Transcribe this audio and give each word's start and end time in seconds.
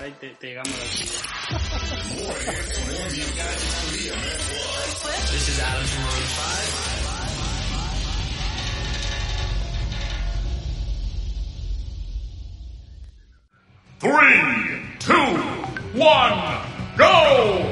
ojalá 0.00 0.08
y 0.08 0.12
te, 0.12 0.30
te 0.30 0.46
llegamos 0.48 0.74
a 0.74 0.78
la 0.78 0.84
actividad. 0.84 1.14
This 5.30 5.48
is 5.48 5.60
Alex 5.60 5.90
from 5.90 6.04
Maroon 6.04 6.26
5. 6.26 6.90
Three, 14.00 14.40
two, 14.98 15.36
one, 15.98 16.38
go! 16.96 17.69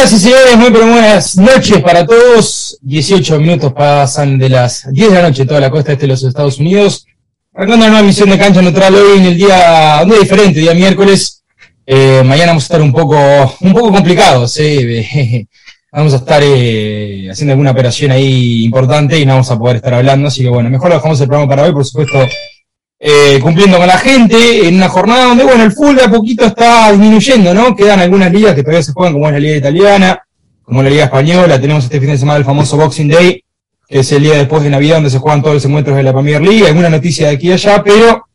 Señoras 0.00 0.12
y 0.14 0.24
señores, 0.24 0.56
muy 0.56 0.70
buenas 0.70 1.36
noches 1.36 1.82
para 1.82 2.06
todos. 2.06 2.78
18 2.80 3.38
minutos 3.38 3.70
pasan 3.74 4.38
de 4.38 4.48
las 4.48 4.90
10 4.90 5.10
de 5.10 5.14
la 5.14 5.28
noche 5.28 5.44
toda 5.44 5.60
la 5.60 5.70
costa 5.70 5.92
este 5.92 6.06
de 6.06 6.12
los 6.12 6.22
Estados 6.22 6.58
Unidos. 6.58 7.06
Arrancando 7.52 7.84
una 7.84 7.90
nueva 7.90 8.06
misión 8.06 8.30
de 8.30 8.38
cancha 8.38 8.62
neutral 8.62 8.94
hoy 8.94 9.18
en 9.18 9.26
el 9.26 9.36
día, 9.36 10.00
un 10.02 10.08
día 10.08 10.20
diferente, 10.20 10.58
día 10.58 10.72
miércoles. 10.72 11.42
Eh, 11.84 12.22
mañana 12.24 12.52
vamos 12.52 12.62
a 12.62 12.68
estar 12.68 12.80
un 12.80 12.94
poco, 12.94 13.18
un 13.60 13.74
poco 13.74 13.92
complicados, 13.92 14.56
eh. 14.60 15.46
Vamos 15.92 16.14
a 16.14 16.16
estar 16.16 16.40
eh, 16.42 17.28
haciendo 17.30 17.52
alguna 17.52 17.72
operación 17.72 18.10
ahí 18.10 18.64
importante 18.64 19.18
y 19.18 19.26
no 19.26 19.34
vamos 19.34 19.50
a 19.50 19.58
poder 19.58 19.76
estar 19.76 19.92
hablando, 19.92 20.28
así 20.28 20.42
que 20.42 20.48
bueno, 20.48 20.70
mejor 20.70 20.88
lo 20.88 20.94
dejamos 20.94 21.20
el 21.20 21.28
programa 21.28 21.50
para 21.50 21.64
hoy, 21.64 21.72
por 21.72 21.84
supuesto, 21.84 22.26
eh, 23.02 23.40
cumpliendo 23.42 23.78
con 23.78 23.86
la 23.86 23.96
gente 23.96 24.68
en 24.68 24.76
una 24.76 24.90
jornada 24.90 25.24
donde, 25.24 25.42
bueno, 25.42 25.64
el 25.64 25.72
fútbol 25.72 25.96
de 25.96 26.04
a 26.04 26.10
poquito 26.10 26.44
está 26.44 26.90
disminuyendo, 26.90 27.54
¿no? 27.54 27.74
Quedan 27.74 28.00
algunas 28.00 28.30
ligas 28.30 28.54
que 28.54 28.62
todavía 28.62 28.82
se 28.82 28.92
juegan, 28.92 29.14
como 29.14 29.26
es 29.26 29.32
la 29.32 29.38
Liga 29.38 29.56
Italiana, 29.56 30.22
como 30.62 30.82
la 30.82 30.90
Liga 30.90 31.04
Española, 31.04 31.58
tenemos 31.58 31.84
este 31.84 31.98
fin 31.98 32.10
de 32.10 32.18
semana 32.18 32.38
el 32.38 32.44
famoso 32.44 32.76
Boxing 32.76 33.08
Day, 33.08 33.42
que 33.88 34.00
es 34.00 34.12
el 34.12 34.22
día 34.22 34.34
después 34.34 34.62
de 34.62 34.68
Navidad 34.68 34.96
donde 34.96 35.10
se 35.10 35.18
juegan 35.18 35.40
todos 35.40 35.54
los 35.54 35.64
encuentros 35.64 35.96
de 35.96 36.02
la 36.02 36.12
Premier 36.12 36.42
League, 36.42 36.66
alguna 36.66 36.90
noticia 36.90 37.28
de 37.28 37.34
aquí 37.36 37.48
y 37.48 37.52
allá, 37.52 37.82
pero 37.82 38.26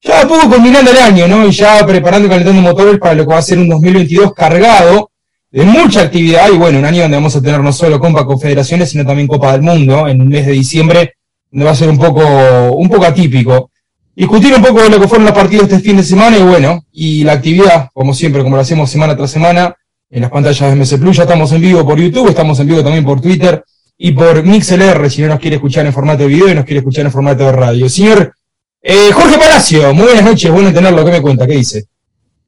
ya 0.00 0.22
a 0.22 0.26
poco 0.26 0.48
culminando 0.48 0.90
el 0.90 0.98
año, 0.98 1.28
¿no? 1.28 1.46
Y 1.46 1.50
ya 1.50 1.86
preparando 1.86 2.26
y 2.26 2.30
calentando 2.30 2.62
motores 2.62 2.98
para 2.98 3.14
lo 3.14 3.26
que 3.26 3.32
va 3.34 3.38
a 3.38 3.42
ser 3.42 3.58
un 3.58 3.68
2022 3.68 4.32
cargado 4.32 5.10
de 5.50 5.64
mucha 5.64 6.00
actividad 6.00 6.48
y 6.50 6.56
bueno, 6.56 6.78
un 6.78 6.84
año 6.84 7.02
donde 7.02 7.16
vamos 7.16 7.36
a 7.36 7.42
tener 7.42 7.60
no 7.60 7.72
solo 7.72 8.00
Copa 8.00 8.24
Confederaciones, 8.24 8.90
sino 8.90 9.04
también 9.04 9.28
Copa 9.28 9.52
del 9.52 9.62
Mundo 9.62 10.08
en 10.08 10.20
el 10.20 10.26
mes 10.28 10.46
de 10.46 10.52
diciembre, 10.52 11.14
donde 11.50 11.64
va 11.66 11.72
a 11.72 11.76
ser 11.76 11.90
un 11.90 11.98
poco, 11.98 12.72
un 12.72 12.88
poco 12.88 13.04
atípico. 13.04 13.70
Discutir 14.16 14.54
un 14.54 14.62
poco 14.62 14.80
de 14.82 14.90
lo 14.90 15.00
que 15.00 15.08
fueron 15.08 15.26
los 15.26 15.34
partidos 15.34 15.64
este 15.64 15.80
fin 15.80 15.96
de 15.96 16.04
semana 16.04 16.38
y 16.38 16.42
bueno, 16.42 16.84
y 16.92 17.24
la 17.24 17.32
actividad, 17.32 17.88
como 17.92 18.14
siempre, 18.14 18.42
como 18.42 18.54
lo 18.54 18.62
hacemos 18.62 18.88
semana 18.88 19.16
tras 19.16 19.30
semana, 19.30 19.74
en 20.08 20.22
las 20.22 20.30
pantallas 20.30 20.70
de 20.70 20.76
MS 20.76 20.98
Plus, 21.00 21.16
ya 21.16 21.24
estamos 21.24 21.50
en 21.52 21.60
vivo 21.60 21.84
por 21.84 21.98
YouTube, 21.98 22.28
estamos 22.28 22.60
en 22.60 22.68
vivo 22.68 22.84
también 22.84 23.04
por 23.04 23.20
Twitter 23.20 23.64
y 23.98 24.12
por 24.12 24.44
MixLR, 24.44 25.10
si 25.10 25.22
no 25.22 25.28
nos 25.28 25.40
quiere 25.40 25.56
escuchar 25.56 25.84
en 25.86 25.92
formato 25.92 26.22
de 26.22 26.28
video 26.28 26.48
y 26.48 26.54
nos 26.54 26.64
quiere 26.64 26.78
escuchar 26.78 27.04
en 27.06 27.10
formato 27.10 27.44
de 27.44 27.52
radio. 27.52 27.88
Señor 27.88 28.32
eh, 28.80 29.10
Jorge 29.12 29.36
Palacio, 29.38 29.92
muy 29.94 30.04
buenas 30.04 30.24
noches, 30.24 30.50
bueno 30.52 30.72
tenerlo, 30.72 31.04
¿qué 31.04 31.10
me 31.10 31.22
cuenta? 31.22 31.46
¿Qué 31.46 31.54
dice? 31.54 31.86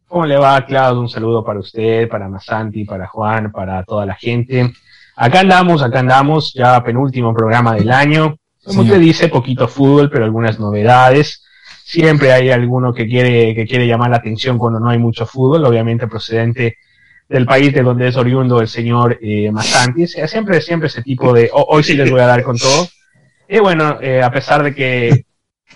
¿Cómo 0.07 0.25
le 0.25 0.37
va, 0.37 0.65
Claudio? 0.65 1.01
Un 1.01 1.09
saludo 1.09 1.45
para 1.45 1.59
usted, 1.59 2.09
para 2.09 2.29
Masanti, 2.29 2.85
para 2.85 3.09
Juan, 3.09 3.51
para 3.51 3.83
toda 3.83 4.07
la 4.07 4.15
gente. 4.15 4.73
Acá 5.17 5.41
andamos, 5.41 5.83
acá 5.83 5.99
andamos, 5.99 6.53
ya 6.55 6.85
penúltimo 6.85 7.35
programa 7.35 7.75
del 7.75 7.91
año. 7.91 8.37
Como 8.65 8.83
usted 8.83 9.01
dice, 9.01 9.29
poquito 9.29 9.67
fútbol, 9.67 10.09
pero 10.11 10.25
algunas 10.25 10.61
novedades. 10.61 11.43
Siempre 11.89 12.33
hay 12.33 12.51
alguno 12.51 12.93
que 12.93 13.07
quiere, 13.07 13.55
que 13.55 13.65
quiere 13.65 13.87
llamar 13.87 14.11
la 14.11 14.17
atención 14.17 14.59
cuando 14.59 14.81
no 14.81 14.91
hay 14.91 14.99
mucho 14.99 15.25
fútbol, 15.25 15.65
obviamente 15.65 16.09
procedente 16.09 16.79
del 17.29 17.47
país 17.47 17.73
de 17.73 17.83
donde 17.83 18.09
es 18.09 18.17
oriundo 18.17 18.61
el 18.61 18.67
señor 18.67 19.17
eh, 19.23 19.53
Masanti. 19.53 20.05
Siempre, 20.09 20.61
siempre 20.61 20.89
ese 20.89 21.03
tipo 21.03 21.33
de, 21.33 21.49
ho- 21.53 21.67
hoy 21.69 21.85
sí 21.85 21.95
les 21.95 22.11
voy 22.11 22.19
a 22.21 22.27
dar 22.27 22.43
con 22.43 22.59
todo. 22.59 22.89
Y 23.49 23.61
bueno, 23.61 23.99
eh, 24.01 24.21
a 24.21 24.33
pesar 24.33 24.65
de 24.65 24.75
que 24.75 25.27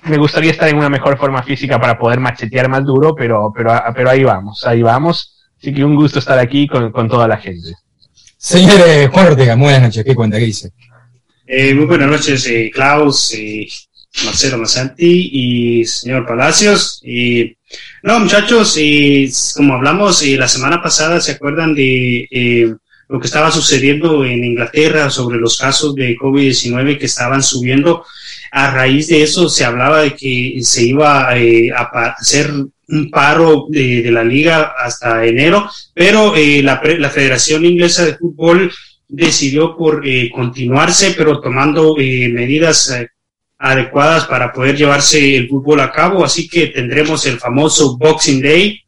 me 0.02 0.18
gustaría 0.18 0.50
estar 0.50 0.68
en 0.68 0.78
una 0.78 0.88
mejor 0.90 1.16
forma 1.16 1.44
física 1.44 1.80
para 1.80 1.96
poder 1.96 2.18
machetear 2.18 2.68
más 2.68 2.84
duro, 2.84 3.14
pero, 3.14 3.52
pero, 3.54 3.72
pero 3.94 4.10
ahí 4.10 4.24
vamos, 4.24 4.66
ahí 4.66 4.82
vamos. 4.82 5.36
Así 5.60 5.72
que 5.72 5.84
un 5.84 5.94
gusto 5.94 6.18
estar 6.18 6.40
aquí 6.40 6.66
con, 6.66 6.90
con 6.90 7.08
toda 7.08 7.28
la 7.28 7.36
gente. 7.36 7.72
Señor 8.36 8.80
Juan 9.12 9.26
Ortega, 9.28 9.54
muy 9.54 9.66
buenas 9.66 9.82
noches, 9.82 10.04
¿qué 10.04 10.14
cuenta? 10.16 10.38
¿Qué 10.40 10.46
dice? 10.46 10.72
Eh, 11.46 11.72
muy 11.72 11.84
buenas 11.86 12.08
noches, 12.08 12.44
eh, 12.48 12.68
Klaus, 12.74 13.32
eh, 13.34 13.68
Marcelo 14.24 14.58
Masanti 14.58 15.30
y 15.32 15.84
señor 15.84 16.26
Palacios. 16.26 17.00
Y, 17.04 17.56
no, 18.02 18.20
muchachos, 18.20 18.76
eh, 18.78 19.30
como 19.56 19.74
hablamos 19.74 20.22
eh, 20.22 20.36
la 20.36 20.48
semana 20.48 20.82
pasada, 20.82 21.20
¿se 21.20 21.32
acuerdan 21.32 21.74
de 21.74 22.26
eh, 22.30 22.74
lo 23.08 23.20
que 23.20 23.26
estaba 23.26 23.50
sucediendo 23.50 24.24
en 24.24 24.44
Inglaterra 24.44 25.10
sobre 25.10 25.38
los 25.38 25.58
casos 25.58 25.94
de 25.94 26.16
COVID-19 26.16 26.98
que 26.98 27.06
estaban 27.06 27.42
subiendo? 27.42 28.04
A 28.52 28.72
raíz 28.72 29.08
de 29.08 29.22
eso 29.22 29.48
se 29.48 29.64
hablaba 29.64 30.02
de 30.02 30.14
que 30.16 30.58
se 30.62 30.84
iba 30.84 31.36
eh, 31.38 31.70
a 31.70 32.14
hacer 32.18 32.50
un 32.88 33.10
paro 33.10 33.66
de, 33.68 34.10
la 34.10 34.24
liga 34.24 34.74
hasta 34.76 35.24
enero, 35.24 35.70
pero 35.94 36.34
eh, 36.34 36.60
la, 36.62 36.80
la 36.98 37.10
Federación 37.10 37.64
Inglesa 37.64 38.04
de 38.04 38.16
Fútbol 38.16 38.72
decidió 39.10 39.76
por 39.76 40.06
eh, 40.06 40.30
continuarse, 40.32 41.14
pero 41.16 41.40
tomando 41.40 41.96
eh, 41.98 42.28
medidas 42.28 42.90
eh, 42.90 43.08
adecuadas 43.60 44.24
para 44.24 44.52
poder 44.52 44.76
llevarse 44.76 45.36
el 45.36 45.48
fútbol 45.48 45.80
a 45.80 45.92
cabo. 45.92 46.24
Así 46.24 46.48
que 46.48 46.68
tendremos 46.68 47.26
el 47.26 47.38
famoso 47.38 47.96
Boxing 47.98 48.40
Day. 48.40 48.80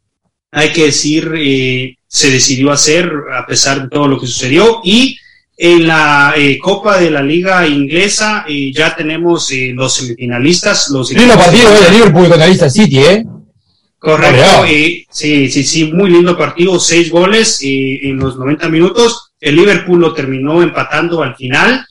Hay 0.51 0.73
que 0.73 0.87
decir, 0.87 1.31
eh, 1.37 1.97
se 2.09 2.31
decidió 2.31 2.73
hacer 2.73 3.11
a 3.35 3.47
pesar 3.47 3.83
de 3.83 3.89
todo 3.89 4.09
lo 4.09 4.19
que 4.19 4.27
sucedió. 4.27 4.81
Y 4.83 5.19
en 5.59 5.87
la 5.87 6.33
eh, 6.37 6.59
Copa 6.59 6.99
de 6.99 7.11
la 7.11 7.23
Liga 7.23 7.67
Inglesa 7.67 8.47
eh, 8.49 8.73
ya 8.73 8.97
tenemos 8.97 9.53
los 9.75 9.95
semifinalistas. 9.95 10.89
Los 10.89 11.13
Lindo 11.13 11.35
partido 11.35 11.71
de 11.71 11.91
Liverpool 11.91 12.29
contra 12.29 12.47
Leicester 12.47 12.71
City, 12.71 12.99
¿eh? 12.99 13.27
Correcto, 13.99 14.65
sí, 15.11 15.49
sí, 15.49 15.63
sí, 15.63 15.93
muy 15.93 16.11
lindo 16.11 16.37
partido, 16.37 16.81
seis 16.81 17.09
goles 17.09 17.61
en 17.63 18.19
los 18.19 18.37
90 18.37 18.69
minutos. 18.69 19.33
El 19.41 19.55
Liverpool 19.55 20.01
lo 20.01 20.13
terminó 20.13 20.61
empatando 20.61 21.23
al 21.23 21.37
final 21.37 21.87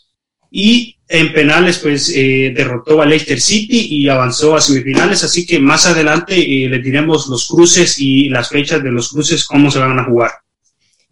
y 0.49 0.90
en 1.11 1.33
penales 1.33 1.79
pues 1.79 2.09
eh, 2.15 2.53
derrotó 2.55 3.01
a 3.01 3.05
Leicester 3.05 3.39
City 3.39 3.87
y 3.89 4.07
avanzó 4.07 4.55
a 4.55 4.61
semifinales, 4.61 5.23
así 5.23 5.45
que 5.45 5.59
más 5.59 5.85
adelante 5.85 6.35
eh, 6.35 6.69
les 6.69 6.81
diremos 6.81 7.27
los 7.27 7.47
cruces 7.47 7.99
y 7.99 8.29
las 8.29 8.47
fechas 8.47 8.81
de 8.81 8.91
los 8.91 9.09
cruces, 9.09 9.45
cómo 9.45 9.69
se 9.69 9.79
van 9.79 9.99
a 9.99 10.05
jugar. 10.05 10.31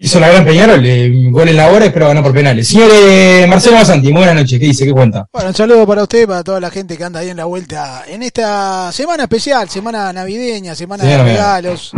Hizo 0.02 0.18
la 0.22 0.30
gran 0.30 0.46
Peñarol, 0.46 0.86
eh, 0.86 1.12
gol 1.30 1.50
en 1.50 1.58
la 1.58 1.70
hora, 1.70 1.92
pero 1.92 2.08
ganó 2.08 2.24
por 2.24 2.32
penales. 2.32 2.70
Señor 2.70 2.90
eh, 2.94 3.46
Marcelo 3.50 3.76
Masanti, 3.76 4.14
muy 4.14 4.22
buenas 4.22 4.36
noches, 4.36 4.58
¿qué 4.58 4.66
dice? 4.68 4.86
¿Qué 4.86 4.94
cuenta? 4.94 5.28
Bueno, 5.34 5.50
un 5.50 5.56
saludo 5.56 5.86
para 5.86 6.04
usted, 6.04 6.26
para 6.26 6.42
toda 6.42 6.62
la 6.62 6.72
gente 6.72 6.96
que 6.96 7.04
anda 7.04 7.20
ahí 7.20 7.30
en 7.30 7.36
la 7.36 7.44
vuelta 7.44 8.06
en 8.08 8.24
esta 8.24 8.94
semana 8.94 9.24
especial, 9.24 9.68
semana 9.68 10.14
navideña, 10.14 10.74
semana 10.76 11.04
Sí, 11.04 11.10
de 11.10 11.22
regalos. 11.22 11.92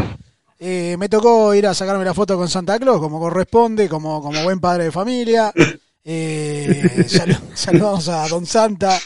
Eh, 0.60 0.96
me 0.98 1.10
tocó 1.10 1.54
ir 1.54 1.68
a 1.68 1.76
sacarme 1.76 2.04
la 2.04 2.16
foto 2.16 2.36
con 2.38 2.50
Santa 2.50 2.80
Claus, 2.80 3.00
como 3.00 3.20
corresponde, 3.20 3.88
como, 3.88 4.24
como 4.24 4.44
buen 4.44 4.60
padre 4.60 4.86
de 4.86 4.92
familia. 4.92 5.54
Eh, 6.04 7.06
salu- 7.08 7.40
saludamos 7.54 8.08
a 8.10 8.28
Don 8.28 8.46
Santa. 8.46 8.98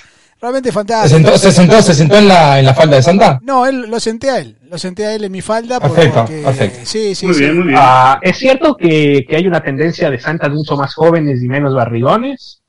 Realmente 0.42 0.70
¿Se 0.70 0.74
fantástico. 0.74 1.16
sentó, 1.18 1.38
se 1.38 1.52
sentó, 1.52 1.82
se 1.82 1.94
sentó 1.94 2.18
en, 2.18 2.28
la, 2.28 2.60
en 2.60 2.66
la 2.66 2.74
falda 2.74 2.98
de 2.98 3.02
Santa? 3.04 3.40
No, 3.42 3.66
él 3.66 3.90
lo 3.90 4.00
senté 4.00 4.30
a 4.30 4.40
él. 4.40 4.58
Lo 4.70 4.78
senté 4.78 5.06
a 5.06 5.16
él 5.16 5.24
en 5.24 5.32
mi 5.32 5.42
falda. 5.42 5.80
Perfecto, 5.80 6.20
porque, 6.20 6.42
perfecto. 6.44 6.80
Sí, 6.84 7.16
sí, 7.16 7.26
Muy 7.26 7.36
sí. 7.36 7.42
bien, 7.42 7.56
muy 7.58 7.68
bien. 7.68 7.80
Ah, 7.82 8.20
¿Es 8.22 8.38
cierto 8.38 8.76
que, 8.76 9.26
que 9.28 9.36
hay 9.38 9.48
una 9.48 9.64
tendencia 9.64 10.10
de 10.10 10.20
santas 10.20 10.50
mucho 10.52 10.76
más 10.76 10.94
jóvenes 10.94 11.42
y 11.42 11.48
menos 11.48 11.74
barrigones? 11.74 12.62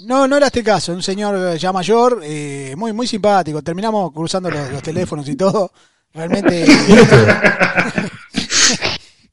No, 0.00 0.28
no 0.28 0.36
era 0.36 0.46
este 0.46 0.62
caso, 0.62 0.92
un 0.92 1.02
señor 1.02 1.54
eh, 1.54 1.58
ya 1.58 1.72
mayor, 1.72 2.20
eh, 2.22 2.74
muy 2.76 2.92
muy 2.92 3.06
simpático. 3.06 3.60
Terminamos 3.62 4.12
cruzando 4.12 4.50
los, 4.50 4.70
los 4.70 4.82
teléfonos 4.82 5.28
y 5.28 5.36
todo. 5.36 5.72
Realmente. 6.14 6.64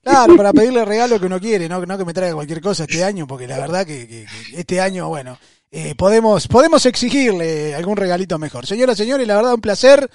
claro, 0.08 0.38
para 0.38 0.54
pedirle 0.54 0.86
regalo 0.86 1.20
que 1.20 1.26
uno 1.26 1.40
quiere, 1.40 1.68
no, 1.68 1.86
no 1.86 1.98
que 1.98 2.06
me 2.06 2.14
traiga 2.14 2.36
cualquier 2.36 2.62
cosa 2.62 2.84
este 2.84 3.04
año, 3.04 3.28
porque 3.28 3.48
la 3.48 3.60
verdad 3.60 3.86
que, 3.86 4.26
este 4.54 4.82
año, 4.82 5.08
bueno, 5.10 5.38
eh, 5.72 5.96
podemos, 5.96 6.48
podemos 6.48 6.86
exigirle 6.86 7.76
algún 7.76 7.98
regalito 7.98 8.38
mejor. 8.38 8.66
Señoras, 8.66 8.98
señores, 8.98 9.28
la 9.28 9.36
verdad 9.36 9.54
un 9.54 9.62
placer. 9.62 10.10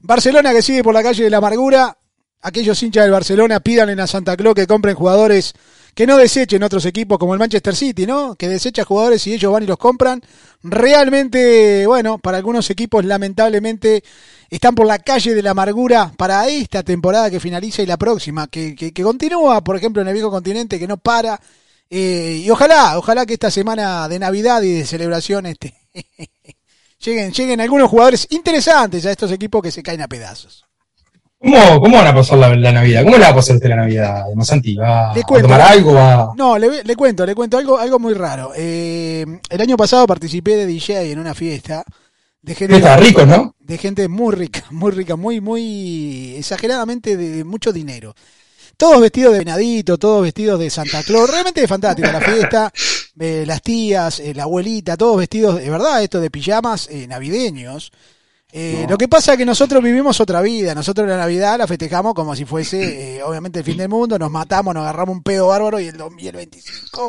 Barcelona 0.00 0.52
que 0.52 0.62
sigue 0.62 0.82
por 0.82 0.94
la 0.94 1.02
calle 1.02 1.24
de 1.24 1.30
la 1.30 1.38
amargura. 1.38 1.96
Aquellos 2.42 2.82
hinchas 2.82 3.04
del 3.04 3.12
Barcelona 3.12 3.60
pídanle 3.60 4.00
a 4.00 4.06
Santa 4.06 4.36
Claus 4.36 4.54
que 4.54 4.66
compren 4.66 4.94
jugadores 4.94 5.54
que 5.94 6.06
no 6.06 6.16
desechen 6.16 6.62
otros 6.62 6.84
equipos 6.86 7.18
como 7.18 7.34
el 7.34 7.40
Manchester 7.40 7.74
City, 7.74 8.06
¿no? 8.06 8.34
Que 8.34 8.48
desecha 8.48 8.84
jugadores 8.84 9.26
y 9.26 9.34
ellos 9.34 9.52
van 9.52 9.62
y 9.62 9.66
los 9.66 9.78
compran. 9.78 10.22
Realmente, 10.62 11.86
bueno, 11.86 12.18
para 12.18 12.38
algunos 12.38 12.70
equipos 12.70 13.04
lamentablemente 13.04 14.02
están 14.50 14.74
por 14.74 14.86
la 14.86 14.98
calle 14.98 15.34
de 15.34 15.42
la 15.42 15.52
amargura 15.52 16.12
para 16.16 16.46
esta 16.48 16.82
temporada 16.82 17.30
que 17.30 17.38
finaliza 17.40 17.82
y 17.82 17.86
la 17.86 17.96
próxima, 17.96 18.48
que, 18.48 18.74
que, 18.74 18.92
que 18.92 19.02
continúa, 19.02 19.62
por 19.62 19.76
ejemplo, 19.76 20.02
en 20.02 20.08
el 20.08 20.14
viejo 20.14 20.30
continente, 20.30 20.78
que 20.78 20.88
no 20.88 20.96
para. 20.96 21.40
Eh, 21.88 22.42
y 22.44 22.50
ojalá, 22.50 22.98
ojalá 22.98 23.26
que 23.26 23.34
esta 23.34 23.50
semana 23.50 24.08
de 24.08 24.18
Navidad 24.18 24.62
y 24.62 24.72
de 24.74 24.84
celebración 24.86 25.46
este, 25.46 25.74
lleguen, 27.00 27.32
lleguen 27.32 27.60
algunos 27.60 27.88
jugadores 27.88 28.26
interesantes 28.30 29.06
a 29.06 29.10
estos 29.12 29.30
equipos 29.32 29.62
que 29.62 29.70
se 29.70 29.82
caen 29.82 30.02
a 30.02 30.08
pedazos. 30.08 30.64
¿Cómo, 31.38 31.80
¿Cómo 31.80 31.96
van 31.96 32.06
a 32.08 32.14
pasar 32.14 32.38
la, 32.38 32.54
la 32.54 32.70
Navidad? 32.72 33.02
¿Cómo 33.02 33.16
la 33.16 33.28
va 33.28 33.32
a 33.32 33.36
pasar 33.36 33.56
usted 33.56 33.70
la 33.70 33.76
Navidad, 33.76 34.24
Masanti? 34.34 34.76
¿Va 34.76 35.14
Le 35.14 35.20
a 35.20 35.24
cuento. 35.24 35.48
tomar 35.48 35.60
algo? 35.62 35.94
¿Va... 35.94 36.32
No, 36.36 36.58
le, 36.58 36.84
le 36.84 36.96
cuento, 36.96 37.24
le 37.24 37.34
cuento 37.34 37.56
algo, 37.56 37.78
algo 37.78 37.98
muy 37.98 38.12
raro. 38.12 38.52
Eh, 38.54 39.24
el 39.48 39.60
año 39.60 39.76
pasado 39.78 40.06
participé 40.06 40.56
de 40.56 40.66
DJ 40.66 41.12
en 41.12 41.18
una 41.18 41.34
fiesta 41.34 41.82
de 42.42 42.54
gente, 42.54 42.76
Está 42.76 42.96
rico, 42.96 43.26
¿no? 43.26 43.54
de 43.58 43.78
gente 43.78 44.08
muy 44.08 44.34
rica, 44.34 44.64
muy 44.70 44.90
rica, 44.92 45.16
muy, 45.16 45.40
muy 45.40 46.34
exageradamente 46.36 47.16
de, 47.16 47.30
de 47.30 47.44
mucho 47.44 47.72
dinero. 47.72 48.14
Todos 48.76 49.00
vestidos 49.02 49.34
de 49.34 49.40
venadito, 49.40 49.98
todos 49.98 50.22
vestidos 50.22 50.58
de 50.58 50.70
Santa 50.70 51.02
Claus, 51.02 51.30
realmente 51.30 51.68
fantástica 51.68 52.10
la 52.12 52.20
fiesta, 52.22 52.72
eh, 53.18 53.44
las 53.46 53.60
tías, 53.60 54.20
eh, 54.20 54.32
la 54.34 54.44
abuelita, 54.44 54.96
todos 54.96 55.18
vestidos, 55.18 55.60
de 55.60 55.68
verdad, 55.68 56.02
esto 56.02 56.18
de 56.18 56.30
pijamas 56.30 56.88
eh, 56.90 57.06
navideños. 57.06 57.92
Eh, 58.52 58.86
Lo 58.88 58.96
que 58.96 59.06
pasa 59.06 59.32
es 59.32 59.38
que 59.38 59.44
nosotros 59.44 59.84
vivimos 59.84 60.18
otra 60.18 60.40
vida, 60.40 60.74
nosotros 60.74 61.06
la 61.06 61.18
Navidad 61.18 61.58
la 61.58 61.66
festejamos 61.66 62.14
como 62.14 62.34
si 62.34 62.46
fuese, 62.46 63.22
obviamente, 63.22 63.58
el 63.58 63.64
fin 63.66 63.76
del 63.76 63.90
mundo, 63.90 64.18
nos 64.18 64.30
matamos, 64.30 64.74
nos 64.74 64.80
agarramos 64.82 65.14
un 65.14 65.22
pedo 65.22 65.48
bárbaro 65.48 65.78
y 65.78 65.86
el 65.86 65.98
2025 65.98 67.08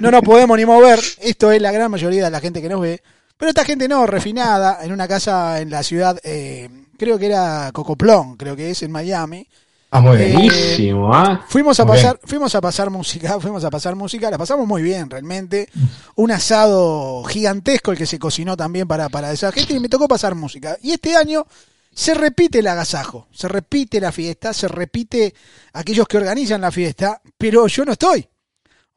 no 0.00 0.10
nos 0.10 0.22
podemos 0.22 0.58
ni 0.58 0.66
mover. 0.66 0.98
Esto 1.20 1.52
es 1.52 1.62
la 1.62 1.70
gran 1.70 1.88
mayoría 1.90 2.24
de 2.24 2.30
la 2.30 2.40
gente 2.40 2.60
que 2.60 2.68
nos 2.68 2.80
ve. 2.80 3.00
Pero 3.42 3.50
esta 3.50 3.64
gente 3.64 3.88
no, 3.88 4.06
refinada, 4.06 4.84
en 4.84 4.92
una 4.92 5.08
casa 5.08 5.60
en 5.60 5.68
la 5.68 5.82
ciudad, 5.82 6.16
eh, 6.22 6.70
creo 6.96 7.18
que 7.18 7.26
era 7.26 7.72
Cocoplón, 7.72 8.36
creo 8.36 8.54
que 8.54 8.70
es 8.70 8.84
en 8.84 8.92
Miami. 8.92 9.48
Ah, 9.90 10.00
muy. 10.00 10.16
Eh, 10.16 10.32
Buenísimo, 10.32 11.12
¿ah? 11.12 11.44
Fuimos 11.48 11.80
a 11.80 11.84
Muy 11.84 11.96
pasar, 11.96 12.20
fuimos 12.22 12.54
a 12.54 12.60
pasar 12.60 12.88
música, 12.90 13.40
fuimos 13.40 13.64
a 13.64 13.70
pasar 13.70 13.96
música, 13.96 14.30
la 14.30 14.38
pasamos 14.38 14.64
muy 14.68 14.80
bien 14.80 15.10
realmente. 15.10 15.68
Un 16.14 16.30
asado 16.30 17.24
gigantesco 17.24 17.90
el 17.90 17.98
que 17.98 18.06
se 18.06 18.20
cocinó 18.20 18.56
también 18.56 18.86
para, 18.86 19.08
para 19.08 19.32
esa 19.32 19.50
gente 19.50 19.74
y 19.74 19.80
me 19.80 19.88
tocó 19.88 20.06
pasar 20.06 20.36
música. 20.36 20.76
Y 20.80 20.92
este 20.92 21.16
año 21.16 21.44
se 21.92 22.14
repite 22.14 22.60
el 22.60 22.68
agasajo, 22.68 23.26
se 23.32 23.48
repite 23.48 24.00
la 24.00 24.12
fiesta, 24.12 24.54
se 24.54 24.68
repite 24.68 25.34
aquellos 25.72 26.06
que 26.06 26.16
organizan 26.18 26.60
la 26.60 26.70
fiesta, 26.70 27.20
pero 27.36 27.66
yo 27.66 27.84
no 27.84 27.90
estoy. 27.90 28.24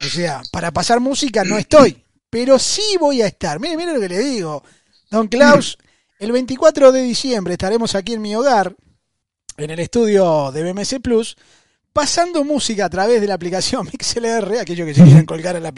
O 0.00 0.04
sea, 0.04 0.40
para 0.52 0.70
pasar 0.70 1.00
música 1.00 1.42
no 1.42 1.58
estoy, 1.58 2.04
pero 2.30 2.58
sí 2.58 2.96
voy 2.98 3.22
a 3.22 3.26
estar. 3.26 3.60
Mire, 3.60 3.76
mire 3.76 3.94
lo 3.94 4.00
que 4.00 4.08
le 4.08 4.18
digo. 4.18 4.62
Don 5.10 5.28
Klaus, 5.28 5.78
el 6.18 6.32
24 6.32 6.92
de 6.92 7.02
diciembre 7.02 7.54
estaremos 7.54 7.94
aquí 7.94 8.14
en 8.14 8.22
mi 8.22 8.34
hogar, 8.34 8.74
en 9.56 9.70
el 9.70 9.78
estudio 9.78 10.50
de 10.52 10.62
BMC 10.62 11.00
Plus, 11.00 11.36
pasando 11.92 12.44
música 12.44 12.86
a 12.86 12.90
través 12.90 13.20
de 13.20 13.26
la 13.26 13.34
aplicación 13.34 13.86
MixLR, 13.92 14.58
aquellos 14.60 14.86
que 14.86 14.94
se 14.94 15.02
quieren 15.02 15.26
colgar 15.26 15.56
a 15.56 15.60
la. 15.60 15.72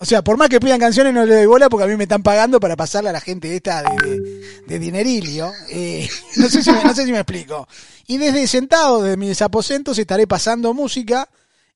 O 0.00 0.04
sea, 0.04 0.22
por 0.22 0.36
más 0.36 0.48
que 0.48 0.60
pidan 0.60 0.78
canciones 0.78 1.12
no 1.12 1.24
le 1.24 1.34
doy 1.34 1.46
bola 1.46 1.68
porque 1.68 1.84
a 1.84 1.86
mí 1.88 1.96
me 1.96 2.04
están 2.04 2.22
pagando 2.22 2.60
para 2.60 2.76
pasarle 2.76 3.10
a 3.10 3.12
la 3.12 3.20
gente 3.20 3.54
esta 3.56 3.82
de, 3.82 4.08
de, 4.08 4.62
de 4.66 4.78
dinerilio. 4.78 5.50
Eh, 5.70 6.08
no, 6.36 6.48
sé 6.48 6.62
si 6.62 6.70
me, 6.70 6.84
no 6.84 6.94
sé 6.94 7.04
si 7.04 7.10
me 7.10 7.18
explico. 7.18 7.66
Y 8.06 8.16
desde 8.16 8.46
sentado, 8.46 9.02
desde 9.02 9.16
mis 9.16 9.42
aposentos, 9.42 9.98
estaré 9.98 10.26
pasando 10.26 10.72
música 10.72 11.28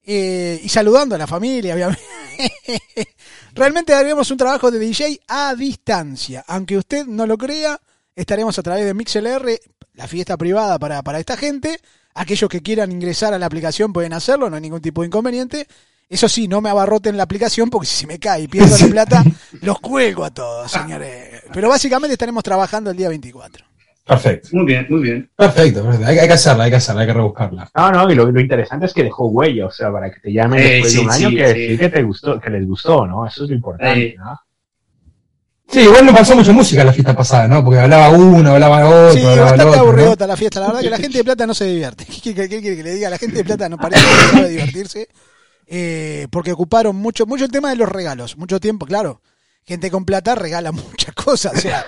eh, 0.04 0.60
y 0.62 0.68
saludando 0.68 1.14
a 1.14 1.18
la 1.18 1.26
familia, 1.26 1.74
obviamente. 1.74 2.02
Realmente 3.54 3.94
haremos 3.94 4.30
un 4.30 4.38
trabajo 4.38 4.70
de 4.70 4.78
DJ 4.78 5.20
a 5.28 5.54
distancia. 5.54 6.44
Aunque 6.46 6.78
usted 6.78 7.06
no 7.06 7.26
lo 7.26 7.36
crea, 7.36 7.80
estaremos 8.16 8.58
a 8.58 8.62
través 8.62 8.84
de 8.84 8.94
MixLR, 8.94 9.60
la 9.94 10.08
fiesta 10.08 10.36
privada 10.36 10.78
para, 10.78 11.02
para 11.02 11.20
esta 11.20 11.36
gente. 11.36 11.78
Aquellos 12.14 12.48
que 12.48 12.62
quieran 12.62 12.92
ingresar 12.92 13.34
a 13.34 13.38
la 13.38 13.46
aplicación 13.46 13.92
pueden 13.92 14.12
hacerlo, 14.12 14.48
no 14.48 14.56
hay 14.56 14.62
ningún 14.62 14.80
tipo 14.80 15.02
de 15.02 15.08
inconveniente. 15.08 15.66
Eso 16.08 16.28
sí, 16.28 16.46
no 16.46 16.60
me 16.60 16.68
abarroten 16.68 17.16
la 17.16 17.22
aplicación 17.22 17.70
porque 17.70 17.86
si 17.86 17.96
se 17.96 18.06
me 18.06 18.18
cae 18.18 18.42
y 18.42 18.48
pierdo 18.48 18.76
la 18.76 18.86
plata, 18.90 19.24
los 19.62 19.80
cuelgo 19.80 20.24
a 20.24 20.30
todos, 20.30 20.70
señores. 20.70 21.42
Pero 21.52 21.68
básicamente 21.68 22.12
estaremos 22.12 22.42
trabajando 22.42 22.90
el 22.90 22.96
día 22.96 23.08
24. 23.08 23.71
Perfecto. 24.04 24.48
Muy 24.52 24.66
bien, 24.66 24.86
muy 24.90 25.00
bien. 25.00 25.30
Perfecto, 25.36 25.82
perfecto. 25.84 26.06
Hay, 26.08 26.18
hay 26.18 26.26
que 26.26 26.32
hacerla, 26.34 26.64
hay 26.64 26.70
que 26.70 26.76
hacerla, 26.76 27.02
hay 27.02 27.06
que 27.06 27.12
rebuscarla. 27.14 27.70
No, 27.74 27.92
no, 27.92 28.10
y 28.10 28.14
lo, 28.16 28.30
lo 28.30 28.40
interesante 28.40 28.86
es 28.86 28.92
que 28.92 29.04
dejó 29.04 29.28
huella, 29.28 29.66
o 29.66 29.70
sea, 29.70 29.92
para 29.92 30.10
que 30.10 30.18
te 30.20 30.32
llamen 30.32 30.58
Eh, 30.60 30.68
después 30.82 30.92
sí, 30.92 30.98
de 30.98 31.04
un 31.04 31.10
año, 31.10 31.28
sí, 31.28 31.36
que 31.36 31.46
sí. 31.52 31.58
decir 31.60 31.78
que 31.78 31.88
te 31.88 32.02
gustó, 32.02 32.40
que 32.40 32.50
les 32.50 32.66
gustó, 32.66 33.06
¿no? 33.06 33.26
Eso 33.26 33.44
es 33.44 33.50
lo 33.50 33.56
importante, 33.56 34.06
Eh. 34.08 34.14
¿no? 34.18 34.40
Sí, 35.68 35.80
igual 35.80 36.04
no 36.04 36.12
pasó 36.12 36.36
mucha 36.36 36.52
música 36.52 36.84
la 36.84 36.92
fiesta 36.92 37.16
pasada, 37.16 37.48
¿no? 37.48 37.64
Porque 37.64 37.80
hablaba 37.80 38.10
uno, 38.10 38.50
hablaba 38.50 38.84
otro, 38.86 39.12
Sí, 39.14 39.20
hablaba 39.20 39.40
bastante 39.52 39.64
otro. 39.64 39.76
¿no? 39.82 39.88
aburridota 39.88 40.26
la 40.26 40.36
fiesta. 40.36 40.60
La 40.60 40.66
verdad 40.66 40.80
que 40.82 40.90
la 40.90 40.98
gente 40.98 41.18
de 41.18 41.24
plata 41.24 41.46
no 41.46 41.54
se 41.54 41.64
divierte. 41.64 42.04
¿Qué, 42.22 42.34
qué- 42.34 42.48
qué 42.48 42.60
quiere 42.60 42.76
que 42.76 42.82
le 42.82 42.94
diga? 42.94 43.08
La 43.08 43.16
gente 43.18 43.36
de 43.36 43.44
plata 43.44 43.68
no 43.70 43.78
parece 43.78 44.02
que 44.04 44.36
sabe 44.36 44.48
divertirse. 44.50 45.08
eh, 45.68 46.26
porque 46.30 46.52
ocuparon 46.52 46.96
mucho, 46.96 47.24
mucho 47.24 47.44
el 47.46 47.50
tema 47.50 47.70
de 47.70 47.76
los 47.76 47.88
regalos. 47.88 48.36
Mucho 48.36 48.60
tiempo, 48.60 48.84
claro. 48.84 49.22
Gente 49.64 49.90
con 49.90 50.04
plata 50.04 50.34
regala 50.34 50.72
muchas 50.72 51.14
cosas. 51.14 51.52
O 51.54 51.60
sea, 51.60 51.84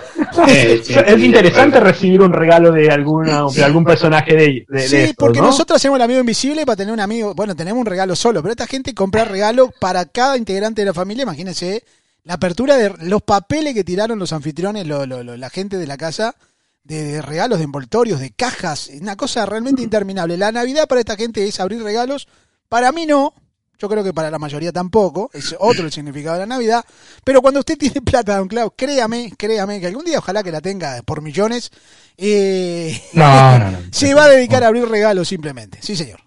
Eh, 0.47 0.81
sí, 0.83 0.93
es 0.93 1.15
sí, 1.15 1.25
interesante 1.25 1.77
de 1.77 1.83
recibir 1.83 2.21
un 2.21 2.31
regalo 2.33 2.71
de 2.71 2.89
alguna, 2.89 3.43
de 3.53 3.63
algún 3.63 3.83
personaje 3.83 4.33
de, 4.35 4.37
de, 4.47 4.65
de 4.69 4.87
sí, 4.87 4.95
estos, 4.97 5.15
porque 5.17 5.39
¿no? 5.39 5.47
nosotros 5.47 5.77
hacemos 5.77 5.97
el 5.97 6.01
amigo 6.03 6.19
invisible 6.19 6.65
para 6.65 6.77
tener 6.77 6.93
un 6.93 6.99
amigo. 6.99 7.33
Bueno, 7.35 7.55
tenemos 7.55 7.79
un 7.81 7.85
regalo 7.85 8.15
solo, 8.15 8.41
pero 8.41 8.51
esta 8.51 8.67
gente 8.67 8.93
compra 8.93 9.25
regalo 9.25 9.71
para 9.79 10.05
cada 10.05 10.37
integrante 10.37 10.81
de 10.81 10.85
la 10.87 10.93
familia. 10.93 11.23
Imagínense 11.23 11.83
la 12.23 12.35
apertura 12.35 12.75
de 12.77 12.93
los 13.01 13.21
papeles 13.21 13.73
que 13.73 13.83
tiraron 13.83 14.19
los 14.19 14.31
anfitriones, 14.33 14.87
lo- 14.87 15.05
lo- 15.05 15.23
lo- 15.23 15.37
la 15.37 15.49
gente 15.49 15.77
de 15.77 15.85
la 15.87 15.97
casa, 15.97 16.35
de, 16.83 17.03
de 17.03 17.21
regalos, 17.21 17.59
de 17.59 17.65
envoltorios, 17.65 18.19
de 18.19 18.31
cajas. 18.31 18.89
Una 19.01 19.15
cosa 19.15 19.45
realmente 19.45 19.81
interminable. 19.81 20.37
La 20.37 20.51
Navidad 20.51 20.87
para 20.87 21.01
esta 21.01 21.15
gente 21.17 21.45
es 21.47 21.59
abrir 21.59 21.83
regalos. 21.83 22.27
Para 22.69 22.91
mí 22.91 23.05
no. 23.05 23.33
Yo 23.77 23.89
creo 23.89 24.03
que 24.03 24.13
para 24.13 24.31
la 24.31 24.39
mayoría 24.39 24.71
tampoco. 24.71 25.29
Es 25.33 25.55
otro 25.59 25.85
el 25.85 25.91
significado 25.91 26.35
de 26.35 26.41
la 26.41 26.45
Navidad. 26.45 26.83
Pero 27.23 27.41
cuando 27.41 27.59
usted 27.59 27.77
tiene 27.77 28.01
plata, 28.05 28.37
don 28.37 28.47
Clau, 28.47 28.71
créame, 28.75 29.33
créame, 29.37 29.79
que 29.79 29.87
algún 29.87 30.05
día 30.05 30.19
ojalá 30.19 30.43
que 30.43 30.51
la 30.51 30.61
tenga 30.61 31.01
por 31.03 31.21
millones. 31.21 31.71
eh, 32.17 33.01
No, 33.13 33.59
no, 33.59 33.71
no. 33.71 33.77
se 33.91 34.13
va 34.13 34.25
a 34.25 34.29
dedicar 34.29 34.63
a 34.63 34.67
abrir 34.67 34.87
regalos 34.87 35.27
simplemente. 35.27 35.79
Sí, 35.81 35.95
señor. 35.95 36.19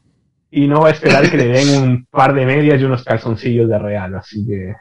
Y 0.51 0.67
no 0.67 0.81
va 0.81 0.89
a 0.89 0.93
esperar 0.93 1.31
que 1.31 1.37
le 1.37 1.47
den 1.49 1.83
un 1.83 2.07
par 2.11 2.35
de 2.35 2.47
medias 2.47 2.81
y 2.81 2.85
unos 2.85 3.05
calzoncillos 3.05 3.69
de 3.69 3.79
regalo, 3.79 4.19
así 4.19 4.47
que... 4.47 4.75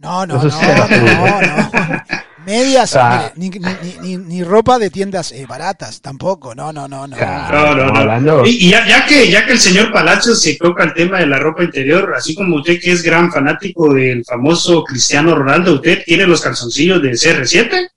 No, 0.00 0.24
no, 0.26 0.34
no, 0.36 0.42
no, 0.44 1.40
no. 1.40 2.02
Medias, 2.48 2.96
Ah. 2.96 3.30
mire, 3.36 3.50
ni, 3.52 3.58
ni, 4.00 4.16
ni, 4.16 4.24
ni 4.24 4.42
ropa 4.42 4.78
de 4.78 4.88
tiendas 4.88 5.32
eh, 5.32 5.44
baratas, 5.46 6.00
tampoco. 6.00 6.54
No, 6.54 6.72
no, 6.72 6.88
no, 6.88 7.06
no. 7.06 7.14
Claro, 7.14 7.74
No, 7.92 8.04
no, 8.04 8.20
no. 8.20 8.46
Y, 8.46 8.66
y 8.66 8.70
ya, 8.70 8.86
ya 8.86 9.04
que, 9.04 9.30
ya 9.30 9.44
que 9.44 9.52
el 9.52 9.58
señor 9.58 9.92
Palacios 9.92 10.40
se 10.40 10.54
toca 10.56 10.84
el 10.84 10.94
tema 10.94 11.18
de 11.18 11.26
la 11.26 11.38
ropa 11.38 11.62
interior, 11.62 12.14
así 12.16 12.34
como 12.34 12.56
usted 12.56 12.80
que 12.80 12.92
es 12.92 13.02
gran 13.02 13.30
fanático 13.30 13.92
del 13.92 14.24
famoso 14.24 14.82
Cristiano 14.82 15.34
Ronaldo, 15.34 15.74
¿usted 15.74 16.02
tiene 16.06 16.26
los 16.26 16.40
calzoncillos 16.40 17.02
de 17.02 17.10
CR7? 17.10 17.88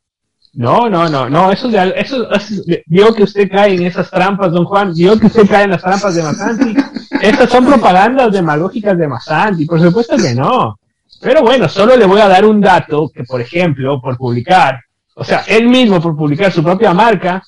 No, 0.53 0.89
no, 0.89 1.07
no, 1.07 1.29
no, 1.29 1.49
eso, 1.53 1.69
de, 1.69 1.93
eso, 1.95 2.29
eso- 2.29 2.61
vio 2.87 3.13
que 3.13 3.23
usted 3.23 3.49
cae 3.49 3.75
en 3.75 3.83
esas 3.85 4.09
trampas, 4.11 4.51
don 4.51 4.65
Juan, 4.65 4.93
vio 4.93 5.17
que 5.17 5.27
usted 5.27 5.47
cae 5.47 5.63
en 5.63 5.69
las 5.71 5.81
trampas 5.81 6.13
de 6.13 6.23
Masanti. 6.23 6.75
Estas 7.21 7.49
son 7.49 7.65
propagandas 7.65 8.33
demagógicas 8.33 8.97
de 8.97 9.07
Masanti, 9.07 9.65
por 9.65 9.79
supuesto 9.81 10.17
que 10.17 10.35
no. 10.35 10.77
Pero 11.21 11.41
bueno, 11.41 11.69
solo 11.69 11.95
le 11.95 12.05
voy 12.05 12.19
a 12.19 12.27
dar 12.27 12.45
un 12.45 12.59
dato 12.59 13.09
que, 13.13 13.23
por 13.23 13.41
ejemplo, 13.41 14.01
por 14.01 14.17
publicar, 14.17 14.81
o 15.15 15.23
sea, 15.23 15.43
él 15.47 15.67
mismo 15.67 16.01
por 16.01 16.15
publicar 16.15 16.51
su 16.51 16.63
propia 16.63 16.93
marca 16.93 17.43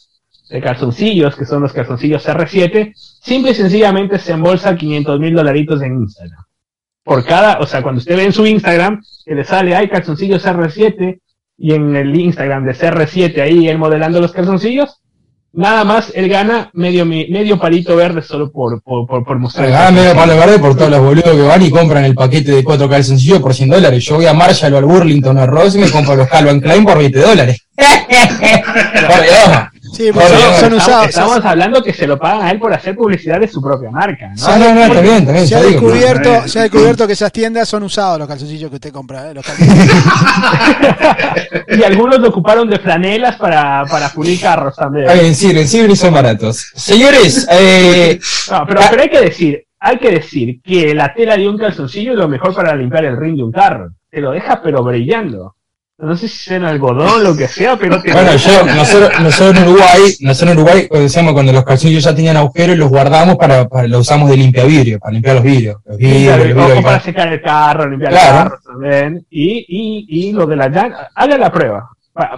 de 0.49 0.61
calzoncillos, 0.61 1.35
que 1.35 1.45
son 1.45 1.63
los 1.63 1.73
calzoncillos 1.73 2.27
R7, 2.27 2.93
simple 2.95 3.51
y 3.51 3.55
sencillamente 3.55 4.19
se 4.19 4.33
embolsa 4.33 4.75
500 4.75 5.19
mil 5.19 5.33
dolaritos 5.33 5.81
en 5.81 6.01
Instagram. 6.01 6.43
Por 7.03 7.25
cada, 7.25 7.59
o 7.59 7.65
sea, 7.65 7.81
cuando 7.81 7.99
usted 7.99 8.15
ve 8.15 8.25
en 8.25 8.33
su 8.33 8.45
Instagram 8.45 9.01
que 9.25 9.35
le 9.35 9.43
sale, 9.43 9.75
hay 9.75 9.89
calzoncillos 9.89 10.45
R7, 10.45 11.19
y 11.57 11.73
en 11.73 11.95
el 11.95 12.19
Instagram 12.19 12.65
de 12.65 12.73
CR7 12.73 13.41
ahí 13.41 13.67
él 13.67 13.77
modelando 13.77 14.19
los 14.19 14.31
calzoncillos, 14.31 15.01
nada 15.53 15.83
más 15.83 16.11
él 16.15 16.27
gana 16.29 16.69
medio 16.73 17.05
mi- 17.05 17.27
medio 17.27 17.57
palito 17.59 17.95
verde 17.95 18.21
solo 18.21 18.51
por, 18.51 18.81
por, 18.81 19.05
por, 19.07 19.23
por 19.23 19.39
mostrar. 19.39 19.71
Ah, 19.71 19.91
medio 19.91 20.13
palo 20.15 20.35
verde 20.35 20.59
por 20.59 20.75
todos 20.75 20.89
los 20.91 20.99
boludos 20.99 21.31
que 21.35 21.41
van 21.41 21.61
y 21.61 21.69
compran 21.69 22.05
el 22.05 22.15
paquete 22.15 22.51
de 22.51 22.63
cuatro 22.63 22.89
calzoncillos 22.89 23.39
por 23.39 23.53
100 23.53 23.69
dólares. 23.69 24.03
Yo 24.03 24.15
voy 24.15 24.25
a 24.25 24.33
Marshall 24.33 24.73
o 24.73 24.77
al 24.77 24.85
Burlington 24.85 25.37
o 25.37 25.41
a 25.41 25.45
Ross 25.45 25.75
y 25.75 25.79
me 25.79 25.89
compro 25.91 26.15
los 26.15 26.27
Calvin 26.27 26.59
Klein 26.59 26.83
por 26.85 26.97
20 26.97 27.19
dólares. 27.19 27.65
Por 29.07 29.21
Dios. 29.21 29.72
Sí, 29.93 30.11
Por 30.11 30.23
son, 30.23 30.33
estamos, 30.39 30.83
usados. 30.83 31.07
estamos 31.09 31.45
hablando 31.45 31.83
que 31.83 31.93
se 31.93 32.07
lo 32.07 32.17
pagan 32.17 32.47
a 32.47 32.51
él 32.51 32.57
por 32.57 32.73
hacer 32.73 32.95
publicidad 32.95 33.39
de 33.39 33.47
su 33.47 33.61
propia 33.61 33.91
marca, 33.91 34.29
¿no? 34.35 34.45
Ah, 34.47 34.57
no, 34.57 34.73
no, 34.73 34.81
está 34.85 35.01
bien, 35.01 35.15
está 35.17 35.31
bien. 35.31 35.47
Se 35.47 35.55
ha, 35.55 35.61
descubierto, 35.61 36.47
se 36.47 36.59
ha 36.59 36.61
descubierto 36.63 37.05
que 37.05 37.13
esas 37.13 37.31
tiendas 37.31 37.69
son 37.69 37.83
usados 37.83 38.17
los 38.17 38.27
calzoncillos 38.27 38.71
que 38.71 38.77
usted 38.77 38.91
compra. 38.91 39.29
¿eh? 39.29 39.35
Los 39.35 39.45
y 41.77 41.83
algunos 41.83 42.19
lo 42.19 42.29
ocuparon 42.29 42.67
de 42.69 42.79
franelas 42.79 43.35
para, 43.35 43.85
para 43.85 44.09
pulir 44.09 44.41
carros 44.41 44.75
también. 44.75 45.05
Bien, 45.13 45.35
sirven, 45.35 45.67
sirven 45.67 45.91
y 45.91 45.95
son 45.95 46.11
baratos. 46.11 46.71
Señores, 46.73 47.47
eh, 47.51 48.19
No, 48.49 48.65
pero, 48.65 48.81
pero 48.89 49.01
hay 49.03 49.09
que 49.09 49.21
decir, 49.21 49.63
hay 49.79 49.99
que 49.99 50.09
decir 50.09 50.59
que 50.63 50.95
la 50.95 51.13
tela 51.13 51.37
de 51.37 51.47
un 51.47 51.55
calzoncillo 51.57 52.13
es 52.13 52.17
lo 52.17 52.27
mejor 52.27 52.55
para 52.55 52.75
limpiar 52.75 53.05
el 53.05 53.15
ring 53.15 53.35
de 53.35 53.43
un 53.43 53.51
carro. 53.51 53.91
Te 54.09 54.21
lo 54.21 54.31
deja 54.31 54.59
pero 54.63 54.83
brillando. 54.83 55.55
No 56.03 56.17
sé 56.17 56.27
si 56.27 56.37
sea 56.37 56.57
en 56.57 56.65
algodón, 56.65 57.23
lo 57.23 57.35
que 57.35 57.47
sea, 57.47 57.77
pero 57.77 57.99
Bueno, 58.01 58.35
yo, 58.35 58.65
nosotros, 58.65 59.11
nosotros 59.21 59.57
en 59.57 59.63
Uruguay, 59.69 60.15
nosotros 60.19 60.51
en 60.51 60.57
Uruguay, 60.59 60.87
cuando 60.87 61.03
decíamos 61.03 61.33
cuando 61.33 61.53
los 61.53 61.63
calzoncillos 61.63 62.03
ya 62.03 62.13
tenían 62.15 62.37
agujeros, 62.37 62.77
los 62.77 62.89
guardamos 62.89 63.35
para, 63.37 63.67
para 63.67 63.87
los 63.87 64.01
usamos 64.01 64.29
de 64.29 64.37
limpia 64.37 64.65
vidrio, 64.65 64.99
para 64.99 65.13
limpiar 65.13 65.35
los 65.35 65.43
vidrios. 65.43 65.77
Los 65.85 65.97
vidrios, 65.97 66.37
los 66.37 66.47
vidrios, 66.47 66.69
o 66.71 66.79
y 66.79 66.83
para 66.83 66.99
secar 66.99 67.31
el 67.31 67.41
carro, 67.41 67.89
limpiar 67.89 68.11
Claro. 68.11 68.37
el 68.37 68.43
carro 68.49 68.59
también. 68.65 69.25
Y, 69.29 69.65
y, 69.67 70.27
y 70.29 70.31
lo 70.33 70.45
de 70.45 70.55
la 70.57 70.67
llanta, 70.69 71.09
haga 71.15 71.37
la 71.37 71.51
prueba. 71.51 71.89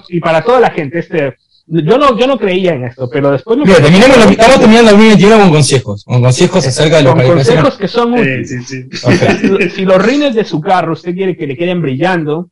Y 0.10 0.20
para 0.20 0.42
toda 0.44 0.60
la 0.60 0.70
gente, 0.70 1.00
este, 1.00 1.36
yo 1.68 1.98
no, 1.98 2.18
yo 2.18 2.28
no 2.28 2.38
creía 2.38 2.74
en 2.76 2.84
esto, 2.86 3.10
pero 3.12 3.32
después 3.32 3.58
lo 3.58 3.66
Mira, 3.66 3.80
terminamos, 3.80 4.18
lo- 4.18 4.24
estamos 4.30 4.60
terminando 4.60 4.92
el 4.92 4.98
2021 4.98 5.40
con 5.40 5.50
consejos, 5.50 6.04
con 6.06 6.22
consejos 6.22 6.68
acerca 6.68 6.98
de 6.98 7.04
los 7.04 7.16
con 7.16 7.26
consejos 7.26 7.78
que 7.78 7.88
son 7.88 8.14
Eh, 8.16 8.22
útiles. 8.22 8.50
sí, 8.50 8.64
sí. 8.64 8.84
Perfecto. 8.84 9.58
si, 9.64 9.70
si 9.72 9.86
los 9.86 10.06
rines 10.06 10.36
de 10.36 10.46
su 10.46 10.62
carro 10.62 10.94
usted 10.94 11.14
quiere 11.16 11.36
que 11.36 11.48
le 11.48 11.58
queden 11.58 11.82
brillando, 11.82 12.50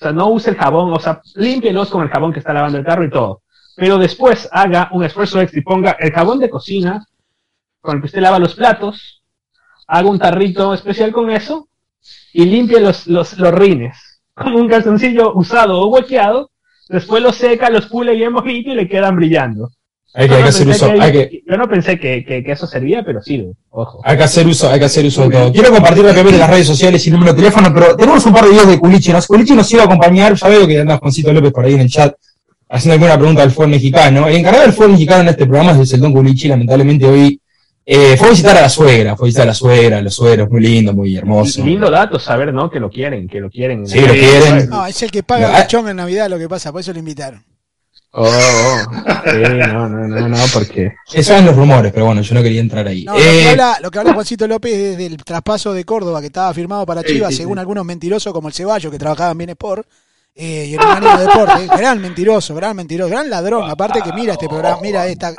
o 0.00 0.02
sea, 0.02 0.12
no 0.12 0.28
use 0.28 0.48
el 0.48 0.56
jabón, 0.56 0.92
o 0.94 0.98
sea, 0.98 1.20
límpielos 1.34 1.90
con 1.90 2.02
el 2.02 2.08
jabón 2.08 2.32
que 2.32 2.38
está 2.38 2.54
lavando 2.54 2.78
el 2.78 2.84
carro 2.84 3.04
y 3.04 3.10
todo. 3.10 3.42
Pero 3.76 3.98
después 3.98 4.48
haga 4.50 4.88
un 4.92 5.04
esfuerzo 5.04 5.38
extra 5.40 5.60
y 5.60 5.62
ponga 5.62 5.90
el 6.00 6.10
jabón 6.10 6.38
de 6.38 6.48
cocina 6.48 7.06
con 7.82 7.96
el 7.96 8.00
que 8.00 8.06
usted 8.06 8.22
lava 8.22 8.38
los 8.38 8.54
platos, 8.54 9.22
haga 9.86 10.08
un 10.08 10.18
tarrito 10.18 10.72
especial 10.72 11.12
con 11.12 11.30
eso 11.30 11.68
y 12.32 12.46
limpie 12.46 12.80
los, 12.80 13.06
los, 13.08 13.38
los 13.38 13.52
rines 13.52 14.22
con 14.32 14.54
un 14.54 14.68
calzoncillo 14.68 15.34
usado 15.34 15.78
o 15.80 15.88
huequeado. 15.88 16.50
Después 16.88 17.22
los 17.22 17.36
seca, 17.36 17.68
los 17.68 17.86
pule 17.86 18.14
bien 18.14 18.32
bonito 18.32 18.70
y 18.70 18.74
le 18.74 18.88
quedan 18.88 19.16
brillando. 19.16 19.70
Hay 20.12 20.28
que, 20.28 20.34
hay 20.34 20.40
no 20.40 20.44
que 20.44 20.48
hacer 20.48 20.68
uso, 20.68 20.92
que- 20.92 21.00
hay 21.00 21.12
que, 21.12 21.42
Yo 21.48 21.56
no 21.56 21.68
pensé 21.68 21.98
que, 21.98 22.24
que, 22.24 22.42
que 22.42 22.52
eso 22.52 22.66
servía, 22.66 23.02
pero 23.04 23.22
sirve. 23.22 23.52
Ojo. 23.70 24.00
hay 24.04 24.16
que 24.16 24.22
hacer 24.24 24.46
uso, 24.46 24.68
hay 24.68 24.78
que 24.80 24.86
hacer 24.86 25.04
uso 25.06 25.22
de 25.22 25.30
todo. 25.30 25.52
Quiero 25.52 25.70
compartir 25.70 26.04
rápidamente 26.04 26.38
las 26.38 26.50
redes 26.50 26.66
sociales 26.66 27.06
y 27.06 27.10
número 27.12 27.32
de 27.32 27.38
teléfono, 27.38 27.72
pero 27.72 27.94
tenemos 27.96 28.26
un 28.26 28.32
par 28.32 28.44
de 28.44 28.50
videos 28.50 28.68
de 28.68 28.78
Culichi. 28.78 29.12
Nos, 29.12 29.26
Culichi 29.28 29.54
nos 29.54 29.70
iba 29.72 29.82
a 29.82 29.86
acompañar, 29.86 30.34
ya 30.34 30.48
veo 30.48 30.66
que 30.66 30.80
anda 30.80 30.98
Juancito 30.98 31.32
López 31.32 31.52
por 31.52 31.64
ahí 31.64 31.74
en 31.74 31.80
el 31.80 31.88
chat 31.88 32.14
haciendo 32.68 32.94
alguna 32.94 33.16
pregunta 33.18 33.42
al 33.42 33.50
fútbol 33.52 33.70
mexicano. 33.70 34.26
El 34.26 34.36
encargado 34.36 34.64
del 34.64 34.72
fútbol 34.72 34.92
mexicano 34.92 35.22
en 35.22 35.28
este 35.28 35.46
programa 35.46 35.80
es 35.80 35.92
el 35.92 36.00
Don 36.00 36.12
Culichi, 36.12 36.48
lamentablemente 36.48 37.06
hoy 37.06 37.40
eh, 37.86 38.16
fue 38.16 38.28
a 38.28 38.30
visitar 38.30 38.56
a 38.56 38.60
la 38.62 38.68
suegra, 38.68 39.16
fue 39.16 39.26
a 39.26 39.28
visitar 39.28 39.42
a 39.44 39.46
la 39.46 39.54
suegra, 39.54 39.98
a 39.98 40.02
los 40.02 40.14
suegros, 40.14 40.50
muy 40.50 40.60
lindo, 40.60 40.92
muy 40.92 41.16
hermoso. 41.16 41.64
Lindo 41.64 41.90
dato 41.90 42.18
saber, 42.18 42.52
¿no? 42.52 42.68
Que 42.70 42.78
lo 42.80 42.90
quieren, 42.90 43.26
que 43.28 43.40
lo 43.40 43.48
quieren. 43.50 43.86
Sí, 43.86 44.00
lo 44.00 44.12
quieren. 44.12 44.68
No, 44.68 44.86
es 44.86 45.02
el 45.02 45.10
que 45.10 45.22
paga 45.22 45.48
Ah. 45.48 45.56
el 45.56 45.62
lechón 45.62 45.88
en 45.88 45.96
Navidad 45.96 46.28
lo 46.30 46.38
que 46.38 46.48
pasa, 46.48 46.70
por 46.72 46.80
eso 46.80 46.92
lo 46.92 46.98
invitaron. 47.00 47.42
Oh, 48.12 48.24
oh. 48.24 48.92
Sí, 49.24 49.38
no, 49.72 49.88
no, 49.88 50.08
no, 50.08 50.28
no, 50.28 50.36
porque. 50.52 50.94
Esos 51.12 51.30
eran 51.30 51.46
los 51.46 51.54
rumores, 51.56 51.92
pero 51.92 52.06
bueno, 52.06 52.22
yo 52.22 52.34
no 52.34 52.42
quería 52.42 52.60
entrar 52.60 52.86
ahí. 52.88 53.04
No, 53.04 53.12
lo, 53.14 53.18
que 53.20 53.42
Eh, 53.44 53.48
habla, 53.50 53.78
lo 53.80 53.90
que 53.90 53.98
habla 54.00 54.14
Juancito 54.14 54.48
López 54.48 54.72
es 54.74 54.98
del 54.98 55.16
traspaso 55.18 55.72
de 55.72 55.84
Córdoba 55.84 56.20
que 56.20 56.26
estaba 56.26 56.52
firmado 56.52 56.84
para 56.86 57.04
Chivas, 57.04 57.30
sí, 57.30 57.36
según 57.38 57.56
sí. 57.56 57.60
algunos 57.60 57.84
mentirosos 57.84 58.32
como 58.32 58.48
el 58.48 58.54
Ceballo 58.54 58.90
que 58.90 58.98
trabajaba 58.98 59.30
en 59.30 59.38
Bien 59.38 59.50
Sport 59.50 59.86
eh, 60.34 60.66
y 60.70 60.74
en 60.74 60.80
Organismo 60.80 61.18
de 61.18 61.26
Deporte. 61.26 61.66
Gran 61.78 62.00
mentiroso, 62.00 62.54
gran 62.56 62.74
mentiroso, 62.76 63.10
gran 63.10 63.30
ladrón. 63.30 63.70
Aparte 63.70 64.00
que 64.02 64.12
mira 64.12 64.32
este 64.32 64.48
programa, 64.48 64.78
mira 64.82 65.06
esta, 65.06 65.30
eh, 65.30 65.34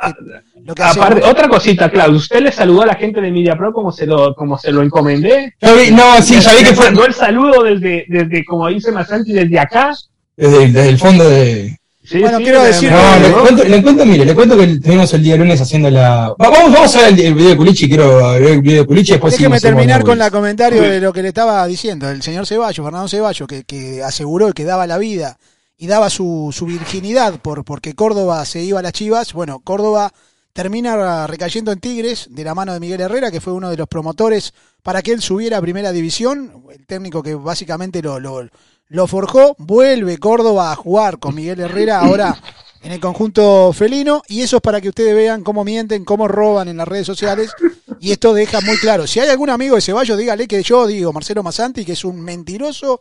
lo 0.64 0.74
que 0.74 0.82
Aparte, 0.82 1.00
hacemos. 1.18 1.28
otra 1.30 1.48
cosita, 1.48 1.90
Claudio, 1.90 2.16
¿usted 2.16 2.40
le 2.40 2.52
saludó 2.52 2.82
a 2.82 2.86
la 2.86 2.94
gente 2.94 3.20
de 3.20 3.30
Media 3.30 3.54
Pro 3.54 3.72
como 3.74 3.92
se 3.92 4.06
lo, 4.06 4.34
como 4.34 4.56
se 4.56 4.72
lo 4.72 4.80
encomendé? 4.82 5.54
no, 5.60 6.22
sí, 6.22 6.36
vi 6.36 6.56
que 6.64 6.70
Le 6.70 6.74
fue 6.74 6.86
mandó 6.86 7.04
el 7.04 7.12
saludo 7.12 7.64
desde, 7.64 8.06
desde, 8.08 8.44
como 8.46 8.68
dice 8.68 8.92
Masanti, 8.92 9.32
desde 9.34 9.58
acá. 9.58 9.94
desde, 10.36 10.64
el- 10.64 10.72
desde 10.72 10.88
el 10.88 10.98
fondo 10.98 11.28
de, 11.28 11.76
Sí, 12.04 12.18
Bueno, 12.20 12.38
sí, 12.38 12.44
quiero 12.44 12.62
decir- 12.64 12.90
No, 12.90 13.18
le 13.20 13.32
cuento, 13.32 13.64
le 13.64 13.82
cuento, 13.82 14.04
mire, 14.06 14.24
le 14.24 14.34
cuento 14.34 14.56
que 14.56 14.64
estuvimos 14.64 15.14
el 15.14 15.22
día 15.22 15.36
lunes 15.36 15.60
haciendo 15.60 15.88
la. 15.88 16.30
Va- 16.30 16.50
Vamos, 16.50 16.72
vamos 16.72 16.96
a 16.96 17.00
ver 17.02 17.12
el, 17.12 17.20
el 17.20 17.34
video 17.34 17.50
de 17.50 17.56
Culichi, 17.56 17.88
quiero 17.88 18.32
ver 18.32 18.42
el 18.42 18.60
video 18.60 18.82
de 18.82 18.86
Culichi 18.88 19.12
después 19.12 19.32
Déjeme 19.34 19.60
terminar 19.60 20.02
con 20.02 20.18
de 20.18 20.24
la 20.24 20.30
comentario 20.32 20.82
de 20.82 21.00
lo 21.00 21.12
que 21.12 21.22
le 21.22 21.28
estaba 21.28 21.64
diciendo 21.66 22.10
el 22.10 22.20
señor 22.22 22.46
Ceballos, 22.46 22.84
Fernando 22.84 23.08
Ceballos, 23.08 23.46
que, 23.46 23.62
que 23.62 24.02
aseguró 24.02 24.52
que 24.52 24.64
daba 24.64 24.86
la 24.88 24.98
vida 24.98 25.38
y 25.78 25.86
daba 25.86 26.10
su, 26.10 26.50
su 26.52 26.66
virginidad 26.66 27.38
por 27.40 27.64
porque 27.64 27.94
Córdoba 27.94 28.44
se 28.46 28.62
iba 28.62 28.80
a 28.80 28.82
las 28.82 28.92
Chivas. 28.92 29.32
Bueno, 29.32 29.60
Córdoba 29.60 30.12
termina 30.52 31.26
recayendo 31.28 31.70
en 31.72 31.78
Tigres 31.78 32.26
de 32.30 32.44
la 32.44 32.54
mano 32.54 32.74
de 32.74 32.80
Miguel 32.80 33.00
Herrera, 33.00 33.30
que 33.30 33.40
fue 33.40 33.52
uno 33.52 33.70
de 33.70 33.76
los 33.76 33.86
promotores 33.88 34.52
para 34.82 35.02
que 35.02 35.12
él 35.12 35.22
subiera 35.22 35.58
a 35.58 35.60
primera 35.62 35.92
división, 35.92 36.64
el 36.70 36.84
técnico 36.84 37.22
que 37.22 37.34
básicamente 37.36 38.02
lo, 38.02 38.18
lo, 38.20 38.48
lo 38.92 39.06
forjó. 39.06 39.56
Vuelve 39.58 40.18
Córdoba 40.18 40.70
a 40.70 40.76
jugar 40.76 41.18
con 41.18 41.34
Miguel 41.34 41.60
Herrera 41.60 42.00
ahora 42.00 42.36
en 42.82 42.92
el 42.92 43.00
conjunto 43.00 43.72
felino 43.72 44.22
y 44.28 44.42
eso 44.42 44.56
es 44.56 44.62
para 44.62 44.80
que 44.80 44.90
ustedes 44.90 45.14
vean 45.14 45.42
cómo 45.42 45.64
mienten, 45.64 46.04
cómo 46.04 46.28
roban 46.28 46.68
en 46.68 46.76
las 46.76 46.86
redes 46.86 47.06
sociales 47.06 47.52
y 48.00 48.12
esto 48.12 48.34
deja 48.34 48.60
muy 48.60 48.76
claro. 48.76 49.06
Si 49.06 49.18
hay 49.18 49.30
algún 49.30 49.48
amigo 49.48 49.76
de 49.76 49.80
Ceballos, 49.80 50.18
dígale 50.18 50.46
que 50.46 50.62
yo 50.62 50.86
digo 50.86 51.12
Marcelo 51.12 51.42
Masanti 51.42 51.86
que 51.86 51.92
es 51.92 52.04
un 52.04 52.20
mentiroso 52.20 53.00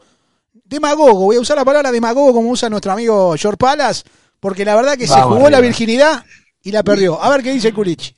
demagogo. 0.63 1.25
Voy 1.25 1.35
a 1.35 1.41
usar 1.41 1.57
la 1.57 1.65
palabra 1.65 1.91
demagogo 1.91 2.33
como 2.33 2.49
usa 2.49 2.69
nuestro 2.69 2.93
amigo 2.93 3.35
George 3.37 3.57
Palas, 3.57 4.05
porque 4.39 4.63
la 4.63 4.75
verdad 4.75 4.95
que 4.95 5.07
se 5.07 5.21
jugó 5.21 5.49
la 5.49 5.59
virginidad 5.59 6.23
y 6.63 6.71
la 6.71 6.83
perdió. 6.83 7.21
A 7.21 7.29
ver 7.29 7.43
qué 7.43 7.51
dice 7.51 7.73
Culich. 7.73 8.15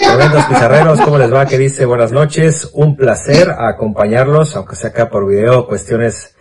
Tremendos 0.00 0.44
pizarreros, 0.46 1.00
¿cómo 1.02 1.18
les 1.18 1.32
va? 1.32 1.46
Que 1.46 1.58
dice 1.58 1.84
buenas 1.84 2.10
noches, 2.10 2.70
un 2.72 2.96
placer 2.96 3.50
acompañarlos, 3.50 4.56
aunque 4.56 4.74
sea 4.74 4.90
acá 4.90 5.08
por 5.08 5.28
video, 5.28 5.68
cuestiones 5.68 6.33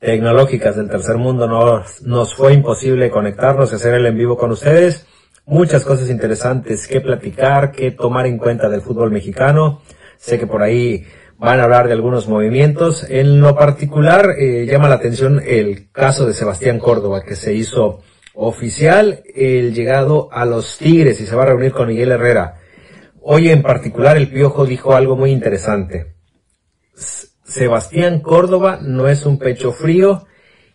tecnológicas 0.00 0.76
del 0.76 0.88
tercer 0.88 1.18
mundo 1.18 1.46
nos, 1.46 2.02
nos 2.02 2.34
fue 2.34 2.54
imposible 2.54 3.10
conectarnos 3.10 3.70
y 3.70 3.76
hacer 3.76 3.94
el 3.94 4.06
en 4.06 4.16
vivo 4.16 4.36
con 4.36 4.50
ustedes. 4.50 5.06
Muchas 5.44 5.84
cosas 5.84 6.10
interesantes 6.10 6.86
que 6.86 7.00
platicar, 7.00 7.70
que 7.70 7.90
tomar 7.90 8.26
en 8.26 8.38
cuenta 8.38 8.68
del 8.68 8.82
fútbol 8.82 9.10
mexicano. 9.10 9.82
Sé 10.16 10.38
que 10.38 10.46
por 10.46 10.62
ahí 10.62 11.04
van 11.38 11.60
a 11.60 11.64
hablar 11.64 11.86
de 11.86 11.92
algunos 11.92 12.28
movimientos. 12.28 13.06
En 13.08 13.40
lo 13.40 13.54
particular, 13.54 14.30
eh, 14.38 14.66
llama 14.66 14.88
la 14.88 14.96
atención 14.96 15.40
el 15.44 15.90
caso 15.90 16.26
de 16.26 16.34
Sebastián 16.34 16.78
Córdoba, 16.78 17.22
que 17.22 17.36
se 17.36 17.52
hizo 17.54 18.00
oficial 18.34 19.22
el 19.34 19.74
llegado 19.74 20.28
a 20.32 20.44
los 20.44 20.78
Tigres 20.78 21.20
y 21.20 21.26
se 21.26 21.36
va 21.36 21.42
a 21.42 21.46
reunir 21.46 21.72
con 21.72 21.88
Miguel 21.88 22.12
Herrera. 22.12 22.56
Hoy 23.22 23.50
en 23.50 23.62
particular 23.62 24.16
el 24.16 24.28
Piojo 24.28 24.64
dijo 24.64 24.94
algo 24.94 25.16
muy 25.16 25.30
interesante. 25.30 26.14
Sebastián 27.50 28.20
Córdoba 28.20 28.78
no 28.80 29.08
es 29.08 29.26
un 29.26 29.38
pecho 29.38 29.72
frío 29.72 30.26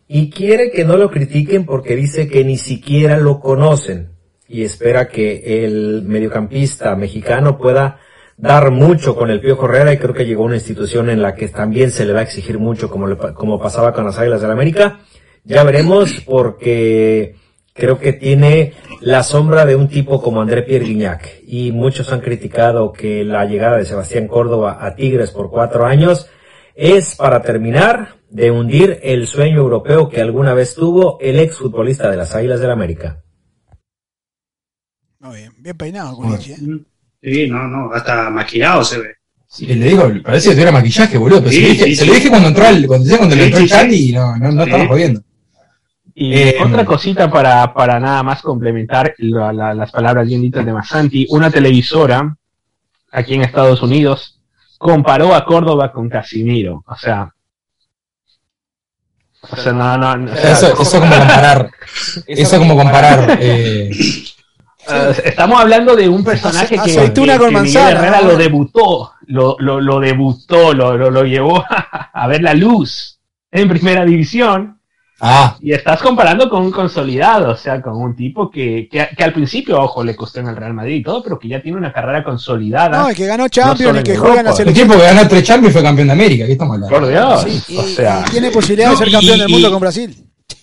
y 0.08 0.30
quiere 0.30 0.72
que 0.72 0.84
no 0.84 0.98
lo 0.98 1.10
critiquen 1.10 1.66
porque 1.66 1.96
dice 1.96 2.28
que 2.28 2.44
ni 2.44 2.58
siquiera 2.58 3.18
lo 3.18 3.40
conocen 3.40 4.10
y 4.48 4.64
espera 4.64 5.08
que 5.08 5.66
el 5.66 6.04
mediocampista 6.04 6.96
mexicano 6.96 7.58
pueda 7.58 8.00
dar 8.38 8.72
mucho 8.72 9.16
con 9.16 9.32
el 9.32 9.40
Piojo 9.40 9.66
Herrera 9.66 9.94
y 9.94 9.98
creo 9.98 10.14
que 10.14 10.26
llegó 10.26 10.44
a 10.44 10.48
una 10.48 10.56
institución 10.56 11.10
en 11.10 11.22
la 11.22 11.34
que 11.34 11.48
también 11.48 11.92
se 11.92 12.06
le 12.06 12.12
va 12.12 12.20
a 12.20 12.24
exigir 12.24 12.60
mucho 12.60 12.90
como, 12.90 13.08
le 13.08 13.16
como 13.16 13.60
pasaba 13.60 13.94
con 13.94 14.06
las 14.06 14.20
Águilas 14.20 14.42
del 14.42 14.50
la 14.50 14.54
América. 14.54 15.00
Ya 15.46 15.64
veremos 15.64 16.22
porque 16.26 17.36
creo 17.74 17.98
que 17.98 18.12
tiene 18.12 18.74
la 19.00 19.24
sombra 19.24 19.66
de 19.66 19.78
un 19.78 19.88
tipo 19.88 20.22
como 20.22 20.42
André 20.42 20.64
Pierre 20.64 20.86
Guignac 20.86 21.40
y 21.48 21.72
muchos 21.72 22.12
han 22.12 22.20
criticado 22.20 22.92
que 22.92 23.24
la 23.24 23.46
llegada 23.46 23.78
de 23.78 23.86
Sebastián 23.86 24.28
Córdoba 24.28 24.80
a 24.82 24.96
Tigres 24.96 25.32
por 25.32 25.50
cuatro 25.50 25.86
años 25.86 26.30
es 26.76 27.16
para 27.16 27.42
terminar 27.42 28.16
de 28.30 28.52
hundir 28.52 29.00
el 29.02 29.28
sueño 29.28 29.58
europeo 29.58 30.10
que 30.10 30.22
alguna 30.22 30.54
vez 30.54 30.76
tuvo 30.76 31.18
el 31.22 31.40
exfutbolista 31.40 32.10
de 32.12 32.18
las 32.18 32.36
Águilas 32.36 32.60
del 32.60 32.68
la 32.68 32.74
América. 32.74 33.22
Muy 35.20 35.38
bien, 35.38 35.52
bien 35.58 35.78
peinado 35.78 36.16
Culich. 36.16 36.50
¿eh? 36.50 36.58
Sí, 37.22 37.50
no, 37.50 37.68
no, 37.68 37.92
hasta 37.94 38.30
maquillado 38.30 38.84
se 38.84 39.00
ve. 39.00 39.16
Sí, 39.48 39.66
le 39.68 39.86
digo, 39.88 40.12
parece 40.24 40.50
que 40.50 40.56
tuviera 40.56 40.72
maquillaje, 40.72 41.18
boludo. 41.18 41.40
Pero 41.40 41.52
Sí, 41.52 41.58
se, 41.58 41.62
lo 41.64 41.70
dije, 41.70 41.86
sí, 41.86 41.96
se 41.96 42.02
sí. 42.04 42.08
lo 42.10 42.14
dije 42.16 42.30
cuando 42.30 42.48
entró 42.50 42.68
el, 42.68 42.88
cuando, 42.88 43.18
cuando 43.18 43.36
le 43.36 43.42
Sí, 43.42 43.46
entró 43.48 43.60
el 43.62 43.68
sí, 43.68 43.70
chat 43.74 43.90
sí. 43.90 44.10
y 44.10 44.14
no, 44.14 44.38
no, 44.38 44.52
no 44.52 44.64
Sí. 44.64 44.70
estaba 44.70 44.88
jodiendo. 44.88 45.22
Y 46.14 46.34
Eh, 46.34 46.56
otra 46.64 46.86
cosita 46.86 47.32
para, 47.32 47.74
para 47.74 48.00
nada 48.00 48.22
más 48.24 48.42
complementar 48.42 49.14
la- 49.18 49.52
la- 49.54 49.74
las 49.74 49.92
palabras 49.92 50.28
bien 50.28 50.42
dichas 50.42 50.66
de 50.66 50.74
Masanti, 50.74 51.26
una 51.30 51.50
televisora 51.50 52.38
aquí 53.12 53.34
en 53.34 53.42
Estados 53.42 53.82
Unidos 53.82 54.35
comparó 54.78 55.34
a 55.36 55.46
Córdoba 55.46 55.92
con 55.92 56.10
Casimiro. 56.10 56.84
O 56.88 56.96
sea, 56.96 57.32
o 59.52 59.56
sea, 59.56 59.74
no, 59.74 59.98
no, 59.98 60.18
no, 60.18 60.32
o 60.32 60.36
sea, 60.36 60.52
Eso, 60.52 60.82
eso 60.82 61.00
como 61.00 61.16
comparar, 61.16 61.72
eso 62.26 62.58
como 62.58 62.76
comparar, 62.76 63.38
eh, 63.40 63.90
eh, 64.90 65.14
estamos 65.24 65.62
hablando 65.62 65.96
de 65.96 66.10
un 66.10 66.24
personaje 66.24 66.76
que, 66.76 66.82
Aceituna 66.82 67.34
que- 67.34 67.40
con 67.40 67.48
que 67.50 67.54
manzana, 67.54 67.86
Miguel 67.86 67.98
Herrera 67.98 68.22
lo 68.22 68.38
debutó, 68.38 69.14
lo, 69.28 69.56
lo, 69.60 69.80
lo 69.82 70.00
debutó, 70.00 70.74
lo, 70.74 70.98
lo, 70.98 71.12
lo 71.12 71.24
llevó 71.24 71.60
a, 71.60 72.10
a 72.14 72.28
ver 72.28 72.42
la 72.42 72.54
luz 72.56 73.20
en 73.52 73.70
primera 73.70 74.04
división. 74.04 74.75
Ah, 75.22 75.58
Y 75.62 75.72
estás 75.74 76.02
comparando 76.02 76.50
con 76.50 76.64
un 76.64 76.72
consolidado, 76.72 77.52
o 77.52 77.56
sea, 77.58 77.82
con 77.82 77.96
un 77.96 78.16
tipo 78.16 78.50
que, 78.52 78.88
que, 78.92 79.08
que 79.18 79.24
al 79.24 79.34
principio, 79.34 79.80
ojo, 79.82 80.04
le 80.04 80.16
costó 80.16 80.40
en 80.40 80.48
el 80.48 80.56
Real 80.56 80.74
Madrid 80.74 80.96
y 80.96 81.04
todo, 81.04 81.24
pero 81.24 81.40
que 81.40 81.48
ya 81.48 81.62
tiene 81.62 81.78
una 81.78 81.94
carrera 81.94 82.24
consolidada. 82.24 83.02
No, 83.04 83.10
el 83.10 83.16
que 83.16 83.26
ganó 83.26 83.48
Champions 83.48 84.00
y 84.00 84.04
que 84.04 84.12
Europa. 84.12 84.28
juega 84.28 84.40
en 84.42 84.46
la 84.46 84.52
un 84.52 84.58
selección. 84.58 84.88
tipo 84.88 85.00
que 85.00 85.06
ganó 85.06 85.28
tres 85.28 85.44
Champions 85.44 85.72
y 85.72 85.74
fue 85.74 85.84
campeón 85.84 86.08
de 86.08 86.14
América, 86.14 86.46
¿qué 86.46 86.52
estamos 86.54 86.76
hablando? 86.76 86.96
Por 87.00 87.08
Dios. 87.08 87.42
Sí, 87.44 87.74
y, 87.74 87.78
o 87.78 87.84
sea, 87.84 88.24
y 88.28 88.32
tiene 88.32 88.52
posibilidad 88.52 88.92
de 88.92 88.98
ser 88.98 89.12
campeón 89.12 89.38
y- 89.38 89.40
del 89.40 89.50
mundo 89.50 89.68
y- 89.68 89.72
con 89.72 89.80
Brasil. 89.80 90.16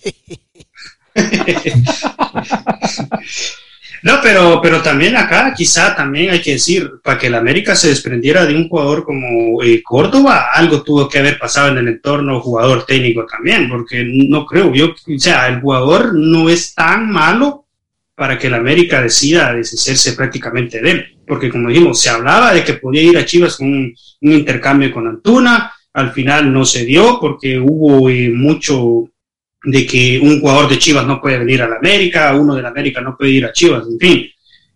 No, 4.03 4.19
pero, 4.21 4.59
pero 4.61 4.81
también 4.81 5.15
acá 5.15 5.53
quizá 5.55 5.95
también 5.95 6.29
hay 6.29 6.41
que 6.41 6.51
decir, 6.51 6.91
para 7.01 7.17
que 7.17 7.27
el 7.27 7.35
América 7.35 7.73
se 7.73 7.87
desprendiera 7.87 8.45
de 8.45 8.53
un 8.53 8.67
jugador 8.67 9.05
como 9.05 9.63
eh, 9.63 9.81
Córdoba, 9.81 10.47
algo 10.53 10.83
tuvo 10.83 11.07
que 11.07 11.19
haber 11.19 11.39
pasado 11.39 11.69
en 11.69 11.77
el 11.77 11.87
entorno 11.87 12.41
jugador 12.41 12.85
técnico 12.85 13.25
también, 13.25 13.69
porque 13.69 14.03
no 14.05 14.45
creo, 14.45 14.73
yo, 14.73 14.87
o 14.87 15.19
sea, 15.19 15.47
el 15.47 15.61
jugador 15.61 16.13
no 16.15 16.49
es 16.49 16.75
tan 16.75 17.09
malo 17.09 17.65
para 18.13 18.37
que 18.37 18.47
el 18.47 18.55
América 18.55 19.01
decida 19.01 19.53
deshacerse 19.53 20.11
prácticamente 20.13 20.81
de 20.81 20.91
él, 20.91 21.05
porque 21.25 21.49
como 21.49 21.69
dijimos, 21.69 22.01
se 22.01 22.09
hablaba 22.09 22.53
de 22.53 22.65
que 22.65 22.73
podía 22.73 23.03
ir 23.03 23.17
a 23.17 23.25
Chivas 23.25 23.55
con 23.55 23.67
un, 23.67 23.95
un 24.19 24.31
intercambio 24.33 24.91
con 24.91 25.07
Antuna, 25.07 25.71
al 25.93 26.11
final 26.11 26.51
no 26.51 26.65
se 26.65 26.83
dio 26.83 27.19
porque 27.21 27.57
hubo 27.57 28.09
eh, 28.09 28.29
mucho 28.29 29.09
de 29.63 29.85
que 29.85 30.19
un 30.21 30.39
jugador 30.39 30.69
de 30.69 30.77
Chivas 30.77 31.05
no 31.05 31.21
puede 31.21 31.39
venir 31.39 31.61
a 31.61 31.67
la 31.67 31.77
América, 31.77 32.35
uno 32.35 32.55
de 32.55 32.61
la 32.61 32.69
América 32.69 33.01
no 33.01 33.15
puede 33.15 33.31
ir 33.31 33.45
a 33.45 33.53
Chivas, 33.53 33.85
en 33.87 33.99
fin. 33.99 34.29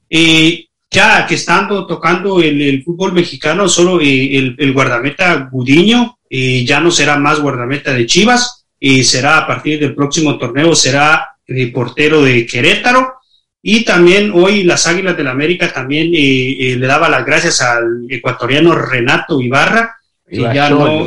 Eh, 0.10 0.68
ya 0.90 1.26
que 1.28 1.36
estando 1.36 1.86
tocando 1.86 2.42
el, 2.42 2.62
el 2.62 2.84
fútbol 2.84 3.14
mexicano, 3.14 3.68
solo 3.68 4.00
eh, 4.00 4.38
el, 4.38 4.56
el, 4.58 4.74
guardameta 4.74 5.50
Gudiño 5.52 6.18
eh, 6.30 6.64
ya 6.66 6.80
no 6.80 6.92
será 6.92 7.18
más 7.18 7.40
guardameta 7.40 7.94
de 7.94 8.06
Chivas, 8.06 8.66
y 8.80 9.04
será 9.04 9.40
a 9.40 9.48
partir 9.48 9.80
del 9.80 9.96
próximo 9.96 10.38
torneo, 10.38 10.76
será 10.76 11.30
eh, 11.48 11.72
portero 11.72 12.24
de 12.24 12.46
Querétaro. 12.46 13.16
Y 13.62 13.84
también 13.84 14.32
hoy 14.34 14.64
las 14.64 14.88
Águilas 14.88 15.18
del 15.18 15.26
la 15.26 15.32
América 15.32 15.74
también 15.74 16.12
le 16.12 16.78
daba 16.88 17.10
las 17.10 17.26
gracias 17.26 17.60
al 17.60 18.06
ecuatoriano 18.08 18.74
Renato 18.76 19.42
Ibarra, 19.42 19.98
que 20.26 20.38
ya 20.38 20.70
no, 20.70 21.06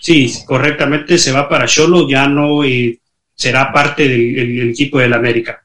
sí, 0.00 0.30
correctamente 0.44 1.16
se 1.16 1.32
va 1.32 1.48
para 1.48 1.66
Cholo, 1.66 2.06
ya 2.06 2.26
no 2.26 2.62
será 3.34 3.72
parte 3.72 4.08
del, 4.08 4.34
del 4.34 4.70
equipo 4.70 4.98
del 4.98 5.12
América. 5.12 5.64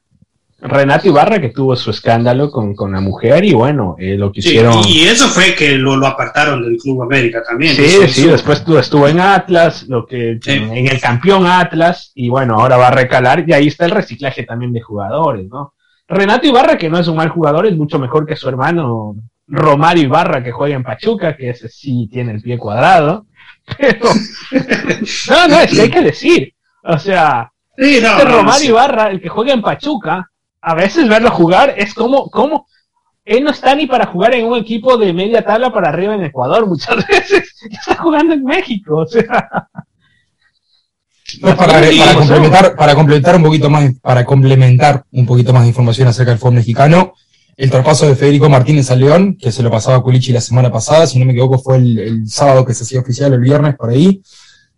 Renato 0.62 1.08
Ibarra 1.08 1.40
que 1.40 1.48
tuvo 1.48 1.74
su 1.74 1.90
escándalo 1.90 2.50
con, 2.50 2.74
con 2.74 2.92
la 2.92 3.00
mujer 3.00 3.44
y 3.44 3.54
bueno, 3.54 3.96
eh, 3.98 4.16
lo 4.16 4.30
que 4.30 4.40
hicieron... 4.40 4.84
Sí, 4.84 4.98
y 4.98 5.02
eso 5.06 5.26
fue 5.28 5.54
que 5.54 5.76
lo, 5.78 5.96
lo, 5.96 6.06
apartaron 6.06 6.62
del 6.62 6.76
Club 6.76 7.02
América 7.02 7.42
también. 7.42 7.74
Sí, 7.74 7.82
eso, 7.82 8.08
sí, 8.08 8.20
eso... 8.22 8.32
después 8.32 8.62
estuvo, 8.78 9.08
en 9.08 9.20
Atlas, 9.20 9.84
lo 9.88 10.04
que 10.04 10.38
sí. 10.42 10.52
en, 10.52 10.86
el 10.86 11.00
campeón 11.00 11.46
Atlas 11.46 12.12
y 12.14 12.28
bueno, 12.28 12.56
ahora 12.56 12.76
va 12.76 12.88
a 12.88 12.92
recalar 12.92 13.44
y 13.48 13.54
ahí 13.54 13.68
está 13.68 13.86
el 13.86 13.92
reciclaje 13.92 14.42
también 14.42 14.72
de 14.72 14.82
jugadores, 14.82 15.48
¿no? 15.48 15.74
Renato 16.06 16.46
Ibarra, 16.46 16.76
que 16.76 16.90
no 16.90 16.98
es 16.98 17.08
un 17.08 17.16
mal 17.16 17.30
jugador, 17.30 17.66
es 17.66 17.76
mucho 17.76 17.98
mejor 17.98 18.26
que 18.26 18.36
su 18.36 18.48
hermano 18.48 19.16
Romario 19.46 20.04
Ibarra, 20.04 20.42
que 20.42 20.52
juega 20.52 20.76
en 20.76 20.82
Pachuca, 20.82 21.36
que 21.36 21.50
ese 21.50 21.68
sí 21.68 22.08
tiene 22.12 22.32
el 22.32 22.42
pie 22.42 22.58
cuadrado. 22.58 23.26
Pero... 23.78 24.10
no, 25.30 25.48
no, 25.48 25.60
es 25.60 25.72
que 25.72 25.80
hay 25.82 25.90
que 25.90 26.02
decir. 26.02 26.54
O 26.82 26.98
sea, 26.98 27.49
Sí, 27.76 27.98
no, 28.02 28.08
este 28.18 28.24
no, 28.24 28.52
sí. 28.52 28.68
Ibarra, 28.68 29.10
el 29.10 29.20
que 29.20 29.28
juega 29.28 29.52
en 29.52 29.62
Pachuca, 29.62 30.30
a 30.60 30.74
veces 30.74 31.08
verlo 31.08 31.30
jugar 31.30 31.74
es 31.76 31.94
como, 31.94 32.28
como, 32.30 32.66
él 33.24 33.44
no 33.44 33.50
está 33.50 33.74
ni 33.74 33.86
para 33.86 34.06
jugar 34.06 34.34
en 34.34 34.46
un 34.46 34.58
equipo 34.58 34.96
de 34.96 35.12
media 35.12 35.44
tabla 35.44 35.72
para 35.72 35.88
arriba 35.88 36.14
en 36.14 36.24
Ecuador, 36.24 36.66
muchas 36.66 37.06
veces 37.08 37.54
está 37.70 37.96
jugando 37.96 38.34
en 38.34 38.44
México, 38.44 38.98
o 38.98 39.06
sea. 39.06 39.48
No, 41.40 41.56
para, 41.56 41.74
para, 41.74 42.14
complementar, 42.14 42.76
para 42.76 42.94
complementar 42.94 43.36
un 43.36 43.42
poquito 43.44 43.70
más, 43.70 43.92
para 44.02 44.24
complementar 44.24 45.04
un 45.12 45.26
poquito 45.26 45.52
más 45.52 45.62
de 45.62 45.68
información 45.68 46.08
acerca 46.08 46.32
del 46.32 46.40
fútbol 46.40 46.54
mexicano, 46.54 47.14
el 47.56 47.70
traspaso 47.70 48.08
de 48.08 48.16
Federico 48.16 48.48
Martínez 48.48 48.90
a 48.90 48.96
León, 48.96 49.36
que 49.38 49.52
se 49.52 49.62
lo 49.62 49.70
pasaba 49.70 49.98
a 49.98 50.00
Culichi 50.00 50.32
la 50.32 50.40
semana 50.40 50.72
pasada, 50.72 51.06
si 51.06 51.18
no 51.18 51.26
me 51.26 51.32
equivoco 51.32 51.58
fue 51.58 51.76
el, 51.76 51.98
el 51.98 52.28
sábado 52.28 52.64
que 52.64 52.74
se 52.74 52.82
hacía 52.82 53.00
oficial, 53.00 53.32
el 53.32 53.40
viernes 53.40 53.76
por 53.76 53.90
ahí. 53.90 54.22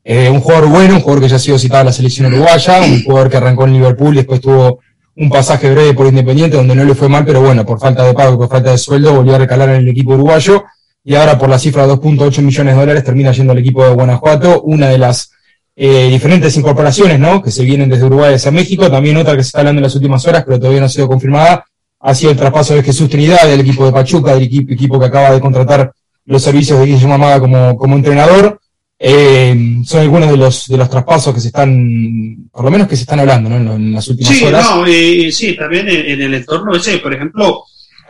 Eh, 0.05 0.29
un 0.29 0.41
jugador 0.41 0.69
bueno, 0.69 0.97
un 0.97 1.01
jugador 1.01 1.23
que 1.23 1.29
ya 1.29 1.37
ha 1.37 1.39
sido 1.39 1.59
citado 1.59 1.83
a 1.83 1.85
la 1.85 1.93
selección 1.93 2.33
uruguaya, 2.33 2.81
un 2.81 3.05
jugador 3.05 3.31
que 3.31 3.37
arrancó 3.37 3.65
en 3.67 3.75
Liverpool, 3.75 4.15
después 4.15 4.41
tuvo 4.41 4.81
un 5.17 5.29
pasaje 5.31 5.71
breve 5.71 5.95
por 5.95 6.07
Independiente, 6.07 6.57
donde 6.57 6.75
no 6.75 6.85
le 6.85 6.95
fue 6.95 7.09
mal, 7.09 7.25
pero 7.25 7.41
bueno, 7.41 7.65
por 7.65 7.79
falta 7.79 8.05
de 8.05 8.15
pago, 8.15 8.39
por 8.39 8.49
falta 8.49 8.73
de 8.73 8.79
sueldo, 8.79 9.15
volvió 9.15 9.35
a 9.35 9.39
recalar 9.39 9.69
en 9.69 9.77
el 9.77 9.89
equipo 9.89 10.15
uruguayo, 10.15 10.65
y 11.05 11.15
ahora 11.15 11.39
por 11.39 11.49
la 11.49 11.59
cifra 11.59 11.87
de 11.87 11.93
2.8 11.95 12.43
millones 12.43 12.75
de 12.75 12.81
dólares 12.81 13.05
termina 13.05 13.33
yendo 13.33 13.53
al 13.53 13.59
equipo 13.59 13.85
de 13.85 13.93
Guanajuato, 13.93 14.63
una 14.63 14.89
de 14.89 14.99
las 14.99 15.33
eh, 15.77 16.09
diferentes 16.11 16.57
incorporaciones, 16.57 17.19
¿no? 17.19 17.43
Que 17.43 17.51
se 17.51 17.65
vienen 17.65 17.89
desde 17.89 18.05
Uruguay 18.05 18.35
hacia 18.35 18.51
México, 18.51 18.91
también 18.91 19.17
otra 19.17 19.37
que 19.37 19.43
se 19.43 19.49
está 19.49 19.61
hablando 19.61 19.81
en 19.81 19.85
las 19.85 19.95
últimas 19.95 20.27
horas, 20.27 20.45
pero 20.45 20.59
todavía 20.59 20.81
no 20.81 20.87
ha 20.87 20.91
sido 20.91 21.09
confirmada, 21.09 21.65
ha 22.01 22.15
sido 22.15 22.33
el 22.33 22.37
traspaso 22.37 22.75
de 22.75 22.83
Jesús 22.83 23.09
Trinidad, 23.09 23.47
del 23.47 23.61
equipo 23.61 23.87
de 23.87 23.93
Pachuca, 23.93 24.35
del 24.35 24.45
equipo, 24.45 24.73
equipo 24.73 24.99
que 24.99 25.07
acaba 25.07 25.31
de 25.31 25.41
contratar 25.41 25.93
los 26.25 26.43
servicios 26.43 26.79
de 26.79 26.87
Guillermo 26.87 27.15
Amada 27.15 27.41
como, 27.41 27.77
como 27.77 27.97
entrenador, 27.97 28.61
eh, 29.05 29.83
son 29.85 30.01
algunos 30.01 30.31
de 30.31 30.37
los 30.37 30.69
de 30.69 30.77
los 30.77 30.89
traspasos 30.89 31.35
que 31.35 31.41
se 31.41 31.49
están, 31.49 32.49
por 32.53 32.65
lo 32.65 32.71
menos 32.71 32.87
que 32.87 32.95
se 32.95 33.03
están 33.03 33.19
hablando, 33.19 33.51
¿no? 33.51 33.57
En, 33.57 33.69
en 33.69 33.93
las 33.93 34.07
últimas 34.07 34.33
sí, 34.33 34.45
horas. 34.45 34.65
No, 34.65 34.87
eh, 34.87 35.33
sí, 35.33 35.57
también 35.57 35.89
en, 35.89 36.07
en, 36.07 36.23
el 36.23 36.35
entorno 36.35 36.77
ese, 36.77 36.99
por 36.99 37.13
ejemplo, 37.13 37.65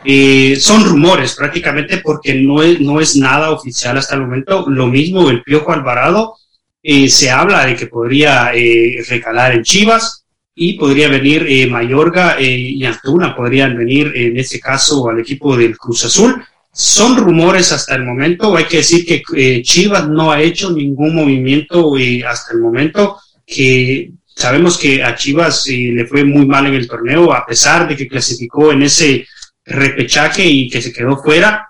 eh, 0.05 0.55
son 0.59 0.83
rumores 0.83 1.33
prácticamente 1.33 1.97
porque 1.97 2.35
no 2.35 2.61
es, 2.61 2.79
no 2.79 2.99
es 2.99 3.15
nada 3.15 3.49
oficial 3.49 3.97
hasta 3.97 4.13
el 4.13 4.21
momento. 4.21 4.69
Lo 4.69 4.85
mismo 4.85 5.31
el 5.31 5.41
Piojo 5.41 5.71
Alvarado, 5.71 6.35
eh, 6.83 7.09
se 7.09 7.31
habla 7.31 7.65
de 7.65 7.75
que 7.75 7.87
podría 7.87 8.51
eh, 8.53 9.03
recalar 9.07 9.53
en 9.53 9.63
Chivas 9.63 10.25
y 10.53 10.73
podría 10.73 11.07
venir 11.07 11.45
eh, 11.49 11.65
Mayorga 11.65 12.39
y 12.39 12.83
Antuna, 12.85 13.35
podrían 13.35 13.75
venir 13.75 14.11
en 14.13 14.37
este 14.37 14.59
caso 14.59 15.09
al 15.09 15.19
equipo 15.19 15.57
del 15.57 15.75
Cruz 15.77 16.05
Azul 16.05 16.45
son 16.73 17.15
rumores 17.15 17.71
hasta 17.71 17.95
el 17.95 18.03
momento. 18.03 18.57
Hay 18.57 18.65
que 18.65 18.77
decir 18.77 19.05
que 19.05 19.21
eh, 19.35 19.61
Chivas 19.61 20.09
no 20.09 20.31
ha 20.31 20.41
hecho 20.41 20.71
ningún 20.71 21.15
movimiento 21.15 21.97
eh, 21.97 22.23
hasta 22.25 22.53
el 22.53 22.59
momento. 22.59 23.17
Que 23.45 24.11
sabemos 24.35 24.77
que 24.77 25.03
a 25.03 25.15
Chivas 25.15 25.67
eh, 25.67 25.91
le 25.93 26.05
fue 26.05 26.23
muy 26.23 26.45
mal 26.45 26.65
en 26.67 26.73
el 26.73 26.87
torneo, 26.87 27.33
a 27.33 27.45
pesar 27.45 27.87
de 27.87 27.95
que 27.95 28.07
clasificó 28.07 28.71
en 28.71 28.83
ese 28.83 29.27
repechaje 29.65 30.45
y 30.45 30.69
que 30.69 30.81
se 30.81 30.93
quedó 30.93 31.17
fuera. 31.17 31.69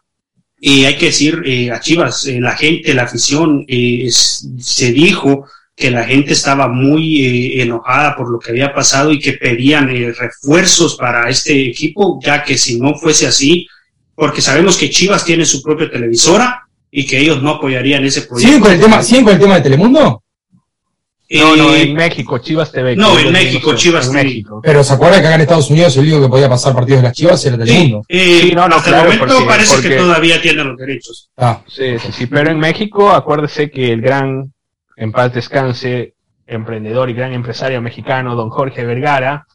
Y 0.59 0.85
hay 0.85 0.97
que 0.97 1.07
decir 1.07 1.41
eh, 1.45 1.71
a 1.71 1.79
Chivas, 1.79 2.25
eh, 2.25 2.39
la 2.39 2.55
gente, 2.55 2.93
la 2.93 3.03
afición, 3.03 3.65
se 3.67 4.91
dijo 4.91 5.45
que 5.75 5.91
la 5.91 6.05
gente 6.05 6.33
estaba 6.33 6.67
muy 6.67 7.59
enojada 7.59 8.15
por 8.15 8.29
lo 8.31 8.39
que 8.39 8.51
había 8.51 8.73
pasado 8.73 9.11
y 9.11 9.19
que 9.19 9.33
pedían 9.33 9.89
refuerzos 10.15 10.95
para 10.95 11.29
este 11.29 11.67
equipo, 11.67 12.19
ya 12.23 12.43
que 12.43 12.57
si 12.57 12.79
no 12.79 12.93
fuese 12.93 13.25
así, 13.25 13.67
porque 14.15 14.41
sabemos 14.41 14.78
que 14.78 14.89
Chivas 14.89 15.26
tiene 15.26 15.45
su 15.45 15.62
propia 15.62 15.89
televisora 15.89 16.67
y 16.91 17.06
que 17.06 17.19
ellos 17.19 17.41
no 17.41 17.52
apoyarían 17.52 18.06
ese 18.06 18.21
proyecto. 18.23 18.47
¿Siguen 18.47 18.62
con 18.62 18.71
el 18.71 18.80
tema, 18.80 19.04
¿siguen 19.04 19.23
con 19.23 19.34
el 19.34 19.39
tema 19.39 19.56
de 19.56 19.62
Telemundo? 19.62 20.23
No, 21.30 21.56
no, 21.56 21.73
en 21.73 21.95
México, 21.95 22.38
Chivas 22.38 22.71
TV. 22.71 22.95
No, 22.95 23.17
en 23.17 23.32
México, 23.32 23.73
Chivas 23.73 24.12
TV. 24.12 24.23
México. 24.23 24.62
Pero 24.62 24.84
¿se 24.84 24.93
acuerda 24.93 25.19
que 25.19 25.28
acá 25.28 25.36
en 25.36 25.41
Estados 25.41 25.69
Unidos 25.71 25.97
el 25.97 26.04
único 26.04 26.21
que 26.21 26.30
podía 26.30 26.47
pasar 26.47 26.76
partidos 26.76 27.02
de 27.02 27.08
las 27.08 27.17
Chivas 27.17 27.43
era 27.45 27.58
Telemundo? 27.58 28.02
Sí, 28.08 28.17
eh, 28.17 28.39
sí 28.43 28.52
no, 28.54 28.67
no, 28.67 28.76
hasta 28.76 28.89
claro, 28.89 29.12
el 29.12 29.17
momento 29.17 29.36
porque, 29.36 29.49
parece 29.49 29.73
porque... 29.73 29.89
que 29.89 29.95
todavía 29.95 30.41
tienen 30.41 30.67
los 30.67 30.78
derechos. 30.78 31.30
Ah. 31.38 31.62
Sí, 31.67 31.97
sí, 31.97 32.12
sí, 32.12 32.28
pero 32.28 32.52
en 32.52 32.60
México, 32.60 33.10
acuérdese 33.10 33.71
que 33.71 33.91
el 33.91 34.02
gran, 34.02 34.54
en 34.95 35.12
paz 35.12 35.34
descanse, 35.34 36.13
emprendedor 36.45 37.10
y 37.10 37.13
gran 37.13 37.34
empresario 37.34 37.82
mexicano, 37.82 38.36
don 38.36 38.49
Jorge 38.49 38.86
Vergara, 38.86 39.47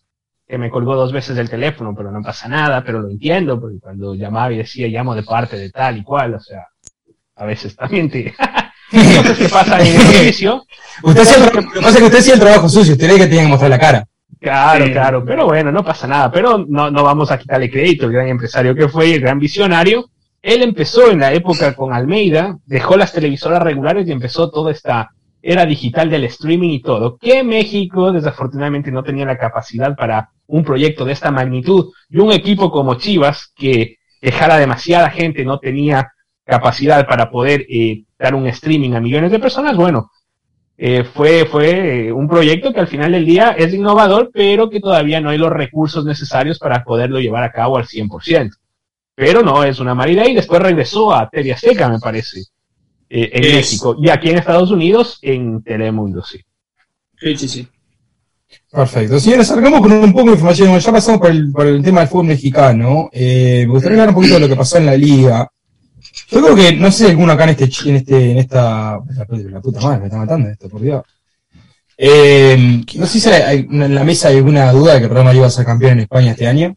que 0.49 0.57
me 0.57 0.71
colgó 0.71 0.97
dos 0.97 1.13
veces 1.13 1.37
del 1.37 1.51
teléfono, 1.51 1.95
pero 1.95 2.11
no 2.11 2.23
pasa 2.23 2.49
nada, 2.49 2.83
pero 2.83 3.01
lo 3.01 3.11
entiendo, 3.11 3.61
porque 3.61 3.79
cuando 3.79 4.15
llamaba 4.15 4.51
y 4.53 4.57
decía 4.57 4.89
llamo 4.89 5.15
de 5.15 5.23
parte 5.23 5.59
de 5.59 5.71
tal 5.71 5.99
y 5.99 6.03
cual, 6.03 6.35
o 6.35 6.41
sea, 6.41 6.67
a 7.37 7.45
veces 7.45 7.77
también 7.77 8.11
te... 8.11 8.35
Entonces, 8.93 9.39
¿qué 9.39 9.49
pasa 9.51 9.79
en 9.81 9.87
el 9.95 10.01
servicio? 10.07 10.65
Usted 11.03 11.25
sí, 11.25 11.41
lo 11.41 11.51
que 11.51 11.81
pasa 11.81 11.91
es 11.91 11.97
que 11.99 12.05
usted 12.05 12.21
sí 12.23 12.31
el 12.31 12.41
trabajo 12.41 12.69
sucio, 12.69 12.95
usted 12.95 13.07
cree 13.07 13.19
que 13.19 13.27
tiene 13.27 13.45
que 13.45 13.51
mostrar 13.51 13.71
la 13.71 13.79
cara. 13.79 14.09
Claro, 14.41 14.87
sí. 14.87 14.93
claro, 14.93 15.25
pero 15.27 15.45
bueno, 15.45 15.71
no 15.71 15.85
pasa 15.85 16.07
nada, 16.07 16.31
pero 16.31 16.65
no, 16.67 16.91
no 16.91 17.03
vamos 17.03 17.31
a 17.31 17.39
quitarle 17.39 17.71
crédito, 17.71 18.07
el 18.07 18.13
gran 18.13 18.29
empresario 18.29 18.75
que 18.75 18.89
fue, 18.89 19.13
el 19.13 19.21
gran 19.21 19.39
visionario, 19.39 20.09
él 20.41 20.63
empezó 20.63 21.11
en 21.11 21.21
la 21.21 21.33
época 21.35 21.75
con 21.75 21.93
Almeida, 21.93 22.57
dejó 22.65 22.97
las 22.97 23.13
televisoras 23.13 23.63
regulares 23.63 24.09
y 24.09 24.13
empezó 24.13 24.51
toda 24.51 24.73
esta 24.73 25.11
era 25.43 25.67
digital 25.67 26.11
del 26.11 26.25
streaming 26.25 26.71
y 26.71 26.83
todo, 26.83 27.17
que 27.17 27.43
México 27.45 28.13
desafortunadamente 28.13 28.91
no 28.91 29.03
tenía 29.03 29.27
la 29.27 29.39
capacidad 29.39 29.95
para 29.97 30.31
un 30.47 30.65
proyecto 30.65 31.05
de 31.05 31.13
esta 31.13 31.31
magnitud 31.31 31.93
y 32.09 32.19
un 32.19 32.33
equipo 32.33 32.71
como 32.71 32.95
Chivas 32.97 33.53
que 33.55 33.99
dejara 34.21 34.57
demasiada 34.57 35.11
gente 35.11 35.45
no 35.45 35.59
tenía 35.59 36.13
capacidad 36.45 37.07
para 37.07 37.31
poder 37.31 37.67
eh, 37.69 38.05
dar 38.19 38.35
un 38.35 38.47
streaming 38.47 38.95
a 38.95 39.01
millones 39.01 39.31
de 39.31 39.39
personas, 39.39 39.77
bueno, 39.77 40.11
eh, 40.81 41.03
fue, 41.03 41.45
fue 41.45 42.07
eh, 42.07 42.13
un 42.13 42.29
proyecto 42.29 42.73
que 42.73 42.81
al 42.81 42.87
final 42.87 43.13
del 43.13 43.27
día 43.27 43.51
es 43.51 43.75
innovador, 43.75 44.31
pero 44.33 44.71
que 44.71 44.81
todavía 44.81 45.21
no 45.21 45.31
hay 45.31 45.39
los 45.39 45.51
recursos 45.51 46.05
necesarios 46.05 46.59
para 46.59 46.85
poderlo 46.85 47.19
llevar 47.19 47.43
a 47.43 47.51
cabo 47.51 47.77
al 47.77 47.87
100%. 47.87 48.51
Pero 49.17 49.43
no, 49.43 49.65
es 49.65 49.81
una 49.81 49.97
mala 49.97 50.13
idea 50.13 50.29
y 50.29 50.37
después 50.37 50.63
regresó 50.63 51.13
a 51.13 51.29
TV 51.29 51.53
Azteca, 51.53 51.89
me 51.89 51.99
parece, 51.99 52.45
eh, 53.11 53.31
en 53.33 53.45
es... 53.45 53.55
México. 53.55 53.97
Y 54.01 54.09
aquí 54.09 54.31
en 54.31 54.39
Estados 54.39 54.71
Unidos, 54.71 55.19
en 55.23 55.63
Telemundo, 55.63 56.23
sí. 56.25 56.41
Sí, 57.21 57.37
sí, 57.37 57.49
sí. 57.49 57.69
Perfecto. 58.71 59.19
Señores, 59.19 59.51
arrancamos 59.51 59.81
con 59.81 59.93
un 59.93 60.13
poco 60.13 60.27
de 60.27 60.33
información. 60.33 60.79
Ya 60.79 60.93
pasamos 60.93 61.21
por 61.21 61.31
el, 61.31 61.51
por 61.51 61.67
el 61.67 61.83
tema 61.83 62.01
del 62.01 62.09
fútbol 62.09 62.27
mexicano. 62.27 63.09
Eh, 63.13 63.65
me 63.67 63.73
gustaría 63.73 63.97
hablar 63.97 64.09
un 64.11 64.15
poquito 64.15 64.35
de 64.35 64.41
lo 64.41 64.49
que 64.49 64.57
pasó 64.57 64.79
en 64.79 64.87
la 64.87 64.97
liga. 64.97 65.51
Yo 66.31 66.43
creo 66.43 66.55
que, 66.55 66.73
no 66.75 66.91
sé 66.91 67.05
si 67.05 67.11
alguno 67.11 67.33
acá 67.33 67.45
en 67.45 67.51
este, 67.51 67.89
en 67.89 67.97
este, 67.97 68.31
en 68.33 68.39
esta, 68.39 68.99
la, 68.99 69.27
la 69.29 69.61
puta 69.61 69.81
madre, 69.81 70.01
me 70.01 70.07
está 70.07 70.19
matando 70.19 70.49
esto, 70.49 70.69
por 70.69 70.81
Dios. 70.81 71.03
Eh, 71.97 72.85
no 72.95 73.07
sé 73.07 73.21
si 73.21 73.29
hay, 73.29 73.67
en 73.71 73.95
la 73.95 74.05
mesa 74.05 74.29
hay 74.29 74.37
alguna 74.37 74.71
duda 74.73 74.95
de 74.95 75.01
que 75.01 75.09
Real 75.09 75.25
Madrid 75.25 75.43
va 75.43 75.47
a 75.47 75.51
ser 75.51 75.67
campeón 75.67 75.93
en 75.93 76.01
España 76.01 76.31
este 76.31 76.47
año. 76.47 76.77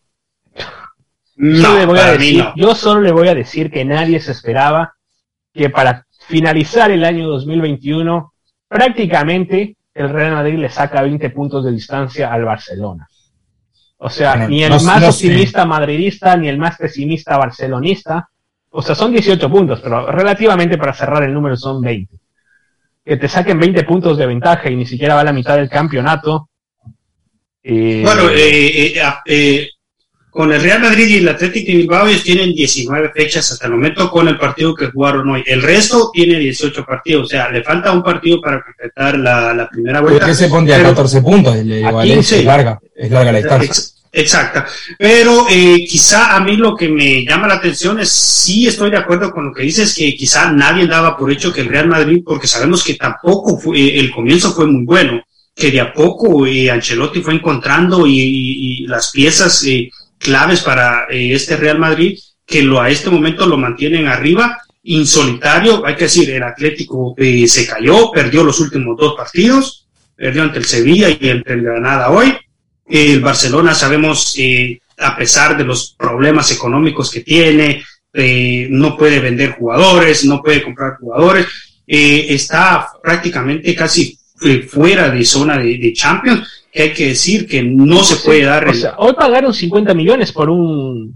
Yo, 1.35 1.77
le 1.77 1.85
voy 1.85 1.99
a 1.99 2.11
decir, 2.13 2.43
no. 2.43 2.55
yo 2.55 2.75
solo 2.75 3.01
le 3.01 3.11
voy 3.11 3.27
a 3.27 3.35
decir 3.35 3.71
que 3.71 3.85
nadie 3.85 4.19
se 4.19 4.31
esperaba 4.31 4.95
que 5.53 5.69
para 5.69 6.07
finalizar 6.27 6.91
el 6.91 7.03
año 7.03 7.27
2021 7.27 8.33
prácticamente 8.67 9.75
el 9.93 10.09
Real 10.09 10.33
Madrid 10.33 10.57
le 10.57 10.69
saca 10.69 11.01
20 11.01 11.29
puntos 11.31 11.65
de 11.65 11.71
distancia 11.71 12.31
al 12.31 12.45
Barcelona. 12.45 13.07
O 13.97 14.09
sea, 14.09 14.31
Bueno, 14.31 14.47
ni 14.49 14.63
el 14.63 14.69
no- 14.71 14.79
más 14.81 15.01
no 15.01 15.11
sé. 15.11 15.27
optimista 15.27 15.65
madridista 15.65 16.35
ni 16.37 16.47
el 16.47 16.57
más 16.57 16.77
pesimista 16.77 17.37
barcelonista. 17.37 18.29
O 18.69 18.81
sea, 18.81 18.95
son 18.95 19.11
18 19.11 19.49
puntos, 19.49 19.81
pero 19.81 20.09
relativamente 20.09 20.77
para 20.77 20.93
cerrar 20.93 21.23
el 21.23 21.33
número 21.33 21.57
son 21.57 21.81
20. 21.81 22.15
Que 23.03 23.17
te 23.17 23.27
saquen 23.27 23.59
20 23.59 23.83
puntos 23.83 24.17
de 24.17 24.25
ventaja 24.25 24.69
y 24.69 24.75
ni 24.77 24.85
siquiera 24.85 25.15
va 25.15 25.21
a 25.21 25.25
la 25.25 25.33
mitad 25.33 25.57
del 25.57 25.69
campeonato. 25.69 26.47
eh, 27.63 28.01
Bueno, 28.03 28.29
eh, 28.29 28.93
eh, 28.95 29.01
ah, 29.03 29.21
eh, 29.25 29.69
con 30.31 30.51
el 30.53 30.61
Real 30.61 30.81
Madrid 30.81 31.07
y 31.09 31.17
el 31.17 31.27
Atlético 31.29 31.67
de 31.71 31.77
Bilbao 31.79 32.07
ellos 32.07 32.23
tienen 32.23 32.53
19 32.53 33.11
fechas 33.13 33.51
hasta 33.51 33.65
el 33.67 33.73
momento 33.73 34.09
con 34.09 34.27
el 34.29 34.37
partido 34.39 34.73
que 34.73 34.87
jugaron 34.87 35.29
hoy. 35.29 35.43
El 35.45 35.61
resto 35.61 36.09
tiene 36.13 36.39
18 36.39 36.85
partidos, 36.85 37.25
o 37.25 37.27
sea, 37.27 37.49
le 37.51 37.61
falta 37.63 37.91
un 37.91 38.01
partido 38.01 38.39
para 38.41 38.63
completar 38.63 39.19
la, 39.19 39.53
la 39.53 39.69
primera 39.69 39.99
vuelta. 40.01 40.19
¿Por 40.21 40.29
qué 40.29 40.35
se 40.35 40.47
pondría 40.47 40.75
a 40.75 40.79
Pero- 40.79 40.89
14 40.89 41.21
puntos? 41.21 41.55
El 41.57 41.83
A 41.85 41.91
Valencia 41.91 42.37
15. 42.37 42.39
es 42.39 42.45
larga, 42.45 42.79
es 42.95 43.11
larga 43.11 43.31
la 43.33 43.37
distancia. 43.39 43.67
Ex- 43.69 43.95
Exacta. 44.13 44.65
Pero 44.97 45.45
eh, 45.49 45.85
quizá 45.89 46.35
a 46.35 46.41
mí 46.41 46.57
lo 46.57 46.75
que 46.75 46.89
me 46.89 47.23
llama 47.25 47.47
la 47.47 47.53
atención 47.55 47.99
es, 47.99 48.09
sí 48.09 48.67
estoy 48.67 48.91
de 48.91 48.97
acuerdo 48.97 49.31
con 49.31 49.45
lo 49.45 49.53
que 49.53 49.63
dices, 49.63 49.95
que 49.95 50.15
quizá 50.15 50.51
nadie 50.51 50.85
daba 50.85 51.17
por 51.17 51.31
hecho 51.31 51.53
que 51.53 51.61
el 51.61 51.69
Real 51.69 51.87
Madrid, 51.87 52.21
porque 52.25 52.45
sabemos 52.47 52.83
que 52.83 52.95
tampoco 52.95 53.57
fue, 53.57 53.79
eh, 53.79 53.99
el 53.99 54.11
comienzo 54.11 54.51
fue 54.53 54.67
muy 54.67 54.83
bueno, 54.83 55.21
que 55.55 55.71
de 55.71 55.79
a 55.79 55.93
poco 55.93 56.45
eh, 56.45 56.69
Ancelotti 56.69 57.21
fue 57.21 57.35
encontrando 57.35 58.05
y, 58.05 58.19
y- 58.19 58.83
y 58.83 58.87
las 58.87 59.11
piezas 59.11 59.63
eh, 59.65 59.89
claves 60.21 60.61
para 60.61 61.07
eh, 61.09 61.33
este 61.33 61.57
Real 61.57 61.79
Madrid, 61.79 62.17
que 62.45 62.61
lo 62.61 62.79
a 62.79 62.89
este 62.89 63.09
momento 63.09 63.45
lo 63.45 63.57
mantienen 63.57 64.07
arriba, 64.07 64.59
insolitario, 64.83 65.85
hay 65.85 65.95
que 65.95 66.05
decir, 66.05 66.29
el 66.29 66.43
Atlético 66.43 67.13
eh, 67.17 67.47
se 67.47 67.67
cayó, 67.67 68.11
perdió 68.11 68.43
los 68.43 68.59
últimos 68.59 68.97
dos 68.97 69.15
partidos, 69.15 69.87
perdió 70.15 70.43
ante 70.43 70.59
el 70.59 70.65
Sevilla 70.65 71.09
y 71.09 71.29
ante 71.29 71.53
el 71.53 71.63
Granada 71.63 72.11
hoy, 72.11 72.33
el 72.87 73.19
Barcelona 73.21 73.73
sabemos, 73.73 74.35
eh, 74.37 74.79
a 74.97 75.15
pesar 75.15 75.57
de 75.57 75.63
los 75.63 75.95
problemas 75.97 76.51
económicos 76.51 77.09
que 77.09 77.21
tiene, 77.21 77.83
no 78.13 78.97
puede 78.97 79.21
vender 79.21 79.51
jugadores, 79.53 80.25
no 80.25 80.41
puede 80.43 80.61
comprar 80.61 80.97
jugadores, 80.97 81.47
está 81.87 82.89
prácticamente 83.01 83.73
casi 83.73 84.19
fuera 84.67 85.09
de 85.09 85.23
zona 85.23 85.57
de 85.57 85.93
Champions, 85.93 86.60
que 86.71 86.83
hay 86.83 86.93
que 86.93 87.07
decir 87.09 87.47
que 87.47 87.61
no 87.63 88.03
se 88.03 88.17
puede 88.17 88.43
dar 88.43 88.67
o 88.67 88.73
sea, 88.73 88.95
hoy 88.97 89.13
pagaron 89.13 89.53
50 89.53 89.93
millones 89.93 90.31
por 90.31 90.49
un 90.49 91.13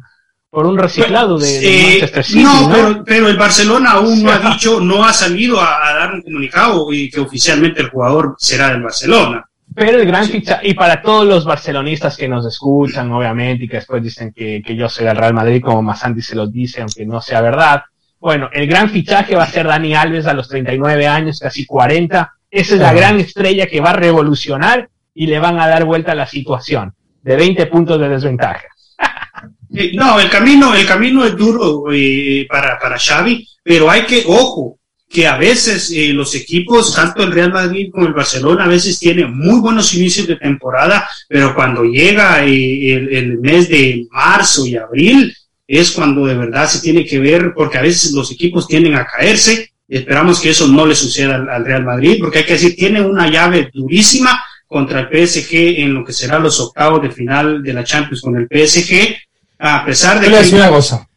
por 0.50 0.66
un 0.66 0.78
reciclado 0.78 1.38
de, 1.38 1.48
de 1.48 1.68
Eh, 1.68 1.90
Manchester 1.92 2.24
City, 2.24 2.44
no, 2.44 2.70
¿no? 2.70 2.74
Pero, 2.74 3.04
pero 3.06 3.28
el 3.28 3.38
Barcelona 3.38 3.92
aún 3.92 4.24
no 4.24 4.32
ha 4.32 4.40
dicho, 4.40 4.80
no 4.80 5.04
ha 5.04 5.12
salido 5.12 5.60
a, 5.60 5.90
a 5.90 5.94
dar 5.96 6.14
un 6.14 6.22
comunicado 6.22 6.94
y 6.94 7.10
que 7.10 7.20
oficialmente 7.20 7.82
el 7.82 7.90
jugador 7.90 8.36
será 8.38 8.70
del 8.70 8.82
Barcelona. 8.82 9.44
Pero 9.74 10.00
el 10.00 10.08
gran 10.08 10.26
fichaje, 10.26 10.70
y 10.70 10.74
para 10.74 11.02
todos 11.02 11.26
los 11.28 11.44
barcelonistas 11.44 12.16
que 12.16 12.30
nos 12.30 12.46
escuchan, 12.46 13.12
obviamente, 13.12 13.66
y 13.66 13.68
que 13.68 13.78
después 13.78 14.02
dicen 14.02 14.32
que, 14.34 14.62
que 14.66 14.78
yo 14.78 14.88
soy 14.88 15.06
del 15.06 15.18
Real 15.18 15.34
Madrid, 15.34 15.62
como 15.62 15.82
Masanti 15.82 16.22
se 16.22 16.36
los 16.36 16.50
dice, 16.54 16.80
aunque 16.80 17.06
no 17.06 17.20
sea 17.20 17.42
verdad. 17.42 17.84
Bueno, 18.18 18.50
el 18.54 18.66
gran 18.68 18.90
fichaje 18.90 19.36
va 19.36 19.44
a 19.44 19.52
ser 19.52 19.68
Dani 19.68 19.94
Alves 19.94 20.26
a 20.26 20.34
los 20.34 20.48
39 20.48 21.06
años, 21.06 21.40
casi 21.40 21.66
40. 21.66 22.32
Esa 22.50 22.76
es 22.76 22.80
la 22.80 22.94
gran 22.94 23.20
estrella 23.20 23.68
que 23.68 23.82
va 23.82 23.90
a 23.90 23.94
revolucionar 23.94 24.88
y 25.16 25.26
le 25.26 25.40
van 25.40 25.60
a 25.60 25.68
dar 25.68 25.86
vuelta 25.86 26.12
a 26.12 26.16
la 26.16 26.28
situación 26.28 26.94
de 27.24 27.36
20 27.36 27.66
puntos 27.68 28.00
de 28.00 28.10
desventaja. 28.10 28.66
No, 29.94 30.22
el 30.22 30.30
camino, 30.30 30.74
el 30.74 30.86
camino 30.86 31.26
es 31.26 31.36
duro 31.36 31.92
eh, 31.92 32.48
para, 32.50 32.80
para 32.80 32.98
Xavi, 32.98 33.46
pero 33.62 33.90
hay 33.90 34.04
que, 34.04 34.24
ojo, 34.26 34.80
que 35.10 35.28
a 35.28 35.38
veces 35.38 35.92
eh, 35.92 36.14
los 36.14 36.34
equipos, 36.34 36.96
tanto 36.96 37.24
el 37.24 37.34
Real 37.34 37.52
Madrid 37.52 37.90
como 37.92 38.06
el 38.06 38.14
Barcelona, 38.14 38.64
a 38.64 38.70
veces 38.70 38.98
tienen 39.00 39.38
muy 39.38 39.60
buenos 39.60 39.94
inicios 39.94 40.28
de 40.28 40.38
temporada, 40.38 41.06
pero 41.28 41.54
cuando 41.54 41.84
llega 41.84 42.46
eh, 42.46 42.94
el, 42.94 43.40
mes 43.40 43.68
de 43.68 44.08
marzo 44.12 44.66
y 44.66 44.78
abril, 44.78 45.36
es 45.68 45.92
cuando 45.92 46.26
de 46.26 46.36
verdad 46.36 46.70
se 46.70 46.80
tiene 46.80 47.06
que 47.06 47.20
ver, 47.20 47.52
porque 47.54 47.78
a 47.78 47.82
veces 47.82 48.14
los 48.14 48.32
equipos 48.32 48.68
tienden 48.68 48.96
a 48.96 49.06
caerse, 49.06 49.74
esperamos 49.90 50.40
que 50.40 50.52
eso 50.52 50.70
no 50.70 50.86
le 50.86 50.96
suceda 50.96 51.36
al, 51.36 51.50
al 51.50 51.66
Real 51.66 51.84
Madrid, 51.84 52.18
porque 52.22 52.40
hay 52.40 52.46
que 52.46 52.54
decir, 52.54 52.78
tiene 52.78 53.02
una 53.02 53.30
llave 53.30 53.70
durísima 53.74 54.42
contra 54.76 55.00
el 55.00 55.08
PSG 55.28 55.54
en 55.80 55.94
lo 55.94 56.04
que 56.04 56.12
será 56.12 56.38
los 56.38 56.60
octavos 56.60 57.02
de 57.02 57.10
final 57.10 57.64
de 57.64 57.72
la 57.72 57.86
Champions 57.86 58.20
con 58.22 58.36
el 58.36 58.46
PSG, 58.52 59.16
a 59.60 59.86
pesar 59.86 60.20
de 60.20 60.26
Yo 60.26 60.32
le 60.32 60.36
voy 60.36 60.36
a 60.36 60.42
decir 60.42 60.56
que... 60.56 60.62
una 60.62 60.70
cosa. 60.70 61.08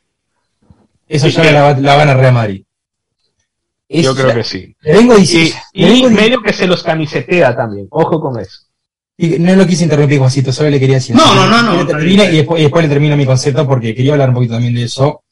Esa 1.08 1.26
Sí, 1.26 1.32
llave 1.36 1.50
la, 1.52 1.62
va- 1.62 1.80
la 1.80 1.96
gana 1.96 2.14
Real 2.14 2.34
Madrid. 2.34 2.62
Yo 3.88 4.14
creo 4.14 4.32
que 4.32 4.44
sí. 4.44 4.76
Le 4.82 4.92
vengo 4.92 5.16
Y, 5.16 5.20
diciendo. 5.22 5.56
y 5.72 5.82
le 5.82 5.90
vengo 5.90 6.08
di- 6.10 6.14
medio 6.14 6.40
que 6.40 6.52
se 6.52 6.68
los 6.68 6.84
camisetea 6.84 7.56
también. 7.56 7.88
Ojo 7.90 8.20
con 8.20 8.38
eso. 8.38 8.60
y 9.16 9.40
no 9.40 9.56
lo 9.56 9.66
quise 9.66 9.82
interrumpir, 9.82 10.18
Juancito, 10.20 10.52
solo 10.52 10.70
le 10.70 10.78
quería 10.78 10.94
decir. 10.96 11.16
No, 11.16 11.34
no, 11.34 11.48
no, 11.48 11.62
no, 11.84 11.98
bien. 11.98 12.20
y, 12.32 12.36
después, 12.36 12.60
y 12.60 12.62
después 12.62 12.84
le 12.84 12.88
termino 12.88 13.16
mi 13.16 13.26
concepto 13.26 13.66
porque 13.66 13.92
quería 13.92 14.12
hablar 14.12 14.28
un 14.28 14.36
poquito 14.36 14.54
también 14.54 14.74
de 14.74 14.84
eso. 14.84 15.24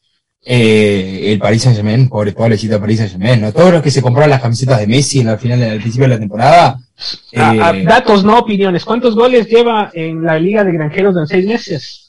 Eh, 0.49 1.33
el 1.33 1.39
Paris 1.39 1.63
Saint 1.63 1.77
Germain, 1.77 2.09
pobre, 2.09 2.33
pobrecito 2.33 2.81
Paris 2.81 2.99
Saint 2.99 3.13
Germain, 3.13 3.41
¿no? 3.41 3.53
Todos 3.53 3.73
los 3.73 3.83
que 3.83 3.91
se 3.93 4.03
compraron 4.03 4.31
las 4.31 4.41
camisetas 4.43 4.81
de 4.81 4.87
Messi 4.89 5.21
en 5.21 5.27
la 5.27 5.39
final, 5.39 5.63
al 5.63 5.79
principio 5.81 6.09
de 6.09 6.15
la 6.15 6.19
temporada. 6.19 6.77
Ah, 7.37 7.55
ah, 7.61 7.73
eh, 7.77 7.85
datos, 7.85 8.25
no 8.25 8.39
opiniones. 8.39 8.85
¿Cuántos 8.85 9.15
goles 9.15 9.47
lleva 9.49 9.91
en 9.93 10.23
la 10.25 10.39
Liga 10.39 10.65
de 10.65 10.73
Granjeros 10.73 11.17
en 11.17 11.27
seis 11.27 11.47
meses? 11.47 12.03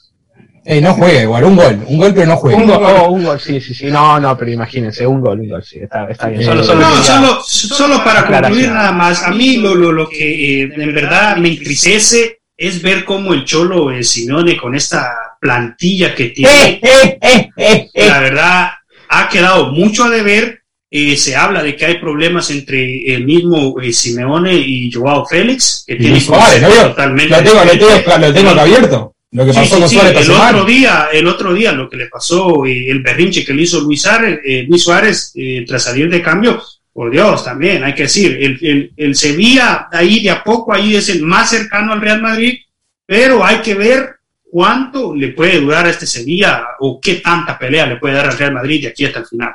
eh, 0.64 0.80
no 0.82 0.92
juega 0.94 1.22
igual, 1.22 1.44
un 1.44 1.56
gol, 1.56 1.84
un 1.86 1.98
gol 1.98 2.12
pero 2.14 2.26
no 2.26 2.36
juega. 2.36 2.58
Un 2.58 2.66
gol, 2.66 2.82
oh, 2.82 3.10
un 3.10 3.24
gol, 3.24 3.40
sí, 3.40 3.58
sí, 3.60 3.72
sí. 3.74 3.86
No, 3.86 4.20
no, 4.20 4.36
pero 4.36 4.50
imagínense, 4.50 5.06
un 5.06 5.20
gol, 5.20 5.40
un 5.40 5.48
gol, 5.48 5.62
sí, 5.64 5.78
está, 5.80 6.06
está 6.10 6.28
bien. 6.28 6.44
Solo, 6.44 6.60
Eh, 6.60 6.64
solo, 6.64 6.80
No, 6.80 7.02
solo, 7.02 7.42
solo 7.42 8.04
para 8.04 8.26
concluir 8.26 8.70
nada 8.70 8.92
más, 8.92 9.22
a 9.22 9.30
mí 9.30 9.56
lo, 9.56 9.74
lo, 9.74 9.92
lo 9.92 10.08
que 10.08 10.62
eh, 10.64 10.70
en 10.76 10.94
verdad 10.94 11.36
me 11.38 11.48
entristece 11.50 12.40
es 12.56 12.82
ver 12.82 13.04
cómo 13.04 13.32
el 13.32 13.44
Cholo 13.44 13.90
eh, 13.90 14.02
Simeone 14.02 14.56
con 14.58 14.74
esta 14.74 15.10
plantilla 15.40 16.14
que 16.14 16.26
tiene, 16.30 16.50
Eh, 16.50 16.80
eh, 16.82 17.18
eh, 17.22 17.50
eh, 17.56 17.90
eh. 17.94 18.08
la 18.08 18.20
verdad 18.20 18.68
ha 19.10 19.28
quedado 19.28 19.72
mucho 19.72 20.04
a 20.04 20.10
deber. 20.10 20.57
Eh, 20.90 21.16
se 21.16 21.36
habla 21.36 21.62
de 21.62 21.76
que 21.76 21.84
hay 21.84 21.98
problemas 21.98 22.50
entre 22.50 23.14
el 23.14 23.24
mismo 23.24 23.78
eh, 23.80 23.92
Simeone 23.92 24.54
y 24.54 24.90
Joao 24.90 25.26
Félix, 25.26 25.84
que 25.86 25.98
conceptos 25.98 26.82
totalmente 26.82 27.36
Lo 27.36 27.42
tengo, 27.42 27.64
lo 27.64 27.70
tengo, 27.72 28.18
lo 28.18 28.32
tengo 28.32 28.50
abierto. 28.50 29.14
Lo 29.30 29.44
que 29.44 29.52
Sí, 29.52 29.58
pasó 29.58 29.74
sí, 29.74 29.80
con 29.80 29.88
sí, 29.90 29.94
Suárez 29.96 30.16
esta 30.16 30.32
el 30.32 30.56
otro 30.56 30.64
día, 30.64 31.08
el 31.12 31.26
otro 31.26 31.52
día 31.52 31.72
lo 31.72 31.90
que 31.90 31.96
le 31.98 32.06
pasó, 32.06 32.64
eh, 32.64 32.88
el 32.88 33.02
berrinche 33.02 33.44
que 33.44 33.52
le 33.52 33.62
hizo 33.62 33.80
Luis 33.80 34.00
Suárez, 34.00 34.40
eh, 34.44 34.64
Luis 34.66 34.82
Suárez 34.82 35.32
eh, 35.34 35.64
tras 35.68 35.84
salir 35.84 36.08
de 36.08 36.22
cambio, 36.22 36.62
por 36.92 37.10
Dios, 37.10 37.44
también 37.44 37.84
hay 37.84 37.94
que 37.94 38.04
decir, 38.04 38.38
el, 38.40 38.58
el, 38.62 38.92
el 38.96 39.14
Sevilla 39.14 39.88
ahí 39.92 40.22
de 40.22 40.30
a 40.30 40.42
poco 40.42 40.72
ahí 40.72 40.96
es 40.96 41.10
el 41.10 41.22
más 41.22 41.50
cercano 41.50 41.92
al 41.92 42.00
Real 42.00 42.22
Madrid, 42.22 42.58
pero 43.06 43.44
hay 43.44 43.58
que 43.58 43.74
ver 43.74 44.16
cuánto 44.50 45.14
le 45.14 45.28
puede 45.28 45.60
durar 45.60 45.86
a 45.86 45.90
este 45.90 46.06
Sevilla 46.06 46.64
o 46.80 46.98
qué 46.98 47.16
tanta 47.16 47.58
pelea 47.58 47.86
le 47.86 47.96
puede 47.96 48.14
dar 48.14 48.26
al 48.30 48.38
Real 48.38 48.54
Madrid 48.54 48.82
de 48.82 48.88
aquí 48.88 49.04
hasta 49.04 49.20
el 49.20 49.26
final. 49.26 49.52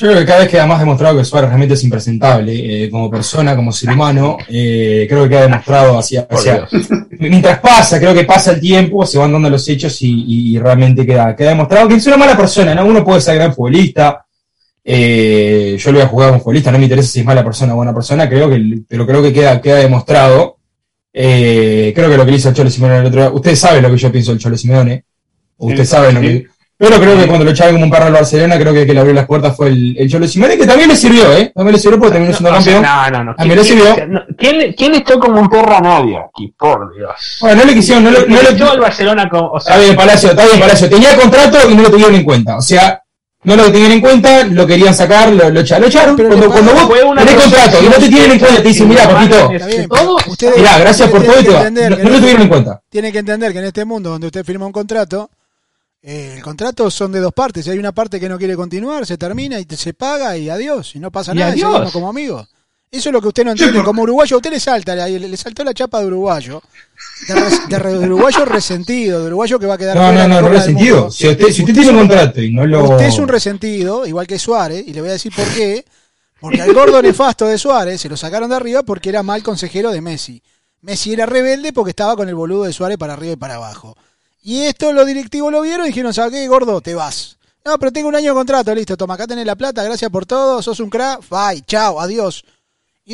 Yo 0.00 0.06
creo 0.06 0.18
que 0.20 0.24
cada 0.26 0.40
vez 0.40 0.48
queda 0.48 0.66
más 0.66 0.78
demostrado 0.80 1.18
que 1.18 1.24
Suárez 1.26 1.48
realmente 1.50 1.74
es 1.74 1.84
impresentable, 1.84 2.84
eh, 2.84 2.88
como 2.90 3.10
persona, 3.10 3.54
como 3.54 3.70
ser 3.70 3.90
humano, 3.90 4.38
eh, 4.48 5.04
creo 5.08 5.24
que 5.24 5.28
queda 5.28 5.42
demostrado 5.42 5.98
hacia, 5.98 6.26
hacia- 6.30 6.66
mientras 7.18 7.58
pasa, 7.60 7.98
creo 7.98 8.14
que 8.14 8.24
pasa 8.24 8.52
el 8.52 8.60
tiempo, 8.60 9.04
se 9.04 9.18
van 9.18 9.30
dando 9.32 9.50
los 9.50 9.68
hechos 9.68 10.00
y, 10.00 10.08
y- 10.10 10.56
y 10.56 10.58
realmente 10.58 11.04
queda, 11.04 11.36
queda 11.36 11.50
demostrado 11.50 11.86
que 11.86 11.96
es 11.96 12.06
una 12.06 12.16
mala 12.16 12.34
persona, 12.34 12.74
¿no? 12.74 12.86
Uno 12.86 13.04
puede 13.04 13.20
ser 13.20 13.34
gran 13.34 13.52
futbolista, 13.54 14.24
eh, 14.82 15.76
yo 15.78 15.92
lo 15.92 15.98
voy 15.98 16.06
a 16.06 16.08
jugar 16.08 16.28
como 16.30 16.40
futbolista, 16.40 16.70
no 16.72 16.78
me 16.78 16.84
interesa 16.84 17.10
si 17.10 17.20
es 17.20 17.26
mala 17.26 17.44
persona 17.44 17.74
o 17.74 17.76
buena 17.76 17.92
persona, 17.94 18.26
creo 18.28 18.48
que, 18.48 18.78
pero 18.88 19.06
creo 19.06 19.22
que 19.22 19.32
queda, 19.32 19.60
queda 19.60 19.76
demostrado. 19.76 20.56
Eh, 21.12 21.92
creo 21.94 22.08
que 22.08 22.16
lo 22.16 22.24
que 22.24 22.32
hizo 22.32 22.48
el 22.48 22.54
Cholo 22.54 22.70
Simeone 22.70 22.98
el 22.98 23.06
otro 23.06 23.20
día, 23.20 23.30
ustedes 23.32 23.58
saben 23.58 23.82
lo 23.82 23.90
que 23.90 23.96
yo 23.98 24.12
pienso 24.12 24.30
del 24.30 24.40
Cholo 24.40 24.56
Simeone, 24.56 25.04
ustedes 25.58 25.88
Sí, 25.88 25.94
saben 25.94 26.14
lo 26.14 26.20
que, 26.20 26.46
pero 26.80 26.98
creo 26.98 27.14
que 27.18 27.26
cuando 27.26 27.44
lo 27.44 27.50
echaron 27.50 27.74
como 27.74 27.84
un 27.84 27.90
perro 27.90 28.06
al 28.06 28.12
Barcelona, 28.14 28.58
creo 28.58 28.72
que 28.72 28.80
el 28.80 28.86
que 28.86 28.94
le 28.94 29.00
abrió 29.00 29.12
las 29.14 29.26
puertas 29.26 29.54
fue 29.54 29.68
el, 29.68 29.94
el 29.98 30.10
Cholo 30.10 30.26
Simeone, 30.26 30.56
que 30.56 30.66
también 30.66 30.88
le 30.88 30.96
sirvió, 30.96 31.30
¿eh? 31.36 31.52
También 31.54 31.74
le 31.74 31.78
sirvió 31.78 31.98
porque 31.98 32.14
terminó 32.14 32.32
siendo 32.32 32.50
No, 32.52 32.58
o 32.58 32.62
sea, 32.62 32.72
campeón. 32.80 33.12
no, 33.12 33.18
no, 33.18 33.24
no. 33.38 33.44
Mí 33.44 33.48
le 33.48 33.54
¿Quién- 33.54 33.64
sirvió. 33.66 33.94
quién- 33.94 34.12
no, 34.12 34.74
¿Quién, 34.76 34.94
echó 34.94 35.20
como 35.20 35.40
un 35.40 35.50
perro 35.50 35.76
a 35.76 35.80
nadie 35.80 36.16
aquí? 36.18 36.54
Por 36.58 36.94
Dios. 36.96 37.10
Bueno, 37.42 37.56
no 37.60 37.64
le 37.66 37.74
quisieron, 37.74 38.04
no 38.04 38.10
le, 38.10 38.26
no 38.26 38.42
le- 38.42 38.50
echó 38.50 38.70
al 38.72 38.80
Barcelona 38.80 39.28
como, 39.28 39.50
o 39.50 39.60
sea, 39.60 39.74
Está 39.74 39.84
bien, 39.84 39.96
Palacio, 39.96 40.30
está 40.30 40.44
bien, 40.46 40.58
Palacio. 40.60 40.88
Tenía 40.88 41.16
contrato 41.16 41.58
y 41.70 41.74
no 41.74 41.82
lo 41.82 41.90
tuvieron 41.90 42.14
en 42.14 42.24
cuenta. 42.24 42.56
O 42.56 42.62
sea, 42.62 43.02
no 43.42 43.56
lo 43.56 43.70
tenían 43.70 43.92
en 43.92 44.00
cuenta, 44.00 44.44
lo 44.44 44.66
querían 44.66 44.94
sacar, 44.94 45.30
lo, 45.32 45.48
lo 45.50 45.60
echaron. 45.60 45.82
Lo 45.82 45.88
echaron. 45.88 46.16
Pero 46.16 46.28
Cuando, 46.30 46.50
cuando 46.50 46.72
vos 46.72 46.88
tenés 47.16 47.34
contrato 47.42 47.78
y 47.82 47.86
no 47.86 47.92
te 47.92 48.08
tienen 48.08 48.30
en 48.32 48.38
cuenta, 48.38 48.62
te 48.62 48.68
dicen, 48.68 48.88
mira, 48.88 49.08
papito, 49.08 49.50
mirá, 50.56 50.78
gracias 50.78 51.08
por 51.10 51.22
todo 51.24 51.40
y 51.40 51.44
te 51.44 51.50
va. 51.50 51.60
No, 51.60 51.66
entender 51.68 51.96
que 51.98 52.02
no 52.04 52.08
lo 52.10 52.14
en 52.16 52.20
tuvieron 52.20 52.42
en 52.42 52.46
este- 52.48 52.48
cuenta. 52.48 52.82
Tienen 52.90 53.12
que 53.12 53.18
entender 53.18 53.52
que 53.52 53.58
en 53.58 53.64
este 53.66 53.84
mundo 53.84 54.10
donde 54.10 54.26
usted 54.26 54.44
firma 54.44 54.66
un 54.66 54.72
contrato, 54.72 55.30
eh, 56.02 56.34
el 56.36 56.42
contrato 56.42 56.90
son 56.90 57.12
de 57.12 57.20
dos 57.20 57.32
partes. 57.32 57.64
Si 57.64 57.70
hay 57.70 57.78
una 57.78 57.92
parte 57.92 58.18
que 58.18 58.28
no 58.28 58.38
quiere 58.38 58.56
continuar, 58.56 59.04
se 59.06 59.18
termina 59.18 59.58
y 59.60 59.64
te- 59.66 59.76
se 59.76 59.92
paga 59.94 60.36
y 60.36 60.48
adiós. 60.48 60.94
Y 60.96 60.98
no 60.98 61.10
pasa 61.10 61.32
Y 61.32 61.36
nada, 61.36 61.50
y 61.50 61.52
adiós. 61.54 61.72
seguimos 61.72 61.92
como 61.92 62.08
amigos. 62.08 62.48
Eso 62.92 63.10
es 63.10 63.12
lo 63.12 63.20
que 63.22 63.28
usted 63.28 63.44
no 63.44 63.52
entiende. 63.52 63.84
Como 63.84 64.02
uruguayo, 64.02 64.34
a 64.34 64.38
usted 64.38 64.50
le 64.50 64.58
salta, 64.58 64.96
le, 64.96 65.18
le 65.20 65.36
saltó 65.36 65.62
la 65.62 65.72
chapa 65.72 66.00
de 66.00 66.06
uruguayo. 66.08 66.60
De, 67.28 67.34
res- 67.34 67.68
de 67.68 67.78
re- 67.78 67.92
de 67.98 68.06
uruguayo 68.06 68.44
resentido, 68.44 69.20
de 69.20 69.26
uruguayo 69.28 69.58
que 69.60 69.66
va 69.66 69.74
a 69.74 69.78
quedar 69.78 69.96
No, 69.96 70.06
fuera 70.06 70.26
no, 70.26 70.34
no, 70.34 70.40
no 70.42 70.48
resentido. 70.48 71.10
Si 71.10 71.28
usted, 71.28 71.48
si 71.52 71.62
usted 71.62 71.74
tiene 71.74 71.90
un 71.90 71.98
contrato 71.98 72.40
y 72.42 72.52
no 72.52 72.66
lo. 72.66 72.90
Usted 72.90 73.04
es 73.06 73.18
un 73.18 73.28
resentido, 73.28 74.06
igual 74.06 74.26
que 74.26 74.38
Suárez, 74.40 74.82
y 74.86 74.92
le 74.92 75.00
voy 75.02 75.10
a 75.10 75.12
decir 75.12 75.32
por 75.34 75.46
qué. 75.54 75.84
Porque 76.40 76.62
al 76.62 76.72
gordo 76.72 77.00
nefasto 77.02 77.46
de 77.46 77.58
Suárez 77.58 78.00
se 78.00 78.08
lo 78.08 78.16
sacaron 78.16 78.48
de 78.50 78.56
arriba 78.56 78.82
porque 78.82 79.10
era 79.10 79.22
mal 79.22 79.42
consejero 79.42 79.92
de 79.92 80.00
Messi. 80.00 80.42
Messi 80.80 81.12
era 81.12 81.26
rebelde 81.26 81.72
porque 81.74 81.90
estaba 81.90 82.16
con 82.16 82.28
el 82.28 82.34
boludo 82.34 82.64
de 82.64 82.72
Suárez 82.72 82.96
para 82.96 83.12
arriba 83.12 83.34
y 83.34 83.36
para 83.36 83.56
abajo. 83.56 83.96
Y 84.42 84.62
esto 84.62 84.92
los 84.92 85.06
directivos 85.06 85.52
lo 85.52 85.60
vieron 85.60 85.86
y 85.86 85.88
dijeron, 85.88 86.14
¿sabes 86.14 86.32
qué, 86.32 86.48
gordo? 86.48 86.80
Te 86.80 86.94
vas. 86.94 87.36
No, 87.64 87.78
pero 87.78 87.92
tengo 87.92 88.08
un 88.08 88.16
año 88.16 88.30
de 88.30 88.34
contrato, 88.34 88.74
listo, 88.74 88.96
toma, 88.96 89.14
acá 89.14 89.26
tenés 89.26 89.44
la 89.44 89.54
plata, 89.54 89.82
gracias 89.82 90.10
por 90.10 90.24
todo, 90.24 90.62
sos 90.62 90.80
un 90.80 90.88
crack, 90.88 91.20
bye, 91.28 91.60
chao, 91.66 92.00
adiós. 92.00 92.42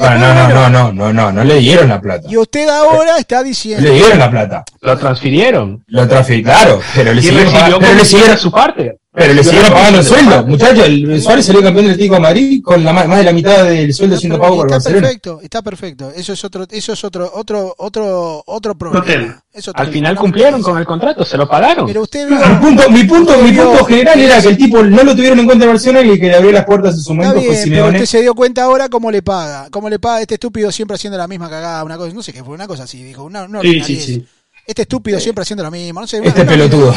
Ah, 0.00 0.14
no, 0.16 0.34
no, 0.34 0.48
no, 0.48 0.68
no, 0.70 0.92
no, 0.92 1.12
no, 1.12 1.32
no 1.32 1.44
le 1.44 1.58
dieron 1.58 1.88
la 1.88 2.00
plata. 2.00 2.28
y 2.30 2.36
usted 2.36 2.68
ahora 2.68 3.16
está 3.16 3.42
diciendo... 3.42 3.82
le 3.82 3.94
dieron 3.94 4.18
la 4.18 4.30
plata. 4.30 4.64
Lo 4.82 4.96
transfirieron. 4.98 5.84
Lo 5.86 6.06
transfirieron, 6.06 6.52
claro, 6.52 6.80
pero 6.94 7.14
le 7.14 7.22
siguieron, 7.22 7.52
pero 7.80 7.94
le 7.94 8.04
siguieron, 8.04 8.34
a 8.34 8.36
su 8.36 8.50
parte. 8.50 8.98
Pero 9.16 9.32
le 9.34 9.42
siguieron 9.42 9.72
pagando 9.72 9.98
el 10.00 10.04
sueldo. 10.04 10.46
Muchachos, 10.46 10.84
el 10.86 11.22
Suárez 11.22 11.46
salió 11.46 11.62
campeón 11.62 11.86
del 11.86 11.94
Atlético 11.94 12.14
de 12.16 12.20
Madrid 12.20 12.62
con 12.62 12.84
la, 12.84 12.92
más 12.92 13.18
de 13.18 13.24
la 13.24 13.32
mitad 13.32 13.64
del 13.64 13.92
sueldo 13.94 14.16
siendo 14.16 14.38
pago 14.38 14.56
por 14.56 14.66
está 14.66 14.76
Barcelona. 14.76 15.00
perfecto, 15.02 15.40
está 15.42 15.62
perfecto. 15.62 16.12
Eso 16.14 16.32
es 16.34 16.44
otro, 16.44 16.66
eso 16.70 16.92
es 16.92 17.04
otro, 17.04 17.30
otro, 17.34 17.74
otro, 17.78 18.42
otro 18.46 18.74
problema. 18.76 19.42
Al 19.74 19.88
final 19.88 20.16
cumplieron 20.16 20.60
con 20.62 20.76
el 20.76 20.84
contrato, 20.84 21.24
se 21.24 21.36
lo 21.38 21.48
pagaron. 21.48 21.86
Pero 21.86 22.02
usted 22.02 22.28
Mi 22.28 22.36
punto, 22.60 22.90
mi 22.90 23.04
punto, 23.04 23.38
mi 23.42 23.50
Vio- 23.52 23.70
punto 23.70 23.84
general 23.86 24.20
era 24.20 24.42
que 24.42 24.48
el 24.48 24.56
tipo 24.58 24.82
no 24.82 25.02
lo 25.02 25.16
tuvieron 25.16 25.38
en 25.40 25.46
cuenta 25.46 25.64
en 25.64 25.70
Barcelona 25.70 26.06
y 26.06 26.10
el 26.10 26.20
que 26.20 26.26
le 26.26 26.34
abrió 26.36 26.52
las 26.52 26.64
puertas 26.66 26.94
en 26.94 27.00
su 27.00 27.12
está 27.12 27.14
momento 27.14 27.40
bien, 27.40 27.46
fue 27.46 27.54
pero 27.54 27.64
Simeone. 27.64 27.96
usted 27.98 28.06
se 28.06 28.20
dio 28.22 28.34
cuenta 28.34 28.64
ahora 28.64 28.88
cómo 28.90 29.10
le 29.10 29.22
paga, 29.22 29.68
cómo 29.70 29.88
le 29.88 29.98
paga 29.98 30.20
este 30.20 30.34
estúpido 30.34 30.70
siempre 30.70 30.94
haciendo 30.96 31.16
la 31.16 31.26
misma 31.26 31.48
cagada, 31.48 31.82
una 31.84 31.96
cosa, 31.96 32.12
no 32.12 32.22
sé 32.22 32.34
qué 32.34 32.44
fue, 32.44 32.54
una 32.54 32.66
cosa 32.66 32.82
así, 32.82 33.02
dijo, 33.02 33.24
una, 33.24 33.44
una 33.44 33.62
Sí, 33.62 33.80
sí, 33.82 33.96
sí. 33.98 34.26
Este 34.66 34.82
estúpido 34.82 35.20
siempre 35.20 35.42
haciendo 35.42 35.62
lo 35.62 35.70
mismo, 35.70 36.00
no 36.00 36.06
sé, 36.06 36.18
una, 36.20 36.28
Este 36.28 36.42
una- 36.42 36.50
pelotudo. 36.50 36.94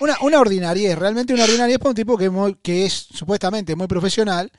Una, 0.00 0.16
una 0.22 0.40
ordinariez, 0.40 0.98
realmente 0.98 1.32
una 1.32 1.44
ordinariez 1.44 1.78
para 1.78 1.90
un 1.90 1.94
tipo 1.96 2.16
que, 2.18 2.24
es 2.26 2.32
muy- 2.32 2.56
que 2.62 2.84
es 2.86 2.92
supuestamente 3.14 3.76
muy 3.76 3.86
profesional, 3.86 4.50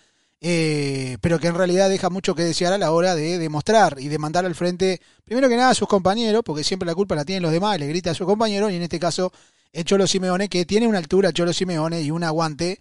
eh, 0.42 1.18
pero 1.22 1.40
que 1.40 1.48
en 1.48 1.56
realidad 1.56 1.90
deja 1.90 2.10
mucho 2.10 2.34
que 2.36 2.44
desear 2.44 2.72
a 2.74 2.78
la 2.78 2.92
hora 2.92 3.16
de 3.16 3.38
demostrar 3.38 3.98
y 4.00 4.08
de 4.08 4.18
mandar 4.18 4.46
al 4.46 4.56
frente, 4.56 5.02
primero 5.24 5.50
que 5.50 5.58
nada, 5.58 5.72
a 5.72 5.76
sus 5.76 5.88
compañeros, 5.88 6.42
porque 6.46 6.64
siempre 6.64 6.86
la 6.88 6.96
culpa 6.96 7.16
la 7.16 7.26
tienen 7.26 7.44
los 7.44 7.52
demás, 7.52 7.80
le 7.80 7.88
grita 7.88 8.12
a 8.12 8.14
sus 8.14 8.26
compañeros, 8.28 8.72
y 8.72 8.76
en 8.76 8.84
este 8.84 9.00
caso 9.00 9.32
el 9.74 9.84
Cholo 9.84 10.08
Simeone, 10.08 10.48
que 10.48 10.66
tiene 10.66 10.88
una 10.88 11.00
altura, 11.00 11.34
Cholo 11.34 11.52
Simeone, 11.52 12.02
y 12.02 12.12
un 12.12 12.24
aguante, 12.24 12.80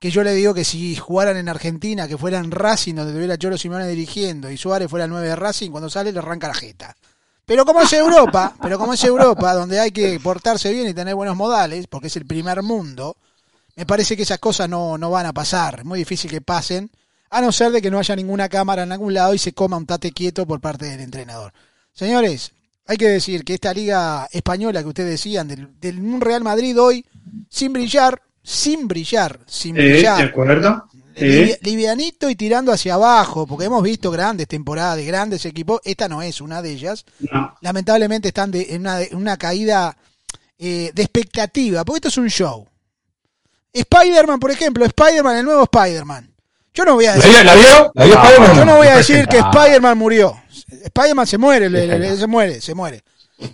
que 0.00 0.10
yo 0.10 0.24
le 0.24 0.32
digo 0.34 0.52
que 0.54 0.64
si 0.64 0.96
jugaran 0.96 1.36
en 1.36 1.48
Argentina, 1.48 2.08
que 2.08 2.18
fueran 2.18 2.50
Racing, 2.50 2.94
donde 2.94 3.12
tuviera 3.12 3.38
Cholo 3.38 3.56
Simeone 3.56 3.86
dirigiendo, 3.86 4.50
y 4.50 4.56
Suárez 4.56 4.90
fuera 4.90 5.04
el 5.04 5.10
9 5.12 5.28
de 5.28 5.36
Racing, 5.36 5.70
cuando 5.70 5.88
sale 5.88 6.10
le 6.12 6.18
arranca 6.18 6.48
la 6.48 6.54
jeta. 6.54 6.96
Pero 7.46 7.64
como 7.64 7.82
es 7.82 7.92
Europa, 7.92 8.54
pero 8.62 8.78
como 8.78 8.94
es 8.94 9.04
Europa, 9.04 9.52
donde 9.54 9.78
hay 9.78 9.90
que 9.90 10.18
portarse 10.20 10.72
bien 10.72 10.88
y 10.88 10.94
tener 10.94 11.14
buenos 11.14 11.36
modales, 11.36 11.86
porque 11.86 12.06
es 12.06 12.16
el 12.16 12.24
primer 12.26 12.62
mundo, 12.62 13.16
me 13.76 13.84
parece 13.84 14.16
que 14.16 14.22
esas 14.22 14.38
cosas 14.38 14.68
no, 14.68 14.96
no 14.96 15.10
van 15.10 15.26
a 15.26 15.32
pasar. 15.32 15.80
Es 15.80 15.84
muy 15.84 15.98
difícil 15.98 16.30
que 16.30 16.40
pasen, 16.40 16.90
a 17.30 17.40
no 17.40 17.52
ser 17.52 17.72
de 17.72 17.82
que 17.82 17.90
no 17.90 17.98
haya 17.98 18.16
ninguna 18.16 18.48
cámara 18.48 18.84
en 18.84 18.92
algún 18.92 19.12
lado 19.12 19.34
y 19.34 19.38
se 19.38 19.52
coma 19.52 19.76
un 19.76 19.86
tate 19.86 20.12
quieto 20.12 20.46
por 20.46 20.60
parte 20.60 20.86
del 20.86 21.00
entrenador. 21.00 21.52
Señores, 21.92 22.52
hay 22.86 22.96
que 22.96 23.08
decir 23.08 23.44
que 23.44 23.54
esta 23.54 23.74
liga 23.74 24.28
española 24.30 24.82
que 24.82 24.88
ustedes 24.88 25.10
decían, 25.10 25.48
del, 25.48 25.78
del 25.80 26.20
Real 26.20 26.42
Madrid 26.42 26.80
hoy, 26.80 27.04
sin 27.48 27.72
brillar, 27.72 28.22
sin 28.42 28.86
brillar, 28.88 29.40
sin 29.46 29.76
Eh, 29.76 29.82
de 29.82 29.88
brillar, 29.90 30.22
acuerdo. 30.22 30.88
Livi- 31.16 31.50
Eh, 31.52 31.58
livianito 31.62 32.28
y 32.28 32.34
tirando 32.34 32.72
hacia 32.72 32.94
abajo, 32.94 33.46
porque 33.46 33.66
hemos 33.66 33.82
visto 33.82 34.10
grandes 34.10 34.48
temporadas 34.48 34.96
de 34.96 35.04
grandes 35.04 35.44
equipos, 35.46 35.80
esta 35.84 36.08
no 36.08 36.22
es 36.22 36.40
una 36.40 36.60
de 36.60 36.70
ellas, 36.72 37.04
no. 37.30 37.54
lamentablemente 37.60 38.28
están 38.28 38.50
de- 38.50 38.74
en, 38.74 38.80
una, 38.80 39.02
en 39.02 39.16
una 39.16 39.36
caída 39.36 39.96
eh, 40.58 40.90
de 40.94 41.02
expectativa, 41.02 41.84
porque 41.84 41.98
esto 41.98 42.08
es 42.08 42.16
un 42.18 42.28
show. 42.30 42.66
Spider-Man, 43.72 44.38
por 44.38 44.50
ejemplo, 44.50 44.84
Spider-Man, 44.84 45.36
el 45.38 45.44
nuevo 45.44 45.64
Spider-Man. 45.64 46.30
Yo 46.72 46.84
no 46.84 46.94
voy 46.94 47.06
a 47.06 47.10
¿La 47.10 47.16
decir, 47.16 47.32
vio? 47.32 47.44
¿La 47.44 47.54
vio? 47.54 47.92
¿La 47.94 48.04
vio 48.04 48.14
No, 48.14 48.22
Spider-Man? 48.24 48.56
yo 48.56 48.64
no 48.64 48.76
voy 48.76 48.86
a 48.86 48.90
no 48.92 48.96
decir 48.98 49.26
que. 49.28 49.38
Spider-Man 49.38 49.98
murió. 49.98 50.36
Spider-Man 50.84 51.26
se 51.26 51.38
muere, 51.38 51.70
le- 51.70 51.86
le- 51.86 51.98
le- 51.98 52.16
se 52.16 52.26
muere, 52.26 52.60
se 52.60 52.74
muere. 52.74 53.02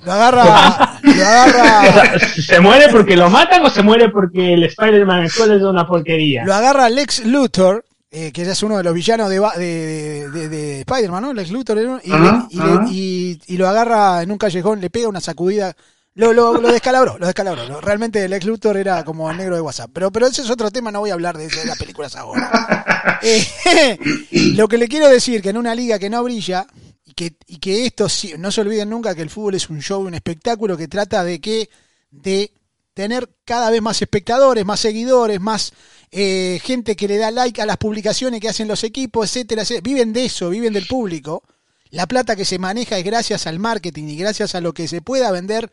Lo 0.05 0.13
agarra, 0.13 1.01
lo 1.03 1.11
agarra, 1.27 2.19
¿Se 2.19 2.61
muere 2.61 2.89
porque 2.91 3.17
lo 3.17 3.31
matan 3.31 3.65
o 3.65 3.71
se 3.71 3.83
muere 3.83 4.11
porque 4.11 4.55
el 4.55 4.65
Spider-Man 4.65 5.25
actual 5.25 5.57
es 5.57 5.63
una 5.63 5.87
porquería? 5.87 6.45
lo 6.45 6.55
agarra 6.55 6.89
Lex 6.91 7.25
Luthor, 7.25 7.85
eh, 8.11 8.31
que 8.33 8.45
ya 8.45 8.53
es 8.53 8.63
uno 8.63 8.77
de 8.77 8.83
los 8.85 8.93
villanos 8.95 9.31
de, 9.31 9.41
de, 9.59 10.31
de- 10.31 10.49
de 10.49 10.81
Spider-Man, 10.81 11.23
¿no? 11.23 11.33
Lex 11.33 11.51
Luthor, 11.51 11.79
y, 11.79 11.81
le- 11.87 12.01
y, 12.05 12.13
ajá. 12.13 12.49
le- 12.85 12.91
y- 12.91 13.41
y 13.47 13.57
lo 13.57 13.69
agarra 13.69 14.23
en 14.23 14.31
un 14.31 14.39
callejón, 14.39 14.81
le 14.81 14.91
pega 14.91 15.09
una 15.09 15.21
sacudida. 15.21 15.75
Lo, 16.15 16.33
lo, 16.33 16.61
lo 16.61 16.69
descalabró, 16.73 17.17
lo 17.19 17.27
descalabró. 17.27 17.65
Lo- 17.67 17.81
Realmente 17.81 18.29
Lex 18.29 18.45
Luthor 18.45 18.77
era 18.77 19.05
como 19.05 19.31
el 19.31 19.37
negro 19.39 19.55
de 19.55 19.61
WhatsApp. 19.63 19.91
Pero, 19.95 20.11
pero 20.11 20.27
ese 20.27 20.43
es 20.43 20.51
otro 20.51 20.71
tema, 20.71 20.91
no 20.91 21.01
voy 21.01 21.11
a 21.11 21.15
hablar 21.15 21.39
de, 21.39 21.47
eso, 21.47 21.61
de 21.61 21.67
las 21.67 21.79
películas 21.79 22.15
ahora. 22.17 22.85
Eh, 23.23 23.99
lo 24.57 24.69
que 24.69 24.77
le 24.77 24.87
quiero 24.89 25.09
decir, 25.09 25.41
que 25.41 25.49
en 25.51 25.57
una 25.57 25.75
liga 25.75 25.99
que 25.99 26.11
no 26.11 26.23
brilla, 26.23 26.67
y 27.11 27.15
que, 27.15 27.35
y 27.49 27.59
que 27.59 27.87
esto 27.87 28.09
sí, 28.09 28.35
no 28.39 28.53
se 28.53 28.61
olviden 28.61 28.89
nunca 28.89 29.17
que 29.17 29.23
el 29.23 29.31
fútbol 29.31 29.57
es 29.57 29.69
un 29.69 29.81
show, 29.81 30.01
un 30.01 30.15
espectáculo 30.15 30.77
que 30.77 30.87
trata 30.87 31.25
de 31.25 31.41
que, 31.41 31.69
de 32.13 32.53
tener 32.95 33.29
cada 33.45 33.69
vez 33.71 33.83
más 33.83 34.01
espectadores, 34.01 34.65
más 34.65 34.79
seguidores, 34.79 35.41
más 35.41 35.73
eh, 36.13 36.61
gente 36.63 36.95
que 36.95 37.09
le 37.09 37.19
da 37.19 37.33
like 37.33 37.61
a 37.61 37.67
las 37.67 37.79
publicaciones 37.79 38.41
que 38.41 38.49
hacen 38.49 38.69
los 38.69 38.85
equipos, 38.85 39.29
etcétera, 39.29 39.63
etcétera. 39.63 39.83
Viven 39.83 40.13
de 40.13 40.27
eso, 40.27 40.51
viven 40.51 40.73
del 40.73 40.87
público. 40.87 41.43
La 41.91 42.07
plata 42.07 42.37
que 42.37 42.45
se 42.45 42.61
maneja 42.61 42.97
es 42.97 43.05
gracias 43.05 43.49
al 43.49 43.59
marketing 43.59 44.05
y 44.05 44.17
gracias 44.17 44.55
a 44.55 44.61
lo 44.61 44.73
que 44.73 44.87
se 44.87 45.03
pueda 45.03 45.33
vender, 45.33 45.69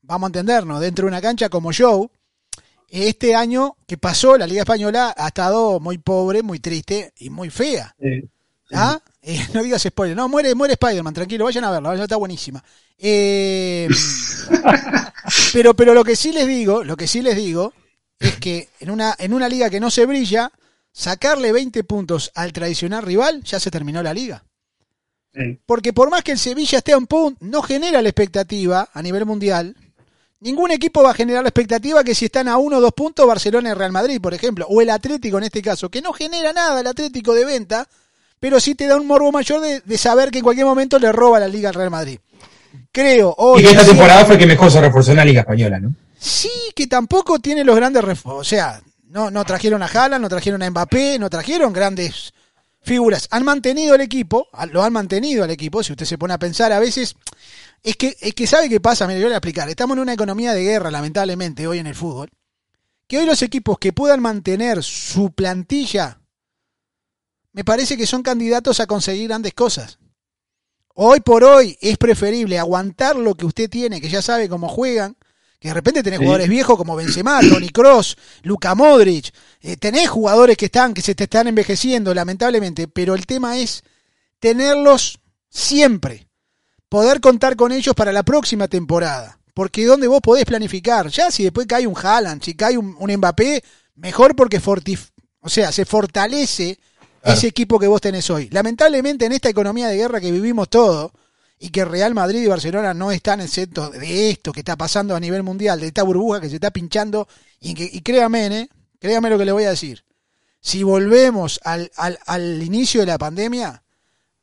vamos 0.00 0.28
a 0.28 0.30
entendernos, 0.30 0.80
dentro 0.80 1.04
de 1.04 1.08
una 1.08 1.20
cancha 1.20 1.50
como 1.50 1.70
show. 1.72 2.10
Este 2.88 3.34
año 3.34 3.76
que 3.86 3.98
pasó, 3.98 4.38
la 4.38 4.46
Liga 4.46 4.62
Española 4.62 5.14
ha 5.16 5.28
estado 5.28 5.80
muy 5.80 5.98
pobre, 5.98 6.42
muy 6.42 6.60
triste 6.60 7.12
y 7.18 7.28
muy 7.28 7.50
fea. 7.50 7.94
Eh, 7.98 8.26
¿Ah? 8.72 9.02
Eh, 9.22 9.46
no 9.54 9.62
digas 9.62 9.82
spoiler. 9.82 10.16
No, 10.16 10.28
muere, 10.28 10.54
muere 10.54 10.74
Spider-Man, 10.74 11.14
tranquilo, 11.14 11.44
vayan 11.44 11.64
a 11.64 11.70
verla, 11.70 11.94
está 11.94 12.16
buenísima. 12.16 12.62
Eh, 12.98 13.88
pero, 15.52 15.74
pero 15.74 15.94
lo 15.94 16.04
que 16.04 16.16
sí 16.16 16.32
les 16.32 16.46
digo, 16.46 16.84
lo 16.84 16.96
que 16.96 17.06
sí 17.06 17.22
les 17.22 17.36
digo, 17.36 17.72
es 18.18 18.36
que 18.36 18.68
en 18.80 18.90
una, 18.90 19.14
en 19.18 19.32
una 19.32 19.48
liga 19.48 19.70
que 19.70 19.80
no 19.80 19.90
se 19.90 20.06
brilla, 20.06 20.50
sacarle 20.92 21.52
20 21.52 21.84
puntos 21.84 22.30
al 22.34 22.52
tradicional 22.52 23.02
rival, 23.02 23.42
ya 23.44 23.58
se 23.58 23.70
terminó 23.70 24.02
la 24.02 24.14
liga. 24.14 24.44
Porque 25.64 25.94
por 25.94 26.10
más 26.10 26.22
que 26.22 26.32
el 26.32 26.38
Sevilla 26.38 26.78
esté 26.78 26.92
a 26.92 26.98
un 26.98 27.06
punto, 27.06 27.38
no 27.40 27.62
genera 27.62 28.02
la 28.02 28.08
expectativa 28.10 28.90
a 28.92 29.00
nivel 29.00 29.24
mundial. 29.24 29.74
Ningún 30.40 30.72
equipo 30.72 31.02
va 31.02 31.12
a 31.12 31.14
generar 31.14 31.42
la 31.42 31.48
expectativa 31.48 32.04
que 32.04 32.14
si 32.14 32.26
están 32.26 32.48
a 32.48 32.58
uno 32.58 32.76
o 32.76 32.80
dos 32.82 32.92
puntos 32.92 33.26
Barcelona 33.26 33.70
y 33.70 33.72
Real 33.72 33.92
Madrid, 33.92 34.20
por 34.20 34.34
ejemplo, 34.34 34.66
o 34.68 34.82
el 34.82 34.90
Atlético 34.90 35.38
en 35.38 35.44
este 35.44 35.62
caso, 35.62 35.88
que 35.88 36.02
no 36.02 36.12
genera 36.12 36.52
nada 36.52 36.80
el 36.80 36.86
Atlético 36.86 37.32
de 37.32 37.46
venta, 37.46 37.88
pero 38.42 38.58
sí 38.58 38.74
te 38.74 38.88
da 38.88 38.96
un 38.96 39.06
morbo 39.06 39.30
mayor 39.30 39.60
de, 39.60 39.82
de 39.82 39.96
saber 39.96 40.32
que 40.32 40.38
en 40.38 40.44
cualquier 40.44 40.66
momento 40.66 40.98
le 40.98 41.12
roba 41.12 41.38
la 41.38 41.46
liga 41.46 41.68
al 41.68 41.76
Real 41.76 41.92
Madrid. 41.92 42.18
Creo, 42.90 43.32
hoy, 43.38 43.60
Y 43.60 43.64
que 43.66 43.70
esta 43.70 43.84
temporada 43.84 44.24
fue 44.24 44.36
que 44.36 44.46
mejor 44.46 44.68
se 44.68 44.80
reforzó 44.80 45.12
en 45.12 45.18
la 45.18 45.24
Liga 45.24 45.42
Española, 45.42 45.78
¿no? 45.78 45.94
sí, 46.18 46.50
que 46.74 46.88
tampoco 46.88 47.38
tiene 47.38 47.62
los 47.62 47.76
grandes 47.76 48.02
refuerzos. 48.02 48.40
O 48.40 48.44
sea, 48.44 48.82
no, 49.10 49.30
no 49.30 49.44
trajeron 49.44 49.80
a 49.84 49.86
Haaland, 49.86 50.22
no 50.22 50.28
trajeron 50.28 50.60
a 50.60 50.68
Mbappé, 50.68 51.20
no 51.20 51.30
trajeron 51.30 51.72
grandes 51.72 52.34
figuras. 52.80 53.28
Han 53.30 53.44
mantenido 53.44 53.94
el 53.94 54.00
equipo, 54.00 54.48
lo 54.72 54.82
han 54.82 54.92
mantenido 54.92 55.44
al 55.44 55.50
equipo, 55.50 55.84
si 55.84 55.92
usted 55.92 56.06
se 56.06 56.18
pone 56.18 56.34
a 56.34 56.38
pensar 56.38 56.72
a 56.72 56.80
veces. 56.80 57.14
Es 57.80 57.94
que, 57.94 58.16
es 58.20 58.34
que 58.34 58.48
sabe 58.48 58.68
qué 58.68 58.80
pasa, 58.80 59.06
mire, 59.06 59.20
yo 59.20 59.26
le 59.26 59.30
voy 59.30 59.34
a 59.34 59.38
explicar. 59.38 59.68
Estamos 59.68 59.96
en 59.96 60.02
una 60.02 60.14
economía 60.14 60.52
de 60.52 60.64
guerra, 60.64 60.90
lamentablemente, 60.90 61.68
hoy 61.68 61.78
en 61.78 61.86
el 61.86 61.94
fútbol. 61.94 62.28
Que 63.06 63.18
hoy 63.18 63.26
los 63.26 63.40
equipos 63.42 63.78
que 63.78 63.92
puedan 63.92 64.20
mantener 64.20 64.82
su 64.82 65.30
plantilla, 65.30 66.18
me 67.52 67.64
parece 67.64 67.96
que 67.96 68.06
son 68.06 68.22
candidatos 68.22 68.80
a 68.80 68.86
conseguir 68.86 69.28
grandes 69.28 69.54
cosas. 69.54 69.98
Hoy 70.94 71.20
por 71.20 71.44
hoy 71.44 71.76
es 71.80 71.96
preferible 71.96 72.58
aguantar 72.58 73.16
lo 73.16 73.34
que 73.34 73.46
usted 73.46 73.70
tiene, 73.70 74.00
que 74.00 74.08
ya 74.10 74.20
sabe 74.20 74.48
cómo 74.48 74.68
juegan, 74.68 75.16
que 75.58 75.68
de 75.68 75.74
repente 75.74 76.02
tenés 76.02 76.18
Sí. 76.18 76.24
jugadores 76.24 76.48
viejos 76.48 76.76
como 76.76 76.96
Benzema, 76.96 77.40
Toni 77.40 77.68
Kroos, 77.70 78.16
Luka 78.42 78.74
Modric, 78.74 79.32
eh, 79.60 79.76
tenés 79.76 80.08
jugadores 80.08 80.56
que 80.56 80.66
están 80.66 80.92
que 80.92 81.02
se 81.02 81.14
te 81.14 81.24
están 81.24 81.46
envejeciendo 81.46 82.12
lamentablemente, 82.12 82.88
pero 82.88 83.14
el 83.14 83.26
tema 83.26 83.58
es 83.58 83.82
tenerlos 84.38 85.18
siempre, 85.48 86.28
poder 86.88 87.20
contar 87.20 87.56
con 87.56 87.72
ellos 87.72 87.94
para 87.94 88.12
la 88.12 88.22
próxima 88.22 88.68
temporada, 88.68 89.38
porque 89.54 89.86
donde 89.86 90.08
vos 90.08 90.20
podés 90.20 90.44
planificar, 90.44 91.08
ya 91.08 91.30
si 91.30 91.44
después 91.44 91.66
cae 91.66 91.86
un 91.86 91.96
Haaland, 91.96 92.42
si 92.42 92.54
cae 92.54 92.76
un, 92.76 92.96
un 92.98 93.12
Mbappé, 93.16 93.62
mejor 93.94 94.34
porque 94.34 94.60
fortif 94.60 95.10
o 95.44 95.48
sea, 95.48 95.72
se 95.72 95.84
fortalece 95.84 96.78
Claro. 97.22 97.38
ese 97.38 97.46
equipo 97.46 97.78
que 97.78 97.86
vos 97.86 98.00
tenés 98.00 98.28
hoy. 98.30 98.48
Lamentablemente 98.50 99.24
en 99.24 99.32
esta 99.32 99.48
economía 99.48 99.88
de 99.88 99.96
guerra 99.96 100.20
que 100.20 100.32
vivimos 100.32 100.68
todos, 100.68 101.12
y 101.62 101.70
que 101.70 101.84
Real 101.84 102.12
Madrid 102.12 102.42
y 102.42 102.48
Barcelona 102.48 102.92
no 102.92 103.12
están 103.12 103.40
exentos 103.40 103.92
de 103.92 104.30
esto 104.30 104.52
que 104.52 104.60
está 104.60 104.74
pasando 104.74 105.14
a 105.14 105.20
nivel 105.20 105.44
mundial, 105.44 105.78
de 105.78 105.86
esta 105.86 106.02
burbuja 106.02 106.40
que 106.40 106.48
se 106.48 106.56
está 106.56 106.72
pinchando, 106.72 107.28
y, 107.60 107.74
que, 107.74 107.84
y 107.84 108.00
créame, 108.00 108.46
¿eh? 108.46 108.68
créame 108.98 109.30
lo 109.30 109.38
que 109.38 109.44
le 109.44 109.52
voy 109.52 109.62
a 109.62 109.70
decir. 109.70 110.02
Si 110.60 110.82
volvemos 110.82 111.60
al, 111.62 111.92
al, 111.94 112.18
al 112.26 112.60
inicio 112.60 113.00
de 113.02 113.06
la 113.06 113.16
pandemia, 113.18 113.80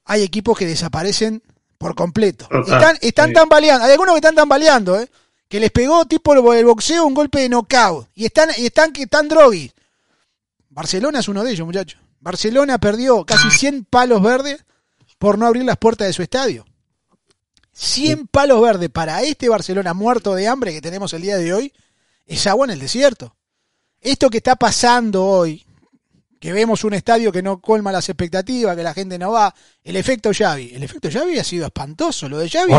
hay 0.06 0.24
equipos 0.24 0.58
que 0.58 0.66
desaparecen 0.66 1.44
por 1.78 1.94
completo. 1.94 2.48
Total, 2.48 2.74
están 2.74 2.98
están 3.02 3.28
sí. 3.28 3.34
tambaleando, 3.34 3.86
hay 3.86 3.92
algunos 3.92 4.14
que 4.14 4.20
están 4.20 4.36
tambaleando, 4.36 4.98
¿eh? 4.98 5.10
que 5.50 5.60
les 5.60 5.72
pegó 5.72 6.06
tipo 6.06 6.34
el 6.54 6.66
boxeo 6.66 7.06
un 7.06 7.14
golpe 7.14 7.42
de 7.42 7.50
knockout 7.50 8.08
y 8.16 8.26
están 8.26 8.50
y 8.58 8.68
están 8.68 8.94
que 8.94 9.04
están 9.04 9.28
droguis. 9.28 9.74
Barcelona 10.70 11.20
es 11.20 11.28
uno 11.28 11.44
de 11.44 11.52
ellos, 11.52 11.66
muchachos. 11.66 12.00
Barcelona 12.20 12.78
perdió 12.78 13.26
casi 13.26 13.50
100 13.50 13.86
palos 13.86 14.22
verdes 14.22 14.66
por 15.18 15.38
no 15.38 15.46
abrir 15.46 15.64
las 15.64 15.78
puertas 15.78 16.08
de 16.08 16.14
su 16.14 16.22
estadio. 16.22 16.66
100 17.74 18.28
palos 18.28 18.62
verdes 18.62 18.90
para 18.90 19.22
este 19.24 19.48
Barcelona 19.48 19.94
muerto 19.94 20.36
de 20.36 20.48
hambre 20.48 20.74
que 20.74 20.82
tenemos 20.82 21.14
el 21.14 21.22
día 21.22 21.38
de 21.38 21.54
hoy 21.54 21.74
es 22.26 22.46
agua 22.48 22.66
en 22.66 22.72
el 22.72 22.80
desierto. 22.80 23.36
Esto 24.02 24.30
que 24.30 24.38
está 24.38 24.56
pasando 24.56 25.26
hoy, 25.26 25.66
que 26.40 26.54
vemos 26.54 26.84
un 26.84 26.94
estadio 26.94 27.32
que 27.32 27.42
no 27.42 27.60
colma 27.60 27.92
las 27.92 28.08
expectativas, 28.08 28.76
que 28.76 28.84
la 28.84 28.94
gente 28.94 29.18
no 29.18 29.32
va, 29.32 29.54
el 29.84 29.96
efecto 29.96 30.32
Xavi. 30.34 30.72
El 30.74 30.84
efecto 30.84 31.10
Xavi 31.12 31.38
ha 31.38 31.44
sido 31.44 31.66
espantoso. 31.66 32.30
Lo 32.30 32.38
de 32.38 32.50
Xavi, 32.50 32.72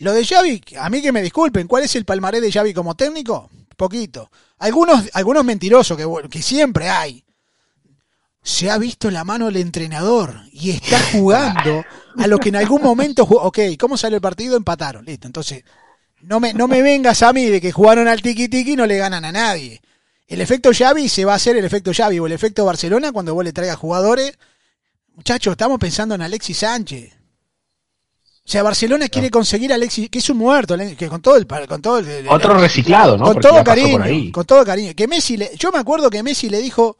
lo 0.00 0.12
de 0.12 0.24
Xavi, 0.24 0.62
a 0.78 0.90
mí 0.90 1.00
que 1.00 1.12
me 1.12 1.22
disculpen, 1.22 1.66
¿cuál 1.66 1.84
es 1.84 1.96
el 1.96 2.04
palmarés 2.04 2.42
de 2.42 2.52
Xavi 2.52 2.74
como 2.74 2.94
técnico? 2.94 3.50
Poquito. 3.76 4.30
Algunos, 4.58 5.08
algunos 5.14 5.44
mentirosos 5.44 5.96
que, 5.96 6.06
que 6.28 6.42
siempre 6.42 6.90
hay. 6.90 7.24
Se 8.42 8.70
ha 8.70 8.78
visto 8.78 9.10
la 9.10 9.24
mano 9.24 9.46
del 9.46 9.58
entrenador 9.58 10.42
y 10.52 10.70
está 10.70 10.98
jugando 11.12 11.84
a 12.16 12.26
lo 12.26 12.38
que 12.38 12.48
en 12.48 12.56
algún 12.56 12.82
momento 12.82 13.26
jugó. 13.26 13.42
Ok, 13.42 13.58
¿cómo 13.78 13.96
sale 13.96 14.16
el 14.16 14.22
partido? 14.22 14.56
Empataron, 14.56 15.04
listo. 15.04 15.26
Entonces, 15.26 15.62
no 16.22 16.40
me, 16.40 16.54
no 16.54 16.66
me 16.66 16.82
vengas 16.82 17.22
a 17.22 17.32
mí 17.32 17.46
de 17.46 17.60
que 17.60 17.72
jugaron 17.72 18.08
al 18.08 18.22
tiki 18.22 18.48
tiki 18.48 18.72
y 18.72 18.76
no 18.76 18.86
le 18.86 18.96
ganan 18.96 19.24
a 19.24 19.32
nadie. 19.32 19.80
El 20.26 20.40
efecto 20.40 20.70
Xavi 20.72 21.08
se 21.08 21.24
va 21.24 21.32
a 21.32 21.36
hacer 21.36 21.56
el 21.56 21.64
efecto 21.64 21.92
Xavi 21.92 22.18
o 22.18 22.26
el 22.26 22.32
efecto 22.32 22.64
Barcelona 22.64 23.12
cuando 23.12 23.34
vos 23.34 23.44
le 23.44 23.52
traigas 23.52 23.76
jugadores. 23.76 24.38
Muchachos, 25.14 25.52
estamos 25.52 25.78
pensando 25.78 26.14
en 26.14 26.22
Alexis 26.22 26.58
Sánchez. 26.58 27.12
O 28.44 28.48
sea, 28.50 28.62
Barcelona 28.62 29.08
quiere 29.08 29.30
conseguir 29.30 29.70
a 29.72 29.74
Alexis, 29.74 30.08
que 30.08 30.18
es 30.18 30.30
un 30.30 30.38
muerto, 30.38 30.76
que 30.96 31.08
con 31.08 31.20
todo 31.20 31.36
el, 31.36 31.46
con 31.46 31.82
todo 31.82 31.98
el, 31.98 32.26
Otro 32.28 32.54
reciclado, 32.54 33.16
¿no? 33.16 33.24
con 33.24 33.34
Porque 33.34 33.48
todo 33.48 33.64
cariño, 33.64 34.32
con 34.32 34.44
todo 34.44 34.64
cariño. 34.64 34.92
Que 34.96 35.06
Messi, 35.06 35.36
le, 35.36 35.50
yo 35.56 35.70
me 35.70 35.78
acuerdo 35.78 36.10
que 36.10 36.22
Messi 36.22 36.48
le 36.48 36.58
dijo, 36.58 36.96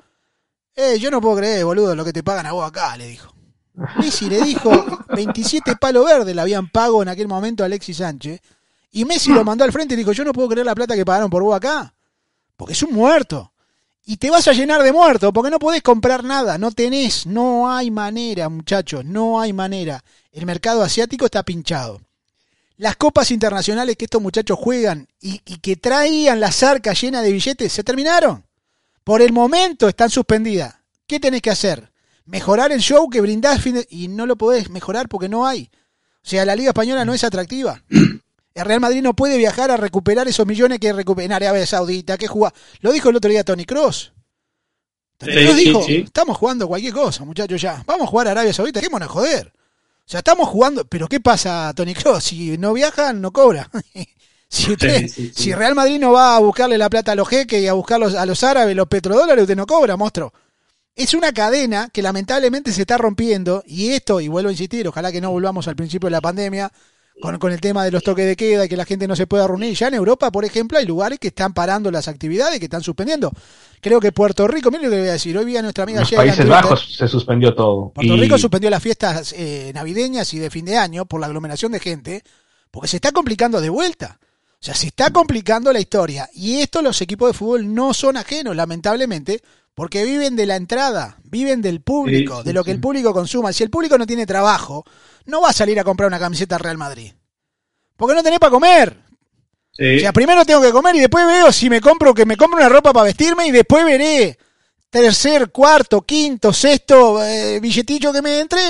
eh, 0.81 0.99
yo 0.99 1.11
no 1.11 1.21
puedo 1.21 1.37
creer, 1.37 1.65
boludo, 1.65 1.95
lo 1.95 2.05
que 2.05 2.13
te 2.13 2.23
pagan 2.23 2.47
a 2.47 2.53
vos 2.53 2.67
acá, 2.67 2.97
le 2.97 3.07
dijo. 3.07 3.35
Messi 3.99 4.29
le 4.29 4.43
dijo, 4.43 4.71
27 5.15 5.77
palos 5.77 6.05
verdes 6.05 6.35
le 6.35 6.41
habían 6.41 6.69
pago 6.69 7.03
en 7.03 7.09
aquel 7.09 7.29
momento 7.29 7.63
a 7.63 7.67
Alexis 7.67 7.99
Sánchez. 7.99 8.41
Y 8.93 9.05
Messi 9.05 9.31
lo 9.31 9.45
mandó 9.45 9.65
al 9.65 9.73
frente 9.73 9.95
y 9.95 9.97
dijo, 9.97 10.13
yo 10.13 10.25
no 10.25 10.33
puedo 10.33 10.49
creer 10.49 10.67
la 10.67 10.75
plata 10.75 10.97
que 10.97 11.05
pagaron 11.05 11.31
por 11.31 11.43
vos 11.43 11.57
acá. 11.57 11.95
Porque 12.57 12.73
es 12.73 12.83
un 12.83 12.93
muerto. 12.93 13.53
Y 14.05 14.17
te 14.17 14.31
vas 14.31 14.49
a 14.49 14.53
llenar 14.53 14.83
de 14.83 14.93
muertos, 14.93 15.31
porque 15.33 15.51
no 15.51 15.59
podés 15.59 15.83
comprar 15.83 16.25
nada, 16.25 16.59
no 16.59 16.73
tenés, 16.73 17.27
no 17.27 17.71
hay 17.71 17.91
manera, 17.91 18.49
muchachos, 18.49 19.05
no 19.05 19.41
hay 19.41 19.53
manera. 19.53 20.03
El 20.33 20.47
mercado 20.47 20.83
asiático 20.83 21.27
está 21.27 21.43
pinchado. 21.45 22.01
Las 22.77 22.97
copas 22.97 23.31
internacionales 23.31 23.97
que 23.97 24.07
estos 24.07 24.23
muchachos 24.23 24.59
juegan 24.59 25.07
y, 25.21 25.41
y 25.45 25.59
que 25.59 25.77
traían 25.77 26.41
las 26.41 26.63
arcas 26.63 27.01
llenas 27.01 27.23
de 27.23 27.33
billetes 27.33 27.73
se 27.73 27.85
terminaron. 27.85 28.45
Por 29.05 29.23
el 29.23 29.33
momento 29.33 29.89
están 29.89 30.11
suspendidas. 30.11 30.75
¿Qué 31.07 31.19
tenés 31.21 31.43
que 31.43 31.51
hacer? 31.51 31.91
Mejorar 32.25 32.71
el 32.73 32.81
show 32.81 33.09
que 33.11 33.21
brindás 33.21 33.61
fin 33.63 33.75
de- 33.75 33.87
y 33.91 34.09
no 34.09 34.27
lo 34.27 34.37
podés 34.37 34.71
mejorar 34.71 35.09
porque 35.09 35.29
no 35.29 35.47
hay. 35.47 35.71
O 36.23 36.29
sea, 36.29 36.45
la 36.45 36.55
Liga 36.55 36.71
Española 36.71 37.05
no 37.05 37.15
es 37.15 37.25
atractiva. 37.25 37.83
El 38.53 38.65
Real 38.65 38.81
Madrid 38.81 39.01
no 39.01 39.15
puede 39.15 39.39
viajar 39.39 39.71
a 39.71 39.77
recuperar 39.77 40.27
esos 40.29 40.45
millones 40.47 40.81
que 40.81 40.93
recuperó 40.93 41.25
en 41.25 41.33
Arabia 41.33 41.65
Saudita, 41.67 42.19
que 42.19 42.27
juega. 42.27 42.53
Lo 42.81 42.93
dijo 42.93 43.09
el 43.09 43.17
otro 43.17 43.31
día 43.31 43.45
Tony 43.45 43.65
Cross. 43.65 44.13
Tony 45.19 45.33
Sí, 45.33 45.55
dijo, 45.55 45.83
sí. 45.85 45.97
estamos 46.05 46.37
jugando 46.37 46.67
cualquier 46.67 46.93
cosa, 46.93 47.25
muchachos, 47.25 47.61
ya. 47.63 47.83
Vamos 47.87 48.09
a 48.09 48.11
jugar 48.11 48.27
a 48.29 48.31
Arabia 48.33 48.53
Saudita, 48.53 48.81
qué 48.81 48.91
mono 48.91 49.09
joder. 49.09 49.53
O 49.55 50.03
sea, 50.11 50.19
estamos 50.19 50.49
jugando, 50.49 50.85
pero 50.85 51.07
¿qué 51.09 51.21
pasa, 51.21 51.73
Tony 51.77 51.95
Kroos? 51.95 52.25
Si 52.25 52.59
no 52.59 52.73
viajan, 52.73 53.21
no 53.21 53.31
cobra. 53.33 53.71
si, 54.51 54.73
usted, 54.73 55.03
Sí, 55.03 55.09
sí, 55.09 55.33
sí. 55.35 55.43
si 55.45 55.53
Real 55.55 55.75
Madrid 55.75 55.99
no 56.01 56.13
va 56.13 56.37
a 56.37 56.41
buscarle 56.41 56.77
la 56.77 56.91
plata 56.91 57.13
a 57.13 57.15
los 57.15 57.29
jeques 57.29 57.63
y 57.63 57.69
a 57.69 57.73
buscarlos 57.73 58.15
a 58.15 58.27
los 58.27 58.43
árabes 58.43 58.75
los 58.75 58.89
petrodólares, 58.89 59.43
usted 59.43 59.57
no 59.57 59.67
cobra, 59.67 59.97
monstruo. 59.97 60.33
Es 60.97 61.15
una 61.15 61.33
cadena 61.33 61.89
que 61.93 62.03
lamentablemente 62.03 62.73
se 62.73 62.81
está 62.83 62.99
rompiendo 62.99 63.63
y 63.67 63.91
esto, 63.91 64.21
y 64.21 64.29
vuelvo 64.29 64.49
a 64.49 64.53
insistir, 64.53 64.87
ojalá 64.89 65.13
que 65.13 65.21
no 65.21 65.31
volvamos 65.31 65.69
al 65.69 65.77
principio 65.77 66.09
de 66.09 66.11
la 66.11 66.21
pandemia 66.21 66.71
con, 67.23 67.39
con 67.39 67.53
el 67.53 67.61
tema 67.61 67.85
de 67.85 67.91
los 67.93 68.03
toques 68.03 68.27
de 68.27 68.35
queda 68.35 68.65
y 68.65 68.69
que 68.69 68.77
la 68.77 68.85
gente 68.85 69.07
no 69.07 69.15
se 69.15 69.27
pueda 69.27 69.47
reunir. 69.47 69.75
Ya 69.77 69.87
en 69.89 69.95
Europa, 69.95 70.31
por 70.33 70.45
ejemplo, 70.45 70.79
hay 70.79 70.87
lugares 70.87 71.19
que 71.21 71.29
están 71.29 71.55
parando 71.55 71.91
las 71.91 72.09
actividades, 72.09 72.59
que 72.59 72.65
están 72.65 72.83
suspendiendo. 72.83 73.31
Creo 73.81 74.01
que 74.01 74.11
Puerto 74.11 74.49
Rico, 74.49 74.71
miren 74.71 74.87
lo 74.87 74.91
que 74.91 74.97
le 74.97 75.03
voy 75.03 75.11
a 75.11 75.13
decir, 75.13 75.39
hoy 75.39 75.45
vi 75.45 75.57
a 75.57 75.63
nuestra 75.63 75.85
amiga 75.85 76.01
los 76.01 76.11
Países 76.11 76.37
Twitter. 76.39 76.51
Bajos 76.51 76.97
se 76.97 77.07
suspendió 77.07 77.55
todo. 77.55 77.91
Puerto 77.95 78.15
Y- 78.17 78.21
Rico 78.21 78.37
suspendió 78.37 78.69
las 78.69 78.83
fiestas 78.83 79.33
eh, 79.37 79.71
navideñas 79.75 80.35
y 80.35 80.39
de 80.39 80.51
fin 80.51 80.65
de 80.65 80.77
año 80.77 81.05
por 81.07 81.21
la 81.21 81.27
aglomeración 81.27 81.73
de 81.73 81.81
gente, 81.81 82.25
porque 82.71 82.89
se 82.89 82.97
está 82.97 83.13
complicando 83.13 83.61
de 83.61 83.69
vuelta. 83.69 84.19
O 84.61 84.65
sea, 84.65 84.75
se 84.75 84.89
está 84.89 85.11
complicando 85.11 85.73
la 85.73 85.81
historia. 85.81 86.29
Y 86.35 86.61
esto 86.61 86.83
los 86.83 87.01
equipos 87.01 87.31
de 87.31 87.39
fútbol 87.39 87.75
no 87.75 87.95
son 87.95 88.19
ajenos, 88.19 88.55
lamentablemente, 88.55 89.41
porque 89.75 90.05
viven 90.05 90.37
de 90.37 90.45
la 90.45 90.57
entrada, 90.57 91.17
viven 91.25 91.63
del 91.63 91.81
público, 91.81 92.37
Sí, 92.37 92.43
sí, 92.43 92.47
de 92.49 92.53
lo 92.53 92.63
que 92.63 92.71
el 92.71 92.81
público 92.81 93.15
consuma. 93.15 93.55
Si 93.55 93.63
el 93.63 93.71
público 93.71 93.97
no 93.97 94.07
tiene 94.07 94.27
trabajo, 94.27 94.85
no 95.25 95.41
va 95.41 95.49
a 95.49 95.55
salir 95.55 95.81
a 95.81 95.85
comprar 95.85 96.09
una 96.09 96.19
camiseta 96.19 96.59
Real 96.59 96.77
Madrid. 96.77 97.13
Porque 97.97 98.15
no 98.15 98.23
tenés 98.23 98.39
para 98.39 98.51
comer. 98.51 98.99
Sí. 99.73 99.97
O 99.97 100.01
sea, 100.01 100.13
primero 100.13 100.45
tengo 100.45 100.61
que 100.61 100.73
comer 100.73 100.97
y 100.97 101.01
después 101.01 101.27
veo 101.27 101.51
si 101.53 101.71
me 101.71 101.81
compro 101.81 102.13
que 102.13 102.27
me 102.27 102.37
compro 102.37 102.59
una 102.59 102.69
ropa 102.69 102.93
para 102.93 103.05
vestirme 103.05 103.47
y 103.47 103.51
después 103.51 103.83
veré 103.85 104.37
tercer, 104.91 105.51
cuarto, 105.51 106.03
quinto, 106.03 106.53
sexto 106.53 107.25
eh, 107.25 107.61
billetillo 107.61 108.13
que 108.13 108.21
me 108.21 108.41
entre. 108.41 108.61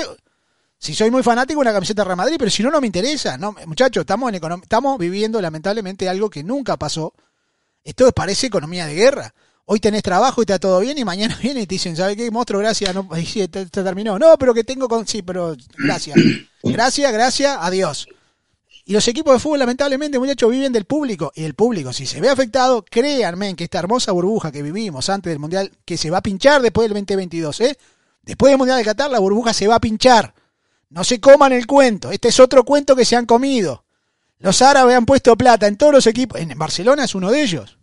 Si 0.81 0.95
soy 0.95 1.11
muy 1.11 1.21
fanático, 1.21 1.59
una 1.59 1.71
camiseta 1.71 2.03
Real 2.03 2.17
Madrid, 2.17 2.37
pero 2.39 2.49
si 2.49 2.63
no, 2.63 2.71
no 2.71 2.81
me 2.81 2.87
interesa. 2.87 3.37
No, 3.37 3.55
muchachos, 3.67 4.01
estamos, 4.01 4.33
en 4.33 4.41
estamos 4.63 4.97
viviendo 4.97 5.39
lamentablemente 5.39 6.09
algo 6.09 6.27
que 6.27 6.43
nunca 6.43 6.75
pasó. 6.75 7.13
Esto 7.83 8.11
parece 8.11 8.47
economía 8.47 8.87
de 8.87 8.95
guerra. 8.95 9.31
Hoy 9.65 9.79
tenés 9.79 10.01
trabajo 10.01 10.41
y 10.41 10.43
está 10.43 10.57
todo 10.57 10.79
bien 10.79 10.97
y 10.97 11.05
mañana 11.05 11.37
viene 11.41 11.61
y 11.61 11.67
te 11.67 11.75
dicen, 11.75 11.95
¿sabe 11.95 12.15
qué? 12.15 12.31
Monstruo, 12.31 12.61
gracias. 12.61 12.95
No, 12.95 13.07
ahí 13.11 13.27
sí, 13.27 13.47
te, 13.47 13.67
te 13.67 13.83
terminó. 13.83 14.17
No, 14.17 14.35
pero 14.39 14.55
que 14.55 14.63
tengo 14.63 14.89
con... 14.89 15.05
Sí, 15.05 15.21
pero 15.21 15.55
gracias. 15.77 16.17
Gracias, 16.63 17.11
gracias, 17.11 17.57
adiós. 17.59 18.07
Y 18.85 18.93
los 18.93 19.07
equipos 19.07 19.33
de 19.33 19.39
fútbol, 19.39 19.59
lamentablemente, 19.59 20.19
muchachos, 20.19 20.49
viven 20.49 20.71
del 20.71 20.85
público. 20.85 21.31
Y 21.35 21.43
el 21.43 21.53
público, 21.53 21.93
si 21.93 22.05
se 22.05 22.21
ve 22.21 22.29
afectado, 22.29 22.83
créanme 22.83 23.55
que 23.55 23.63
esta 23.63 23.79
hermosa 23.79 24.11
burbuja 24.11 24.51
que 24.51 24.61
vivimos 24.61 25.09
antes 25.09 25.31
del 25.31 25.39
Mundial, 25.39 25.71
que 25.85 25.97
se 25.97 26.09
va 26.09 26.19
a 26.19 26.21
pinchar 26.21 26.61
después 26.61 26.85
del 26.85 26.93
2022, 26.93 27.61
¿eh? 27.61 27.77
Después 28.23 28.51
del 28.51 28.57
Mundial 28.57 28.77
de 28.77 28.85
Qatar, 28.85 29.09
la 29.09 29.19
burbuja 29.19 29.53
se 29.53 29.67
va 29.67 29.75
a 29.75 29.79
pinchar. 29.79 30.33
No 30.91 31.03
se 31.03 31.19
coman 31.19 31.51
el 31.53 31.65
cuento. 31.67 32.11
Este 32.11 32.27
es 32.29 32.39
otro 32.39 32.63
cuento 32.63 32.95
que 32.95 33.05
se 33.05 33.15
han 33.15 33.25
comido. 33.25 33.83
Los 34.39 34.61
árabes 34.61 34.95
han 34.95 35.05
puesto 35.05 35.35
plata 35.35 35.67
en 35.67 35.77
todos 35.77 35.93
los 35.93 36.07
equipos. 36.07 36.39
En 36.39 36.57
Barcelona 36.57 37.03
es 37.05 37.15
uno 37.15 37.31
de 37.31 37.41
ellos. 37.43 37.77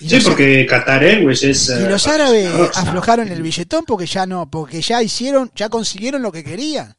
Y 0.00 0.08
Sí, 0.08 0.14
los- 0.16 0.24
porque 0.24 0.66
Qatar 0.66 1.02
Airways 1.02 1.42
es. 1.42 1.68
y 1.68 1.72
eh, 1.72 1.88
los 1.90 2.06
árabes 2.06 2.44
patrocinador. 2.48 2.88
aflojaron 2.88 3.28
el 3.28 3.42
billetón 3.42 3.84
porque 3.86 4.06
ya 4.06 4.24
no, 4.26 4.48
porque 4.48 4.80
ya 4.80 5.02
hicieron, 5.02 5.50
ya 5.54 5.68
consiguieron 5.68 6.22
lo 6.22 6.32
que 6.32 6.44
querían. 6.44 6.94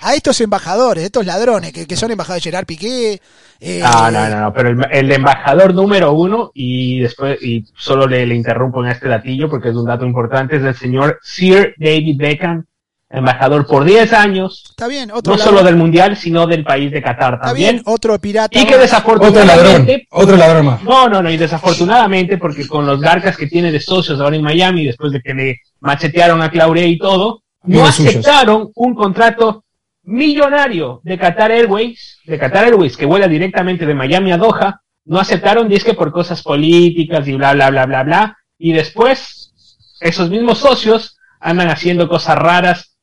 A 0.00 0.14
estos 0.14 0.40
embajadores, 0.40 1.04
estos 1.04 1.24
ladrones 1.24 1.72
que, 1.72 1.86
que 1.86 1.96
son 1.96 2.10
embajadores 2.10 2.42
de 2.44 2.50
Gerard 2.50 2.66
Piqué, 2.66 3.20
eh, 3.60 3.80
Ah, 3.84 4.10
no, 4.12 4.28
no, 4.28 4.40
no, 4.42 4.52
pero 4.52 4.70
el, 4.70 4.78
el 4.90 5.12
embajador 5.12 5.72
número 5.72 6.12
uno, 6.12 6.50
y 6.54 7.00
después, 7.00 7.40
y 7.42 7.64
solo 7.76 8.06
le, 8.06 8.26
le 8.26 8.34
interrumpo 8.34 8.84
en 8.84 8.90
este 8.90 9.08
datillo 9.08 9.48
porque 9.48 9.68
es 9.70 9.76
un 9.76 9.86
dato 9.86 10.04
importante, 10.04 10.56
es 10.56 10.62
el 10.62 10.74
señor 10.74 11.20
Sir 11.22 11.74
David 11.78 12.16
Beckham, 12.18 12.64
embajador 13.14 13.66
por 13.66 13.84
10 13.84 14.12
años, 14.12 14.64
está 14.70 14.88
bien, 14.88 15.10
otro 15.10 15.32
no 15.32 15.38
ladrón, 15.38 15.54
solo 15.56 15.66
del 15.66 15.76
Mundial, 15.76 16.16
sino 16.16 16.46
del 16.46 16.64
país 16.64 16.90
de 16.90 17.00
Qatar 17.02 17.34
está 17.34 17.46
también. 17.46 17.76
bien, 17.76 17.82
otro 17.86 18.18
pirata. 18.18 18.58
Y 18.58 18.64
que 18.66 18.74
Otro 18.74 18.78
ladrón, 18.78 18.82
desafortunadamente, 18.82 20.06
otro 20.10 20.36
ladrón 20.36 20.66
más. 20.66 20.82
no, 20.82 21.08
no, 21.08 21.22
no, 21.22 21.30
y 21.30 21.36
desafortunadamente, 21.36 22.38
porque 22.38 22.66
con 22.66 22.86
los 22.86 23.00
garcas 23.00 23.36
que 23.36 23.46
tiene 23.46 23.70
de 23.70 23.80
socios 23.80 24.20
ahora 24.20 24.36
en 24.36 24.42
Miami, 24.42 24.84
después 24.84 25.12
de 25.12 25.20
que 25.20 25.34
le 25.34 25.60
machetearon 25.80 26.42
a 26.42 26.50
Claure 26.50 26.86
y 26.86 26.98
todo, 26.98 27.42
no 27.62 27.90
suyos. 27.92 28.10
aceptaron 28.16 28.70
un 28.74 28.94
contrato 28.94 29.64
millonario 30.02 31.00
de 31.02 31.18
Qatar 31.18 31.50
Airways, 31.50 32.18
de 32.26 32.38
Qatar 32.38 32.64
Airways, 32.64 32.96
que 32.96 33.06
vuela 33.06 33.26
directamente 33.28 33.86
de 33.86 33.94
Miami 33.94 34.32
a 34.32 34.36
Doha, 34.36 34.80
no 35.06 35.18
aceptaron, 35.18 35.68
dice 35.68 35.86
que 35.86 35.94
por 35.94 36.12
cosas 36.12 36.42
políticas 36.42 37.26
y 37.28 37.34
bla, 37.34 37.52
bla, 37.54 37.70
bla, 37.70 37.86
bla, 37.86 38.02
bla, 38.02 38.38
y 38.58 38.72
después 38.72 39.52
esos 40.00 40.30
mismos 40.30 40.58
socios 40.58 41.18
andan 41.40 41.68
haciendo 41.68 42.08
cosas 42.08 42.36
raras 42.36 42.93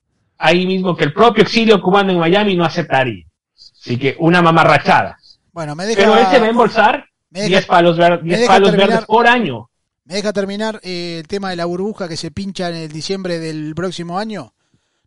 ahí 0.41 0.65
mismo 0.65 0.95
que 0.95 1.05
el 1.05 1.13
propio 1.13 1.43
exilio 1.43 1.81
cubano 1.81 2.11
en 2.11 2.19
Miami 2.19 2.55
no 2.55 2.65
aceptaría. 2.65 3.25
Así 3.55 3.97
que 3.97 4.15
una 4.19 4.41
mamarrachada. 4.41 5.17
Bueno, 5.51 5.75
me 5.75 5.85
deja, 5.85 6.01
Pero 6.01 6.17
él 6.17 6.27
se 6.31 6.39
va 6.39 6.45
a 6.45 6.49
embolsar 6.49 7.05
me 7.29 7.39
deja- 7.41 7.49
10 7.49 7.65
palos, 7.65 7.97
ver- 7.97 8.21
10 8.23 8.39
deja 8.41 8.53
palos 8.53 8.69
terminar. 8.69 8.89
verdes 8.89 9.05
por 9.05 9.27
año. 9.27 9.69
me 10.05 10.15
deja 10.15 10.33
terminar 10.33 10.79
eh, 10.83 11.17
el 11.19 11.27
tema 11.27 11.49
de 11.49 11.55
la 11.55 11.65
burbuja 11.65 12.07
que 12.09 12.17
se 12.17 12.31
pincha 12.31 12.69
en 12.69 12.75
el 12.75 12.91
diciembre 12.91 13.39
del 13.39 13.73
próximo 13.75 14.17
año. 14.19 14.53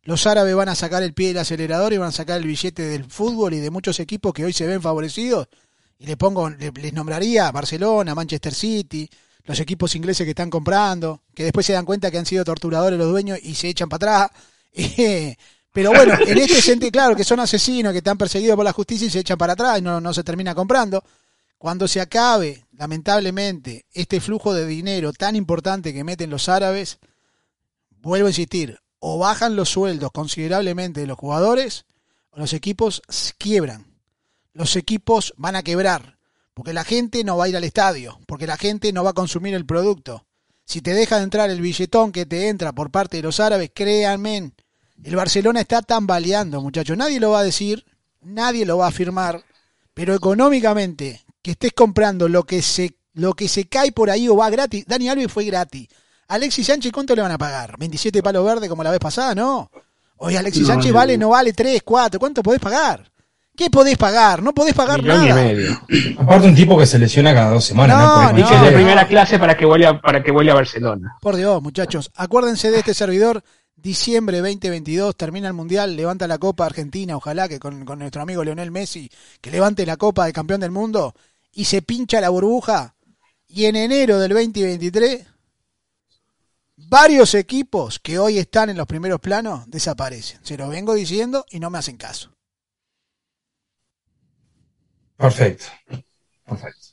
Los 0.03 0.27
árabes 0.27 0.55
van 0.55 0.69
a 0.69 0.75
sacar 0.75 1.03
el 1.03 1.15
pie 1.15 1.29
del 1.29 1.39
acelerador 1.39 1.93
y 1.93 1.99
van 1.99 2.09
a 2.09 2.13
sacar 2.13 2.39
el 2.39 2.47
billete 2.47 2.83
del 2.83 3.05
fútbol 3.05 3.55
y 3.55 3.59
de 3.61 3.71
muchos 3.71 4.01
equipos 4.01 4.33
que 4.35 4.45
hoy 4.45 4.53
se 4.53 4.67
ven 4.67 4.83
favorecidos. 4.83 5.49
Y 5.99 6.07
le 6.07 6.17
pongo, 6.17 6.51
le- 6.51 6.73
les 6.75 6.93
nombraría 6.93 7.51
Barcelona, 7.53 8.15
Manchester 8.15 8.53
City, 8.53 9.09
los 9.45 9.61
equipos 9.61 9.95
ingleses 9.95 10.25
que 10.25 10.31
están 10.31 10.51
comprando, 10.51 11.23
que 11.35 11.45
después 11.45 11.65
se 11.67 11.73
dan 11.75 11.85
cuenta 11.87 12.11
que 12.11 12.19
han 12.19 12.27
sido 12.27 12.45
torturadores 12.45 12.99
los 12.99 13.09
dueños 13.11 13.39
y 13.43 13.55
se 13.55 13.69
echan 13.69 13.89
para 13.89 14.25
atrás. 14.27 14.41
Eh, 14.77 15.37
Pero 15.75 15.91
bueno, 15.91 16.15
en 16.25 16.39
este 16.39 16.63
sentido, 16.63 16.93
claro, 16.93 17.17
que 17.17 17.25
son 17.25 17.41
asesinos 17.41 17.91
que 17.91 17.99
están 17.99 18.17
perseguidos 18.17 18.55
por 18.55 18.65
la 18.65 18.73
justicia 18.73 19.09
y 19.09 19.11
se 19.11 19.19
echan 19.19 19.37
para 19.37 19.55
atrás 19.55 19.81
y 19.81 19.83
no, 19.83 20.01
no 20.01 20.15
se 20.15 20.23
termina 20.23 20.55
comprando. 20.55 21.03
Cuando 21.59 21.89
se 21.89 22.01
acabe, 22.01 22.65
lamentablemente, 22.77 23.87
este 23.93 24.21
flujo 24.21 24.55
de 24.55 24.67
dinero 24.67 25.13
tan 25.13 25.35
importante 25.35 25.93
que 25.93 26.05
meten 26.05 26.31
los 26.31 26.49
árabes, 26.49 26.99
vuelvo 27.91 28.29
a 28.29 28.31
insistir, 28.31 28.79
o 29.01 29.19
bajan 29.19 29.57
los 29.57 29.71
sueldos 29.71 30.13
considerablemente 30.13 31.01
de 31.01 31.09
los 31.09 31.19
jugadores, 31.19 31.87
o 32.31 32.39
los 32.39 32.53
equipos 32.53 33.03
quiebran. 33.37 33.99
Los 34.53 34.77
equipos 34.77 35.35
van 35.37 35.57
a 35.57 35.65
quebrar, 35.65 36.19
porque 36.53 36.73
la 36.73 36.85
gente 36.85 37.25
no 37.25 37.37
va 37.37 37.47
a 37.47 37.49
ir 37.49 37.57
al 37.57 37.65
estadio, 37.65 38.21
porque 38.27 38.47
la 38.47 38.57
gente 38.57 38.93
no 38.93 39.03
va 39.03 39.11
a 39.11 39.15
consumir 39.15 39.55
el 39.55 39.67
producto. 39.67 40.25
Si 40.65 40.83
te 40.83 40.95
deja 40.95 41.17
de 41.17 41.25
entrar 41.25 41.51
el 41.51 41.61
billetón 41.61 42.13
que 42.13 42.27
te 42.27 42.49
entra 42.49 42.73
por 42.73 42.93
parte 42.93 43.17
de 43.17 43.25
los 43.25 43.41
árabes, 43.41 43.73
créanme, 43.75 44.53
el 45.05 45.17
Barcelona 45.17 45.61
está 45.61 45.83
tambaleando, 45.83 46.61
muchachos. 46.61 46.97
Nadie 46.97 47.21
lo 47.21 47.31
va 47.31 47.41
a 47.41 47.45
decir, 47.45 47.85
nadie 48.23 48.65
lo 48.67 48.79
va 48.79 48.87
a 48.87 48.89
afirmar, 48.89 49.43
pero 49.95 50.15
económicamente, 50.15 51.21
que 51.43 51.53
estés 51.53 51.73
comprando 51.73 52.29
lo 52.29 52.45
que 52.45 52.63
se, 52.63 52.97
lo 53.15 53.35
que 53.35 53.49
se 53.49 53.67
cae 53.69 53.93
por 53.93 54.11
ahí 54.11 54.29
o 54.29 54.37
va 54.37 54.51
gratis. 54.51 54.85
Dani 54.87 55.09
Alves 55.09 55.31
fue 55.33 55.45
gratis. 55.45 55.89
Alexis 56.29 56.67
Sánchez, 56.67 56.91
¿cuánto 56.91 57.15
le 57.15 57.23
van 57.23 57.33
a 57.33 57.39
pagar? 57.39 57.77
¿27 57.79 58.23
palos 58.23 58.45
verdes 58.45 58.69
como 58.69 58.83
la 58.83 58.91
vez 58.91 58.99
pasada? 59.01 59.35
No. 59.35 59.71
Oye, 60.17 60.39
Alexis 60.39 60.63
No, 60.63 60.69
Sánchez 60.69 60.91
no. 60.93 60.97
vale, 60.97 61.19
no 61.19 61.29
vale 61.31 61.53
3, 61.53 61.83
4. 61.85 62.19
¿Cuánto 62.19 62.43
podés 62.43 62.61
pagar? 62.61 63.11
¿Qué 63.57 63.71
podés 63.71 63.97
pagar? 63.99 64.43
No 64.43 64.53
podés 64.53 64.75
pagar 64.75 65.01
Millón 65.03 65.25
y 65.25 65.29
nada. 65.29 65.43
medio. 65.43 65.81
Aparte 66.19 66.49
un 66.49 66.55
tipo 66.57 66.77
que 66.79 66.87
se 66.87 66.99
lesiona 66.99 67.33
cada 67.35 67.51
dos 67.51 67.65
semanas, 67.65 67.97
No, 67.99 68.33
¿no? 68.33 68.39
Y 68.39 68.65
de 68.65 68.73
primera 68.73 69.07
clase 69.07 69.39
para 69.39 69.57
que 69.57 69.65
vuelva 69.65 70.01
para 70.01 70.23
que 70.25 70.33
vuelva 70.33 70.53
a 70.53 70.57
Barcelona. 70.57 71.17
Por 71.21 71.37
Dios, 71.37 71.63
muchachos, 71.63 72.11
acuérdense 72.17 72.71
de 72.71 72.79
este 72.79 72.95
servidor. 72.95 73.45
Diciembre 73.85 74.39
2022 74.39 75.15
termina 75.15 75.47
el 75.47 75.53
Mundial, 75.53 75.95
levanta 75.95 76.27
la 76.27 76.39
Copa 76.39 76.65
Argentina, 76.65 77.19
ojalá 77.19 77.51
que 77.51 77.61
con, 77.61 77.85
nuestro 77.85 78.23
amigo 78.23 78.43
Leonel 78.43 78.71
Messi, 78.71 79.11
que 79.43 79.51
levante 79.51 79.85
la 79.85 79.99
Copa 79.99 80.25
de 80.25 80.33
Campeón 80.33 80.63
del 80.63 80.71
Mundo 80.71 81.15
y 81.53 81.67
se 81.67 81.83
pincha 81.83 82.19
la 82.23 82.31
burbuja. 82.31 82.97
Y 83.47 83.67
en 83.67 83.77
enero 83.77 84.19
del 84.19 84.33
2023, 84.33 85.27
varios 86.77 87.35
equipos 87.35 87.99
que 87.99 88.19
hoy 88.19 88.39
están 88.39 88.71
en 88.71 88.79
los 88.79 88.87
primeros 88.87 89.21
planos 89.21 89.71
desaparecen. 89.71 90.41
Se 90.43 90.57
lo 90.57 90.71
vengo 90.71 90.95
diciendo 90.95 91.45
y 91.51 91.61
no 91.61 91.69
me 91.69 91.77
hacen 91.77 91.99
caso. 91.99 92.35
Perfecto. 95.19 95.67
Perfecto. 96.47 96.84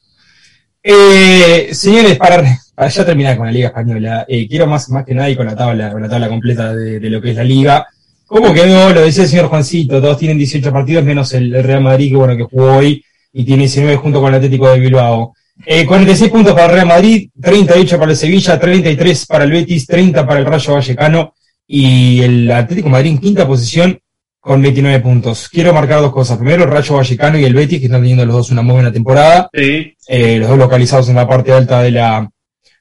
Eh, 0.84 1.70
señores, 1.74 2.18
para, 2.18 2.58
para 2.74 2.90
ya 2.90 3.06
terminar 3.06 3.38
con 3.38 3.46
la 3.46 3.52
Liga 3.52 3.68
Española, 3.68 4.26
eh, 4.28 4.48
quiero 4.48 4.66
más, 4.66 4.90
más 4.90 5.06
que 5.06 5.14
nada 5.14 5.30
y 5.30 5.36
con 5.36 5.46
la 5.46 5.56
tabla, 5.56 5.92
con 5.92 6.02
la 6.02 6.10
tabla 6.10 6.28
completa 6.28 6.74
de, 6.74 7.00
lo 7.10 7.22
que 7.22 7.32
es 7.32 7.36
la 7.36 7.44
Liga. 7.44 7.88
¿Cómo 8.26 8.54
quedó? 8.54 8.92
Lo 8.92 9.02
decía 9.02 9.24
el 9.24 9.30
señor 9.30 9.48
Juancito, 9.48 10.02
todos 10.02 10.18
tienen 10.18 10.38
18 10.38 10.72
partidos 10.72 11.04
menos 11.04 11.34
el, 11.34 11.64
Real 11.64 11.82
Madrid, 11.82 12.10
que 12.10 12.16
bueno, 12.16 12.36
que 12.36 12.44
jugó 12.44 12.78
hoy 12.78 13.04
y 13.34 13.44
tiene 13.44 13.64
19 13.64 13.98
junto 13.98 14.20
con 14.22 14.30
el 14.30 14.36
Atlético 14.36 14.70
de 14.72 14.80
Bilbao. 14.80 15.36
Eh, 15.66 15.86
46 15.86 16.32
puntos 16.32 16.54
para 16.54 16.66
el 16.66 16.72
Real 16.72 16.88
Madrid, 16.88 17.30
38 17.40 18.00
para 18.00 18.12
el 18.12 18.18
Sevilla, 18.18 18.60
33 18.60 19.26
para 19.28 19.44
el 19.44 19.52
Betis, 19.52 19.86
30 19.86 20.26
para 20.26 20.40
el 20.40 20.46
Rayo 20.46 20.74
Vallecano 20.74 21.34
y 21.68 22.22
el 22.22 22.52
Atlético 22.52 22.90
Madrid 22.90 23.12
en 23.12 23.18
quinta 23.20 23.46
posición 23.46 24.00
con 24.42 24.62
29 24.62 25.00
puntos. 25.00 25.48
Quiero 25.50 25.72
marcar 25.74 26.02
dos 26.02 26.12
cosas. 26.12 26.38
Primero, 26.38 26.64
el 26.66 26.70
Rayo 26.72 26.96
Vallecano 26.96 27.38
y 27.38 27.46
el 27.46 27.54
Betis, 27.54 27.80
que 27.80 27.86
están 27.86 28.02
teniendo 28.02 28.26
los 28.26 28.36
dos 28.36 28.52
una 28.52 28.62
muy 28.64 28.74
buena 28.74 28.92
temporada. 28.92 29.50
Sí. 29.54 29.96
Eh, 30.08 30.38
los 30.40 30.50
dos 30.50 30.58
localizados 30.58 31.08
en 31.10 31.16
la 31.16 31.28
parte 31.28 31.54
alta 31.54 31.82
de 31.84 31.92
la, 31.92 32.30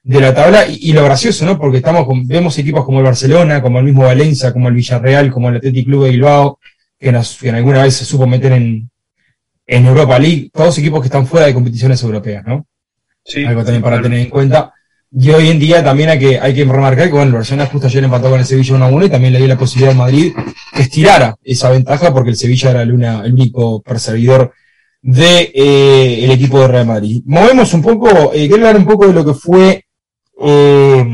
de 0.02 0.20
la 0.20 0.34
tabla. 0.34 0.66
Y, 0.66 0.90
y 0.90 0.92
lo 0.94 1.04
gracioso, 1.04 1.44
¿no? 1.44 1.58
Porque 1.58 1.76
estamos 1.76 2.06
con- 2.06 2.26
vemos 2.26 2.58
equipos 2.58 2.84
como 2.84 2.98
el 2.98 3.04
Barcelona, 3.04 3.60
como 3.62 3.78
el 3.78 3.84
mismo 3.84 4.02
Valencia, 4.04 4.52
como 4.52 4.68
el 4.68 4.74
Villarreal, 4.74 5.30
como 5.30 5.50
el 5.50 5.56
Athletic 5.56 5.84
Club 5.84 6.04
de 6.04 6.10
Bilbao, 6.10 6.58
que, 6.98 7.12
nos, 7.12 7.36
que 7.36 7.50
en 7.50 7.54
alguna 7.56 7.82
vez 7.82 7.94
se 7.94 8.04
supo 8.06 8.26
meter 8.26 8.52
en, 8.52 8.90
en 9.66 9.86
Europa 9.86 10.18
League. 10.18 10.50
Todos 10.52 10.78
equipos 10.78 11.00
que 11.00 11.08
están 11.08 11.26
fuera 11.26 11.46
de 11.46 11.54
competiciones 11.54 12.02
europeas, 12.02 12.44
¿no? 12.46 12.66
sí. 13.22 13.44
algo 13.44 13.62
también 13.62 13.82
para 13.82 14.00
tener 14.00 14.18
en 14.20 14.30
cuenta. 14.30 14.72
Y 15.12 15.30
hoy 15.30 15.48
en 15.48 15.58
día 15.58 15.82
también 15.82 16.08
hay 16.10 16.18
que, 16.20 16.38
hay 16.38 16.54
que 16.54 16.64
remarcar 16.64 17.06
que 17.06 17.12
bueno, 17.12 17.26
el 17.26 17.32
Barcelona 17.32 17.66
justo 17.66 17.88
ayer 17.88 18.04
empató 18.04 18.30
con 18.30 18.38
el 18.38 18.46
Sevilla 18.46 18.76
1 18.76 18.84
a 18.84 18.88
1 18.88 19.06
y 19.06 19.10
también 19.10 19.32
le 19.32 19.40
dio 19.40 19.48
la 19.48 19.58
posibilidad 19.58 19.90
al 19.90 19.98
Madrid 19.98 20.32
que 20.72 20.82
estirara 20.82 21.36
esa 21.42 21.68
ventaja 21.70 22.12
porque 22.14 22.30
el 22.30 22.36
Sevilla 22.36 22.70
era 22.70 22.82
el, 22.82 22.92
único 22.92 23.82
perseguidor 23.82 24.52
de 25.02 25.50
eh, 25.52 26.32
equipo 26.32 26.60
de 26.60 26.68
Real 26.68 26.86
Madrid. 26.86 27.22
Movemos 27.26 27.74
un 27.74 27.82
poco, 27.82 28.30
eh, 28.32 28.46
quiero 28.46 28.66
hablar 28.66 28.76
un 28.76 28.86
poco 28.86 29.08
de 29.08 29.12
lo 29.12 29.24
que 29.24 29.34
fue 29.34 29.84
eh, 30.42 31.04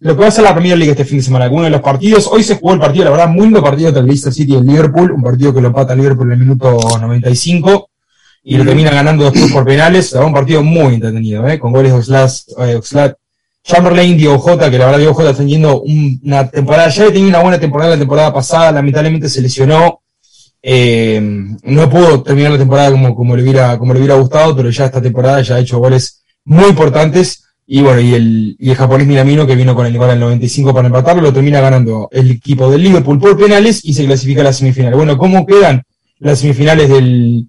lo 0.00 0.14
que 0.14 0.20
va 0.22 0.28
a 0.28 0.30
ser 0.30 0.44
la 0.44 0.54
Premier 0.54 0.76
League 0.76 0.92
este 0.92 1.06
fin 1.06 1.18
de 1.18 1.24
semana, 1.24 1.46
algunos 1.46 1.64
de 1.64 1.70
los 1.70 1.80
partidos. 1.80 2.26
Hoy 2.26 2.42
se 2.42 2.56
jugó 2.56 2.74
el 2.74 2.80
partido, 2.80 3.06
la 3.06 3.10
verdad, 3.10 3.28
muy 3.28 3.44
lindo 3.46 3.62
partido 3.62 3.88
entre 3.88 4.00
el 4.00 4.06
Leicester 4.06 4.34
City 4.34 4.52
y 4.52 4.56
el 4.56 4.66
Liverpool, 4.66 5.12
un 5.12 5.22
partido 5.22 5.54
que 5.54 5.62
lo 5.62 5.68
empata 5.68 5.94
el 5.94 6.00
Liverpool 6.00 6.26
en 6.26 6.32
el 6.34 6.38
minuto 6.40 6.76
95 7.00 7.88
y 8.44 8.58
lo 8.58 8.64
termina 8.64 8.90
ganando 8.90 9.24
después 9.24 9.50
por 9.50 9.64
penales. 9.64 10.12
Un 10.12 10.34
partido 10.34 10.62
muy 10.62 10.94
entretenido, 10.94 11.48
¿eh? 11.48 11.58
con 11.58 11.72
goles 11.72 11.90
de 11.90 12.76
Oxlade, 12.76 13.14
Chamberlain, 13.66 14.16
Diego 14.16 14.38
Jota, 14.38 14.70
que 14.70 14.78
la 14.78 14.84
verdad 14.86 14.98
Diego 14.98 15.14
Jota 15.14 15.30
está 15.30 15.42
teniendo 15.42 15.80
un- 15.80 16.20
una 16.24 16.48
temporada, 16.48 16.88
ya 16.88 17.06
tenía 17.12 17.28
una 17.28 17.42
buena 17.42 17.58
temporada 17.58 17.90
la 17.92 17.98
temporada 17.98 18.32
pasada, 18.32 18.70
lamentablemente 18.72 19.28
se 19.28 19.42
lesionó, 19.42 20.00
eh, 20.62 21.20
no 21.62 21.90
pudo 21.90 22.22
terminar 22.22 22.52
la 22.52 22.58
temporada 22.58 22.90
como, 22.90 23.14
como, 23.14 23.36
le 23.36 23.42
hubiera, 23.42 23.76
como 23.78 23.92
le 23.92 23.98
hubiera 24.00 24.14
gustado, 24.16 24.54
pero 24.56 24.70
ya 24.70 24.86
esta 24.86 25.02
temporada 25.02 25.42
ya 25.42 25.56
ha 25.56 25.60
hecho 25.60 25.78
goles 25.78 26.22
muy 26.44 26.66
importantes. 26.66 27.42
Y 27.68 27.82
bueno, 27.82 28.00
y 28.00 28.14
el, 28.14 28.56
y 28.60 28.70
el 28.70 28.76
japonés 28.76 29.08
Minamino, 29.08 29.44
que 29.44 29.56
vino 29.56 29.74
con 29.74 29.86
el 29.86 29.98
gol 29.98 30.10
al 30.10 30.20
95 30.20 30.72
para 30.72 30.86
empatarlo, 30.86 31.20
lo 31.20 31.32
termina 31.32 31.60
ganando 31.60 32.08
el 32.12 32.30
equipo 32.30 32.70
del 32.70 32.82
Liverpool 32.84 33.18
por 33.18 33.36
penales 33.36 33.84
y 33.84 33.92
se 33.92 34.04
clasifica 34.04 34.42
a 34.42 34.44
la 34.44 34.52
semifinal. 34.52 34.94
Bueno, 34.94 35.18
¿cómo 35.18 35.44
quedan 35.44 35.82
las 36.20 36.38
semifinales 36.38 36.88
del 36.88 37.48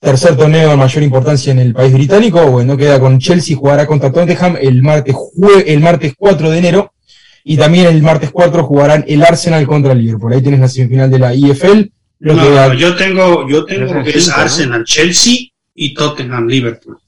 tercer 0.00 0.36
torneo 0.36 0.70
de 0.70 0.76
mayor 0.76 1.02
importancia 1.02 1.52
en 1.52 1.58
el 1.58 1.74
país 1.74 1.92
británico? 1.92 2.46
Bueno, 2.50 2.76
queda 2.76 3.00
con 3.00 3.18
Chelsea, 3.18 3.56
jugará 3.56 3.86
contra 3.86 4.12
Tottenham 4.12 4.56
el 4.60 4.82
martes, 4.82 5.14
jue- 5.14 5.64
el 5.66 5.80
martes 5.80 6.14
4 6.16 6.50
de 6.50 6.58
enero. 6.58 6.92
Y 7.44 7.56
también 7.56 7.86
el 7.86 8.02
martes 8.02 8.30
4 8.30 8.62
jugarán 8.64 9.04
el 9.08 9.22
Arsenal 9.22 9.66
contra 9.66 9.92
el 9.92 10.02
Liverpool. 10.02 10.32
Ahí 10.34 10.42
tienes 10.42 10.60
la 10.60 10.68
semifinal 10.68 11.10
de 11.10 11.18
la 11.18 11.34
IFL. 11.34 11.90
Lo 12.20 12.34
No, 12.34 12.42
que 12.42 12.50
no, 12.50 12.74
yo 12.74 12.96
tengo, 12.96 13.48
yo 13.48 13.64
tengo 13.64 13.94
lo 13.94 14.04
que 14.04 14.10
es. 14.10 14.28
Arsenal, 14.28 14.84
Chelsea 14.84 15.34
y 15.74 15.94
Tottenham, 15.94 16.46
Liverpool. 16.46 16.98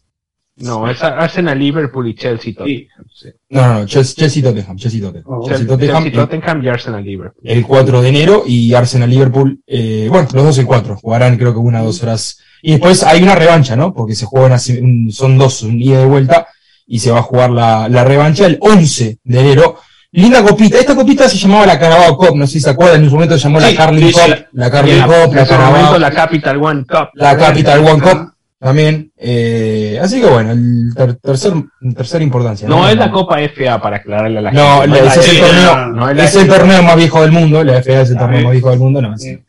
No, 0.57 0.88
es 0.91 1.03
Arsenal, 1.03 1.59
Liverpool 1.59 2.09
y 2.09 2.14
Chelsea. 2.14 2.55
Tottenham. 2.55 2.86
Sí. 3.14 3.28
No, 3.51 3.66
no, 3.66 3.74
no, 3.80 3.86
Chelsea, 3.86 4.14
Chelsea 4.16 4.43
Tottenham, 4.43 4.76
Chelsea 4.76 5.01
Tottenham. 5.01 5.24
Oh, 5.26 5.41
Chelsea 5.47 5.59
Chelsea, 5.66 5.76
Tottenham, 5.76 6.05
Chelsea, 6.05 6.20
Tottenham 6.26 6.64
y 6.64 6.68
Arsenal, 6.68 7.05
Liverpool. 7.05 7.43
el 7.45 7.66
4 7.66 8.03
de 8.03 8.09
enero 8.09 8.43
y 8.47 8.72
Arsenal 8.72 9.11
Liverpool, 9.11 9.61
eh, 9.66 10.07
bueno, 10.09 10.28
los 10.32 10.45
dos 10.45 10.59
el 10.59 10.66
4, 10.66 10.97
jugarán 10.97 11.36
creo 11.36 11.53
que 11.53 11.59
una 11.59 11.82
o 11.82 11.86
dos 11.86 12.03
horas. 12.03 12.41
Y 12.62 12.72
después 12.72 13.02
hay 13.02 13.22
una 13.22 13.34
revancha, 13.34 13.76
¿no? 13.76 13.92
Porque 13.94 14.14
se 14.14 14.26
juegan 14.26 14.58
son 14.58 15.38
dos, 15.38 15.62
un 15.62 15.80
ida 15.80 16.02
y 16.02 16.06
vuelta, 16.06 16.46
y 16.86 16.98
se 16.98 17.11
va 17.11 17.20
a 17.20 17.22
jugar 17.22 17.50
la, 17.50 17.88
la 17.88 18.04
revancha 18.04 18.46
el 18.46 18.58
11 18.61 19.18
de 19.24 19.40
enero. 19.40 19.76
Linda 20.12 20.42
copita, 20.42 20.76
esta 20.78 20.94
copita 20.96 21.28
se 21.28 21.38
llamaba 21.38 21.66
la 21.66 21.78
Carabao 21.78 22.16
Cup, 22.16 22.34
no 22.36 22.44
sé 22.46 22.54
si 22.54 22.61
se 22.61 22.70
acuerdan, 22.70 23.02
en 23.04 23.08
su 23.08 23.14
momento 23.14 23.38
se 23.38 23.44
llamó 23.44 23.61
Sí, 23.61 23.70
la 23.72 23.76
Carling 23.76 24.06
sí, 24.08 24.12
sí. 24.12 24.20
Cup, 24.20 24.46
la 24.54 24.66
Y 24.66 24.70
Carling 24.70 24.94
en, 24.94 25.02
Cup, 25.04 25.34
la 25.34 25.46
Carabao, 25.46 25.98
la 25.98 26.11
Capital 26.11 26.56
One 26.62 26.84
Cup. 26.84 27.08
la 27.14 27.36
Capital 27.36 27.78
One 27.86 28.00
Cup 28.02 28.32
también. 28.58 29.12
Eh, 29.16 29.98
así 30.02 30.20
que 30.20 30.26
bueno, 30.26 30.50
el 30.50 30.92
ter- 30.96 31.14
tercer, 31.14 31.52
tercera 31.94 32.24
importancia. 32.24 32.68
No 32.68 32.88
es 32.88 32.96
la 32.96 33.11
Copa 33.12 33.36
FA 33.40 33.80
para 33.80 33.98
aclararle 33.98 34.38
a 34.38 34.42
la 34.42 34.50
No, 34.50 34.80
gente. 34.82 34.98
ese 35.06 35.20
es 35.20 35.28
el 35.28 35.36
FA, 35.36 35.46
torneo, 35.46 35.86
no 35.94 36.11
es 36.11 36.16
la 36.34 36.40
el 36.42 36.48
torneo 36.48 36.82
más 36.82 36.96
viejo 36.96 37.22
del 37.22 37.30
mundo, 37.32 37.62
la 37.64 37.74
FA 37.80 38.00
es 38.00 38.11
el 38.11 38.16
Ah, 38.16 38.20
torneo 38.20 38.42
más 38.42 38.52
viejo 38.52 38.70
del 38.70 38.78
mundo, 38.80 39.00
no, 39.00 39.14
ese, 39.14 39.36
Sí. 39.36 39.42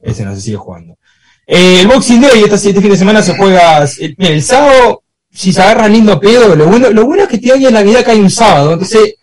ese 0.00 0.24
no 0.24 0.34
se 0.36 0.40
sigue 0.42 0.56
jugando. 0.58 0.96
Eh, 1.46 1.80
el 1.80 1.88
Boxing 1.88 2.20
Day, 2.20 2.42
este, 2.42 2.54
este 2.54 2.80
fin 2.80 2.90
de 2.90 2.96
semana 2.96 3.22
se 3.22 3.36
juega, 3.36 3.84
el, 4.00 4.14
mira, 4.18 4.32
el 4.32 4.42
sábado, 4.42 5.02
si 5.30 5.52
se 5.52 5.62
agarra 5.62 5.88
lindo 5.88 6.20
pedo, 6.20 6.54
lo 6.54 6.66
bueno, 6.66 6.90
lo 6.90 7.04
bueno 7.04 7.24
es 7.24 7.28
que 7.28 7.36
este 7.36 7.52
año 7.52 7.68
en 7.68 7.74
Navidad 7.74 8.04
cae 8.04 8.20
un 8.20 8.30
sábado, 8.30 8.74
entonces, 8.74 9.14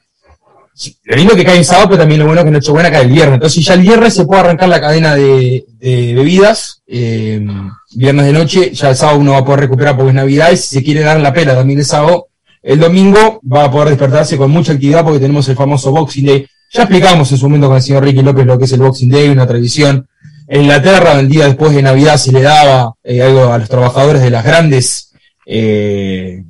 lo 1.03 1.15
lindo 1.15 1.35
que 1.35 1.45
cae 1.45 1.57
un 1.57 1.65
sábado, 1.65 1.89
pero 1.89 1.99
también 1.99 2.19
lo 2.19 2.25
bueno 2.25 2.41
es 2.41 2.45
que 2.45 2.51
Nochebuena 2.51 2.91
cae 2.91 3.03
el 3.03 3.11
viernes, 3.11 3.35
entonces 3.35 3.65
ya 3.65 3.73
el 3.73 3.81
viernes 3.81 4.13
se 4.13 4.25
puede 4.25 4.41
arrancar 4.41 4.69
la 4.69 4.81
cadena 4.81 5.15
de, 5.15 5.65
de 5.79 6.13
bebidas, 6.13 6.81
eh, 6.87 7.45
viernes 7.95 8.25
de 8.25 8.33
noche, 8.33 8.71
ya 8.73 8.89
el 8.89 8.95
sábado 8.95 9.19
uno 9.19 9.31
va 9.33 9.39
a 9.39 9.45
poder 9.45 9.61
recuperar 9.61 9.95
porque 9.95 10.09
es 10.09 10.15
Navidad, 10.15 10.51
y 10.51 10.57
si 10.57 10.75
se 10.75 10.83
quiere 10.83 11.01
dar 11.01 11.19
la 11.19 11.33
pela 11.33 11.55
también 11.55 11.79
el 11.79 11.85
sábado, 11.85 12.29
el 12.61 12.79
domingo 12.79 13.39
va 13.51 13.65
a 13.65 13.71
poder 13.71 13.89
despertarse 13.89 14.37
con 14.37 14.51
mucha 14.51 14.73
actividad 14.73 15.03
porque 15.03 15.19
tenemos 15.19 15.47
el 15.47 15.55
famoso 15.55 15.91
Boxing 15.91 16.25
Day. 16.25 16.47
Ya 16.71 16.83
explicamos 16.83 17.31
en 17.31 17.37
su 17.37 17.45
momento 17.47 17.67
con 17.67 17.77
el 17.77 17.81
señor 17.81 18.03
Ricky 18.03 18.21
López 18.21 18.45
lo 18.45 18.59
que 18.59 18.65
es 18.65 18.73
el 18.73 18.81
Boxing 18.81 19.09
Day, 19.09 19.29
una 19.29 19.47
tradición. 19.47 20.07
En 20.51 20.63
Inglaterra, 20.63 21.19
el 21.19 21.29
día 21.29 21.45
después 21.45 21.75
de 21.75 21.83
Navidad, 21.83 22.17
se 22.17 22.31
le 22.31 22.41
daba 22.41 22.95
eh, 23.03 23.21
algo 23.21 23.53
a 23.53 23.59
los 23.59 23.69
trabajadores 23.69 24.23
de 24.23 24.31
las 24.31 24.43
grandes. 24.43 25.13
Eh, 25.45 26.43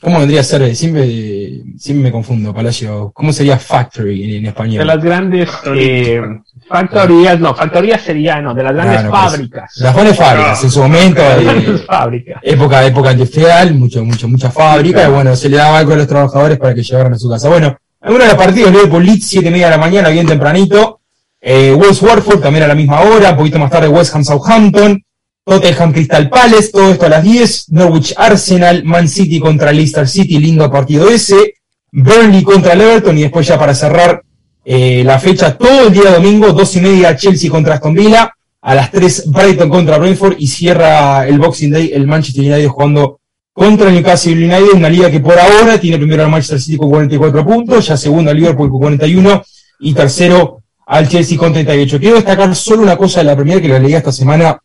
¿Cómo 0.00 0.18
vendría 0.18 0.40
a 0.40 0.44
ser? 0.44 0.74
Siempre, 0.74 1.62
siempre 1.78 2.02
me 2.02 2.10
confundo, 2.10 2.52
Palacio. 2.52 3.12
¿Cómo 3.14 3.32
sería 3.32 3.56
factory 3.56 4.24
en, 4.24 4.30
en 4.38 4.46
español? 4.46 4.78
De 4.80 4.84
las 4.84 5.02
grandes 5.02 5.48
eh, 5.66 6.20
factorías, 6.68 7.38
no, 7.38 7.54
factorías 7.54 8.02
sería, 8.02 8.42
no, 8.42 8.54
de 8.54 8.64
las 8.64 8.74
grandes 8.74 9.00
Claro, 9.00 9.10
pues, 9.10 9.22
fábricas. 9.22 9.72
Las 9.76 9.94
grandes 9.94 10.16
fábricas, 10.16 10.64
en 10.64 10.70
su 10.70 10.82
momento. 10.82 11.22
Las 11.22 11.38
eh, 11.38 11.44
grandes 11.44 11.86
fábricas. 11.86 12.40
época, 12.42 12.84
época 12.84 13.12
industrial, 13.12 13.74
mucho, 13.74 14.04
mucho, 14.04 14.28
mucha 14.28 14.50
fábrica, 14.50 15.06
y 15.06 15.12
bueno, 15.12 15.36
se 15.36 15.48
le 15.48 15.58
daba 15.58 15.78
algo 15.78 15.92
a 15.92 15.96
los 15.96 16.08
trabajadores 16.08 16.58
para 16.58 16.74
que 16.74 16.82
llevaran 16.82 17.12
a 17.12 17.18
su 17.18 17.30
casa. 17.30 17.48
Bueno, 17.48 17.78
algunos 18.00 18.26
de 18.26 18.34
los 18.34 18.44
partidos, 18.44 18.72
Liverpool 18.72 19.06
Leeds, 19.06 19.26
siete 19.26 19.48
y 19.48 19.52
media 19.52 19.66
de 19.66 19.70
la 19.70 19.78
mañana, 19.78 20.08
bien 20.08 20.26
tempranito, 20.26 21.02
Eh, 21.46 21.74
West 21.74 22.02
Watford 22.02 22.40
también 22.40 22.64
a 22.64 22.68
la 22.68 22.74
misma 22.74 23.02
hora, 23.02 23.32
un 23.32 23.36
poquito 23.36 23.58
más 23.58 23.70
tarde 23.70 23.86
West 23.86 24.14
Ham 24.14 24.24
Southampton, 24.24 25.04
Tottenham 25.44 25.92
Crystal 25.92 26.30
Palace, 26.30 26.70
todo 26.72 26.90
esto 26.90 27.04
a 27.04 27.10
las 27.10 27.22
10, 27.22 27.68
Norwich 27.68 28.14
Arsenal, 28.16 28.82
Man 28.82 29.06
City 29.06 29.38
contra 29.38 29.70
Leicester 29.70 30.08
City, 30.08 30.38
lindo 30.38 30.70
partido 30.70 31.10
ese, 31.10 31.56
Burnley 31.92 32.42
contra 32.42 32.72
el 32.72 32.80
Everton 32.80 33.18
y 33.18 33.22
después 33.24 33.46
ya 33.46 33.58
para 33.58 33.74
cerrar 33.74 34.22
eh, 34.64 35.02
la 35.04 35.18
fecha 35.18 35.58
todo 35.58 35.88
el 35.88 35.92
día 35.92 36.12
domingo, 36.12 36.50
dos 36.54 36.74
y 36.76 36.80
media 36.80 37.14
Chelsea 37.14 37.50
contra 37.50 37.74
Aston 37.74 37.92
Villa, 37.92 38.32
a 38.62 38.74
las 38.74 38.90
3 38.90 39.24
Brighton 39.26 39.68
contra 39.68 39.98
Brentford 39.98 40.36
y 40.38 40.46
cierra 40.46 41.28
el 41.28 41.38
Boxing 41.38 41.70
Day 41.70 41.90
el 41.92 42.06
Manchester 42.06 42.42
United 42.42 42.68
jugando 42.68 43.20
contra 43.52 43.88
el 43.88 43.96
Newcastle 43.96 44.32
United, 44.32 44.72
una 44.76 44.88
liga 44.88 45.10
que 45.10 45.20
por 45.20 45.38
ahora 45.38 45.78
tiene 45.78 45.98
primero 45.98 46.24
al 46.24 46.30
Manchester 46.30 46.58
City 46.58 46.78
con 46.78 46.88
44 46.88 47.44
puntos, 47.44 47.86
ya 47.86 47.98
segundo 47.98 48.30
al 48.30 48.36
Liverpool 48.38 48.70
con 48.70 48.80
41 48.80 49.42
y 49.80 49.92
tercero 49.92 50.63
al 50.86 51.08
Chelsea 51.08 51.38
con 51.38 51.52
38. 51.52 51.98
Quiero 51.98 52.16
destacar 52.16 52.54
solo 52.54 52.82
una 52.82 52.96
cosa 52.96 53.20
de 53.20 53.24
la 53.24 53.36
Premier 53.36 53.60
que 53.60 53.68
lo 53.68 53.78
leí 53.78 53.94
esta 53.94 54.12
semana 54.12 54.58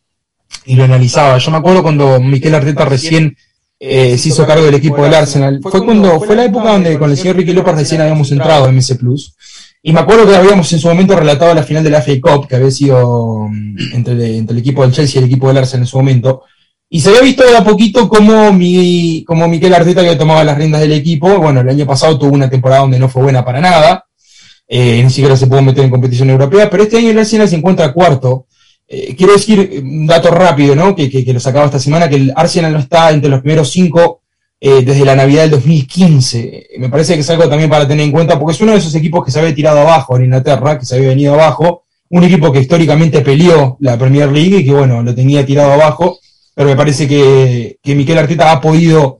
y 0.64 0.74
lo 0.74 0.84
analizaba. 0.84 1.38
Yo 1.38 1.50
me 1.50 1.58
acuerdo 1.58 1.82
cuando 1.82 2.20
Miquel 2.20 2.54
Arteta 2.54 2.84
recién 2.84 3.36
eh, 3.78 4.18
se 4.18 4.28
hizo 4.28 4.46
cargo 4.46 4.66
del 4.66 4.74
equipo 4.74 5.02
del 5.02 5.14
Arsenal. 5.14 5.60
Fue 5.62 5.84
cuando 5.84 6.20
fue 6.20 6.36
la 6.36 6.44
época 6.44 6.72
donde 6.72 6.98
con 6.98 7.10
el 7.10 7.16
señor 7.16 7.36
Ricky 7.36 7.52
López 7.52 7.74
recién 7.74 8.00
habíamos 8.00 8.30
entrado 8.30 8.68
en 8.68 8.76
MS 8.76 8.96
Plus. 8.98 9.34
Y 9.82 9.92
me 9.94 10.00
acuerdo 10.00 10.26
que 10.26 10.36
habíamos 10.36 10.70
en 10.74 10.78
su 10.78 10.88
momento 10.88 11.16
relatado 11.16 11.54
la 11.54 11.62
final 11.62 11.82
de 11.82 11.88
la 11.88 12.02
FA 12.02 12.12
Cup, 12.20 12.46
que 12.46 12.56
había 12.56 12.70
sido 12.70 13.48
mm, 13.48 13.94
entre, 13.94 14.38
el 14.38 14.58
equipo 14.58 14.82
del 14.82 14.92
Chelsea 14.92 15.20
y 15.20 15.24
el 15.24 15.30
equipo 15.30 15.48
del 15.48 15.56
Arsenal 15.56 15.84
en 15.84 15.86
su 15.86 15.96
momento. 15.96 16.42
Y 16.90 17.00
se 17.00 17.08
había 17.08 17.22
visto 17.22 17.44
de 17.44 17.56
a 17.56 17.64
poquito 17.64 18.08
como, 18.08 18.52
mi, 18.52 19.24
como 19.26 19.48
Miquel 19.48 19.72
Arteta 19.72 20.02
que 20.02 20.16
tomaba 20.16 20.44
las 20.44 20.58
riendas 20.58 20.82
del 20.82 20.92
equipo. 20.92 21.38
Bueno, 21.38 21.60
el 21.60 21.68
año 21.68 21.86
pasado 21.86 22.18
tuvo 22.18 22.34
una 22.34 22.50
temporada 22.50 22.82
donde 22.82 22.98
no 22.98 23.08
fue 23.08 23.22
buena 23.22 23.44
para 23.44 23.60
nada. 23.60 24.04
Eh, 24.72 25.02
ni 25.02 25.10
siquiera 25.10 25.36
se 25.36 25.48
pudo 25.48 25.62
meter 25.62 25.82
en 25.82 25.90
competición 25.90 26.30
europea, 26.30 26.70
pero 26.70 26.84
este 26.84 26.96
año 26.96 27.10
el 27.10 27.18
Arsenal 27.18 27.48
se 27.48 27.56
encuentra 27.56 27.92
cuarto. 27.92 28.46
Eh, 28.86 29.16
quiero 29.16 29.32
decir 29.32 29.82
un 29.82 30.06
dato 30.06 30.30
rápido, 30.30 30.76
¿no? 30.76 30.94
Que, 30.94 31.10
que, 31.10 31.24
que, 31.24 31.32
lo 31.32 31.40
sacaba 31.40 31.66
esta 31.66 31.80
semana, 31.80 32.08
que 32.08 32.14
el 32.14 32.32
Arsenal 32.36 32.72
no 32.72 32.78
está 32.78 33.10
entre 33.10 33.28
los 33.28 33.40
primeros 33.40 33.68
cinco 33.68 34.20
eh, 34.60 34.84
desde 34.84 35.04
la 35.04 35.16
Navidad 35.16 35.42
del 35.42 35.50
2015. 35.50 36.68
Me 36.78 36.88
parece 36.88 37.14
que 37.14 37.20
es 37.20 37.30
algo 37.30 37.48
también 37.48 37.68
para 37.68 37.88
tener 37.88 38.04
en 38.04 38.12
cuenta, 38.12 38.38
porque 38.38 38.54
es 38.54 38.60
uno 38.60 38.70
de 38.70 38.78
esos 38.78 38.94
equipos 38.94 39.24
que 39.24 39.32
se 39.32 39.40
había 39.40 39.52
tirado 39.52 39.80
abajo 39.80 40.16
en 40.16 40.26
Inglaterra, 40.26 40.78
que 40.78 40.86
se 40.86 40.94
había 40.94 41.08
venido 41.08 41.34
abajo, 41.34 41.82
un 42.10 42.22
equipo 42.22 42.52
que 42.52 42.60
históricamente 42.60 43.22
peleó 43.22 43.76
la 43.80 43.98
Premier 43.98 44.30
League 44.30 44.58
y 44.58 44.64
que, 44.64 44.72
bueno, 44.72 45.02
lo 45.02 45.12
tenía 45.16 45.44
tirado 45.44 45.72
abajo, 45.72 46.20
pero 46.54 46.68
me 46.68 46.76
parece 46.76 47.08
que, 47.08 47.78
que 47.82 47.96
Miquel 47.96 48.18
Arteta 48.18 48.52
ha 48.52 48.60
podido 48.60 49.19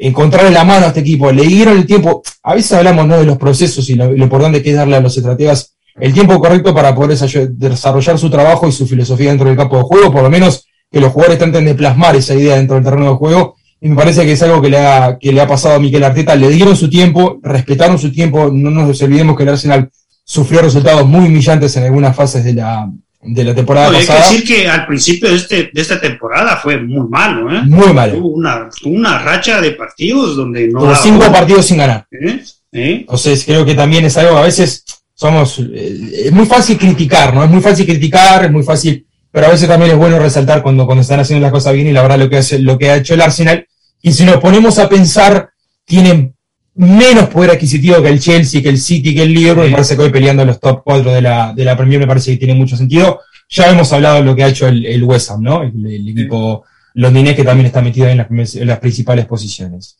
encontrarle 0.00 0.50
la 0.50 0.64
mano 0.64 0.86
a 0.86 0.88
este 0.88 1.00
equipo. 1.00 1.30
Le 1.30 1.46
dieron 1.46 1.76
el 1.76 1.86
tiempo, 1.86 2.22
a 2.42 2.54
veces 2.54 2.72
hablamos 2.72 3.06
¿no? 3.06 3.18
de 3.18 3.26
los 3.26 3.38
procesos 3.38 3.88
y 3.90 3.94
lo, 3.94 4.10
lo 4.10 4.24
importante 4.24 4.62
que 4.62 4.70
es 4.70 4.76
darle 4.76 4.96
a 4.96 5.00
los 5.00 5.16
estrategas 5.16 5.74
el 5.98 6.14
tiempo 6.14 6.38
correcto 6.40 6.74
para 6.74 6.94
poder 6.94 7.18
desarrollar 7.18 8.18
su 8.18 8.30
trabajo 8.30 8.66
y 8.66 8.72
su 8.72 8.86
filosofía 8.86 9.30
dentro 9.30 9.48
del 9.48 9.56
campo 9.56 9.76
de 9.76 9.82
juego, 9.82 10.12
por 10.12 10.22
lo 10.22 10.30
menos 10.30 10.66
que 10.90 11.00
los 11.00 11.12
jugadores 11.12 11.38
traten 11.38 11.64
de 11.64 11.74
plasmar 11.74 12.16
esa 12.16 12.34
idea 12.34 12.56
dentro 12.56 12.76
del 12.76 12.84
terreno 12.84 13.10
de 13.10 13.16
juego. 13.16 13.56
Y 13.82 13.88
me 13.88 13.96
parece 13.96 14.24
que 14.24 14.32
es 14.32 14.42
algo 14.42 14.60
que 14.60 14.70
le 14.70 14.78
ha, 14.78 15.18
que 15.18 15.32
le 15.32 15.40
ha 15.40 15.46
pasado 15.46 15.74
a 15.74 15.78
Miquel 15.78 16.04
Arteta. 16.04 16.34
Le 16.36 16.48
dieron 16.50 16.76
su 16.76 16.88
tiempo, 16.88 17.38
respetaron 17.42 17.98
su 17.98 18.12
tiempo. 18.12 18.50
No 18.52 18.70
nos 18.70 19.02
olvidemos 19.02 19.36
que 19.36 19.42
el 19.42 19.48
Arsenal 19.50 19.90
sufrió 20.24 20.62
resultados 20.62 21.06
muy 21.06 21.26
humillantes 21.26 21.76
en 21.76 21.84
algunas 21.84 22.14
fases 22.14 22.44
de 22.44 22.54
la, 22.54 22.90
de 23.22 23.44
la 23.44 23.54
temporada 23.54 23.90
No, 23.90 23.98
hay 23.98 24.06
pasada. 24.06 24.28
que 24.28 24.32
decir 24.34 24.48
que 24.48 24.68
al 24.68 24.86
principio 24.86 25.28
de, 25.28 25.36
este, 25.36 25.70
de 25.72 25.80
esta 25.80 26.00
temporada 26.00 26.56
fue 26.56 26.78
muy 26.78 27.08
malo, 27.08 27.54
¿eh? 27.54 27.62
Muy 27.64 27.92
malo. 27.92 28.14
Tuvo 28.14 28.28
una, 28.28 28.68
una 28.84 29.18
racha 29.18 29.60
de 29.60 29.72
partidos 29.72 30.36
donde 30.36 30.68
no. 30.68 30.80
Tuvo 30.80 30.94
cinco 30.96 31.24
gol, 31.24 31.32
partidos 31.32 31.66
sin 31.66 31.78
ganar. 31.78 32.06
¿eh? 32.10 32.40
¿Eh? 32.72 32.96
Entonces 33.00 33.44
creo 33.44 33.64
que 33.64 33.74
también 33.74 34.04
es 34.04 34.16
algo, 34.16 34.38
a 34.38 34.42
veces 34.42 34.84
somos, 35.14 35.58
eh, 35.58 36.22
es 36.26 36.32
muy 36.32 36.46
fácil 36.46 36.78
criticar, 36.78 37.34
¿no? 37.34 37.44
Es 37.44 37.50
muy 37.50 37.60
fácil 37.60 37.84
criticar, 37.84 38.44
es 38.46 38.50
muy 38.52 38.62
fácil, 38.62 39.06
pero 39.30 39.46
a 39.46 39.50
veces 39.50 39.68
también 39.68 39.92
es 39.92 39.98
bueno 39.98 40.18
resaltar 40.18 40.62
cuando, 40.62 40.86
cuando 40.86 41.02
están 41.02 41.20
haciendo 41.20 41.42
las 41.42 41.52
cosas 41.52 41.74
bien 41.74 41.88
y 41.88 41.92
la 41.92 42.02
verdad 42.02 42.18
lo 42.18 42.30
que, 42.30 42.38
hace, 42.38 42.58
lo 42.58 42.78
que 42.78 42.90
ha 42.90 42.96
hecho 42.96 43.14
el 43.14 43.20
Arsenal. 43.20 43.66
Y 44.00 44.12
si 44.12 44.24
nos 44.24 44.38
ponemos 44.38 44.78
a 44.78 44.88
pensar, 44.88 45.50
tienen 45.84 46.34
menos 46.74 47.28
poder 47.28 47.50
adquisitivo 47.50 48.02
que 48.02 48.08
el 48.08 48.20
Chelsea, 48.20 48.62
que 48.62 48.68
el 48.68 48.78
City, 48.78 49.14
que 49.14 49.22
el 49.22 49.34
Liverpool, 49.34 49.66
me 49.66 49.72
parece 49.72 49.96
que 49.96 50.02
hoy 50.02 50.10
peleando 50.10 50.42
en 50.42 50.48
los 50.48 50.60
top 50.60 50.82
4 50.84 51.12
de 51.12 51.20
la, 51.20 51.52
de 51.52 51.64
la 51.64 51.76
Premier 51.76 52.00
me 52.00 52.06
parece 52.06 52.32
que 52.32 52.36
tiene 52.36 52.54
mucho 52.54 52.76
sentido. 52.76 53.20
Ya 53.48 53.70
hemos 53.70 53.92
hablado 53.92 54.16
de 54.16 54.22
lo 54.22 54.36
que 54.36 54.44
ha 54.44 54.48
hecho 54.48 54.68
el, 54.68 54.86
el 54.86 55.02
West 55.02 55.30
Ham, 55.30 55.42
¿no? 55.42 55.62
El, 55.62 55.84
el 55.86 56.08
equipo 56.08 56.64
londinés 56.94 57.36
que 57.36 57.44
también 57.44 57.66
está 57.66 57.80
metido 57.82 58.08
en 58.08 58.18
las, 58.18 58.54
en 58.54 58.66
las 58.66 58.78
principales 58.78 59.26
posiciones. 59.26 59.96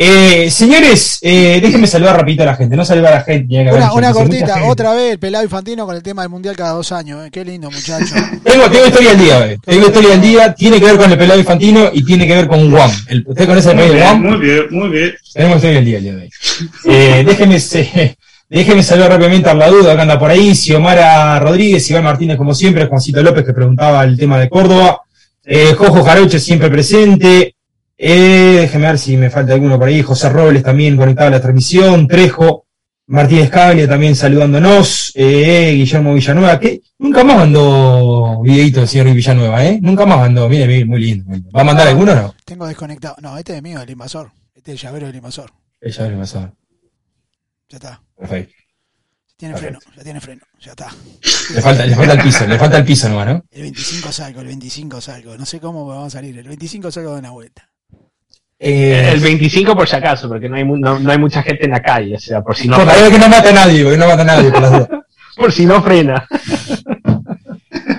Eh, 0.00 0.48
señores, 0.52 1.18
eh, 1.22 1.58
déjenme 1.60 1.88
saludar 1.88 2.16
rapidito 2.18 2.44
a 2.44 2.46
la 2.46 2.54
gente, 2.54 2.76
no 2.76 2.84
saludar 2.84 3.14
a 3.14 3.16
la 3.16 3.22
gente. 3.24 3.48
que 3.52 3.62
Una, 3.74 3.92
una 3.92 4.12
cortita, 4.12 4.62
otra 4.66 4.94
vez 4.94 5.10
el 5.14 5.18
pelado 5.18 5.42
infantino 5.42 5.86
con 5.86 5.96
el 5.96 6.04
tema 6.04 6.22
del 6.22 6.28
mundial 6.30 6.54
cada 6.54 6.70
dos 6.70 6.92
años. 6.92 7.26
eh. 7.26 7.30
Qué 7.32 7.44
lindo, 7.44 7.68
muchacho. 7.68 8.14
Tengo, 8.44 8.70
tengo 8.70 8.86
historia 8.86 9.10
del 9.10 9.18
día, 9.18 9.46
eh. 9.50 9.58
tengo 9.64 9.86
historia 9.88 10.10
del 10.10 10.20
día, 10.20 10.54
tiene 10.54 10.78
que 10.78 10.84
ver 10.84 10.96
con 10.98 11.10
el 11.10 11.18
pelado 11.18 11.40
infantino 11.40 11.90
y 11.92 12.04
tiene 12.04 12.28
que 12.28 12.34
ver 12.36 12.46
con 12.46 12.70
Guam. 12.70 12.90
El- 13.08 13.24
¿Usted 13.26 13.46
conoce 13.46 13.70
el 13.72 13.76
país 13.76 13.92
de 13.92 13.98
Guam? 13.98 14.22
muy 14.22 14.36
bien, 14.38 14.62
muy 14.70 14.88
bien. 14.88 15.14
Tenemos 15.34 15.56
historia 15.56 15.76
del 15.78 15.84
día 15.84 15.96
el 15.98 16.02
día 16.04 16.14
de 16.14 16.22
hoy. 16.22 16.30
Eh, 16.84 17.24
déjenme, 17.26 17.58
se- 17.58 18.16
déjenme 18.48 18.84
saludar 18.84 19.10
rápidamente 19.10 19.50
a 19.50 19.54
la 19.54 19.68
duda 19.68 19.96
que 19.96 20.02
anda 20.02 20.16
por 20.16 20.30
ahí, 20.30 20.54
Xiomara 20.54 21.40
Rodríguez, 21.40 21.90
Iván 21.90 22.04
Martínez 22.04 22.36
como 22.36 22.54
siempre, 22.54 22.86
Juancito 22.86 23.20
López 23.20 23.44
que 23.44 23.52
preguntaba 23.52 24.04
el 24.04 24.16
tema 24.16 24.38
de 24.38 24.48
Córdoba, 24.48 25.00
eh, 25.44 25.74
Jojo 25.76 26.04
Jaroche 26.04 26.38
siempre 26.38 26.70
presente, 26.70 27.56
eh, 27.98 28.58
déjenme 28.60 28.86
ver 28.86 28.98
si 28.98 29.16
me 29.16 29.28
falta 29.28 29.52
alguno 29.52 29.78
por 29.78 29.88
ahí, 29.88 30.02
José 30.02 30.28
Robles 30.28 30.62
también 30.62 30.96
conectado 30.96 31.28
a 31.28 31.32
la 31.32 31.40
transmisión, 31.40 32.06
Trejo, 32.06 32.66
Martínez 33.08 33.50
Caglia 33.50 33.88
también 33.88 34.14
saludándonos, 34.14 35.12
eh, 35.14 35.72
Guillermo 35.74 36.14
Villanueva, 36.14 36.60
que 36.60 36.82
nunca 36.98 37.24
más 37.24 37.38
mandó 37.38 38.40
videito 38.42 38.80
del 38.80 38.88
señor 38.88 39.12
Villanueva, 39.12 39.64
¿eh? 39.64 39.78
Nunca 39.82 40.06
más 40.06 40.18
mandó, 40.18 40.48
mire, 40.48 40.66
mire, 40.66 40.84
muy 40.84 41.00
lindo. 41.00 41.24
¿Va 41.54 41.62
a 41.62 41.64
mandar 41.64 41.88
alguno 41.88 42.12
o 42.12 42.14
no? 42.14 42.34
Tengo 42.44 42.66
desconectado. 42.66 43.16
No, 43.20 43.36
este 43.36 43.56
es 43.56 43.62
mío, 43.62 43.80
el 43.80 43.90
invasor. 43.90 44.30
Este 44.54 44.72
es 44.72 44.82
el 44.82 44.86
llavero 44.88 45.06
del 45.06 45.16
invasor. 45.16 45.50
Ella 45.80 46.08
le 46.08 46.16
pasó. 46.16 46.52
Ya 47.68 47.76
está. 47.76 48.02
Perfecto. 48.16 48.54
Tiene 49.36 49.54
Perfecto. 49.54 49.80
freno, 49.80 49.96
ya 49.96 50.02
tiene 50.02 50.20
freno. 50.20 50.42
Ya 50.60 50.70
está. 50.72 50.88
Le 51.54 51.62
falta, 51.62 51.86
le 51.86 51.94
falta 51.94 52.12
el 52.12 52.22
piso, 52.22 52.46
le 52.46 52.58
falta 52.58 52.76
el 52.78 52.84
piso 52.84 53.08
nomás, 53.08 53.26
¿no? 53.28 53.44
El 53.50 53.62
25 53.62 54.12
salgo, 54.12 54.40
el 54.40 54.46
25 54.48 55.00
salgo. 55.00 55.38
No 55.38 55.46
sé 55.46 55.60
cómo 55.60 55.86
vamos 55.86 56.08
a 56.08 56.18
salir. 56.18 56.36
El 56.36 56.48
25 56.48 56.90
salgo 56.90 57.12
de 57.12 57.20
una 57.20 57.30
vuelta. 57.30 57.67
Eh, 58.60 59.10
El 59.12 59.20
25 59.20 59.76
por 59.76 59.88
si 59.88 59.94
acaso, 59.96 60.28
porque 60.28 60.48
no 60.48 60.56
hay, 60.56 60.64
no, 60.64 60.98
no 60.98 61.12
hay 61.12 61.18
mucha 61.18 61.42
gente 61.42 61.64
en 61.64 61.70
la 61.70 61.80
calle, 61.80 62.16
o 62.16 62.18
sea, 62.18 62.42
por 62.42 62.56
si 62.56 62.66
no, 62.66 62.76
por 62.76 62.86
favor, 62.86 63.12
que 63.12 63.18
no 63.18 63.28
mata 63.28 63.50
a 63.50 63.52
nadie, 63.52 63.84
porque 63.84 63.98
no 63.98 64.08
mata 64.08 64.22
a 64.22 64.24
nadie, 64.24 64.50
por 64.50 64.62
las 64.62 64.72
dudas. 64.72 64.88
por 65.36 65.52
si 65.52 65.64
no 65.64 65.80
frena. 65.80 66.26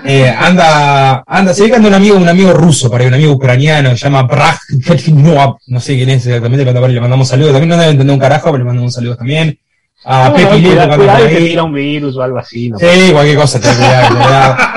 Eh, 0.03 0.27
anda, 0.27 1.23
anda, 1.25 1.53
se 1.53 1.63
ve 1.63 1.69
que 1.69 1.75
anda 1.75 1.87
un 1.87 1.93
amigo, 1.93 2.17
un 2.17 2.27
amigo 2.27 2.51
ruso, 2.51 2.89
para 2.89 3.05
un 3.05 3.13
amigo 3.13 3.31
ucraniano, 3.31 3.91
se 3.91 3.97
llama 3.97 4.23
Braj, 4.23 4.57
no 5.67 5.79
sé 5.79 5.95
quién 5.95 6.09
es 6.09 6.25
exactamente, 6.25 6.65
pero 6.65 6.87
le 6.87 6.99
mandamos 6.99 7.27
saludos. 7.27 7.53
También 7.53 7.69
no 7.69 7.77
debe 7.77 7.91
entender 7.91 8.13
un 8.13 8.19
carajo, 8.19 8.45
pero 8.51 8.57
le 8.57 8.63
mandamos 8.65 8.93
saludos 8.93 9.17
también. 9.17 9.57
A 10.05 10.29
No, 10.29 10.35
Pepi 10.35 10.61
no, 10.61 10.95
cuidado, 10.95 11.27
que 11.27 11.35
te 11.35 11.41
tira 11.41 11.63
un 11.63 11.73
virus 11.73 12.17
o 12.17 12.21
algo 12.23 12.37
así. 12.39 12.69
¿no? 12.69 12.79
Sí, 12.79 13.11
cualquier 13.11 13.37
cosa, 13.37 13.59
ten 13.59 13.75
cuidado. 13.75 14.57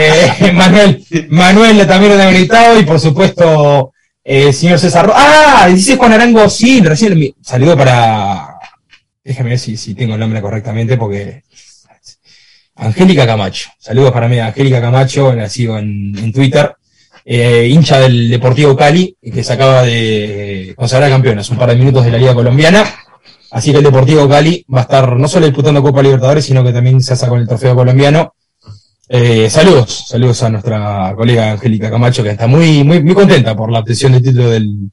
Eh, 0.00 0.52
Manuel, 0.52 1.04
Manuel 1.30 1.86
también 1.86 2.16
lo 2.16 2.22
ha 2.22 2.30
gritado 2.30 2.78
y 2.78 2.84
por 2.84 3.00
supuesto 3.00 3.92
el 4.28 4.52
señor 4.52 4.78
César 4.78 5.10
Ah, 5.14 5.66
dice 5.72 5.96
Juan 5.96 6.12
Arango, 6.12 6.50
sí, 6.50 6.80
recién 6.82 7.34
saludo 7.40 7.76
para. 7.76 8.58
Déjame 9.24 9.50
ver 9.50 9.58
si, 9.58 9.76
si 9.76 9.94
tengo 9.94 10.14
el 10.14 10.20
nombre 10.20 10.42
correctamente 10.42 10.98
porque. 10.98 11.44
Angélica 12.76 13.26
Camacho. 13.26 13.70
Saludos 13.78 14.12
para 14.12 14.28
mí, 14.28 14.38
Angélica 14.38 14.80
Camacho, 14.80 15.32
la 15.32 15.48
sigo 15.48 15.78
en, 15.78 16.16
en 16.16 16.32
Twitter. 16.32 16.76
Eh, 17.24 17.68
hincha 17.68 17.98
del 18.00 18.30
Deportivo 18.30 18.76
Cali, 18.76 19.16
que 19.20 19.42
se 19.42 19.52
acaba 19.52 19.82
de 19.82 20.74
consagrar 20.76 21.10
campeón 21.10 21.38
hace 21.38 21.52
un 21.52 21.58
par 21.58 21.70
de 21.70 21.76
minutos 21.76 22.04
de 22.04 22.10
la 22.10 22.18
Liga 22.18 22.34
Colombiana. 22.34 22.84
Así 23.50 23.72
que 23.72 23.78
el 23.78 23.84
Deportivo 23.84 24.28
Cali 24.28 24.64
va 24.72 24.80
a 24.80 24.82
estar 24.82 25.16
no 25.16 25.26
solo 25.26 25.46
disputando 25.46 25.82
Copa 25.82 26.02
Libertadores, 26.02 26.44
sino 26.44 26.62
que 26.62 26.72
también 26.72 27.00
se 27.00 27.14
hace 27.14 27.26
con 27.26 27.40
el 27.40 27.48
trofeo 27.48 27.74
colombiano. 27.74 28.34
Eh, 29.10 29.48
saludos, 29.48 30.04
saludos 30.08 30.42
a 30.42 30.50
nuestra 30.50 31.14
colega 31.16 31.52
Angélica 31.52 31.90
Camacho, 31.90 32.22
que 32.22 32.30
está 32.30 32.46
muy, 32.46 32.84
muy, 32.84 33.02
muy 33.02 33.14
contenta 33.14 33.56
por 33.56 33.72
la 33.72 33.78
obtención 33.78 34.12
del 34.12 34.22
título 34.22 34.50
del, 34.50 34.90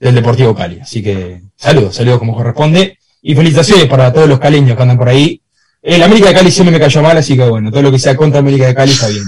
del 0.00 0.14
Deportivo 0.14 0.54
Cali. 0.54 0.80
Así 0.80 1.02
que 1.02 1.42
saludos, 1.56 1.94
saludos 1.94 2.18
como 2.18 2.34
corresponde. 2.34 2.98
Y 3.22 3.36
felicitaciones 3.36 3.86
para 3.86 4.12
todos 4.12 4.28
los 4.28 4.40
caleños 4.40 4.76
que 4.76 4.82
andan 4.82 4.98
por 4.98 5.08
ahí. 5.08 5.40
El 5.80 6.02
América 6.02 6.28
de 6.28 6.34
Cali 6.34 6.50
siempre 6.50 6.72
me 6.72 6.80
cayó 6.80 7.02
mal, 7.02 7.16
así 7.16 7.36
que 7.36 7.48
bueno, 7.48 7.70
todo 7.70 7.82
lo 7.82 7.92
que 7.92 8.00
sea 8.00 8.16
contra 8.16 8.40
América 8.40 8.66
de 8.66 8.74
Cali 8.74 8.92
está 8.92 9.06
bien. 9.06 9.24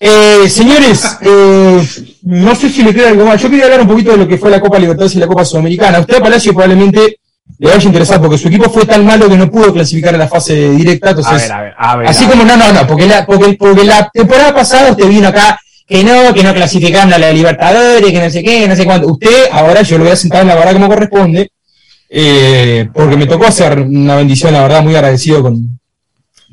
Eh, 0.00 0.48
señores, 0.48 1.04
eh, 1.20 1.80
no 2.22 2.54
sé 2.56 2.70
si 2.70 2.82
le 2.82 2.92
queda 2.92 3.10
algo 3.10 3.24
más. 3.24 3.40
Yo 3.40 3.48
quería 3.48 3.66
hablar 3.66 3.82
un 3.82 3.88
poquito 3.88 4.10
de 4.12 4.16
lo 4.16 4.26
que 4.26 4.38
fue 4.38 4.50
la 4.50 4.60
Copa 4.60 4.80
Libertadores 4.80 5.14
y 5.14 5.20
la 5.20 5.28
Copa 5.28 5.44
Sudamericana. 5.44 6.00
Usted, 6.00 6.20
Palacio, 6.20 6.52
probablemente 6.52 7.20
le 7.58 7.68
vaya 7.68 7.80
a 7.80 7.84
interesar 7.84 8.20
porque 8.20 8.38
su 8.38 8.48
equipo 8.48 8.70
fue 8.70 8.86
tan 8.86 9.04
malo 9.04 9.28
que 9.28 9.36
no 9.36 9.50
pudo 9.50 9.72
clasificar 9.72 10.14
a 10.14 10.18
la 10.18 10.28
fase 10.28 10.70
directa. 10.70 11.08
A 11.08 11.10
Entonces, 11.10 11.42
ver, 11.42 11.52
a 11.52 11.62
ver, 11.62 11.74
a 11.76 11.96
ver. 11.96 12.08
Así 12.08 12.26
como 12.26 12.44
no, 12.44 12.56
no, 12.56 12.72
no, 12.72 12.86
porque 12.86 13.06
la, 13.06 13.26
porque, 13.26 13.54
porque 13.54 13.84
la 13.84 14.10
temporada 14.12 14.54
pasada 14.54 14.90
usted 14.90 15.08
vino 15.08 15.28
acá 15.28 15.60
que 15.90 16.04
no, 16.04 16.32
que 16.32 16.44
no 16.44 16.54
clasificaron 16.54 17.12
a 17.12 17.18
la 17.18 17.32
Libertadores, 17.32 18.12
que 18.12 18.20
no 18.20 18.30
sé 18.30 18.44
qué, 18.44 18.68
no 18.68 18.76
sé 18.76 18.84
cuánto. 18.84 19.08
Usted, 19.08 19.48
ahora 19.50 19.82
yo 19.82 19.98
lo 19.98 20.04
voy 20.04 20.12
a 20.12 20.16
sentar 20.16 20.42
en 20.42 20.46
la 20.46 20.54
verdad 20.54 20.74
como 20.74 20.88
corresponde, 20.88 21.50
eh, 22.08 22.88
porque 22.94 23.16
me 23.16 23.26
tocó 23.26 23.46
hacer 23.46 23.80
una 23.80 24.14
bendición, 24.14 24.52
la 24.52 24.62
verdad, 24.62 24.84
muy 24.84 24.94
agradecido 24.94 25.42
con, 25.42 25.80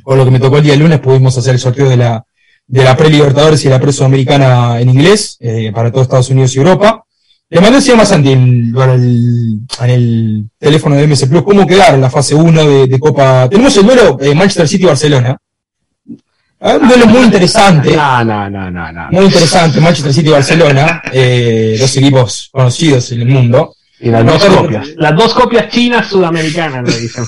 lo 0.07 0.25
que 0.25 0.31
me 0.31 0.39
tocó 0.39 0.57
el 0.57 0.63
día 0.63 0.75
lunes, 0.75 0.99
pudimos 0.99 1.37
hacer 1.37 1.53
el 1.53 1.59
sorteo 1.59 1.87
de 1.87 1.97
la, 1.97 2.25
de 2.65 2.83
la 2.83 2.97
pre-Libertadores 2.97 3.63
y 3.63 3.69
la 3.69 3.79
pre-Sudamericana 3.79 4.79
en 4.79 4.89
inglés, 4.89 5.37
eh, 5.39 5.71
para 5.71 5.91
todo 5.91 6.01
Estados 6.01 6.31
Unidos 6.31 6.55
y 6.55 6.57
Europa. 6.57 7.03
Le 7.49 7.61
mandé 7.61 7.95
más 7.95 8.09
Santi 8.09 8.31
en, 8.33 8.75
el, 8.75 9.59
en 9.79 9.89
el 9.89 10.45
teléfono 10.59 10.95
de 10.95 11.07
MS 11.07 11.27
Plus 11.27 11.43
cómo 11.43 11.65
quedaron 11.65 12.01
la 12.01 12.09
fase 12.09 12.35
1 12.35 12.65
de, 12.65 12.87
de 12.87 12.99
Copa. 12.99 13.47
Tenemos 13.49 13.75
el 13.77 13.85
duelo 13.85 14.17
eh, 14.19 14.35
Manchester 14.35 14.67
City-Barcelona. 14.67 15.37
Ah, 16.59 16.77
Un 16.81 16.89
duelo 16.89 17.07
muy 17.07 17.21
interesante. 17.21 17.95
No, 17.95 18.25
no, 18.25 18.49
no, 18.49 18.69
no, 18.69 18.91
no. 18.91 19.07
Muy 19.11 19.25
interesante, 19.25 19.79
Manchester 19.79 20.13
City 20.13 20.27
y 20.27 20.31
Barcelona, 20.31 21.01
eh, 21.13 21.77
dos 21.79 21.95
equipos 21.95 22.49
conocidos 22.51 23.11
en 23.13 23.21
el 23.21 23.27
mundo. 23.29 23.75
Y 23.99 24.09
las 24.09 24.25
dos 24.25 24.43
copias. 24.43 24.87
Las 24.97 25.15
dos 25.15 25.33
copias 25.33 25.69
chinas 25.69 26.07
sudamericanas, 26.07 26.83
le 26.83 26.99
dicen. 26.99 27.23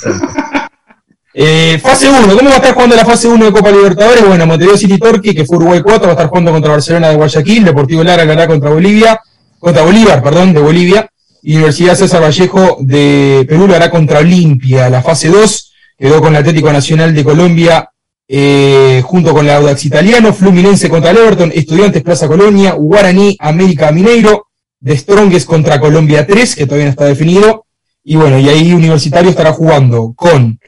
Eh, 1.34 1.80
fase 1.82 2.10
1, 2.10 2.36
¿cómo 2.36 2.50
va 2.50 2.56
a 2.56 2.58
estar 2.58 2.74
jugando 2.74 2.96
la 2.98 3.06
fase 3.06 3.30
1 3.30 3.46
de 3.46 3.52
Copa 3.54 3.72
Libertadores? 3.72 4.28
Bueno, 4.28 4.46
Montevideo 4.46 4.78
City 4.78 4.98
Torque, 4.98 5.34
que 5.34 5.46
fue 5.46 5.58
Uruguay 5.58 5.80
4, 5.82 6.02
va 6.02 6.08
a 6.10 6.12
estar 6.12 6.28
jugando 6.28 6.52
contra 6.52 6.72
Barcelona 6.72 7.10
de 7.10 7.16
Guayaquil, 7.16 7.64
Deportivo 7.64 8.04
Lara 8.04 8.26
lo 8.26 8.34
hará 8.34 8.48
contra 8.48 8.72
Bolivia, 8.72 9.22
contra 9.60 9.84
Bolívar, 9.84 10.24
perdón, 10.24 10.54
de 10.54 10.62
Bolivia, 10.62 11.10
y 11.42 11.56
Universidad 11.56 11.96
César 11.96 12.22
Vallejo 12.22 12.78
de 12.82 13.46
Perú 13.48 13.68
lo 13.68 13.76
hará 13.76 13.90
contra 13.90 14.20
Olimpia. 14.20 14.90
La 14.90 15.02
fase 15.02 15.30
2 15.30 15.74
quedó 15.98 16.20
con 16.22 16.34
el 16.34 16.42
Atlético 16.42 16.72
Nacional 16.72 17.14
de 17.14 17.24
Colombia 17.24 17.90
eh, 18.28 19.02
junto 19.04 19.34
con 19.34 19.46
el 19.46 19.52
Audax 19.52 19.86
Italiano, 19.86 20.34
Fluminense 20.34 20.88
contra 20.88 21.12
Everton, 21.12 21.52
Estudiantes 21.54 22.04
Plaza 22.04 22.28
Colonia, 22.28 22.74
Guaraní 22.74 23.36
América 23.40 23.92
Mineiro, 23.92 24.48
de 24.80 24.96
Strongest 24.96 25.48
contra 25.48 25.80
Colombia 25.80 26.28
3, 26.28 26.56
que 26.56 26.66
todavía 26.66 26.86
no 26.86 26.92
está 26.92 27.06
definido, 27.06 27.66
y 28.04 28.16
bueno, 28.16 28.38
y 28.40 28.48
ahí 28.48 28.72
Universitario 28.72 29.32
estará 29.32 29.52
jugando 29.52 30.14
con 30.16 30.60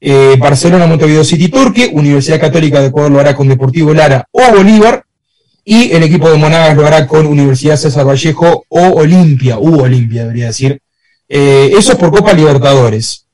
eh, 0.00 0.36
Barcelona 0.38 0.86
Montevideo 0.86 1.22
City 1.22 1.48
Torque, 1.48 1.90
Universidad 1.92 2.40
Católica 2.40 2.80
de 2.80 2.86
Ecuador 2.86 3.12
lo 3.12 3.20
hará 3.20 3.36
con 3.36 3.48
Deportivo 3.48 3.92
Lara 3.92 4.26
o 4.32 4.56
Bolívar, 4.56 5.04
y 5.72 5.92
el 5.92 6.02
equipo 6.02 6.28
de 6.28 6.36
Monagas 6.36 6.76
lo 6.76 6.84
hará 6.84 7.06
con 7.06 7.26
Universidad 7.26 7.76
César 7.76 8.04
Vallejo 8.04 8.64
o 8.68 8.80
Olimpia, 8.94 9.56
u 9.56 9.80
Olimpia 9.80 10.22
debería 10.22 10.46
decir. 10.46 10.82
Eh, 11.28 11.70
eso 11.78 11.92
es 11.92 11.98
por 11.98 12.10
Copa 12.10 12.32
Libertadores. 12.32 13.24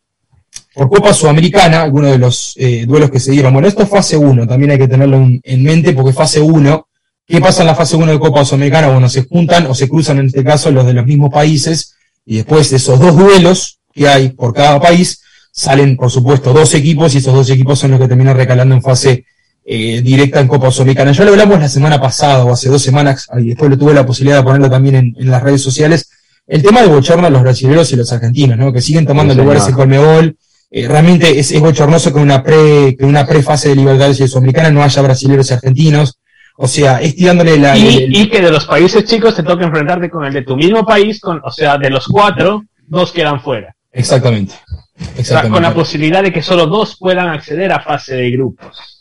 Por 0.74 0.90
Copa 0.90 1.14
Sudamericana, 1.14 1.80
algunos 1.80 2.10
de 2.10 2.18
los 2.18 2.52
eh, 2.58 2.84
duelos 2.86 3.10
que 3.10 3.20
se 3.20 3.32
dieron. 3.32 3.54
Bueno, 3.54 3.66
esto 3.66 3.84
es 3.84 3.88
fase 3.88 4.18
1, 4.18 4.46
también 4.46 4.72
hay 4.72 4.78
que 4.78 4.86
tenerlo 4.86 5.16
en, 5.16 5.40
en 5.42 5.62
mente 5.62 5.94
porque 5.94 6.12
fase 6.12 6.38
1, 6.42 6.86
¿qué 7.26 7.40
pasa 7.40 7.62
en 7.62 7.68
la 7.68 7.74
fase 7.74 7.96
1 7.96 8.12
de 8.12 8.18
Copa 8.18 8.44
Sudamericana? 8.44 8.88
Bueno, 8.88 9.08
se 9.08 9.22
juntan 9.22 9.66
o 9.68 9.74
se 9.74 9.88
cruzan 9.88 10.18
en 10.18 10.26
este 10.26 10.44
caso 10.44 10.70
los 10.70 10.84
de 10.84 10.92
los 10.92 11.06
mismos 11.06 11.32
países 11.32 11.94
y 12.26 12.36
después 12.36 12.68
de 12.68 12.76
esos 12.76 13.00
dos 13.00 13.16
duelos 13.16 13.78
que 13.94 14.08
hay 14.08 14.28
por 14.28 14.52
cada 14.52 14.78
país, 14.78 15.22
salen 15.52 15.96
por 15.96 16.10
supuesto 16.10 16.52
dos 16.52 16.74
equipos 16.74 17.14
y 17.14 17.18
esos 17.18 17.32
dos 17.32 17.48
equipos 17.48 17.78
son 17.78 17.92
los 17.92 18.00
que 18.00 18.08
terminan 18.08 18.36
recalando 18.36 18.74
en 18.74 18.82
fase 18.82 19.24
eh, 19.68 20.00
directa 20.00 20.38
en 20.40 20.46
Copa 20.46 20.70
Sudamericana. 20.70 21.10
Ya 21.12 21.24
lo 21.24 21.32
hablamos 21.32 21.58
la 21.58 21.68
semana 21.68 22.00
pasada 22.00 22.44
o 22.44 22.52
hace 22.52 22.68
dos 22.68 22.80
semanas, 22.82 23.26
y 23.38 23.48
después 23.48 23.68
lo 23.70 23.76
tuve 23.76 23.92
la 23.94 24.06
posibilidad 24.06 24.38
de 24.38 24.44
ponerlo 24.44 24.70
también 24.70 24.94
en, 24.94 25.14
en 25.18 25.30
las 25.30 25.42
redes 25.42 25.60
sociales, 25.60 26.08
el 26.46 26.62
tema 26.62 26.80
de 26.82 26.86
bochorno 26.88 27.26
a 27.26 27.30
los 27.30 27.42
brasileños 27.42 27.90
y 27.92 27.96
los 27.96 28.12
argentinos, 28.12 28.56
¿no? 28.56 28.72
Que 28.72 28.80
siguen 28.80 29.04
tomando 29.06 29.34
Sí, 29.34 29.40
lugares 29.40 29.66
en 29.66 29.74
Colmebol. 29.74 30.36
Eh, 30.70 30.86
realmente 30.86 31.38
es, 31.38 31.50
es 31.50 31.60
bochornoso 31.60 32.12
que 32.12 32.20
una 32.20 32.42
pre, 32.42 32.96
que 32.96 33.04
una 33.04 33.26
prefase 33.26 33.70
de 33.70 33.76
Libertadores 33.76 34.20
y 34.20 34.28
Sudamericana 34.28 34.70
no 34.70 34.82
haya 34.82 35.02
brasileños 35.02 35.50
y 35.50 35.54
argentinos. 35.54 36.18
O 36.58 36.68
sea, 36.68 37.00
es 37.02 37.14
tirándole 37.16 37.58
la, 37.58 37.76
Y, 37.76 37.96
el- 38.04 38.16
y 38.16 38.28
que 38.30 38.40
de 38.40 38.50
los 38.50 38.64
países 38.66 39.04
chicos 39.04 39.34
te 39.34 39.42
toca 39.42 39.64
enfrentarte 39.64 40.08
con 40.08 40.24
el 40.24 40.32
de 40.32 40.42
tu 40.42 40.56
mismo 40.56 40.86
país, 40.86 41.20
con, 41.20 41.40
o 41.44 41.50
sea, 41.50 41.76
de 41.78 41.90
los 41.90 42.06
cuatro, 42.06 42.64
dos 42.86 43.10
quedan 43.12 43.40
fuera. 43.42 43.74
exactamente. 43.92 44.54
O 44.54 44.98
sea, 45.04 45.14
Exactamente. 45.18 45.52
con 45.54 45.62
la 45.62 45.74
posibilidad 45.74 46.22
de 46.22 46.32
que 46.32 46.40
solo 46.42 46.66
dos 46.66 46.96
puedan 46.98 47.28
acceder 47.28 47.70
a 47.72 47.80
fase 47.80 48.14
de 48.14 48.30
grupos. 48.30 48.95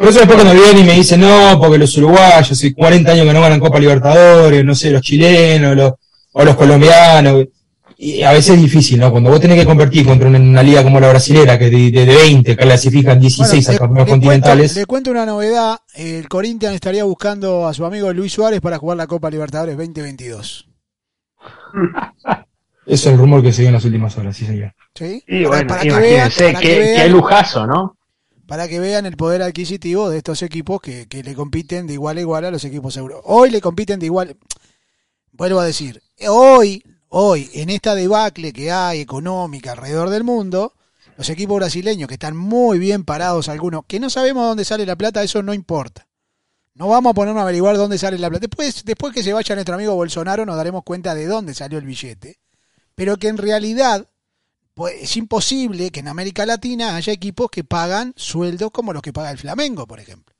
Por 0.00 0.08
eso 0.08 0.20
después 0.20 0.42
cuando 0.42 0.54
vienen 0.54 0.78
y 0.78 0.84
me 0.86 0.94
dicen, 0.94 1.20
no, 1.20 1.58
porque 1.60 1.76
los 1.76 1.94
uruguayos, 1.98 2.50
hace 2.52 2.72
40 2.74 3.12
años 3.12 3.26
que 3.26 3.32
no 3.34 3.40
ganan 3.42 3.60
Copa 3.60 3.78
Libertadores, 3.78 4.64
no 4.64 4.74
sé, 4.74 4.90
los 4.90 5.02
chilenos, 5.02 5.76
los, 5.76 5.92
o 6.32 6.42
los 6.42 6.56
colombianos. 6.56 7.44
Y 7.98 8.22
a 8.22 8.32
veces 8.32 8.54
es 8.56 8.62
difícil, 8.62 8.98
¿no? 8.98 9.10
Cuando 9.10 9.28
vos 9.28 9.38
tenés 9.42 9.58
que 9.58 9.66
competir 9.66 10.06
contra 10.06 10.26
una, 10.26 10.38
una 10.38 10.62
liga 10.62 10.82
como 10.82 10.98
la 11.00 11.10
brasilera, 11.10 11.58
que 11.58 11.68
de, 11.68 11.90
de, 11.90 12.06
de 12.06 12.16
20 12.16 12.56
clasifican 12.56 13.20
16 13.20 13.68
a 13.68 13.72
le- 13.72 13.78
torneos 13.78 14.06
le 14.06 14.10
continentales. 14.12 14.72
Cuento, 14.72 14.80
le 14.80 14.86
cuento 14.86 15.10
una 15.10 15.26
novedad. 15.26 15.76
El 15.94 16.26
Corinthians 16.30 16.76
estaría 16.76 17.04
buscando 17.04 17.68
a 17.68 17.74
su 17.74 17.84
amigo 17.84 18.10
Luis 18.14 18.32
Suárez 18.32 18.62
para 18.62 18.78
jugar 18.78 18.96
la 18.96 19.06
Copa 19.06 19.28
Libertadores 19.28 19.76
2022. 19.76 20.66
Eso 21.84 22.36
es 22.86 23.06
el 23.06 23.18
rumor 23.18 23.42
que 23.42 23.52
se 23.52 23.62
dio 23.62 23.68
en 23.68 23.74
las 23.74 23.84
últimas 23.84 24.16
horas, 24.16 24.34
sí 24.34 24.46
señor. 24.46 24.72
¿Sí? 24.94 25.22
Y 25.28 25.44
Para- 25.44 25.48
bueno, 25.48 25.68
para 25.68 25.80
que 25.82 25.88
vean- 25.90 26.00
imagínense, 26.26 26.54
qué 26.60 27.08
lujazo, 27.10 27.66
¿no? 27.66 27.96
Para 28.50 28.66
que 28.66 28.80
vean 28.80 29.06
el 29.06 29.16
poder 29.16 29.42
adquisitivo 29.42 30.10
de 30.10 30.16
estos 30.18 30.42
equipos 30.42 30.80
que, 30.80 31.06
que 31.06 31.22
le 31.22 31.36
compiten 31.36 31.86
de 31.86 31.92
igual 31.92 32.16
a 32.16 32.20
igual 32.20 32.44
a 32.44 32.50
los 32.50 32.64
equipos 32.64 32.96
europeos. 32.96 33.22
Hoy 33.28 33.48
le 33.48 33.60
compiten 33.60 34.00
de 34.00 34.06
igual, 34.06 34.36
vuelvo 35.30 35.60
a 35.60 35.64
decir, 35.64 36.02
hoy, 36.26 36.82
hoy, 37.10 37.48
en 37.54 37.70
esta 37.70 37.94
debacle 37.94 38.52
que 38.52 38.72
hay 38.72 38.98
económica 38.98 39.70
alrededor 39.70 40.10
del 40.10 40.24
mundo, 40.24 40.74
los 41.16 41.30
equipos 41.30 41.58
brasileños 41.58 42.08
que 42.08 42.14
están 42.14 42.36
muy 42.36 42.80
bien 42.80 43.04
parados 43.04 43.48
algunos, 43.48 43.84
que 43.86 44.00
no 44.00 44.10
sabemos 44.10 44.44
dónde 44.44 44.64
sale 44.64 44.84
la 44.84 44.96
plata, 44.96 45.22
eso 45.22 45.44
no 45.44 45.54
importa. 45.54 46.08
No 46.74 46.88
vamos 46.88 47.12
a 47.12 47.14
ponernos 47.14 47.42
a 47.42 47.44
averiguar 47.44 47.76
dónde 47.76 47.98
sale 47.98 48.18
la 48.18 48.30
plata. 48.30 48.48
Después, 48.48 48.84
después 48.84 49.14
que 49.14 49.22
se 49.22 49.32
vaya 49.32 49.54
nuestro 49.54 49.76
amigo 49.76 49.94
Bolsonaro 49.94 50.44
nos 50.44 50.56
daremos 50.56 50.82
cuenta 50.82 51.14
de 51.14 51.26
dónde 51.26 51.54
salió 51.54 51.78
el 51.78 51.86
billete. 51.86 52.40
Pero 52.96 53.16
que 53.16 53.28
en 53.28 53.36
realidad 53.36 54.08
es 54.88 55.16
imposible 55.16 55.90
que 55.90 56.00
en 56.00 56.08
América 56.08 56.46
Latina 56.46 56.96
haya 56.96 57.12
equipos 57.12 57.50
que 57.50 57.64
pagan 57.64 58.12
sueldos 58.16 58.70
como 58.70 58.92
los 58.92 59.02
que 59.02 59.12
paga 59.12 59.30
el 59.30 59.38
Flamengo, 59.38 59.86
por 59.86 60.00
ejemplo. 60.00 60.34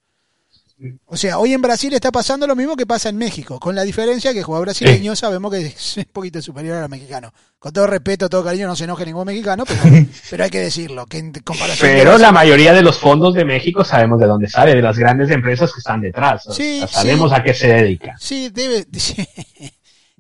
O 1.05 1.17
sea, 1.17 1.39
hoy 1.39 1.53
en 1.53 1.61
Brasil 1.61 1.93
está 1.93 2.11
pasando 2.11 2.47
lo 2.47 2.57
mismo 2.57 2.75
que 2.75 2.87
pasa 2.87 3.11
en 3.11 3.17
México, 3.19 3.61
con 3.61 3.75
la 3.75 3.83
diferencia 3.83 4.33
que 4.33 4.39
el 4.39 4.45
jugador 4.45 4.67
brasileño 4.67 5.15
sabemos 5.15 5.53
que 5.53 5.67
es 5.67 5.97
un 5.99 6.05
poquito 6.05 6.41
superior 6.41 6.79
al 6.79 6.89
mexicano. 6.89 7.35
Con 7.59 7.75
todo 7.75 7.87
respeto, 7.87 8.31
todo 8.31 8.43
cariño, 8.43 8.67
no 8.67 8.75
se 8.75 8.85
enoje 8.85 9.05
ningún 9.05 9.27
mexicano, 9.27 9.65
pero, 9.67 9.83
pero 10.31 10.45
hay 10.45 10.51
que 10.51 10.61
decirlo, 10.61 11.05
que 11.05 11.19
en 11.19 11.33
comparación 11.45 11.91
Pero 11.91 12.17
la 12.17 12.33
mayoría 12.33 12.73
de 12.73 12.81
los 12.81 12.99
fondos 12.99 13.35
de 13.35 13.45
México 13.45 13.85
sabemos 13.85 14.19
de 14.21 14.27
dónde 14.27 14.49
sale, 14.49 14.75
de 14.75 14.81
las 14.81 14.97
grandes 14.97 15.31
empresas 15.31 15.71
que 15.71 15.81
están 15.81 16.01
detrás. 16.01 16.45
Sí, 16.51 16.83
sabemos 16.89 17.31
sí. 17.31 17.37
a 17.37 17.43
qué 17.43 17.53
se 17.53 17.69
dedican. 17.69 18.17
Sí, 18.19 18.49
debe... 18.49 18.87
sí. 18.99 19.27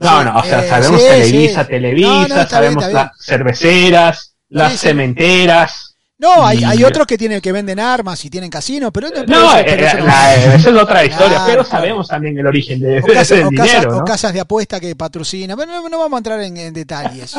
No, 0.01 0.25
no, 0.25 0.39
o 0.39 0.43
sea, 0.43 0.65
eh, 0.65 0.69
sabemos 0.69 1.01
sí, 1.01 1.07
Televisa, 1.09 1.63
sí. 1.65 1.69
Televisa, 1.71 2.09
No, 2.09 2.29
no, 2.29 2.49
sabemos 2.49 2.85
bien. 2.85 2.95
las 2.95 3.11
cerveceras, 3.21 4.35
las 4.49 4.73
Sí, 4.73 4.79
cementeras. 4.79 5.87
No, 6.19 6.45
hay, 6.45 6.63
hay 6.65 6.85
otros 6.85 7.07
que 7.07 7.17
tienen 7.17 7.41
que 7.41 7.51
venden 7.53 7.81
armas 7.81 8.23
y 8.25 8.29
tienen 8.31 8.51
casinos, 8.51 8.91
pero, 8.93 9.09
No, 9.27 9.57
eso- 9.57 9.59
eh, 9.67 9.87
eso 9.87 9.99
la- 10.05 10.35
esa 10.37 10.55
es 10.71 10.77
otra 10.77 11.05
historia, 11.05 11.29
Claro, 11.37 11.45
pero 11.47 11.65
claro. 11.65 11.65
sabemos 11.65 12.09
también 12.09 12.37
el 12.39 12.47
origen 12.47 12.79
de, 12.81 12.99
o, 13.01 13.07
casa- 13.07 13.35
o 13.47 13.51
casa- 13.51 13.65
dinero, 13.73 13.97
o 13.97 13.99
¿no? 14.01 14.05
casas 14.05 14.33
de 14.35 14.41
apuesta 14.41 14.81
que 14.81 14.95
patrocinan. 14.97 15.57
Pero 15.57 15.73
no, 15.73 15.89
no 15.89 15.99
vamos 15.99 16.17
a 16.17 16.19
entrar 16.19 16.41
en, 16.43 16.57
en 16.59 16.75
detalles. 16.75 17.35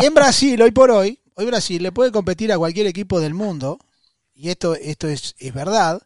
En 0.00 0.14
Brasil, 0.14 0.60
hoy 0.62 0.70
por 0.70 0.90
hoy, 0.90 1.18
hoy 1.34 1.44
Brasil 1.46 1.82
le 1.82 1.92
puede 1.92 2.12
competir 2.12 2.50
a 2.52 2.56
cualquier 2.58 2.86
equipo 2.86 3.20
del 3.20 3.34
mundo, 3.34 3.78
y 4.34 4.48
esto, 4.48 4.74
esto 4.74 5.06
es, 5.08 5.34
es 5.38 5.52
verdad, 5.52 6.00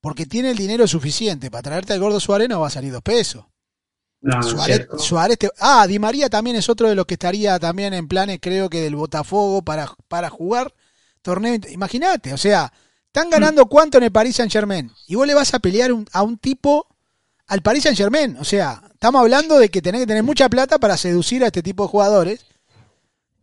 porque 0.00 0.24
tiene 0.24 0.50
el 0.50 0.56
dinero 0.56 0.86
suficiente. 0.86 1.50
Para 1.50 1.62
traerte 1.62 1.92
al 1.92 2.00
gordo 2.00 2.18
Suárez 2.20 2.48
no 2.48 2.60
va 2.60 2.68
a 2.68 2.70
salir 2.70 2.92
dos 2.92 3.02
pesos. 3.02 3.44
No, 4.20 4.42
Suárez. 4.42 4.88
Suárez 4.98 5.38
te- 5.38 5.50
ah, 5.60 5.86
Di 5.86 5.98
María 5.98 6.28
también 6.28 6.56
es 6.56 6.68
otro 6.68 6.88
de 6.88 6.94
los 6.94 7.06
que 7.06 7.14
estaría 7.14 7.58
también 7.58 7.94
en 7.94 8.08
planes, 8.08 8.38
creo 8.40 8.68
que 8.68 8.80
del 8.80 8.96
Botafogo 8.96 9.62
para, 9.62 9.94
para 10.08 10.30
jugar 10.30 10.72
torneo. 11.22 11.58
Imagínate, 11.70 12.32
o 12.32 12.38
sea, 12.38 12.72
están 13.06 13.30
ganando 13.30 13.66
cuánto 13.66 13.98
en 13.98 14.04
el 14.04 14.12
Paris 14.12 14.36
Saint 14.36 14.52
Germain 14.52 14.90
y 15.06 15.14
vos 15.14 15.26
le 15.26 15.34
vas 15.34 15.54
a 15.54 15.58
pelear 15.58 15.92
un- 15.92 16.06
a 16.12 16.22
un 16.22 16.38
tipo 16.38 16.86
al 17.46 17.62
Paris 17.62 17.84
Saint 17.84 17.96
Germain. 17.96 18.36
O 18.40 18.44
sea, 18.44 18.82
estamos 18.92 19.20
hablando 19.20 19.58
de 19.58 19.68
que 19.68 19.80
tenés 19.82 20.00
que 20.02 20.06
tener 20.08 20.22
mucha 20.24 20.48
plata 20.48 20.78
para 20.78 20.96
seducir 20.96 21.44
a 21.44 21.46
este 21.46 21.62
tipo 21.62 21.84
de 21.84 21.88
jugadores 21.90 22.46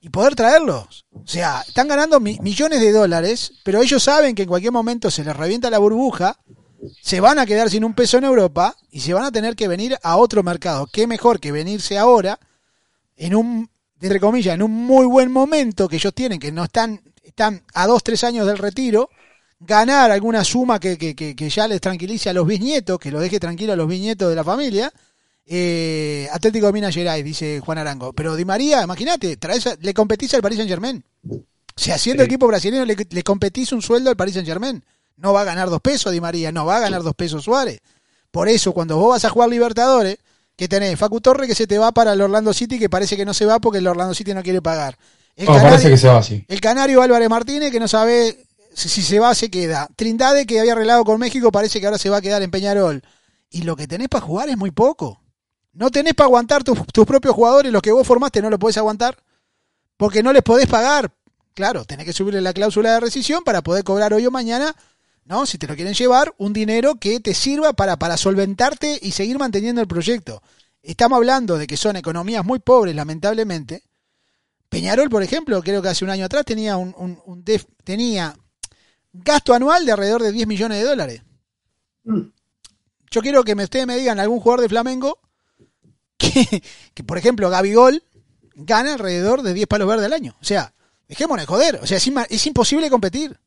y 0.01 0.09
poder 0.09 0.36
traerlos. 0.36 1.05
O 1.13 1.26
sea, 1.26 1.63
están 1.65 1.88
ganando 1.88 2.19
mi- 2.19 2.38
millones 2.41 2.82
de 2.82 2.91
dólares, 2.91 3.53
pero 3.63 3.82
ellos 3.82 4.03
saben 4.03 4.36
que 4.36 4.41
en 4.43 4.49
cualquier 4.49 4.74
momento 4.74 5.09
se 5.09 5.24
les 5.24 5.36
revienta 5.36 5.69
la 5.69 5.78
burbuja 5.80 6.38
se 7.01 7.19
van 7.19 7.39
a 7.39 7.45
quedar 7.45 7.69
sin 7.69 7.84
un 7.84 7.93
peso 7.93 8.17
en 8.17 8.23
Europa 8.25 8.75
y 8.91 8.99
se 9.01 9.13
van 9.13 9.23
a 9.25 9.31
tener 9.31 9.55
que 9.55 9.67
venir 9.67 9.97
a 10.03 10.17
otro 10.17 10.43
mercado. 10.43 10.88
Qué 10.91 11.07
mejor 11.07 11.39
que 11.39 11.51
venirse 11.51 11.97
ahora 11.97 12.39
en 13.15 13.36
un, 13.36 13.69
entre 14.01 14.19
comillas, 14.19 14.55
en 14.55 14.63
un 14.63 14.71
muy 14.71 15.05
buen 15.05 15.31
momento 15.31 15.88
que 15.88 15.95
ellos 15.97 16.13
tienen, 16.13 16.39
que 16.39 16.51
no 16.51 16.63
están, 16.65 17.01
están 17.23 17.63
a 17.73 17.88
dos, 17.88 18.03
tres 18.03 18.23
años 18.23 18.45
del 18.47 18.57
retiro, 18.57 19.09
ganar 19.59 20.11
alguna 20.11 20.43
suma 20.43 20.79
que, 20.79 20.97
que, 20.97 21.15
que, 21.15 21.36
que 21.36 21.49
ya 21.49 21.67
les 21.67 21.79
tranquilice 21.79 22.29
a 22.29 22.34
los 22.34 22.45
bisnietos, 22.45 22.99
que 22.99 23.11
lo 23.11 23.19
deje 23.19 23.39
tranquilo 23.39 23.73
a 23.73 23.75
los 23.77 23.88
bisnietos 23.88 24.29
de 24.29 24.36
la 24.36 24.43
familia. 24.43 24.91
Eh, 25.45 26.27
Atlético 26.31 26.67
de 26.67 26.73
Minas 26.73 26.93
Gerais, 26.95 27.23
dice 27.23 27.59
Juan 27.59 27.77
Arango. 27.77 28.13
Pero 28.13 28.36
Di 28.36 28.45
María, 28.45 28.81
imagínate, 28.84 29.38
le 29.81 29.93
competís 29.93 30.34
al 30.34 30.41
Paris 30.41 30.57
Saint 30.57 30.69
Germain. 30.69 31.03
O 31.29 31.39
sea, 31.75 31.97
siendo 31.97 32.23
Sí. 32.23 32.27
equipo 32.27 32.47
brasileño, 32.47 32.86
le, 32.86 32.95
le 33.09 33.23
competís 33.23 33.71
un 33.73 33.81
sueldo 33.81 34.09
al 34.09 34.15
Paris 34.15 34.36
Saint 34.36 34.47
Germain. 34.47 34.84
No 35.16 35.34
va 35.34 35.41
a 35.41 35.43
ganar 35.43 35.70
dos 35.70 35.82
pesos 35.82 36.11
Di 36.11 36.20
María, 36.20 36.51
no 36.51 36.66
va 36.66 36.78
a 36.78 36.80
ganar 36.80 37.03
dos 37.03 37.16
pesos 37.16 37.43
Suárez. 37.43 37.80
Por 38.32 38.47
eso, 38.47 38.74
cuando 38.74 38.97
vos 38.97 39.09
vas 39.09 39.26
a 39.26 39.30
jugar 39.30 39.49
Libertadores, 39.49 40.18
que 40.55 40.68
tenés 40.68 40.97
Facu 40.97 41.22
Torre 41.22 41.47
que 41.47 41.55
se 41.55 41.68
te 41.68 41.78
va 41.78 41.91
para 41.91 42.14
el 42.14 42.22
Orlando 42.22 42.53
City, 42.53 42.80
que 42.80 42.89
parece 42.89 43.16
que 43.16 43.26
no 43.26 43.34
se 43.34 43.45
va 43.45 43.59
porque 43.59 43.80
el 43.80 43.88
Orlando 43.88 44.14
City 44.14 44.34
no 44.34 44.43
quiere 44.43 44.61
pagar. 44.61 44.97
El, 45.36 45.47
parece 45.47 45.64
canario, 45.64 45.89
que 45.89 45.97
se 45.97 46.07
va 46.07 46.22
el 46.47 46.61
canario 46.61 47.01
Álvarez 47.01 47.30
Martínez, 47.30 47.72
que 47.72 47.80
no 47.80 47.88
sabe 47.88 48.45
si 48.74 48.89
si 48.89 49.01
se 49.01 49.20
va, 49.20 49.34
se 49.36 49.49
queda. 49.49 49.88
Trindade, 49.95 50.45
que 50.45 50.59
había 50.59 50.74
arreglado 50.74 51.03
con 51.05 51.20
México, 51.20 51.51
parece 51.51 51.80
que 51.80 51.86
ahora 51.86 51.97
se 51.97 52.09
va 52.09 52.18
a 52.18 52.22
quedar 52.22 52.41
en 52.41 52.51
Peñarol. 52.51 53.01
Y 53.49 53.64
lo 53.64 53.76
que 53.76 53.88
tenés 53.88 54.09
para 54.09 54.26
jugar 54.26 54.49
es 54.49 54.57
muy 54.57 54.72
poco. 54.72 55.22
No 55.74 55.89
tenés 55.89 56.14
para 56.14 56.26
aguantar 56.26 56.64
tus, 56.64 56.86
tus 56.88 57.05
propios 57.05 57.34
jugadores, 57.34 57.72
los 57.72 57.82
que 57.82 57.91
vos 57.91 58.05
formaste 58.05 58.41
no 58.41 58.49
lo 58.49 58.59
podés 58.59 58.78
aguantar, 58.78 59.18
porque 59.97 60.22
no 60.22 60.34
les 60.34 60.43
podés 60.43 60.68
pagar. 60.68 61.11
Claro, 61.53 61.86
tenés 61.86 62.05
que 62.05 62.14
subirle 62.14 62.41
la 62.41 62.53
cláusula 62.53 62.93
de 62.93 62.99
rescisión 62.99 63.43
para 63.43 63.61
poder 63.61 63.84
cobrar 63.84 64.14
hoy 64.14 64.26
o 64.26 64.32
mañana, 64.32 64.76
¿no? 65.26 65.45
Si 65.45 65.57
te 65.57 65.67
lo 65.67 65.76
quieren 65.76 65.93
llevar, 65.93 66.34
un 66.38 66.53
dinero 66.53 66.95
que 66.95 67.19
te 67.19 67.34
sirva 67.34 67.74
para, 67.74 67.97
para 67.97 68.17
solventarte 68.17 68.99
y 69.01 69.11
seguir 69.11 69.38
manteniendo 69.39 69.82
el 69.82 69.88
proyecto. 69.88 70.41
Estamos 70.82 71.17
hablando 71.17 71.57
de 71.57 71.65
que 71.67 71.78
son 71.78 71.95
economías 71.95 72.43
muy 72.43 72.59
pobres, 72.59 72.95
lamentablemente. 72.95 73.84
Peñarol, 74.69 75.09
por 75.09 75.24
ejemplo, 75.24 75.61
creo 75.61 75.82
que 75.82 75.89
hace 75.89 76.03
un 76.03 76.11
año 76.11 76.26
atrás 76.26 76.45
tenía 76.45 76.78
un, 76.78 76.93
un- 76.97 77.19
un 77.26 77.43
def- 77.45 77.67
tenía 77.84 78.36
gasto 79.13 79.53
anual 79.53 79.86
de 79.86 79.91
alrededor 79.91 80.24
de 80.24 80.32
10 80.32 80.47
millones 80.47 80.80
de 80.80 80.84
dólares. 80.86 81.21
Yo 83.11 83.21
quiero 83.21 83.43
que 83.43 83.55
me, 83.55 83.63
ustedes 83.65 83.86
me 83.88 83.95
digan 83.97 84.19
algún 84.19 84.39
jugador 84.39 84.61
de 84.61 84.69
Flamengo 84.69 85.19
que, 86.17 86.63
que, 86.93 87.03
por 87.03 87.17
ejemplo, 87.17 87.49
Gabigol 87.49 88.03
gana 88.55 88.93
alrededor 88.93 89.41
de 89.43 89.53
10 89.53 89.67
palos 89.67 89.88
verdes 89.88 90.05
al 90.05 90.13
año. 90.13 90.36
O 90.41 90.43
sea, 90.45 90.74
dejémonos 91.07 91.43
de 91.43 91.47
joder. 91.47 91.80
O 91.82 91.88
sea, 91.88 91.97
es 91.97 92.47
imposible 92.47 92.89
competir. 92.89 93.39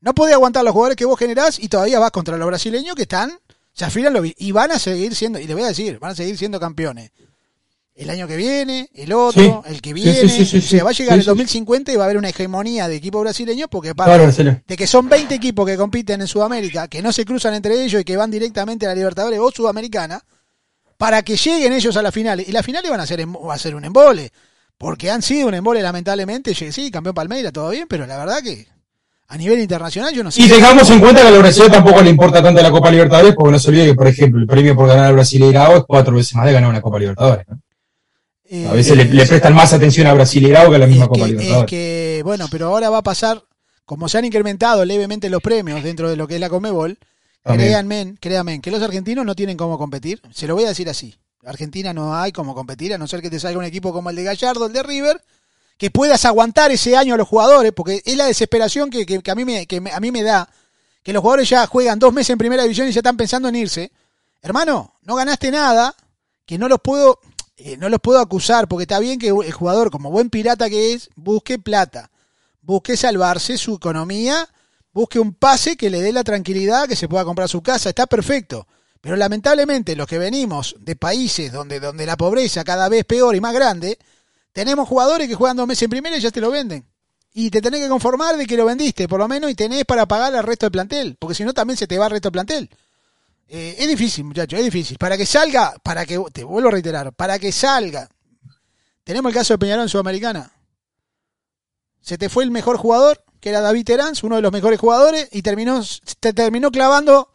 No 0.00 0.14
podés 0.14 0.34
aguantar 0.34 0.64
los 0.64 0.72
jugadores 0.72 0.96
que 0.96 1.04
vos 1.04 1.18
generás 1.18 1.58
y 1.58 1.68
todavía 1.68 1.98
vas 1.98 2.10
contra 2.10 2.36
los 2.36 2.46
brasileños 2.46 2.94
que 2.94 3.02
están, 3.02 3.32
se 3.72 3.84
afilan 3.84 4.12
lo 4.12 4.22
y 4.24 4.52
van 4.52 4.70
a 4.72 4.78
seguir 4.78 5.14
siendo, 5.14 5.38
y 5.38 5.46
le 5.46 5.54
voy 5.54 5.64
a 5.64 5.68
decir, 5.68 5.98
van 5.98 6.12
a 6.12 6.14
seguir 6.14 6.36
siendo 6.38 6.58
campeones. 6.60 7.10
El 7.94 8.10
año 8.10 8.28
que 8.28 8.36
viene, 8.36 8.88
el 8.94 9.12
otro, 9.12 9.42
Sí. 9.66 9.72
el 9.72 9.82
que 9.82 9.92
viene. 9.92 10.14
sí, 10.14 10.28
sí, 10.28 10.44
sí, 10.46 10.58
o 10.58 10.62
sea, 10.62 10.84
va 10.84 10.90
a 10.90 10.92
llegar 10.92 11.14
el 11.16 11.22
sí. 11.22 11.26
2050 11.26 11.92
y 11.92 11.96
va 11.96 12.04
a 12.04 12.06
haber 12.06 12.16
una 12.16 12.28
hegemonía 12.28 12.86
de 12.86 12.94
equipos 12.94 13.20
brasileños 13.22 13.66
porque 13.68 13.92
Claro, 13.92 14.22
Marcelo. 14.24 14.60
de 14.68 14.76
que 14.76 14.86
son 14.86 15.08
20 15.08 15.34
equipos 15.34 15.66
que 15.66 15.76
compiten 15.76 16.20
en 16.20 16.28
Sudamérica, 16.28 16.86
que 16.86 17.02
no 17.02 17.10
se 17.12 17.24
cruzan 17.24 17.54
entre 17.54 17.82
ellos 17.82 18.00
y 18.00 18.04
que 18.04 18.16
van 18.16 18.30
directamente 18.30 18.86
a 18.86 18.90
la 18.90 18.94
Libertadores 18.94 19.40
o 19.40 19.50
Sudamericana, 19.50 20.22
para 20.96 21.22
que 21.22 21.36
lleguen 21.36 21.72
ellos 21.72 21.96
a 21.96 22.02
la 22.02 22.12
final. 22.12 22.38
Y 22.40 22.52
las 22.52 22.64
finales 22.64 22.88
van 22.88 23.00
a 23.00 23.06
ser, 23.06 23.26
va 23.28 23.54
a 23.54 23.58
ser 23.58 23.74
un 23.74 23.84
embole, 23.84 24.32
porque 24.76 25.10
han 25.10 25.22
sido 25.22 25.48
un 25.48 25.54
embole 25.54 25.82
lamentablemente. 25.82 26.54
Sí, 26.54 26.90
campeón 26.92 27.14
Palmeira, 27.16 27.50
todo 27.50 27.70
bien, 27.70 27.86
pero 27.88 28.06
la 28.06 28.16
verdad 28.16 28.40
que 28.44 28.68
a 29.30 29.36
nivel 29.36 29.60
internacional 29.60 30.14
yo 30.14 30.24
no 30.24 30.30
sé. 30.30 30.42
Y 30.42 30.48
tengamos 30.48 30.88
en 30.90 31.00
cuenta 31.00 31.22
que 31.22 31.28
a 31.28 31.30
la 31.30 31.38
Brasil 31.38 31.64
tampoco 31.70 32.00
le 32.02 32.10
importa 32.10 32.42
tanto 32.42 32.62
la 32.62 32.70
Copa 32.70 32.90
Libertadores, 32.90 33.34
porque 33.34 33.52
no 33.52 33.58
se 33.58 33.68
olvide 33.68 33.86
que, 33.86 33.94
por 33.94 34.06
ejemplo, 34.06 34.40
el 34.40 34.46
premio 34.46 34.74
por 34.74 34.88
ganar 34.88 35.06
al 35.06 35.12
Brasileirao 35.14 35.76
es 35.76 35.84
cuatro 35.86 36.14
veces 36.14 36.34
más 36.34 36.46
de 36.46 36.52
ganar 36.52 36.70
una 36.70 36.80
Copa 36.80 36.98
Libertadores. 36.98 37.46
¿no? 37.48 37.60
Eh, 38.50 38.66
A 38.66 38.72
veces 38.72 38.96
le, 38.96 39.04
le 39.04 39.26
prestan 39.26 39.54
más 39.54 39.72
atención 39.74 40.06
a 40.06 40.14
Brasileirao 40.14 40.70
que 40.70 40.76
a 40.76 40.78
la 40.78 40.86
misma 40.86 41.06
Copa 41.08 41.18
que, 41.18 41.24
es 41.24 41.30
Libertadores. 41.30 41.70
que, 41.70 42.22
bueno, 42.24 42.46
pero 42.50 42.68
ahora 42.68 42.88
va 42.90 42.98
a 42.98 43.02
pasar, 43.02 43.42
como 43.84 44.08
se 44.08 44.16
han 44.18 44.24
incrementado 44.24 44.84
levemente 44.84 45.28
los 45.28 45.42
premios 45.42 45.82
dentro 45.82 46.08
de 46.08 46.16
lo 46.16 46.26
que 46.26 46.36
es 46.36 46.40
la 46.40 46.48
Comebol, 46.48 46.98
créanme, 47.44 48.14
créanme, 48.20 48.60
que 48.60 48.70
los 48.70 48.82
argentinos 48.82 49.24
no 49.26 49.34
tienen 49.34 49.56
cómo 49.56 49.78
competir. 49.78 50.20
Se 50.32 50.46
lo 50.46 50.54
voy 50.54 50.64
a 50.64 50.68
decir 50.68 50.88
así. 50.88 51.14
Argentina 51.44 51.92
no 51.94 52.14
hay 52.16 52.32
cómo 52.32 52.54
competir, 52.54 52.92
a 52.94 52.98
no 52.98 53.06
ser 53.06 53.22
que 53.22 53.30
te 53.30 53.38
salga 53.40 53.58
un 53.58 53.64
equipo 53.64 53.92
como 53.92 54.10
el 54.10 54.16
de 54.16 54.24
Gallardo, 54.24 54.66
el 54.66 54.72
de 54.72 54.82
River, 54.82 55.20
que 55.78 55.90
puedas 55.90 56.24
aguantar 56.24 56.70
ese 56.72 56.96
año 56.96 57.14
a 57.14 57.16
los 57.16 57.28
jugadores, 57.28 57.72
porque 57.72 58.02
es 58.04 58.16
la 58.16 58.26
desesperación 58.26 58.90
que, 58.90 59.06
que- 59.06 59.20
que 59.22 59.30
a, 59.30 59.34
mí 59.34 59.44
me, 59.44 59.66
que 59.66 59.80
a 59.92 60.00
mí 60.00 60.10
me 60.10 60.22
da, 60.22 60.50
que 61.02 61.12
los 61.12 61.22
jugadores 61.22 61.48
ya 61.48 61.66
juegan 61.66 61.98
dos 61.98 62.12
meses 62.12 62.30
en 62.30 62.38
primera 62.38 62.64
división 62.64 62.88
y 62.88 62.92
ya 62.92 63.00
están 63.00 63.16
pensando 63.16 63.48
en 63.48 63.56
irse. 63.56 63.90
Hermano, 64.42 64.94
no 65.02 65.14
ganaste 65.14 65.50
nada, 65.50 65.94
que 66.44 66.58
no 66.58 66.68
los 66.68 66.80
puedo, 66.80 67.20
eh, 67.56 67.76
no 67.76 67.88
los 67.88 68.00
puedo 68.00 68.18
acusar, 68.20 68.68
porque 68.68 68.82
está 68.82 68.98
bien 68.98 69.18
que 69.18 69.28
el 69.28 69.52
jugador, 69.52 69.90
como 69.90 70.10
buen 70.10 70.30
pirata 70.30 70.68
que 70.68 70.92
es, 70.92 71.10
busque 71.16 71.58
plata, 71.58 72.10
busque 72.60 72.96
salvarse 72.96 73.56
su 73.56 73.76
economía, 73.76 74.48
busque 74.92 75.20
un 75.20 75.32
pase 75.32 75.76
que 75.76 75.90
le 75.90 76.02
dé 76.02 76.12
la 76.12 76.24
tranquilidad 76.24 76.88
que 76.88 76.96
se 76.96 77.08
pueda 77.08 77.24
comprar 77.24 77.48
su 77.48 77.62
casa, 77.62 77.88
está 77.88 78.06
perfecto. 78.06 78.66
Pero 79.00 79.14
lamentablemente 79.14 79.94
los 79.94 80.08
que 80.08 80.18
venimos 80.18 80.74
de 80.80 80.96
países 80.96 81.52
donde, 81.52 81.78
donde 81.78 82.04
la 82.04 82.16
pobreza 82.16 82.64
cada 82.64 82.88
vez 82.88 83.04
peor 83.04 83.36
y 83.36 83.40
más 83.40 83.54
grande, 83.54 83.96
tenemos 84.58 84.88
jugadores 84.88 85.28
que 85.28 85.36
juegan 85.36 85.56
dos 85.56 85.68
meses 85.68 85.84
en 85.84 85.90
primera 85.90 86.16
y 86.16 86.20
ya 86.20 86.32
te 86.32 86.40
lo 86.40 86.50
venden. 86.50 86.84
Y 87.32 87.48
te 87.48 87.62
tenés 87.62 87.80
que 87.80 87.88
conformar 87.88 88.36
de 88.36 88.44
que 88.44 88.56
lo 88.56 88.64
vendiste, 88.64 89.06
por 89.06 89.20
lo 89.20 89.28
menos, 89.28 89.48
y 89.52 89.54
tenés 89.54 89.84
para 89.84 90.04
pagar 90.04 90.34
al 90.34 90.42
resto 90.42 90.66
del 90.66 90.72
plantel, 90.72 91.16
porque 91.16 91.36
si 91.36 91.44
no 91.44 91.54
también 91.54 91.76
se 91.76 91.86
te 91.86 91.96
va 91.96 92.06
el 92.06 92.10
resto 92.10 92.26
del 92.26 92.32
plantel. 92.32 92.70
Eh, 93.46 93.76
es 93.78 93.86
difícil, 93.86 94.24
muchachos, 94.24 94.58
es 94.58 94.64
difícil. 94.64 94.98
Para 94.98 95.16
que 95.16 95.26
salga, 95.26 95.76
para 95.84 96.04
que, 96.04 96.20
te 96.32 96.42
vuelvo 96.42 96.70
a 96.70 96.72
reiterar, 96.72 97.12
para 97.12 97.38
que 97.38 97.52
salga. 97.52 98.08
Tenemos 99.04 99.30
el 99.30 99.34
caso 99.36 99.54
de 99.54 99.58
Peñarol 99.58 99.84
en 99.84 99.90
Sudamericana. 99.90 100.50
Se 102.00 102.18
te 102.18 102.28
fue 102.28 102.42
el 102.42 102.50
mejor 102.50 102.78
jugador, 102.78 103.22
que 103.38 103.50
era 103.50 103.60
David 103.60 103.84
Terán, 103.84 104.14
uno 104.24 104.34
de 104.34 104.42
los 104.42 104.50
mejores 104.50 104.80
jugadores, 104.80 105.28
y 105.30 105.42
terminó, 105.42 105.84
te 106.18 106.32
terminó 106.32 106.72
clavando 106.72 107.30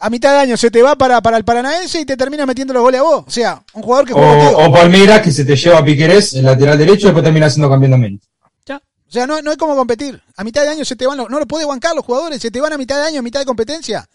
a 0.00 0.10
mitad 0.10 0.32
de 0.32 0.38
año. 0.38 0.56
Se 0.56 0.70
te 0.70 0.82
va 0.82 0.96
para, 0.96 1.20
para 1.20 1.36
el 1.36 1.44
Paranaense 1.44 2.00
y 2.00 2.04
te 2.04 2.16
termina 2.16 2.44
metiendo 2.46 2.74
los 2.74 2.82
goles 2.82 3.00
a 3.00 3.04
vos. 3.04 3.24
O 3.26 3.30
sea, 3.30 3.62
un 3.74 3.82
jugador 3.82 4.06
que 4.06 4.12
O, 4.14 4.16
juega 4.16 4.50
o 4.68 4.72
Palmeiras, 4.72 5.20
que 5.22 5.30
se 5.30 5.44
te 5.44 5.54
lleva 5.56 5.78
a 5.78 5.84
Piquerés, 5.84 6.34
el 6.34 6.44
lateral 6.44 6.76
derecho, 6.78 7.02
y 7.02 7.10
después 7.10 7.22
termina 7.24 7.48
siendo 7.48 7.68
campeón 7.70 7.92
de 7.92 7.94
América. 7.96 8.26
Ya. 8.66 8.76
O 8.76 9.10
sea, 9.12 9.26
no, 9.26 9.40
no 9.42 9.50
hay 9.50 9.56
como 9.56 9.76
competir. 9.76 10.20
A 10.36 10.42
mitad 10.44 10.62
de 10.62 10.68
año 10.70 10.84
se 10.84 10.96
te 10.96 11.06
van, 11.06 11.18
los- 11.18 11.30
no 11.30 11.38
lo 11.38 11.46
puede 11.46 11.64
bancar 11.66 11.94
los 11.94 12.04
jugadores, 12.04 12.40
se 12.42 12.50
te 12.50 12.60
van 12.60 12.72
a 12.72 12.78
mitad 12.78 12.96
de 13.00 13.06
año, 13.08 13.20
a 13.20 13.22
mitad 13.22 13.40
de 13.40 13.46
competencia. 13.46 14.08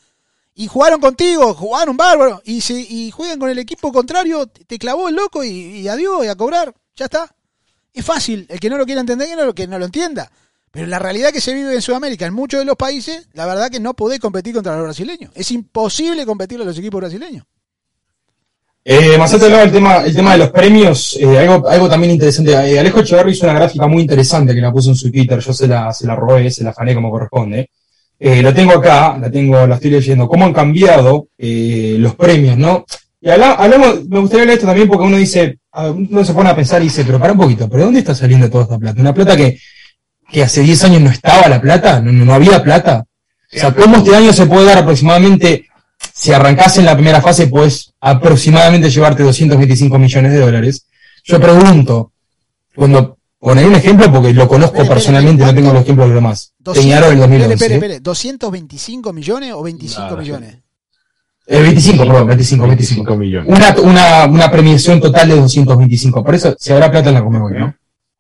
Y 0.55 0.67
jugaron 0.67 1.01
contigo, 1.01 1.53
jugaron 1.53 1.97
bárbaro, 1.97 2.41
y, 2.45 2.61
se, 2.61 2.73
y 2.73 3.11
juegan 3.11 3.37
con 3.39 3.49
el 3.49 3.59
equipo 3.59 3.91
contrario, 3.91 4.47
te 4.47 4.77
clavó 4.79 5.09
el 5.09 5.15
loco 5.15 5.43
y, 5.43 5.49
y 5.49 5.87
adiós, 5.89 6.25
y 6.25 6.29
a 6.29 6.35
cobrar, 6.35 6.73
ya 6.95 7.05
está. 7.05 7.29
Es 7.93 8.03
fácil, 8.05 8.45
el 8.49 8.59
que 8.59 8.69
no 8.69 8.77
lo 8.77 8.85
quiera 8.85 9.01
entender, 9.01 9.27
que 9.27 9.35
no, 9.35 9.45
lo- 9.45 9.53
que 9.53 9.67
no 9.67 9.77
lo 9.79 9.85
entienda. 9.85 10.31
Pero 10.75 10.87
la 10.87 10.99
realidad 10.99 11.31
que 11.31 11.39
se 11.39 11.53
vive 11.53 11.73
en 11.73 11.81
Sudamérica, 11.81 12.25
en 12.25 12.33
muchos 12.33 12.59
de 12.59 12.65
los 12.65 12.75
países, 12.75 13.29
la 13.33 13.45
verdad 13.45 13.69
que 13.69 13.79
no 13.79 13.93
podés 13.93 14.19
competir 14.19 14.53
contra 14.53 14.75
los 14.75 14.83
brasileños. 14.83 15.31
Es 15.33 15.49
imposible 15.51 16.25
competir 16.25 16.59
a 16.61 16.65
los 16.65 16.77
equipos 16.77 16.99
brasileños. 16.99 17.45
Eh, 18.83 19.17
más 19.17 19.33
hablaba 19.33 19.63
el 19.63 19.71
tema, 19.71 20.03
el 20.03 20.13
tema 20.13 20.33
de 20.33 20.37
los 20.39 20.49
premios, 20.51 21.17
eh, 21.17 21.39
algo, 21.39 21.65
algo 21.69 21.87
también 21.87 22.11
interesante. 22.11 22.51
Eh, 22.51 22.77
Alejo 22.77 22.99
Echeverri 22.99 23.31
hizo 23.31 23.45
una 23.45 23.55
gráfica 23.55 23.87
muy 23.87 24.01
interesante 24.01 24.53
que 24.53 24.59
la 24.59 24.69
puso 24.73 24.89
en 24.89 24.97
su 24.97 25.09
Twitter, 25.09 25.39
yo 25.39 25.53
se 25.53 25.65
la, 25.65 25.93
se 25.93 26.05
la 26.05 26.13
robé, 26.15 26.51
se 26.51 26.61
la 26.65 26.71
afané 26.71 26.93
como 26.93 27.09
corresponde. 27.09 27.69
Eh, 28.19 28.43
la 28.43 28.53
tengo 28.53 28.73
acá, 28.73 29.17
la 29.17 29.31
tengo, 29.31 29.65
la 29.65 29.75
estoy 29.75 29.91
leyendo, 29.91 30.27
cómo 30.27 30.43
han 30.43 30.53
cambiado 30.53 31.29
eh, 31.37 31.95
los 31.99 32.15
premios, 32.15 32.57
¿no? 32.57 32.85
Y 33.21 33.29
habla- 33.29 33.53
hablamos, 33.53 34.05
me 34.09 34.19
gustaría 34.19 34.45
leer 34.45 34.57
esto 34.57 34.67
también 34.67 34.89
porque 34.89 35.05
uno 35.05 35.15
dice, 35.17 35.57
ah, 35.71 35.89
uno 35.89 36.25
se 36.25 36.33
pone 36.33 36.49
a 36.49 36.55
pensar 36.55 36.81
y 36.81 36.85
dice, 36.85 37.05
pero 37.05 37.17
para 37.17 37.31
un 37.31 37.39
poquito, 37.39 37.69
¿pero 37.69 37.85
dónde 37.85 37.99
está 37.99 38.13
saliendo 38.13 38.49
toda 38.49 38.65
esta 38.65 38.77
plata? 38.77 39.01
Una 39.01 39.13
plata 39.13 39.35
que, 39.37 39.57
que 40.31 40.43
hace 40.43 40.61
10 40.61 40.83
años 40.85 41.01
no 41.01 41.09
estaba 41.09 41.47
la 41.47 41.61
plata, 41.61 41.99
no, 42.01 42.11
no 42.11 42.33
había 42.33 42.61
plata. 42.63 43.05
O 43.53 43.57
sea, 43.57 43.73
¿cómo 43.73 43.97
este 43.97 44.15
año 44.15 44.33
se 44.33 44.45
puede 44.47 44.65
dar 44.65 44.79
aproximadamente, 44.79 45.67
si 46.13 46.31
arrancás 46.33 46.77
en 46.77 46.85
la 46.85 46.95
primera 46.95 47.21
fase, 47.21 47.47
pues 47.47 47.93
aproximadamente 48.01 48.89
llevarte 48.89 49.23
225 49.23 49.97
millones 49.97 50.33
de 50.33 50.39
dólares? 50.39 50.85
Yo 51.23 51.39
pregunto, 51.39 52.11
cuando 52.75 53.17
poner 53.39 53.65
un 53.67 53.75
ejemplo, 53.75 54.11
porque 54.11 54.33
lo 54.33 54.47
conozco 54.47 54.85
personalmente, 54.87 55.45
no 55.45 55.53
tengo 55.53 55.71
los 55.71 55.83
ejemplos 55.83 56.07
de 56.09 56.13
los 56.13 56.23
demás. 56.23 56.53
200, 56.59 56.83
Peñarol 56.83 57.13
en 57.13 57.19
espere, 57.21 57.47
2011. 57.47 57.53
espere, 57.53 57.75
espere, 57.75 58.03
¿225 58.03 59.13
millones 59.13 59.53
o 59.53 59.63
25 59.63 60.01
No, 60.01 60.09
no 60.09 60.15
sé. 60.15 60.21
millones? 60.21 60.57
Eh, 61.47 61.61
25, 61.61 61.97
perdón, 62.05 62.27
25, 62.27 62.67
25. 62.67 63.03
25 63.15 63.17
millones. 63.17 63.49
Una, 63.49 63.75
una, 63.81 64.25
una 64.25 64.51
premiación 64.51 64.99
total 64.99 65.29
de 65.29 65.35
225. 65.35 66.23
Por 66.23 66.33
eso 66.35 66.55
se 66.57 66.73
habrá 66.73 66.89
plata 66.89 67.09
en 67.09 67.15
la 67.15 67.23
Comebol, 67.23 67.53
¿no? 67.57 67.75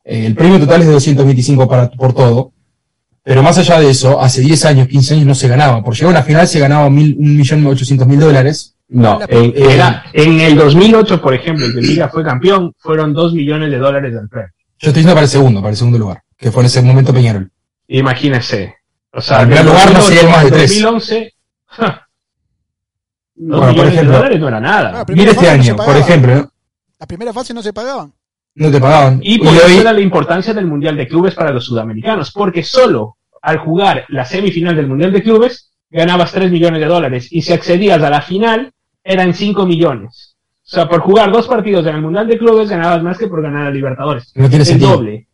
Eh, 0.05 0.25
el 0.27 0.35
premio 0.35 0.59
total 0.59 0.81
es 0.81 0.87
de 0.87 0.93
225 0.93 1.67
para, 1.67 1.89
por 1.91 2.13
todo. 2.13 2.51
Pero 3.23 3.41
más 3.41 3.57
allá 3.57 3.79
de 3.79 3.89
eso, 3.89 4.21
hace 4.21 4.39
10 4.41 4.65
años, 4.65 4.87
15 4.87 5.15
años 5.15 5.25
no 5.25 5.33
se 5.35 5.47
ganaba. 5.47 5.83
Por 5.83 5.95
llegar 5.95 6.09
a 6.09 6.19
una 6.19 6.23
final 6.23 6.47
se 6.47 6.59
ganaba 6.59 6.89
mil- 6.91 7.17
1.800.000 7.17 8.19
dólares. 8.19 8.75
No, 8.87 9.19
en, 9.27 9.51
era, 9.55 10.05
en 10.13 10.39
el 10.41 10.55
2008, 10.55 11.19
por 11.19 11.33
ejemplo, 11.33 11.65
el 11.65 11.73
que 11.73 11.81
Liga 11.81 12.07
fue 12.07 12.23
campeón, 12.23 12.71
fueron 12.77 13.13
2 13.13 13.33
millones 13.33 13.71
de 13.71 13.79
dólares 13.79 14.13
del 14.13 14.29
premio. 14.29 14.51
Yo 14.77 14.89
estoy 14.89 15.01
diciendo 15.01 15.13
para 15.15 15.23
el 15.23 15.29
segundo, 15.29 15.59
para 15.59 15.71
el 15.71 15.77
segundo 15.77 15.97
lugar. 15.97 16.21
Que 16.37 16.51
fue 16.51 16.61
en 16.61 16.67
ese 16.67 16.81
momento 16.83 17.11
Peñarol. 17.11 17.49
Imagínense. 17.87 18.75
O 19.11 19.21
sea, 19.21 19.41
En 19.41 19.47
primer 19.47 19.65
lugar, 19.65 19.87
no 19.87 19.99
2008 20.01 20.07
sería 20.13 20.29
más 20.29 20.39
de 20.41 20.45
al 20.45 20.51
tres. 20.53 20.69
2011, 20.81 21.33
ja, 21.65 22.07
dos 23.35 23.59
Bueno, 23.59 23.59
por 23.59 23.69
millones 23.71 23.93
ejemplo, 23.93 24.11
de 24.11 24.17
dólares 24.17 24.39
no 24.39 24.47
era 24.49 24.59
nada. 24.59 24.91
Ah, 25.01 25.05
Mira 25.07 25.31
este 25.31 25.35
fase 25.45 25.47
no 25.57 25.63
año, 25.63 25.75
por 25.77 25.97
ejemplo, 25.97 26.35
¿no? 26.35 26.51
La 26.99 27.05
primera 27.07 27.33
fase 27.33 27.53
no 27.55 27.63
se 27.63 27.73
pagaban. 27.73 28.13
No 28.55 28.71
te 28.71 28.79
pagaban. 28.79 29.19
Y 29.21 29.37
por 29.39 29.47
eso 29.53 29.67
era 29.81 29.91
la 29.93 29.99
importancia 30.01 30.53
del 30.53 30.65
Mundial 30.67 30.95
de 30.95 31.07
Clubes 31.07 31.35
para 31.35 31.51
los 31.51 31.65
sudamericanos, 31.65 32.31
porque 32.31 32.63
solo 32.63 33.17
al 33.41 33.57
jugar 33.59 34.05
la 34.09 34.25
semifinal 34.25 34.75
del 34.75 34.87
Mundial 34.87 35.11
de 35.11 35.21
Clubes 35.21 35.71
ganabas 35.91 36.31
3 36.31 36.49
millones 36.51 36.79
de 36.79 36.87
dólares 36.87 37.27
y 37.31 37.41
si 37.41 37.53
accedías 37.53 38.01
a 38.01 38.09
la 38.09 38.21
final 38.21 38.71
eran 39.03 39.33
5 39.33 39.65
millones. 39.65 40.35
O 40.65 40.67
sea, 40.67 40.89
por 40.89 41.01
jugar 41.01 41.31
dos 41.31 41.47
partidos 41.47 41.85
en 41.85 41.95
el 41.95 42.01
Mundial 42.01 42.27
de 42.27 42.37
Clubes 42.39 42.69
ganabas 42.69 43.03
más 43.03 43.17
que 43.17 43.27
por 43.27 43.41
ganar 43.41 43.67
a 43.67 43.71
Libertadores. 43.71 44.31
No 44.35 44.47
tiene 44.49 44.63
el 44.63 44.67
sentido. 44.67 44.91
doble. 44.93 45.27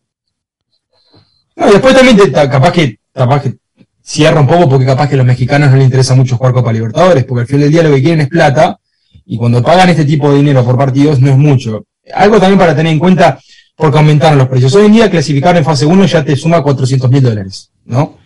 No, 1.56 1.70
y 1.70 1.72
después 1.72 1.96
también 1.96 2.18
te- 2.18 2.32
capaz 2.32 2.72
que, 2.72 2.98
capaz 3.14 3.44
que 3.44 3.54
cierra 4.02 4.42
un 4.42 4.48
poco 4.48 4.68
porque 4.68 4.86
capaz 4.86 5.08
que 5.08 5.14
a 5.14 5.18
los 5.18 5.26
mexicanos 5.26 5.70
no 5.70 5.76
les 5.78 5.86
interesa 5.86 6.16
mucho 6.16 6.36
jugar 6.38 6.54
Copa 6.54 6.74
Libertadores, 6.74 7.24
porque 7.24 7.42
al 7.42 7.48
final 7.48 7.62
del 7.62 7.72
día 7.72 7.84
lo 7.84 7.92
que 7.96 8.02
quieren 8.02 8.22
es 8.22 8.28
plata, 8.30 8.80
y 9.26 9.38
cuando 9.38 9.62
pagan 9.62 9.90
este 9.90 10.06
tipo 10.06 10.30
de 10.32 10.38
dinero 10.38 10.66
por 10.66 10.78
partidos 10.78 11.22
no 11.22 11.30
es 11.30 11.38
mucho. 11.38 11.86
Algo 12.14 12.40
también 12.40 12.58
para 12.60 12.76
tener 12.76 12.92
en 12.92 13.00
cuenta, 13.00 13.40
porque 13.76 13.98
aumentaron 13.98 14.38
los 14.38 14.48
precios. 14.48 14.74
Hoy 14.76 14.86
en 14.86 14.94
día 14.94 15.10
clasificar 15.10 15.56
en 15.58 15.64
fase 15.66 15.86
1 15.86 16.06
ya 16.06 16.24
te 16.24 16.36
suma 16.36 16.62
400 16.64 17.10
mil 17.10 17.22
dólares, 17.22 17.72
¿no? 17.86 18.18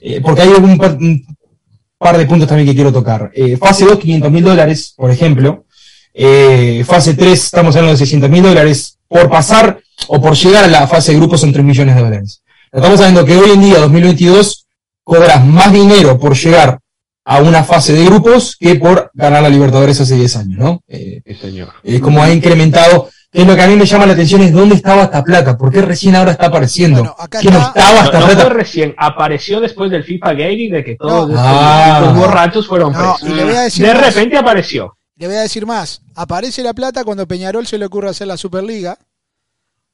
eh, 0.00 0.20
porque 0.20 0.42
hay 0.42 0.48
un 0.48 0.76
par, 0.78 0.92
un 0.96 1.24
par 1.98 2.18
de 2.18 2.26
puntos 2.26 2.48
también 2.48 2.68
que 2.68 2.74
quiero 2.74 2.92
tocar. 2.92 3.30
Eh, 3.34 3.56
fase 3.56 3.84
2, 3.84 3.98
500 3.98 4.30
mil 4.30 4.44
dólares, 4.44 4.94
por 4.96 5.10
ejemplo. 5.10 5.64
Eh, 6.14 6.84
fase 6.86 7.14
3, 7.14 7.32
estamos 7.44 7.74
hablando 7.76 7.92
de 7.92 7.98
600 7.98 8.28
mil 8.30 8.42
dólares. 8.42 8.98
Por 9.08 9.28
pasar 9.30 9.78
o 10.08 10.20
por 10.20 10.34
llegar 10.34 10.64
a 10.64 10.68
la 10.68 10.86
fase 10.86 11.12
de 11.12 11.18
grupos 11.18 11.40
son 11.40 11.52
3 11.52 11.64
millones 11.64 11.94
de 11.94 12.00
dólares. 12.02 12.42
Estamos 12.72 12.98
hablando 13.00 13.24
que 13.24 13.36
hoy 13.36 13.50
en 13.50 13.60
día, 13.60 13.78
2022, 13.78 14.66
cobras 15.04 15.44
más 15.44 15.72
dinero 15.72 16.18
por 16.18 16.34
llegar 16.34 16.78
a 17.24 17.40
una 17.40 17.62
fase 17.62 17.92
de 17.92 18.04
grupos 18.04 18.56
que 18.58 18.74
por 18.76 19.10
ganar 19.14 19.42
la 19.42 19.48
Libertadores 19.50 20.00
hace 20.00 20.16
10 20.16 20.36
años, 20.36 20.58
¿no? 20.58 20.82
Eh, 20.88 21.20
Sí, 21.26 21.34
señor. 21.34 21.68
eh, 21.84 22.00
como 22.00 22.22
ha 22.22 22.30
incrementado. 22.32 23.08
Que 23.32 23.46
lo 23.46 23.56
que 23.56 23.62
a 23.62 23.66
mí 23.66 23.76
me 23.76 23.86
llama 23.86 24.04
la 24.04 24.12
atención 24.12 24.42
es 24.42 24.52
dónde 24.52 24.74
estaba 24.74 25.04
esta 25.04 25.24
plata, 25.24 25.56
por 25.56 25.72
qué 25.72 25.80
recién 25.80 26.14
ahora 26.14 26.32
está 26.32 26.46
apareciendo. 26.48 26.98
Bueno, 26.98 27.16
acá 27.18 27.40
no 27.42 27.48
estaba 27.50 27.92
No, 27.94 28.04
esta 28.04 28.20
no 28.20 28.26
plata. 28.26 28.48
recién, 28.50 28.94
apareció 28.98 29.58
después 29.60 29.90
del 29.90 30.04
FIFA 30.04 30.34
y 30.34 30.68
de 30.68 30.84
que 30.84 30.96
todos 30.96 31.30
No. 31.30 31.34
estos, 31.36 31.46
Ah. 31.50 32.12
borrachos 32.14 32.66
fueron 32.66 32.92
No, 32.92 32.98
presos. 33.16 33.22
y 33.30 33.32
le 33.34 33.44
voy 33.44 33.54
a 33.54 33.60
decir 33.62 33.86
de 33.86 33.94
más. 33.94 34.14
repente 34.14 34.36
apareció. 34.36 34.98
Le 35.16 35.26
voy 35.28 35.36
a 35.36 35.40
decir 35.40 35.64
más. 35.64 36.02
Aparece 36.14 36.62
la 36.62 36.74
plata 36.74 37.04
cuando 37.04 37.26
Peñarol 37.26 37.66
se 37.66 37.78
le 37.78 37.86
ocurre 37.86 38.10
hacer 38.10 38.26
la 38.26 38.36
Superliga, 38.36 38.98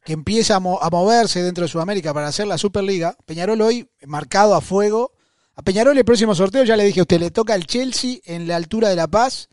que 0.05 0.15
empieza 0.15 0.57
a, 0.57 0.61
mo- 0.61 0.81
a 0.83 0.91
moverse 0.91 1.41
dentro 1.43 1.63
de 1.63 1.69
Sudamérica 1.69 2.13
para 2.13 2.27
hacer 2.29 2.49
la 2.49 2.59
Superliga. 2.59 3.15
Peñarol 3.25 3.61
hoy 3.61 3.89
marcado 4.05 4.57
a 4.57 4.61
fuego. 4.61 5.13
A 5.55 5.63
Peñarol 5.63 5.97
el 5.97 6.05
próximo 6.05 6.35
sorteo, 6.35 6.65
ya 6.65 6.77
le 6.77 6.85
dije 6.85 6.99
a 7.01 7.03
usted, 7.05 7.21
le 7.21 7.31
toca 7.31 7.55
al 7.55 7.67
Chelsea 7.67 8.17
en 8.25 8.49
la 8.49 8.57
altura 8.57 8.89
de 8.89 8.97
La 8.97 9.07
Paz. 9.07 9.49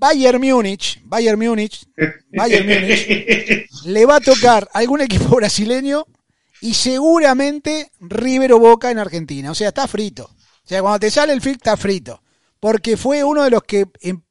Bayern 0.00 0.40
Múnich, 0.40 0.98
Bayern 1.04 1.38
Múnich, 1.38 1.86
Bayern 2.32 2.66
Múnich, 2.66 3.68
le 3.84 4.06
va 4.06 4.16
a 4.16 4.20
tocar 4.20 4.66
algún 4.72 5.02
equipo 5.02 5.36
brasileño 5.36 6.06
y 6.62 6.72
seguramente 6.72 7.92
River 8.00 8.54
o 8.54 8.58
Boca 8.58 8.90
en 8.90 8.98
Argentina. 8.98 9.50
O 9.50 9.54
sea, 9.54 9.68
está 9.68 9.86
frito. 9.86 10.24
O 10.24 10.68
sea, 10.68 10.80
cuando 10.80 11.00
te 11.00 11.10
sale 11.10 11.34
el 11.34 11.42
FIC 11.42 11.56
está 11.56 11.76
frito. 11.76 12.22
Porque 12.58 12.96
fue 12.96 13.22
uno 13.22 13.44
de 13.44 13.50
los 13.50 13.62
que 13.64 13.88
em, 14.00 14.22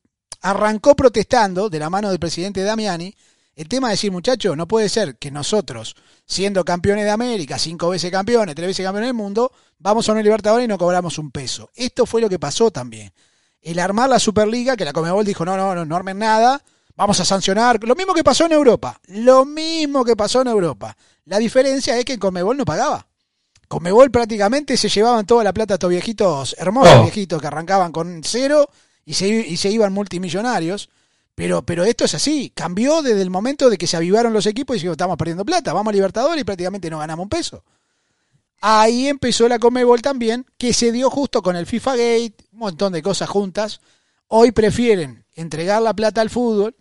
arrancó 0.41 0.95
protestando 0.95 1.69
de 1.69 1.77
la 1.77 1.91
mano 1.91 2.09
del 2.09 2.19
presidente 2.19 2.63
Damiani 2.63 3.15
el 3.55 3.67
tema 3.67 3.89
de 3.89 3.93
decir, 3.93 4.11
muchachos, 4.11 4.57
no 4.57 4.67
puede 4.67 4.89
ser 4.89 5.17
que 5.17 5.29
nosotros, 5.29 5.95
siendo 6.25 6.65
campeones 6.65 7.03
de 7.03 7.11
América, 7.11 7.59
cinco 7.59 7.89
veces 7.89 8.09
campeones, 8.09 8.55
tres 8.55 8.69
veces 8.69 8.85
campeones 8.85 9.09
del 9.09 9.15
mundo, 9.15 9.51
vamos 9.77 10.09
a 10.09 10.13
una 10.13 10.23
Libertadores 10.23 10.65
y 10.65 10.67
no 10.67 10.79
cobramos 10.79 11.19
un 11.19 11.29
peso. 11.29 11.69
Esto 11.75 12.07
fue 12.07 12.21
lo 12.21 12.29
que 12.29 12.39
pasó 12.39 12.71
también. 12.71 13.11
El 13.61 13.79
armar 13.79 14.09
la 14.09 14.19
Superliga, 14.19 14.77
que 14.77 14.85
la 14.85 14.93
Comebol 14.93 15.25
dijo, 15.25 15.43
no, 15.45 15.57
no, 15.57 15.75
no, 15.75 15.85
no 15.85 15.95
armen 15.95 16.17
nada, 16.17 16.63
vamos 16.95 17.19
a 17.19 17.25
sancionar. 17.25 17.83
Lo 17.83 17.95
mismo 17.95 18.13
que 18.13 18.23
pasó 18.23 18.45
en 18.45 18.53
Europa. 18.53 18.99
Lo 19.07 19.45
mismo 19.45 20.05
que 20.05 20.15
pasó 20.15 20.41
en 20.41 20.47
Europa. 20.47 20.95
La 21.25 21.37
diferencia 21.37 21.97
es 21.97 22.05
que 22.05 22.13
en 22.13 22.19
Comebol 22.19 22.57
no 22.57 22.65
pagaba. 22.65 23.07
Comebol 23.67 24.09
prácticamente 24.09 24.77
se 24.77 24.89
llevaban 24.89 25.25
toda 25.25 25.43
la 25.43 25.53
plata 25.53 25.73
a 25.73 25.75
estos 25.75 25.89
viejitos, 25.89 26.55
hermosos 26.57 26.93
Oh. 26.95 27.03
viejitos 27.03 27.39
que 27.39 27.47
arrancaban 27.47 27.91
con 27.91 28.21
cero 28.23 28.67
y 29.05 29.13
se, 29.13 29.27
y 29.27 29.57
se 29.57 29.69
iban 29.69 29.93
multimillonarios. 29.93 30.89
Pero, 31.35 31.61
pero 31.61 31.85
esto 31.85 32.03
es 32.03 32.15
así, 32.15 32.51
cambió 32.53 33.01
desde 33.01 33.21
el 33.21 33.29
momento 33.29 33.69
de 33.69 33.77
que 33.77 33.87
se 33.87 33.95
avivaron 33.95 34.33
los 34.33 34.45
equipos 34.45 34.75
y 34.75 34.79
dijeron, 34.79 34.93
estamos 34.93 35.15
perdiendo 35.17 35.45
plata, 35.45 35.71
vamos 35.71 35.91
a 35.91 35.93
Libertadores 35.93 36.41
y 36.41 36.43
prácticamente 36.43 36.89
no 36.89 36.99
ganamos 36.99 37.23
un 37.23 37.29
peso. 37.29 37.63
Ahí 38.61 39.07
empezó 39.07 39.47
la 39.47 39.59
Comebol 39.59 40.01
también, 40.01 40.45
que 40.57 40.73
se 40.73 40.91
dio 40.91 41.09
justo 41.09 41.41
con 41.41 41.55
el 41.55 41.65
FIFA 41.65 41.91
Gate, 41.91 42.33
un 42.53 42.59
montón 42.59 42.91
de 42.93 43.01
cosas 43.01 43.29
juntas. 43.29 43.79
Hoy 44.27 44.51
prefieren 44.51 45.23
entregar 45.35 45.81
la 45.81 45.93
plata 45.93 46.21
al 46.21 46.29
fútbol 46.29 46.75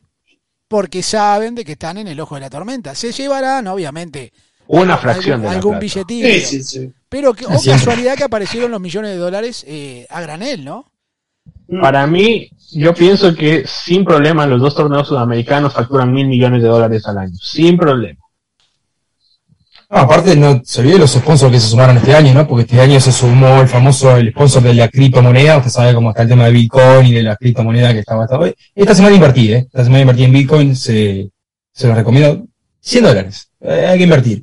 porque 0.66 1.02
saben 1.02 1.54
de 1.54 1.64
que 1.64 1.72
están 1.72 1.96
en 1.98 2.08
el 2.08 2.18
ojo 2.20 2.34
de 2.34 2.42
la 2.42 2.50
tormenta. 2.50 2.94
Se 2.94 3.12
llevarán, 3.12 3.66
obviamente, 3.68 4.32
Una 4.66 4.94
algún- 4.94 4.98
fracción 5.02 5.40
de 5.40 5.46
la 5.46 5.52
algún 5.54 5.78
plata. 5.78 5.80
billetito. 5.80 6.28
Sí, 6.28 6.40
sí, 6.40 6.62
sí. 6.62 6.92
Pero 7.08 7.32
que, 7.32 7.46
o 7.46 7.58
Siempre. 7.58 7.72
casualidad 7.84 8.16
que 8.16 8.24
aparecieron 8.24 8.70
los 8.70 8.80
millones 8.80 9.12
de 9.12 9.16
dólares 9.18 9.64
eh, 9.66 10.06
a 10.10 10.20
granel, 10.20 10.64
¿no? 10.64 10.90
Para 11.80 12.06
mí, 12.06 12.50
yo 12.72 12.92
pienso 12.94 13.34
que 13.34 13.64
sin 13.66 14.04
problema 14.04 14.46
los 14.46 14.60
dos 14.60 14.74
torneos 14.74 15.06
sudamericanos 15.08 15.72
facturan 15.72 16.12
mil 16.12 16.26
millones 16.26 16.62
de 16.62 16.68
dólares 16.68 17.06
al 17.06 17.18
año. 17.18 17.36
Sin 17.40 17.76
problema. 17.78 18.18
No, 19.90 19.98
aparte, 20.00 20.36
no 20.36 20.60
se 20.64 20.80
olvide 20.82 20.98
los 20.98 21.12
sponsors 21.12 21.50
que 21.50 21.58
se 21.60 21.68
sumaron 21.68 21.96
este 21.96 22.14
año, 22.14 22.34
¿no? 22.34 22.46
Porque 22.46 22.62
este 22.64 22.78
año 22.80 23.00
se 23.00 23.10
sumó 23.10 23.62
el 23.62 23.68
famoso 23.68 24.16
el 24.18 24.30
sponsor 24.32 24.62
de 24.62 24.74
la 24.74 24.88
criptomoneda. 24.88 25.56
Usted 25.58 25.70
sabe 25.70 25.94
cómo 25.94 26.10
está 26.10 26.22
el 26.22 26.28
tema 26.28 26.44
de 26.44 26.50
Bitcoin 26.52 27.06
y 27.06 27.12
de 27.12 27.22
la 27.22 27.36
criptomoneda 27.36 27.92
que 27.94 28.00
estaba 28.00 28.24
hasta 28.24 28.38
hoy. 28.38 28.54
Esta 28.74 28.94
semana 28.94 29.14
invertí, 29.14 29.50
¿eh? 29.52 29.58
Esta 29.66 29.84
semana 29.84 30.00
invertí 30.02 30.24
en 30.24 30.32
Bitcoin, 30.32 30.76
se, 30.76 31.30
se 31.72 31.86
lo 31.88 31.94
recomiendo. 31.94 32.44
100 32.80 33.04
dólares. 33.04 33.48
Eh, 33.62 33.86
hay 33.90 33.96
que 33.98 34.04
invertir. 34.04 34.42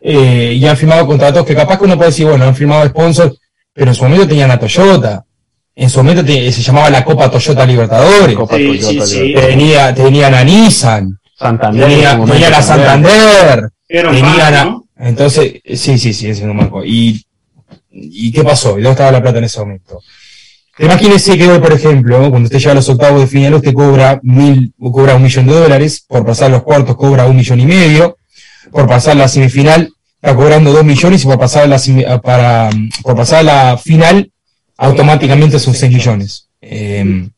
Eh, 0.00 0.56
y 0.60 0.66
han 0.66 0.76
firmado 0.76 1.06
contratos 1.06 1.46
que 1.46 1.54
capaz 1.54 1.78
que 1.78 1.84
uno 1.84 1.96
puede 1.96 2.10
decir, 2.10 2.26
bueno, 2.26 2.44
han 2.44 2.54
firmado 2.54 2.86
sponsors, 2.88 3.34
pero 3.72 3.90
en 3.90 3.94
su 3.94 4.02
momento 4.02 4.28
tenían 4.28 4.50
a 4.50 4.58
Toyota. 4.58 5.24
En 5.74 5.88
su 5.88 6.00
momento 6.02 6.22
te- 6.22 6.52
se 6.52 6.60
llamaba 6.60 6.90
la 6.90 7.02
Copa 7.02 7.30
Toyota 7.30 7.64
Libertadores. 7.64 8.36
Copa 8.36 8.56
Sí, 8.56 8.66
Toyota, 8.78 9.06
sí, 9.06 9.14
sí. 9.14 9.34
Tenía, 9.34 9.94
tenían 9.94 10.34
a 10.34 10.44
Nissan. 10.44 11.18
Santander. 11.38 11.82
en 11.84 11.88
Tenía, 11.90 12.10
su 12.10 12.16
momento 12.18 12.34
tenían 12.34 12.54
a 12.54 12.66
también. 12.66 12.88
Santander. 12.88 13.70
Tenían 13.88 14.54
a-. 14.54 14.78
Entonces, 15.02 15.60
sí, 15.74 15.98
sí, 15.98 16.12
sí, 16.12 16.28
es 16.28 16.40
un 16.40 16.56
banco. 16.56 16.84
¿Y, 16.84 17.24
¿Y 17.90 18.32
qué 18.32 18.44
pasó? 18.44 18.78
¿Y 18.78 18.82
dónde 18.82 18.92
estaba 18.92 19.10
la 19.10 19.20
plata 19.20 19.38
en 19.38 19.44
ese 19.44 19.58
momento? 19.58 20.00
Imagínese 20.78 21.36
que 21.36 21.48
hoy, 21.48 21.58
por 21.58 21.72
ejemplo, 21.72 22.18
cuando 22.30 22.46
usted 22.46 22.58
llega 22.58 22.72
a 22.72 22.76
los 22.76 22.88
octavos 22.88 23.20
de 23.20 23.26
final, 23.26 23.54
usted 23.54 23.74
cobra 23.74 24.20
mil, 24.22 24.72
o 24.78 24.92
cobra 24.92 25.16
un 25.16 25.22
millón 25.22 25.46
de 25.46 25.54
dólares, 25.54 26.04
por 26.06 26.24
pasar 26.24 26.50
los 26.50 26.62
cuartos 26.62 26.96
cobra 26.96 27.26
un 27.26 27.36
millón 27.36 27.60
y 27.60 27.66
medio, 27.66 28.16
por 28.70 28.86
pasar 28.86 29.16
la 29.16 29.28
semifinal 29.28 29.92
está 30.14 30.36
cobrando 30.36 30.72
dos 30.72 30.84
millones 30.84 31.24
y 31.24 31.26
por 31.26 31.38
pasar 31.38 31.68
la, 31.68 31.80
para, 32.20 32.70
por 33.02 33.16
pasar 33.16 33.44
la 33.44 33.76
final 33.76 34.30
automáticamente 34.76 35.58
son 35.58 35.74
seis 35.74 35.92
millones. 35.92 36.48
Eh, 36.60 37.28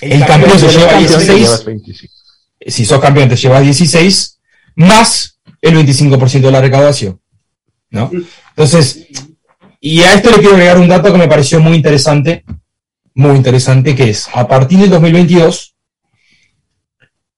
el 0.00 0.24
campeón 0.24 0.56
se 0.56 0.68
lleva 0.68 0.90
campeón 0.90 1.08
te 1.08 1.18
16, 1.18 1.40
llevas 1.40 1.64
25. 1.64 2.14
si 2.64 2.84
sos 2.84 3.00
campeón 3.00 3.28
te 3.28 3.36
llevas 3.36 3.62
16, 3.62 4.38
más 4.76 5.37
el 5.60 5.74
25% 5.74 6.40
de 6.40 6.50
la 6.50 6.60
recaudación. 6.60 7.20
¿no? 7.90 8.10
Entonces, 8.50 9.08
y 9.80 10.00
a 10.00 10.14
esto 10.14 10.30
le 10.30 10.38
quiero 10.38 10.54
agregar 10.54 10.78
un 10.78 10.88
dato 10.88 11.12
que 11.12 11.18
me 11.18 11.28
pareció 11.28 11.60
muy 11.60 11.76
interesante, 11.76 12.44
muy 13.14 13.36
interesante, 13.36 13.94
que 13.94 14.10
es, 14.10 14.28
a 14.34 14.46
partir 14.46 14.78
del 14.78 14.90
2022, 14.90 15.74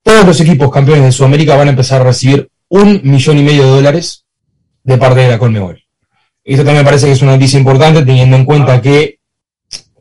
todos 0.03 0.27
los 0.27 0.41
equipos 0.41 0.71
campeones 0.71 1.05
de 1.05 1.13
Sudamérica 1.13 1.57
van 1.57 1.69
a 1.69 1.71
empezar 1.71 2.01
a 2.01 2.05
recibir 2.05 2.51
un 2.69 3.01
millón 3.05 3.39
y 3.39 3.43
medio 3.43 3.65
de 3.65 3.71
dólares 3.71 4.25
de 4.83 4.99
parte 4.99 5.21
de 5.21 5.29
la 5.29 5.39
Colmebol. 5.39 5.83
Esto 6.45 6.65
también 6.65 6.83
me 6.83 6.85
parece 6.85 7.07
que 7.07 7.13
es 7.13 7.23
una 7.23 7.33
noticia 7.33 7.59
importante, 7.59 8.05
teniendo 8.05 8.37
en 8.37 8.45
cuenta 8.45 8.81
que 8.81 9.19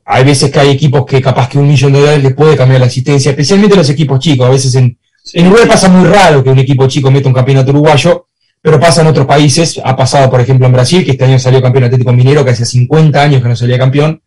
hay 0.05 0.23
veces 0.23 0.51
que 0.51 0.59
hay 0.59 0.69
equipos 0.69 1.05
que 1.05 1.21
capaz 1.21 1.49
que 1.49 1.59
un 1.59 1.67
millón 1.67 1.93
de 1.93 1.99
dólares 1.99 2.23
les 2.23 2.33
puede 2.33 2.57
cambiar 2.57 2.79
la 2.79 2.87
existencia, 2.87 3.31
especialmente 3.31 3.75
los 3.75 3.89
equipos 3.89 4.19
chicos. 4.19 4.47
A 4.47 4.49
veces 4.49 4.73
en, 4.75 4.97
en 5.33 5.47
Uruguay 5.47 5.67
pasa 5.67 5.89
muy 5.89 6.07
raro 6.07 6.43
que 6.43 6.49
un 6.49 6.59
equipo 6.59 6.87
chico 6.87 7.11
meta 7.11 7.27
un 7.27 7.33
campeonato 7.33 7.71
uruguayo, 7.71 8.27
pero 8.61 8.79
pasa 8.79 9.01
en 9.01 9.07
otros 9.07 9.25
países. 9.25 9.79
Ha 9.83 9.95
pasado, 9.95 10.29
por 10.29 10.41
ejemplo, 10.41 10.65
en 10.65 10.73
Brasil, 10.73 11.05
que 11.05 11.11
este 11.11 11.25
año 11.25 11.39
salió 11.39 11.61
campeón 11.61 11.85
Atlético 11.85 12.11
Minero, 12.13 12.43
que 12.43 12.51
hace 12.51 12.65
50 12.65 13.21
años 13.21 13.41
que 13.41 13.47
no 13.47 13.55
salía 13.55 13.77
campeón. 13.77 14.21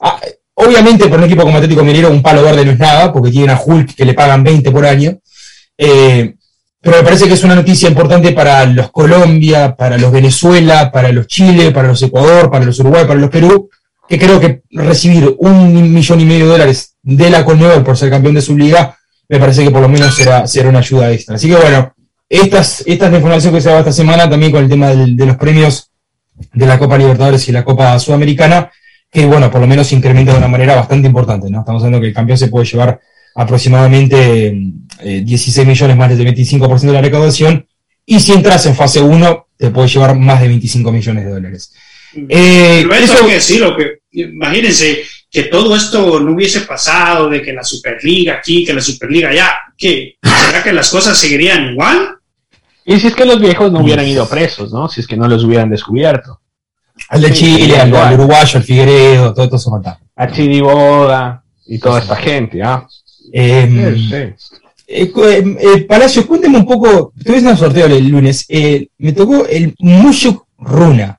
Ah, 0.00 0.20
obviamente, 0.54 1.08
por 1.08 1.18
un 1.18 1.24
equipo 1.24 1.42
como 1.42 1.56
Atlético 1.56 1.84
Minero, 1.84 2.10
un 2.10 2.22
palo 2.22 2.42
verde 2.42 2.64
no 2.64 2.72
es 2.72 2.78
nada, 2.78 3.12
porque 3.12 3.30
tienen 3.30 3.50
a 3.50 3.60
Hulk 3.60 3.94
que 3.94 4.04
le 4.04 4.14
pagan 4.14 4.44
20 4.44 4.70
por 4.70 4.86
año. 4.86 5.18
Eh, 5.76 6.34
pero 6.80 6.96
me 6.96 7.04
parece 7.04 7.28
que 7.28 7.34
es 7.34 7.44
una 7.44 7.54
noticia 7.54 7.88
importante 7.88 8.32
para 8.32 8.66
los 8.66 8.90
Colombia, 8.90 9.76
para 9.76 9.96
los 9.96 10.10
Venezuela, 10.10 10.90
para 10.90 11.12
los 11.12 11.28
Chile, 11.28 11.70
para 11.70 11.88
los 11.88 12.02
Ecuador, 12.02 12.50
para 12.50 12.64
los 12.64 12.78
Uruguay, 12.80 13.04
para 13.06 13.20
los 13.20 13.30
Perú, 13.30 13.70
que 14.08 14.18
creo 14.18 14.40
que 14.40 14.62
recibir 14.70 15.36
un 15.38 15.92
millón 15.94 16.20
y 16.20 16.24
medio 16.24 16.46
de 16.46 16.52
dólares 16.52 16.96
de 17.02 17.30
la 17.30 17.44
Conmebol 17.44 17.84
por 17.84 17.96
ser 17.96 18.10
campeón 18.10 18.34
de 18.34 18.42
su 18.42 18.58
liga, 18.58 18.98
me 19.32 19.38
parece 19.40 19.64
que 19.64 19.70
por 19.70 19.80
lo 19.80 19.88
menos 19.88 20.14
será, 20.14 20.46
será 20.46 20.68
una 20.68 20.80
ayuda 20.80 21.10
extra. 21.10 21.36
Así 21.36 21.48
que 21.48 21.56
bueno, 21.56 21.94
estas, 22.28 22.82
esta 22.86 23.06
es 23.06 23.10
la 23.12 23.16
información 23.16 23.54
que 23.54 23.60
se 23.62 23.70
da 23.70 23.78
esta 23.78 23.92
semana 23.92 24.28
también 24.28 24.52
con 24.52 24.62
el 24.62 24.68
tema 24.68 24.90
del- 24.90 25.16
de 25.16 25.24
los 25.26 25.36
premios 25.36 25.90
de 26.52 26.66
la 26.66 26.78
Copa 26.78 26.98
Libertadores 26.98 27.48
y 27.48 27.52
la 27.52 27.64
Copa 27.64 27.98
Sudamericana, 27.98 28.70
que 29.10 29.24
bueno, 29.24 29.50
por 29.50 29.60
lo 29.62 29.66
menos 29.66 29.90
incrementa 29.92 30.32
de 30.32 30.38
una 30.38 30.48
manera 30.48 30.74
bastante 30.74 31.06
importante, 31.08 31.48
¿no? 31.50 31.60
Estamos 31.60 31.82
hablando 31.82 32.00
que 32.02 32.08
el 32.08 32.14
campeón 32.14 32.36
se 32.36 32.48
puede 32.48 32.66
llevar 32.66 33.00
aproximadamente 33.34 34.48
eh, 35.00 35.22
16 35.24 35.66
millones 35.66 35.96
más 35.96 36.16
del 36.16 36.26
25% 36.26 36.80
de 36.80 36.92
la 36.92 37.00
recaudación, 37.00 37.66
y 38.04 38.18
si 38.20 38.32
entras 38.32 38.66
en 38.66 38.74
fase 38.74 39.00
1, 39.00 39.46
te 39.56 39.70
puede 39.70 39.88
llevar 39.88 40.18
más 40.18 40.40
de 40.40 40.48
25 40.48 40.90
millones 40.92 41.24
de 41.24 41.30
dólares. 41.30 41.72
Eh, 42.28 42.84
Pero 42.88 42.94
eso 42.94 43.14
eso- 43.14 43.22
hay 43.22 43.28
que 43.28 43.34
decirlo, 43.34 43.76
que 43.76 43.98
imagínense 44.12 45.02
que 45.32 45.44
todo 45.44 45.74
esto 45.74 46.20
no 46.20 46.32
hubiese 46.34 46.60
pasado, 46.60 47.28
de 47.30 47.40
que 47.42 47.52
la 47.54 47.64
Superliga 47.64 48.34
aquí, 48.34 48.64
que 48.66 48.74
la 48.74 48.82
Superliga 48.82 49.30
allá, 49.30 49.50
que 49.78 50.16
¿será 50.22 50.62
que 50.62 50.72
las 50.74 50.90
cosas 50.90 51.16
seguirían 51.18 51.72
igual? 51.72 52.16
Y 52.84 52.98
si 53.00 53.06
es 53.06 53.14
que 53.14 53.24
los 53.24 53.40
viejos 53.40 53.72
no 53.72 53.80
hubieran 53.80 54.06
ido 54.06 54.28
presos, 54.28 54.72
¿no? 54.72 54.88
Si 54.88 55.00
es 55.00 55.06
que 55.06 55.16
no 55.16 55.26
los 55.28 55.42
hubieran 55.44 55.70
descubierto. 55.70 56.40
al 57.08 57.22
de 57.22 57.28
Sí, 57.32 57.34
Chile, 57.56 57.78
al, 57.78 57.92
uruguayo, 58.14 58.58
al 58.58 58.62
Figueredo, 58.64 59.32
todo 59.32 59.56
eso 59.56 59.70
fantasma. 59.70 60.06
A 60.16 60.30
Chidi 60.30 60.60
Boda 60.60 61.42
y 61.66 61.78
toda 61.78 62.00
esta 62.00 62.16
gente, 62.16 62.62
¿ah? 62.62 62.86
Eh, 63.32 63.94
Sí, 63.96 64.08
sí. 64.10 64.56
eh, 64.88 65.10
cu- 65.10 65.24
eh, 65.24 65.86
Palacio, 65.88 66.26
cuénteme 66.26 66.58
un 66.58 66.66
poco, 66.66 67.14
haciendo 67.18 67.50
un 67.52 67.56
sorteo 67.56 67.86
el 67.86 68.06
lunes, 68.08 68.44
eh, 68.50 68.88
me 68.98 69.12
tocó 69.14 69.46
el 69.46 69.74
Mushuk 69.78 70.44
Runa. 70.58 71.18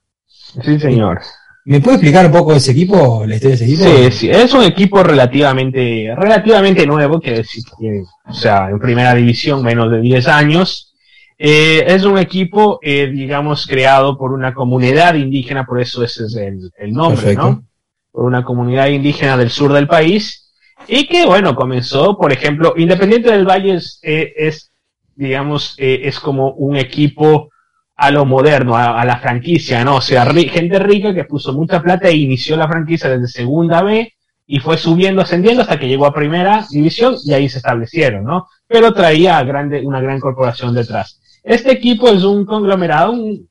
Sí, 0.64 0.80
señor. 0.80 1.22
¿Me 1.66 1.80
puede 1.80 1.96
explicar 1.96 2.26
un 2.26 2.32
poco 2.32 2.54
ese 2.54 2.72
equipo, 2.72 3.26
la 3.26 3.36
historia 3.36 3.58
de 3.58 3.64
ese 3.64 3.74
equipo? 3.74 4.12
Sí, 4.12 4.12
sí, 4.12 4.30
es 4.30 4.54
un 4.54 4.64
equipo 4.64 5.02
relativamente, 5.02 6.14
relativamente 6.16 6.86
nuevo, 6.86 7.22
que 7.22 7.32
decir, 7.32 7.64
que, 7.80 8.04
o 8.26 8.34
sea, 8.34 8.70
en 8.70 8.80
primera 8.80 9.16
división 9.16 9.64
menos 9.64 9.90
de 9.90 10.02
10 10.02 10.28
años. 10.28 10.94
Eh, 11.38 11.84
es 11.88 12.04
un 12.04 12.18
equipo, 12.18 12.80
eh, 12.82 13.08
digamos, 13.08 13.66
creado 13.66 14.18
por 14.18 14.34
una 14.34 14.54
comunidad 14.54 15.16
indígena, 15.16 15.66
por 15.66 15.82
eso 15.82 16.04
ese 16.04 16.26
es 16.26 16.36
el, 16.36 16.72
el 16.78 16.94
nombre, 16.94 17.22
Perfecto. 17.22 17.50
¿no? 17.50 17.64
Por 18.12 18.26
una 18.26 18.44
comunidad 18.44 18.88
indígena 18.88 19.38
del 19.38 19.50
sur 19.50 19.74
del 19.74 19.88
país. 19.88 20.52
Y 20.88 21.08
que, 21.08 21.26
bueno, 21.26 21.56
comenzó, 21.56 22.18
por 22.18 22.32
ejemplo, 22.34 22.74
Independiente 22.78 23.32
del 23.32 23.48
Valle 23.48 23.76
es, 23.76 24.00
eh, 24.04 24.34
es 24.36 24.74
digamos, 25.16 25.76
eh, 25.78 26.02
es 26.04 26.20
como 26.20 26.52
un 26.54 26.76
equipo 26.76 27.50
a 27.96 28.12
lo 28.12 28.26
moderno, 28.26 28.76
a, 28.76 29.00
a 29.02 29.06
la 29.06 29.18
franquicia, 29.18 29.84
¿no? 29.84 29.98
O 29.98 30.02
sea, 30.02 30.26
ri- 30.26 30.50
gente 30.50 30.80
rica 30.80 31.14
que 31.14 31.26
puso 31.26 31.54
mucha 31.54 31.82
plata 31.82 32.08
e 32.10 32.16
inició 32.16 32.58
la 32.58 32.68
franquicia 32.68 33.10
desde 33.10 33.28
segunda 33.28 33.82
B 33.84 34.14
y 34.46 34.60
fue 34.60 34.78
subiendo, 34.78 35.22
ascendiendo 35.22 35.62
hasta 35.62 35.80
que 35.80 35.88
llegó 35.88 36.06
a 36.06 36.14
primera 36.14 36.66
división 36.70 37.16
y 37.26 37.34
ahí 37.34 37.48
se 37.50 37.60
establecieron, 37.60 38.24
¿no? 38.26 38.48
Pero 38.68 38.94
traía 38.94 39.38
a 39.38 39.44
grande, 39.44 39.82
una 39.86 40.02
gran 40.02 40.20
corporación 40.20 40.74
detrás. 40.74 41.20
Este 41.44 41.72
equipo 41.72 42.10
es 42.10 42.24
un 42.24 42.46
conglomerado, 42.46 43.12
un, 43.12 43.48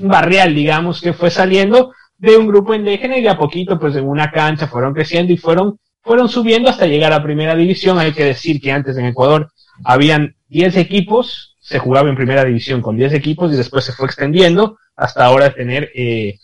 barrial, 0.00 0.54
digamos, 0.54 1.00
que 1.00 1.12
fue 1.12 1.30
saliendo 1.30 1.92
de 2.18 2.36
un 2.36 2.46
grupo 2.46 2.74
indígena 2.74 3.16
y 3.18 3.22
de 3.22 3.28
a 3.28 3.38
poquito, 3.38 3.78
pues 3.78 3.96
en 3.96 4.06
una 4.08 4.30
cancha 4.30 4.68
fueron 4.68 4.94
creciendo 4.94 5.32
y 5.32 5.36
fueron, 5.36 5.78
fueron 6.02 6.28
subiendo 6.28 6.68
hasta 6.70 6.86
llegar 6.86 7.12
a 7.12 7.22
primera 7.22 7.54
división. 7.54 7.98
Hay 7.98 8.12
que 8.12 8.24
decir 8.24 8.60
que 8.60 8.72
antes 8.72 8.96
en 8.96 9.06
Ecuador 9.06 9.50
habían 9.84 10.34
10 10.48 10.76
equipos, 10.76 11.45
se 11.66 11.80
jugaba 11.80 12.08
en 12.08 12.14
primera 12.14 12.44
división 12.44 12.80
con 12.80 12.96
10 12.96 13.14
equipos 13.14 13.52
y 13.52 13.56
después 13.56 13.84
se 13.84 13.92
fue 13.92 14.06
extendiendo 14.06 14.78
hasta 14.94 15.24
ahora 15.24 15.52
tener 15.52 15.90
eh, 15.96 16.38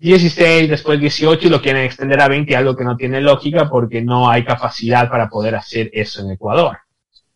16, 0.00 0.68
después 0.68 0.98
18 0.98 1.46
y 1.46 1.50
lo 1.50 1.62
quieren 1.62 1.84
extender 1.84 2.20
a 2.20 2.26
20, 2.26 2.56
algo 2.56 2.74
que 2.74 2.82
no 2.82 2.96
tiene 2.96 3.20
lógica 3.20 3.70
porque 3.70 4.02
no 4.02 4.28
hay 4.28 4.44
capacidad 4.44 5.08
para 5.08 5.28
poder 5.28 5.54
hacer 5.54 5.90
eso 5.92 6.22
en 6.22 6.32
Ecuador. 6.32 6.76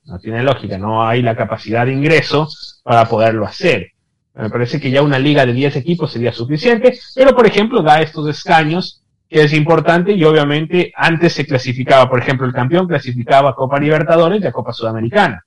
No 0.03 0.19
tiene 0.19 0.43
lógica, 0.43 0.79
no 0.79 1.07
hay 1.07 1.23
la 1.23 1.37
capacidad 1.37 1.87
de 1.87 1.93
ingreso 1.93 2.49
para 2.83 3.09
poderlo 3.09 3.47
hacer. 3.47 3.93
Me 4.35 4.51
parece 4.51 4.81
que 4.81 4.91
ya 4.91 5.01
una 5.01 5.21
liga 5.21 5.47
de 5.47 5.53
10 5.53 5.77
equipos 5.77 6.11
sería 6.11 6.33
suficiente, 6.33 6.99
pero 7.15 7.37
por 7.37 7.47
ejemplo 7.47 7.83
da 7.83 8.03
estos 8.03 8.29
escaños 8.29 9.01
que 9.29 9.45
es 9.45 9.53
importante 9.53 10.11
y 10.13 10.25
obviamente 10.25 10.93
antes 10.97 11.35
se 11.35 11.47
clasificaba, 11.47 12.11
por 12.11 12.19
ejemplo, 12.19 12.49
el 12.49 12.53
campeón 12.53 12.89
clasificaba 12.89 13.51
a 13.51 13.55
Copa 13.55 13.79
Libertadores 13.79 14.43
y 14.43 14.47
a 14.47 14.53
Copa 14.53 14.73
Sudamericana. 14.73 15.47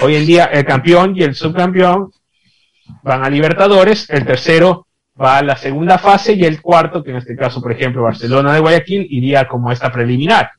Hoy 0.00 0.16
en 0.16 0.26
día 0.26 0.44
el 0.46 0.64
campeón 0.64 1.14
y 1.16 1.22
el 1.22 1.34
subcampeón 1.34 2.10
van 3.02 3.24
a 3.24 3.30
Libertadores, 3.30 4.08
el 4.10 4.26
tercero 4.26 4.86
va 5.20 5.38
a 5.38 5.42
la 5.42 5.56
segunda 5.56 5.98
fase 5.98 6.34
y 6.34 6.44
el 6.44 6.60
cuarto, 6.60 7.02
que 7.02 7.10
en 7.10 7.16
este 7.16 7.36
caso, 7.36 7.60
por 7.62 7.72
ejemplo, 7.72 8.02
Barcelona 8.02 8.52
de 8.52 8.60
Guayaquil, 8.60 9.06
iría 9.10 9.46
como 9.46 9.70
esta 9.70 9.92
preliminar. 9.92 10.50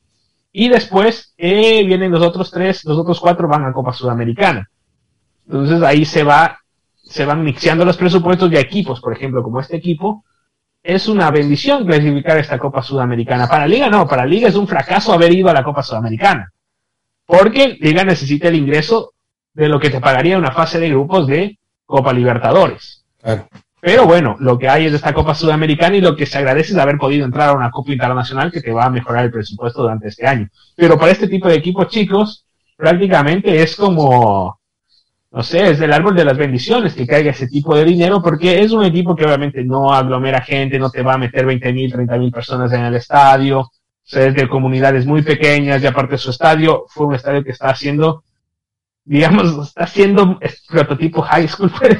Y 0.51 0.69
después 0.69 1.34
eh, 1.38 1.84
vienen 1.86 2.11
los 2.11 2.21
otros 2.21 2.49
tres, 2.49 2.86
los 2.86 2.97
otros 2.97 3.19
cuatro 3.19 3.47
van 3.47 3.65
a 3.65 3.73
Copa 3.73 3.91
Sudamericana. 3.91 4.69
Entonces 5.45 5.82
ahí 5.84 6.05
se 6.05 6.23
va, 6.23 6.59
se 6.95 7.26
van 7.26 7.43
mixeando 7.43 7.84
los 7.84 7.97
presupuestos 7.97 8.49
de 8.49 8.59
equipos, 8.59 9.01
por 9.01 9.13
ejemplo, 9.13 9.43
como 9.43 9.59
este 9.59 9.76
equipo. 9.76 10.23
Es 10.82 11.07
una 11.07 11.30
bendición 11.32 11.86
clasificar 11.86 12.38
esta 12.38 12.57
Copa 12.57 12.82
Sudamericana. 12.82 13.49
Para 13.49 13.67
Liga 13.67 13.89
no, 13.89 14.07
para 14.07 14.26
Liga 14.26 14.47
es 14.47 14.55
un 14.55 14.67
fracaso 14.67 15.11
haber 15.11 15.34
ido 15.34 15.49
a 15.49 15.53
la 15.53 15.63
Copa 15.63 15.84
Sudamericana. 15.84 16.51
Porque 17.26 17.78
Liga 17.82 18.03
necesita 18.05 18.47
el 18.47 18.55
ingreso 18.55 19.14
de 19.56 19.70
lo 19.70 19.80
que 19.80 19.89
te 19.89 19.99
pagaría 19.99 20.38
una 20.38 20.51
fase 20.51 20.80
de 20.80 20.89
grupos 20.89 21.26
de 21.28 21.58
Copa 21.86 22.14
Libertadores. 22.14 23.03
Claro. 23.22 23.47
Pero 23.82 24.06
bueno, 24.06 24.36
lo 24.39 24.58
que 24.58 24.68
hay 24.68 24.86
es 24.86 24.93
esta 24.93 25.14
Copa 25.14 25.36
Sudamericana 25.36 25.95
y 25.95 26.01
lo 26.01 26.16
que 26.16 26.26
se 26.26 26.39
agradece 26.39 26.74
es 26.74 26.78
haber 26.78 26.97
podido 26.97 27.24
entrar 27.24 27.49
a 27.49 27.53
una 27.53 27.70
Copa 27.70 27.91
Internacional 27.91 28.51
que 28.51 28.62
te 28.62 28.72
va 28.72 28.86
a 28.86 28.89
mejorar 28.89 29.26
el 29.26 29.32
presupuesto 29.32 29.84
durante 29.84 30.08
este 30.08 30.28
año. 30.28 30.49
Pero 30.76 30.97
para 30.97 31.12
este 31.12 31.28
tipo 31.28 31.47
de 31.47 31.56
equipos 31.56 31.88
chicos, 31.88 32.45
prácticamente 32.76 33.62
es 33.62 33.76
como, 33.76 34.60
no 35.32 35.43
sé, 35.43 35.70
es 35.70 35.80
del 35.80 35.93
árbol 35.93 36.16
de 36.16 36.26
las 36.26 36.36
bendiciones 36.36 36.95
que 36.95 37.06
caiga 37.06 37.32
ese 37.32 37.47
tipo 37.47 37.76
de 37.76 37.86
dinero 37.86 38.24
porque 38.24 38.62
es 38.62 38.72
un 38.72 38.84
equipo 38.84 39.16
que 39.16 39.26
obviamente 39.26 39.64
no 39.64 39.93
aglomera 39.93 40.41
gente, 40.41 40.80
no 40.80 40.89
te 40.89 41.03
va 41.03 41.14
a 41.14 41.20
meter 41.20 41.45
20 41.45 41.72
mil, 41.72 41.91
30 41.91 42.18
mil 42.18 42.32
personas 42.32 42.74
en 42.74 42.86
el 42.86 42.95
estadio, 42.95 43.60
o 43.60 43.72
sea, 44.03 44.26
es 44.26 44.34
de 44.34 44.49
comunidades 44.49 45.06
muy 45.06 45.22
pequeñas 45.22 45.82
y 45.82 45.88
aparte 45.88 46.18
su 46.18 46.32
estadio 46.32 46.86
fue 46.88 47.06
un 47.06 47.16
estadio 47.16 47.43
que 47.43 47.51
está 47.51 47.70
haciendo, 47.70 48.24
digamos, 49.06 49.68
está 49.68 49.84
haciendo 49.86 50.38
el 50.41 50.51
prototipo 50.68 51.22
high 51.22 51.47
school, 51.47 51.72
ser 51.80 51.99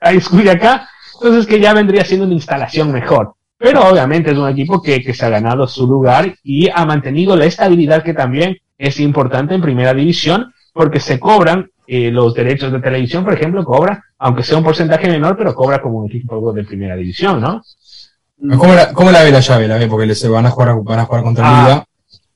high 0.00 0.20
school 0.20 0.44
de 0.44 0.50
acá, 0.50 0.88
entonces 1.14 1.46
que 1.46 1.58
ya 1.58 1.74
vendría 1.74 2.04
siendo 2.04 2.26
una 2.26 2.34
instalación 2.34 2.92
mejor. 2.92 3.34
Pero 3.56 3.88
obviamente 3.88 4.30
es 4.30 4.38
un 4.38 4.48
equipo 4.48 4.80
que, 4.80 5.02
que 5.02 5.14
se 5.14 5.26
ha 5.26 5.30
ganado 5.30 5.66
su 5.66 5.86
lugar 5.86 6.32
y 6.44 6.68
ha 6.70 6.84
mantenido 6.84 7.34
la 7.36 7.46
estabilidad 7.46 8.04
que 8.04 8.14
también 8.14 8.58
es 8.76 9.00
importante 9.00 9.54
en 9.54 9.60
primera 9.60 9.92
división, 9.92 10.52
porque 10.72 11.00
se 11.00 11.18
cobran 11.18 11.68
eh, 11.88 12.12
los 12.12 12.34
derechos 12.34 12.70
de 12.70 12.78
televisión, 12.80 13.24
por 13.24 13.32
ejemplo, 13.34 13.64
cobra, 13.64 14.04
aunque 14.18 14.44
sea 14.44 14.58
un 14.58 14.62
porcentaje 14.64 15.08
menor, 15.08 15.36
pero 15.36 15.54
cobra 15.54 15.80
como 15.80 15.98
un 15.98 16.06
equipo 16.06 16.52
de 16.52 16.62
primera 16.62 16.94
división, 16.94 17.40
¿no? 17.40 17.62
¿Cómo 18.56 18.74
la, 18.74 18.92
¿Cómo 18.92 19.10
la 19.10 19.24
ve 19.24 19.32
la 19.32 19.40
llave? 19.40 19.66
La 19.66 19.78
ve 19.78 19.88
porque 19.88 20.14
se 20.14 20.28
van 20.28 20.46
a 20.46 20.50
jugar, 20.50 20.76
van 20.84 21.00
a 21.00 21.04
jugar 21.06 21.24
contra 21.24 21.44
Ah. 21.44 21.84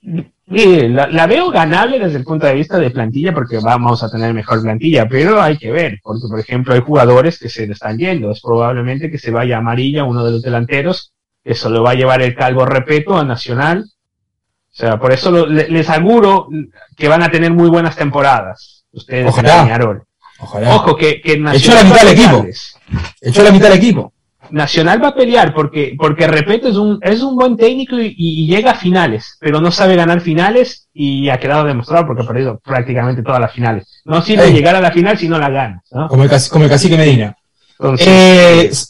Liga. 0.03 0.29
Y 0.53 0.89
la, 0.89 1.07
la 1.09 1.27
veo 1.27 1.51
ganable 1.51 1.99
desde 1.99 2.19
el 2.19 2.25
punto 2.25 2.47
de 2.47 2.55
vista 2.55 2.79
de 2.79 2.91
plantilla 2.91 3.33
porque 3.33 3.59
vamos 3.59 4.03
a 4.03 4.11
tener 4.11 4.35
mejor 4.35 4.61
plantilla, 4.63 5.09
pero 5.09 5.41
hay 5.41 5.57
que 5.57 5.71
ver, 5.71 5.99
porque 6.03 6.27
por 6.29 6.39
ejemplo 6.39 6.75
hay 6.75 6.81
jugadores 6.81 7.39
que 7.39 7.49
se 7.49 7.67
le 7.67 7.73
están 7.73 7.97
yendo, 7.99 8.31
es 8.31 8.41
probablemente 8.41 9.11
que 9.11 9.19
se 9.19 9.31
vaya 9.31 9.57
a 9.57 9.59
amarilla 9.61 10.05
uno 10.05 10.25
de 10.25 10.33
los 10.33 10.43
delanteros, 10.43 11.13
se 11.45 11.71
lo 11.71 11.83
va 11.83 11.91
a 11.93 11.95
llevar 11.95 12.23
el 12.23 12.35
calvo 12.35 12.65
repeto 12.67 13.17
a 13.17 13.25
Nacional, 13.25 13.85
o 13.87 14.75
sea, 14.75 14.99
por 14.99 15.13
eso 15.13 15.31
lo- 15.31 15.47
le- 15.47 15.69
les 15.69 15.89
aseguro 15.89 16.49
que 16.97 17.09
van 17.09 17.23
a 17.23 17.31
tener 17.31 17.53
muy 17.53 17.69
buenas 17.69 17.97
temporadas, 17.97 18.85
ustedes 18.93 19.27
Ojalá. 19.55 19.63
Ojo, 20.75 20.97
que, 20.97 21.21
que 21.21 21.33
Echó 21.33 21.43
Nacional 21.43 21.77
la 21.77 21.85
mitad 21.85 22.01
del 22.01 22.09
equipo. 22.19 22.43
Echó 23.21 23.43
la 23.43 23.51
mitad 23.53 23.69
del 23.69 23.79
equipo. 23.79 24.13
Nacional 24.53 25.03
va 25.03 25.09
a 25.09 25.15
pelear 25.15 25.53
porque, 25.55 25.95
porque 25.99 26.27
repito, 26.27 26.69
es 26.69 26.77
un, 26.77 26.99
es 27.03 27.23
un 27.23 27.35
buen 27.37 27.57
técnico 27.57 27.99
y, 27.99 28.15
y 28.17 28.47
llega 28.47 28.73
a 28.73 28.75
finales, 28.75 29.37
pero 29.41 29.61
no 29.61 29.71
sabe 29.73 29.97
ganar 29.97 30.21
finales 30.21 30.89
y 30.93 31.29
ha 31.31 31.39
quedado 31.41 31.65
demostrado 31.65 32.07
porque 32.07 32.23
ha 32.23 32.27
perdido 32.27 32.61
prácticamente 32.65 33.23
todas 33.23 33.41
las 33.41 33.53
finales. 33.53 34.03
No 34.05 34.21
sirve 34.23 34.45
Ey. 34.47 34.53
llegar 34.53 34.77
a 34.77 34.81
la 34.81 34.91
final 34.93 35.17
si 35.19 35.29
no 35.29 35.39
la 35.39 35.49
ganas, 35.51 35.83
¿no? 35.91 36.07
Como 36.09 36.25
el, 36.25 36.31
como 36.51 36.65
el 36.65 36.71
cacique 36.71 36.97
Medina. 36.97 37.37
Entonces, 37.79 38.07
Eh, 38.09 38.67
s- 38.71 38.87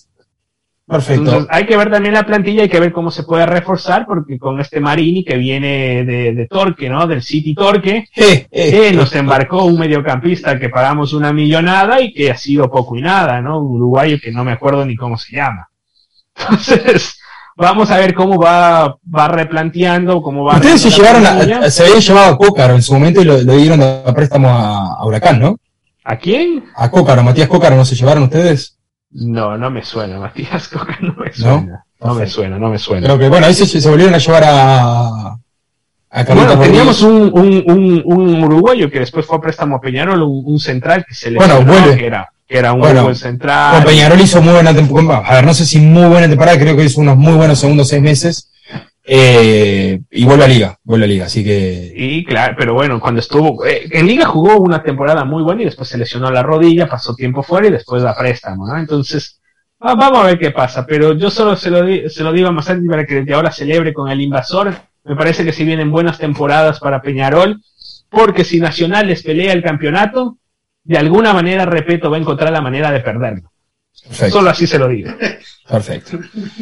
perfecto. 0.93 1.23
entonces, 1.23 1.49
hay 1.51 1.67
que 1.67 1.77
ver 1.77 1.91
también 1.91 2.15
la 2.15 2.25
plantilla, 2.25 2.63
hay 2.63 2.69
que 2.69 2.81
ver 2.81 2.93
cómo 2.93 3.11
se 3.11 3.25
puede 3.25 3.47
reforzar 3.47 4.07
porque 4.07 4.39
con 4.39 4.61
este 4.61 4.81
Marini 4.81 5.25
que 5.25 5.37
viene 5.37 6.05
de, 6.05 6.33
de 6.35 6.47
Torque, 6.47 6.89
¿no? 6.89 7.07
Del 7.07 7.23
City 7.23 7.55
Torque, 7.55 8.09
Eh, 8.15 8.47
eh, 8.51 8.89
eh, 8.89 8.93
nos 8.93 9.15
embarcó 9.15 9.65
un 9.65 9.79
mediocampista 9.79 10.59
que 10.59 10.69
pagamos 10.69 11.13
una 11.13 11.33
millonada 11.33 12.01
y 12.01 12.13
que 12.13 12.31
ha 12.31 12.37
sido 12.37 12.71
poco 12.71 12.97
y 12.97 13.03
nada, 13.03 13.41
¿no? 13.41 13.61
Un 13.61 13.77
uruguayo 13.77 14.19
que 14.23 14.31
no 14.31 14.45
me 14.45 14.53
acuerdo 14.53 14.85
ni 14.85 14.95
cómo 14.95 15.19
se 15.19 15.37
llama. 15.37 15.69
Entonces, 16.39 17.19
vamos 17.57 17.91
a 17.91 17.99
ver 17.99 18.15
cómo 18.15 18.39
va, 18.39 18.97
va 19.15 19.29
replanteando, 19.29 20.23
cómo 20.23 20.45
va. 20.45 20.57
Ustedes 20.57 20.81
se 20.83 20.91
llevaron 20.91 21.27
a, 21.27 21.71
se 21.71 21.83
habían 21.83 22.01
llevado 22.01 22.35
a 22.35 22.39
Cócaro 22.39 22.75
en 22.75 22.83
su 22.83 22.93
momento 22.93 23.21
y 23.21 23.25
lo, 23.25 23.43
lo 23.43 23.57
dieron 23.57 23.83
a 23.83 24.13
préstamo 24.15 24.49
a, 24.49 24.95
a 24.95 25.07
Huracán, 25.07 25.41
¿no? 25.41 25.57
¿A 26.05 26.17
quién? 26.17 26.65
A 26.75 26.91
Cócaro, 26.91 27.23
Matías 27.23 27.49
Cócaro, 27.49 27.77
¿no 27.77 27.85
se 27.85 27.95
llevaron 27.95 28.25
ustedes? 28.25 28.77
No, 29.15 29.59
no 29.59 29.71
me 29.71 29.85
suena, 29.85 30.19
Matías 30.19 30.69
Coca, 30.69 30.99
no 31.01 31.15
me 31.15 31.33
suena. 31.33 31.85
No, 32.01 32.15
me 32.15 32.27
suena, 32.27 32.59
no 32.59 32.69
me 32.69 32.79
suena. 32.79 33.07
Creo 33.07 33.19
que, 33.19 33.29
bueno, 33.29 33.47
ahí 33.47 33.55
se, 33.55 33.67
se 33.67 33.89
volvieron 33.89 34.15
a 34.15 34.19
llevar 34.19 34.43
a, 34.45 35.37
Bueno, 36.35 36.59
teníamos 36.59 37.03
un, 37.03 37.31
un, 37.33 37.63
un, 37.67 38.03
un 38.05 38.45
uruguayo 38.45 38.91
que 38.91 39.01
después 39.01 39.25
fue 39.25 39.37
a 39.37 39.41
préstamo 39.41 39.77
a 39.77 39.81
Peñarol, 39.81 40.23
un, 40.23 40.59
central 40.59 41.05
que 41.07 41.15
se 41.15 41.31
le 41.31 41.39
Bueno, 41.39 41.63
vuelve. 41.63 41.97
que 41.97 42.07
era, 42.07 42.33
que 42.47 42.59
era 42.59 42.73
un 42.73 42.81
Bueno, 42.81 43.05
buen 43.05 43.17
central. 43.17 43.85
Peñarol 43.85 44.21
hizo 44.21 44.43
muy 44.43 44.53
buena 44.53 44.75
temporada. 44.75 45.23
A 45.27 45.35
ver, 45.37 45.47
no 45.47 45.55
sé 45.55 45.65
si 45.65 45.79
muy 45.79 46.07
buena 46.09 46.29
temporada, 46.29 46.59
creo 46.59 46.77
que 46.77 46.85
hizo 46.85 47.01
unos 47.01 47.17
muy 47.17 47.35
buenos 47.35 47.59
segundos 47.61 47.89
seis 47.89 48.03
meses. 48.03 48.49
Eh, 49.05 50.01
y 50.11 50.25
vuelve 50.25 50.45
a 50.45 50.49
Liga, 50.49 50.79
vuelve 50.85 51.05
a 51.07 51.09
Liga, 51.09 51.25
así 51.27 51.43
que. 51.43 51.93
Y 51.95 52.25
claro, 52.25 52.55
pero 52.57 52.75
bueno, 52.75 53.01
cuando 53.01 53.21
estuvo, 53.21 53.65
eh, 53.67 53.89
en 53.91 54.07
Liga 54.07 54.27
jugó 54.27 54.59
una 54.59 54.83
temporada 54.83 55.25
muy 55.25 55.43
buena 55.43 55.63
y 55.63 55.65
después 55.65 55.89
se 55.89 55.99
lesionó 55.99 56.31
la 56.31 56.43
rodilla, 56.43 56.89
pasó 56.89 57.15
tiempo 57.15 57.43
fuera 57.43 57.67
y 57.67 57.73
después 57.73 58.03
la 58.03 58.17
préstamo, 58.17 58.67
¿no? 58.67 58.79
Entonces, 58.79 59.41
va- 59.85 59.95
vamos 59.97 60.21
a 60.21 60.27
ver 60.27 60.39
qué 60.39 60.53
pasa, 60.53 60.87
pero 60.87 61.15
yo 61.15 61.31
solo 61.31 61.57
se 61.57 61.71
lo, 61.71 61.85
di- 61.85 62.09
se 62.09 62.23
lo 62.23 62.33
digo 62.33 62.49
a 62.49 62.53
Masanti 62.53 62.87
para 62.89 63.05
que 63.05 63.17
desde 63.17 63.35
ahora 63.35 63.51
celebre 63.51 63.93
con 63.93 64.09
el 64.09 64.21
invasor. 64.21 64.73
Me 65.05 65.17
parece 65.17 65.45
que 65.45 65.53
si 65.53 65.65
vienen 65.65 65.91
buenas 65.91 66.19
temporadas 66.19 66.79
para 66.79 67.03
Peñarol, 67.03 67.61
porque 68.09 68.45
si 68.45 68.61
Nacional 68.61 69.09
les 69.09 69.25
pelea 69.25 69.53
el 69.53 69.65
campeonato, 69.65 70.39
de 70.85 70.99
alguna 70.99 71.33
manera, 71.35 71.65
repito, 71.65 72.09
va 72.09 72.19
a 72.19 72.21
encontrar 72.21 72.53
la 72.53 72.61
manera 72.61 72.93
de 72.93 73.01
perderlo. 73.01 73.51
Perfecto, 74.05 74.39
Solo 74.39 74.51
así 74.51 74.67
se 74.67 74.79
lo 74.79 74.87
digo. 74.89 75.11
perfecto. 75.69 76.19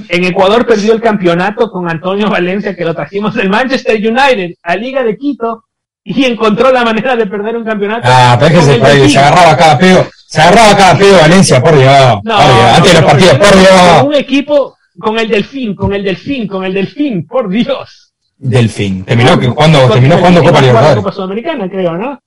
En 0.08 0.24
Ecuador 0.24 0.66
perdió 0.66 0.92
el 0.92 1.00
campeonato 1.00 1.70
con 1.70 1.88
Antonio 1.88 2.28
Valencia, 2.28 2.74
que 2.76 2.84
lo 2.84 2.94
trajimos 2.94 3.34
del 3.34 3.48
Manchester 3.48 3.96
United 3.96 4.54
a 4.62 4.76
Liga 4.76 5.02
de 5.02 5.16
Quito 5.16 5.64
y 6.02 6.24
encontró 6.24 6.72
la 6.72 6.84
manera 6.84 7.16
de 7.16 7.26
perder 7.26 7.56
un 7.56 7.64
campeonato. 7.64 8.02
Ah, 8.10 8.36
pero 8.40 8.62
se, 8.62 9.08
se 9.08 9.18
agarraba 9.18 9.56
cada 9.56 9.78
pedo, 9.78 10.06
se 10.26 10.40
agarraba 10.40 10.76
cada 10.76 10.98
pedo 10.98 11.18
Valencia, 11.18 11.60
por 11.62 11.76
Dios, 11.76 12.20
No, 12.24 12.36
por 12.36 12.44
Dios, 12.46 12.76
antes 12.76 12.92
de 12.94 13.00
los 13.00 13.10
partidos, 13.10 13.38
por 13.38 13.58
Dios. 13.58 14.02
Un 14.04 14.14
equipo 14.14 14.76
con 14.98 15.18
el 15.18 15.28
delfín, 15.28 15.74
con 15.74 15.92
el 15.94 16.02
delfín, 16.02 16.46
con 16.46 16.64
el 16.64 16.74
delfín, 16.74 17.26
por 17.26 17.48
Dios. 17.48 18.12
Delfín. 18.36 19.04
Terminó, 19.04 19.38
que 19.38 19.48
cuando, 19.50 19.88
terminó 19.90 20.16
jugando 20.16 20.42
Copa 20.42 20.60
Libertadores. 20.60 20.96
Copa 20.96 21.12
Sudamericana, 21.12 21.68
creo, 21.68 21.96
¿no? 21.96 22.18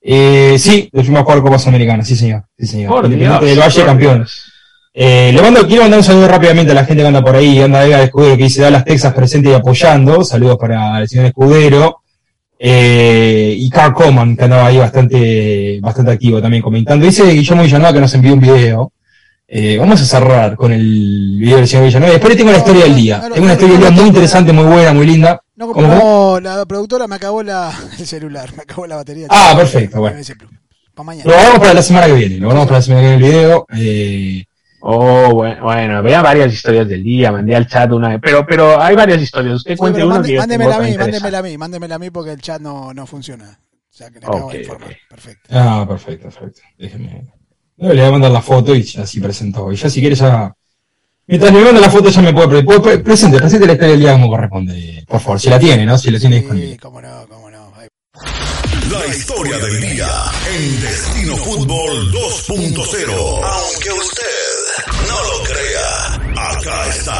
Eh, 0.00 0.56
sí, 0.58 0.88
Delfín 0.92 1.14
va 1.14 1.20
a 1.20 1.22
jugar 1.22 1.42
Copa 1.42 1.58
Sudamericana, 1.60 2.04
sí 2.04 2.16
señor. 2.16 2.42
Sí, 2.58 2.66
señor. 2.66 2.90
Por 2.90 3.04
Independiente 3.04 3.44
Dios. 3.46 3.56
del 3.56 3.64
Valle, 3.64 3.84
campeón. 3.84 4.16
Dios. 4.18 4.51
Eh, 4.94 5.32
le 5.34 5.40
mando, 5.40 5.66
quiero 5.66 5.82
mandar 5.82 6.00
un 6.00 6.04
saludo 6.04 6.28
rápidamente 6.28 6.72
a 6.72 6.74
la 6.74 6.84
gente 6.84 7.02
que 7.02 7.06
anda 7.06 7.24
por 7.24 7.34
ahí, 7.34 7.60
anda 7.60 7.82
Vega 7.82 7.98
de 7.98 8.04
Escudero, 8.04 8.36
que 8.36 8.44
dice 8.44 8.60
Dallas, 8.60 8.84
Texas, 8.84 9.14
presente 9.14 9.48
y 9.48 9.54
apoyando. 9.54 10.22
Saludos 10.22 10.58
para 10.58 11.00
el 11.00 11.08
señor 11.08 11.26
Escudero. 11.26 12.02
Eh, 12.58 13.56
y 13.58 13.68
Carl 13.70 13.92
Coman, 13.92 14.36
que 14.36 14.44
andaba 14.44 14.66
ahí 14.66 14.76
bastante, 14.76 15.80
bastante 15.80 16.12
activo 16.12 16.40
también 16.40 16.62
comentando. 16.62 17.04
Dice 17.04 17.24
Guillermo 17.24 17.62
Villanueva 17.62 17.92
que 17.92 18.00
nos 18.00 18.14
envió 18.14 18.34
un 18.34 18.40
video. 18.40 18.92
Eh, 19.48 19.76
vamos 19.78 20.00
a 20.00 20.04
cerrar 20.04 20.56
con 20.56 20.72
el 20.72 21.36
video 21.38 21.56
del 21.56 21.66
señor 21.66 21.86
Villanueva. 21.86 22.12
Después 22.12 22.36
tengo 22.36 22.52
la 22.52 22.58
historia 22.58 22.84
del 22.84 22.94
día. 22.94 23.20
Tengo 23.32 23.44
una 23.44 23.54
historia 23.54 23.78
del 23.78 23.82
día 23.82 23.90
muy 23.90 24.08
interesante, 24.08 24.52
muy 24.52 24.64
buena, 24.64 24.92
muy 24.92 25.06
linda. 25.06 25.42
No, 25.56 25.72
¿Cómo? 25.72 25.88
no, 25.88 26.40
la 26.40 26.64
productora 26.64 27.08
me 27.08 27.16
acabó 27.16 27.42
la, 27.42 27.72
el 27.98 28.06
celular, 28.06 28.50
me 28.56 28.62
acabó 28.62 28.86
la 28.86 28.96
batería. 28.96 29.26
Ah, 29.30 29.54
perfecto, 29.56 30.00
bueno. 30.00 30.18
Para 30.94 31.04
mañana. 31.04 31.24
Lo 31.24 31.32
guardamos 31.32 31.58
para 31.60 31.74
la 31.74 31.82
semana 31.82 32.06
que 32.06 32.12
viene. 32.12 32.36
Lo 32.36 32.46
guardamos 32.46 32.68
para 32.68 32.78
la 32.78 32.82
semana 32.82 33.02
que 33.02 33.16
viene 33.16 33.26
el 33.26 33.32
video. 33.32 33.66
Eh, 33.74 34.44
Oh, 34.84 35.30
bueno, 35.32 35.62
bueno, 35.62 36.02
vea 36.02 36.22
varias 36.22 36.52
historias 36.52 36.88
del 36.88 37.04
día, 37.04 37.30
mandé 37.30 37.54
al 37.54 37.68
chat 37.68 37.90
una 37.92 38.08
vez, 38.08 38.18
pero, 38.20 38.44
pero 38.44 38.80
hay 38.82 38.96
varias 38.96 39.22
historias, 39.22 39.54
usted 39.56 39.72
Sí, 39.72 39.76
cuente 39.76 40.02
una 40.04 40.16
mande- 40.16 40.26
que 40.28 40.34
yo 40.34 40.40
mándemela 40.40 40.76
a 40.76 40.80
mí, 40.80 40.98
mándemela 40.98 41.38
a 41.38 41.42
mí, 41.42 41.58
mándemela 41.58 41.94
a 41.94 41.98
mí 42.00 42.10
porque 42.10 42.32
el 42.32 42.40
chat 42.42 42.60
no, 42.60 42.92
no 42.92 43.06
funciona. 43.06 43.58
O 43.88 43.94
sea 43.94 44.10
que 44.10 44.18
le 44.18 44.26
acabo 44.26 44.50
de 44.50 44.58
informar. 44.60 44.96
Perfecto. 45.08 45.48
Ah, 45.52 45.84
perfecto, 45.86 46.28
perfecto. 46.30 46.60
Déjeme. 46.78 47.32
Le 47.76 47.88
voy 47.88 48.00
a 48.00 48.10
mandar 48.10 48.30
la 48.32 48.42
foto 48.42 48.74
y 48.74 48.80
así 48.98 49.20
presentó. 49.20 49.70
Y 49.70 49.76
ya 49.76 49.88
si 49.90 50.00
quiere 50.00 50.16
ya. 50.16 50.52
Mientras 51.26 51.52
me 51.52 51.60
manda 51.62 51.80
la 51.80 51.90
foto 51.90 52.08
ya 52.08 52.22
me 52.22 52.32
puede, 52.32 52.48
pre- 52.48 52.62
puede- 52.64 52.98
presente, 52.98 53.38
presente 53.38 53.66
la 53.66 53.72
historia 53.74 53.92
del 53.92 54.00
día 54.00 54.12
como 54.12 54.28
corresponde. 54.30 55.04
Por 55.06 55.20
favor, 55.20 55.38
si 55.40 55.48
la 55.50 55.58
tiene, 55.60 55.84
¿no? 55.86 55.96
Si 55.98 56.10
la 56.10 56.18
tiene 56.18 56.36
Sí, 56.36 56.40
disponible. 56.42 56.76
cómo 56.78 57.00
no, 57.02 57.26
cómo 57.28 57.50
no. 57.50 57.72
Ahí. 57.76 57.86
La 58.90 59.06
historia 59.14 59.58
del 59.58 59.80
día 59.80 60.08
en 60.56 60.80
Destino 60.80 61.36
Fútbol 61.36 62.12
2.0. 62.12 63.12
Aunque 63.44 63.90
usted 63.92 64.22
no 65.12 65.18
lo 65.28 65.44
crea, 65.44 66.50
acá 66.50 66.76
está. 66.88 67.18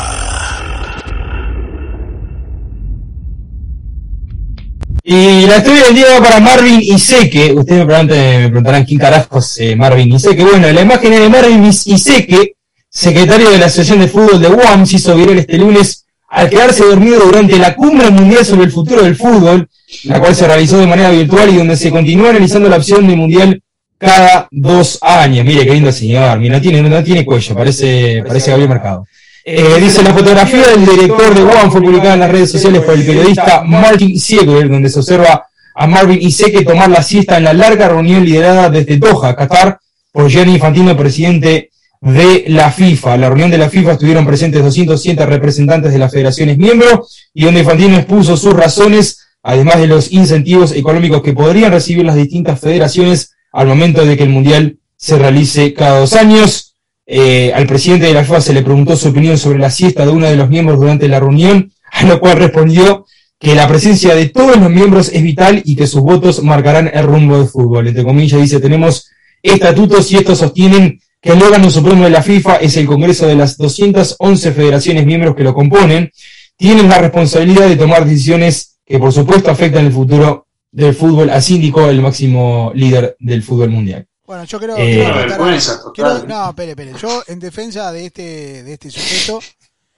Y 5.05 5.47
la 5.47 5.57
historia 5.59 5.85
del 5.87 5.95
día 5.97 6.07
va 6.15 6.23
para 6.23 6.41
Marvin 6.41 6.81
Iseke. 6.81 7.53
Ustedes 7.55 7.81
me 7.81 7.87
preguntan- 7.87 8.17
me 8.43 8.49
preguntarán 8.49 8.85
quién 8.85 9.01
carajos 9.01 9.59
es 9.59 9.77
Marvin 9.77 10.13
Iseke. 10.15 10.45
Bueno, 10.45 10.71
la 10.71 10.81
imagen 10.83 11.11
de 11.11 11.29
Marvin 11.29 11.65
Iseke, 11.67 12.55
secretario 12.89 13.51
de 13.51 13.59
la 13.59 13.67
Asociación 13.67 13.99
de 14.01 14.09
Fútbol 14.09 14.41
de 14.41 14.49
UAM, 14.49 14.87
se 14.87 14.97
hizo 14.97 15.15
viral 15.17 15.39
este 15.39 15.59
lunes 15.59 16.07
al 16.29 16.49
quedarse 16.49 16.85
dormido 16.85 17.19
durante 17.25 17.59
la 17.59 17.75
cumbre 17.75 18.11
mundial 18.11 18.45
sobre 18.45 18.65
el 18.65 18.71
futuro 18.73 19.03
del 19.03 19.17
fútbol, 19.17 19.69
la 20.05 20.19
cual 20.21 20.35
se 20.35 20.47
realizó 20.47 20.79
de 20.79 20.87
manera 20.87 21.11
virtual 21.11 21.51
y 21.51 21.57
donde 21.59 21.77
se 21.77 21.91
continúa 21.91 22.31
analizando 22.31 22.69
la 22.69 22.77
opción 22.77 23.07
de 23.07 23.17
mundial 23.17 23.61
cada 24.03 24.49
dos 24.51 24.99
años. 25.01 25.47
Mire 25.47 25.65
qué 25.65 25.75
lindo 25.75 25.93
señor, 25.93 26.39
mira, 26.39 26.57
no 26.57 26.61
tiene, 26.61 26.83
no 26.83 27.05
tiene 27.05 27.25
cuello, 27.25 27.55
parece, 27.55 28.23
parece 28.27 28.51
Gabriel 28.51 28.69
Mercado. 28.69 29.07
Eh, 29.45 29.79
dice, 29.81 30.03
la 30.03 30.13
fotografía 30.13 30.69
del 30.69 30.85
director 30.85 31.35
de 31.35 31.43
UAM 31.43 31.71
fue 31.71 31.81
publicada 31.81 32.15
en 32.15 32.21
las 32.21 32.31
redes 32.31 32.51
sociales 32.51 32.83
por 32.83 32.95
el 32.95 33.05
periodista 33.05 33.63
Martin 33.65 34.19
Siegel, 34.19 34.69
donde 34.69 34.89
se 34.89 34.99
observa 34.99 35.47
a 35.75 35.87
Marvin 35.87 36.21
Iseke 36.21 36.65
tomar 36.65 36.91
la 36.91 37.03
siesta 37.03 37.39
en 37.39 37.45
la 37.45 37.53
larga 37.53 37.89
reunión 37.89 38.25
liderada 38.25 38.71
desde 38.71 38.99
Doha, 38.99 39.35
Qatar, 39.35 39.79
por 40.13 40.29
Gianni 40.29 40.55
Infantino, 40.55 40.97
presidente 40.97 41.71
de 42.01 42.45
la 42.49 42.71
FIFA. 42.71 43.15
En 43.15 43.21
la 43.23 43.29
reunión 43.29 43.51
de 43.51 43.59
la 43.59 43.71
FIFA 43.71 43.93
estuvieron 43.93 44.27
presentes 44.27 44.63
207 44.63 45.25
representantes 45.27 45.93
de 45.93 45.99
las 45.99 46.13
federaciones 46.13 46.59
miembros 46.59 47.31
y 47.33 47.45
donde 47.45 47.61
Infantino 47.61 47.97
expuso 47.97 48.37
sus 48.37 48.53
razones, 48.53 49.21
además 49.43 49.79
de 49.79 49.87
los 49.87 50.13
incentivos 50.13 50.73
económicos 50.73 51.23
que 51.23 51.33
podrían 51.33 51.73
recibir 51.73 52.05
las 52.05 52.17
distintas 52.17 52.61
federaciones 52.61 53.33
al 53.53 53.67
momento 53.67 54.05
de 54.05 54.17
que 54.17 54.23
el 54.25 54.31
Mundial 54.31 54.79
se 54.97 55.19
realice 55.19 55.75
cada 55.75 56.01
dos 56.01 56.15
años. 56.15 56.75
Eh, 57.07 57.53
al 57.55 57.67
presidente 57.67 58.07
de 58.07 58.15
la 58.15 58.25
FIFA 58.25 58.41
se 58.41 58.53
le 58.53 58.63
preguntó 58.63 58.97
su 58.97 59.09
opinión 59.09 59.37
sobre 59.37 59.59
la 59.59 59.71
siesta 59.71 60.07
de 60.07 60.13
uno 60.13 60.27
de 60.27 60.37
los 60.37 60.49
miembros 60.49 60.79
durante 60.79 61.09
la 61.09 61.21
reunión, 61.21 61.73
a 61.91 62.05
lo 62.05 62.21
cual 62.21 62.39
respondió 62.39 63.07
que 63.39 63.57
la 63.57 63.67
presencia 63.67 64.15
de 64.15 64.29
todos 64.29 64.57
los 64.57 64.71
miembros 64.71 65.11
es 65.13 65.23
vital 65.23 65.63
y 65.65 65.75
que 65.75 65.89
sus 65.89 66.01
votos 66.03 66.43
marcarán 66.45 66.91
el 66.95 67.05
rumbo 67.05 67.39
del 67.39 67.49
fútbol. 67.49 67.89
Entre 67.89 68.05
comillas 68.05 68.41
dice, 68.41 68.61
tenemos 68.61 69.11
estatutos 69.43 70.11
y 70.13 70.17
estos 70.17 70.39
sostienen 70.39 71.01
que 71.21 71.33
el 71.33 71.43
órgano 71.43 71.69
supremo 71.69 72.05
de 72.05 72.11
la 72.11 72.23
FIFA 72.23 72.57
es 72.57 72.77
el 72.77 72.87
Congreso 72.87 73.27
de 73.27 73.35
las 73.35 73.57
211 73.57 74.53
federaciones 74.53 75.07
miembros 75.07 75.35
que 75.35 75.43
lo 75.43 75.55
componen, 75.55 76.11
tienen 76.57 76.89
la 76.89 76.99
responsabilidad 76.99 77.69
de 77.69 77.77
tomar 77.77 78.05
decisiones 78.05 78.79
que 78.87 78.99
por 78.99 79.13
supuesto 79.13 79.51
afectan 79.51 79.87
el 79.87 79.93
futuro 79.93 80.47
del 80.73 80.95
fútbol, 80.95 81.31
así 81.31 81.57
indicó 81.57 81.89
el 81.89 82.01
máximo 82.01 82.73
líder 82.75 83.17
del 83.21 83.43
fútbol 83.43 83.71
mundial. 83.71 84.07
Bueno, 84.25 84.45
yo 84.45 84.59
creo, 84.59 84.77
Eh, 84.79 84.95
quiero 85.05 85.15
vergüenza. 85.15 85.81
Quiero- 85.95 86.25
no, 86.27 86.49
espere, 86.49 86.71
espere. 86.71 86.95
Yo, 86.99 87.23
en 87.27 87.39
defensa 87.39 87.93
de 87.93 88.07
este, 88.07 88.63
de 88.63 88.73
este 88.73 88.91
sujeto, 88.91 89.41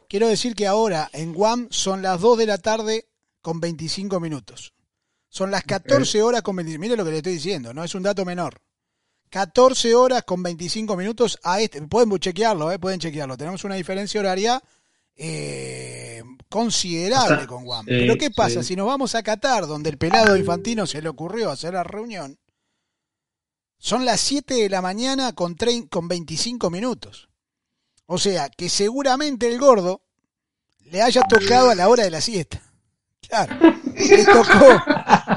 quiero 0.08 0.28
decir 0.28 0.54
que 0.54 0.66
ahora 0.66 1.08
en 1.12 1.32
Guam 1.32 1.68
son 1.70 2.02
las 2.02 2.20
2 2.20 2.38
de 2.38 2.46
la 2.46 2.58
tarde 2.58 3.06
con 3.40 3.60
25 3.60 4.18
minutos. 4.20 4.72
Son 5.28 5.50
las 5.50 5.62
14 5.62 6.22
horas 6.22 6.42
con 6.42 6.56
25 6.56 6.80
Mire 6.80 6.96
lo 6.96 7.04
que 7.04 7.10
le 7.12 7.16
estoy 7.18 7.34
diciendo, 7.34 7.72
no 7.72 7.84
es 7.84 7.94
un 7.94 8.02
dato 8.02 8.24
menor. 8.24 8.60
14 9.30 9.94
horas 9.94 10.22
con 10.24 10.42
25 10.42 10.96
minutos 10.96 11.38
a 11.42 11.60
este. 11.60 11.82
Pueden 11.82 12.18
chequearlo, 12.18 12.70
eh, 12.72 12.78
pueden 12.78 13.00
chequearlo. 13.00 13.36
Tenemos 13.36 13.64
una 13.64 13.74
diferencia 13.74 14.20
horaria 14.20 14.62
eh, 15.16 16.22
considerable 16.48 17.46
con 17.46 17.64
Guam. 17.64 17.86
Pero 17.86 18.16
¿qué 18.16 18.30
pasa? 18.30 18.62
Si 18.62 18.76
nos 18.76 18.86
vamos 18.86 19.14
a 19.14 19.22
Qatar, 19.22 19.66
donde 19.66 19.90
el 19.90 19.98
pelado 19.98 20.36
infantino 20.36 20.86
se 20.86 21.02
le 21.02 21.08
ocurrió 21.08 21.50
hacer 21.50 21.74
la 21.74 21.84
reunión, 21.84 22.38
son 23.78 24.04
las 24.04 24.20
7 24.20 24.54
de 24.54 24.68
la 24.68 24.80
mañana 24.80 25.32
con, 25.34 25.56
con 25.90 26.08
25 26.08 26.70
minutos. 26.70 27.28
O 28.06 28.18
sea, 28.18 28.48
que 28.48 28.68
seguramente 28.68 29.48
el 29.48 29.58
gordo 29.58 30.02
le 30.84 31.02
haya 31.02 31.22
tocado 31.22 31.70
a 31.70 31.74
la 31.74 31.88
hora 31.88 32.04
de 32.04 32.10
la 32.10 32.20
siesta. 32.20 32.62
Claro. 33.28 33.56
Le 33.94 34.24
tocó, 34.24 34.82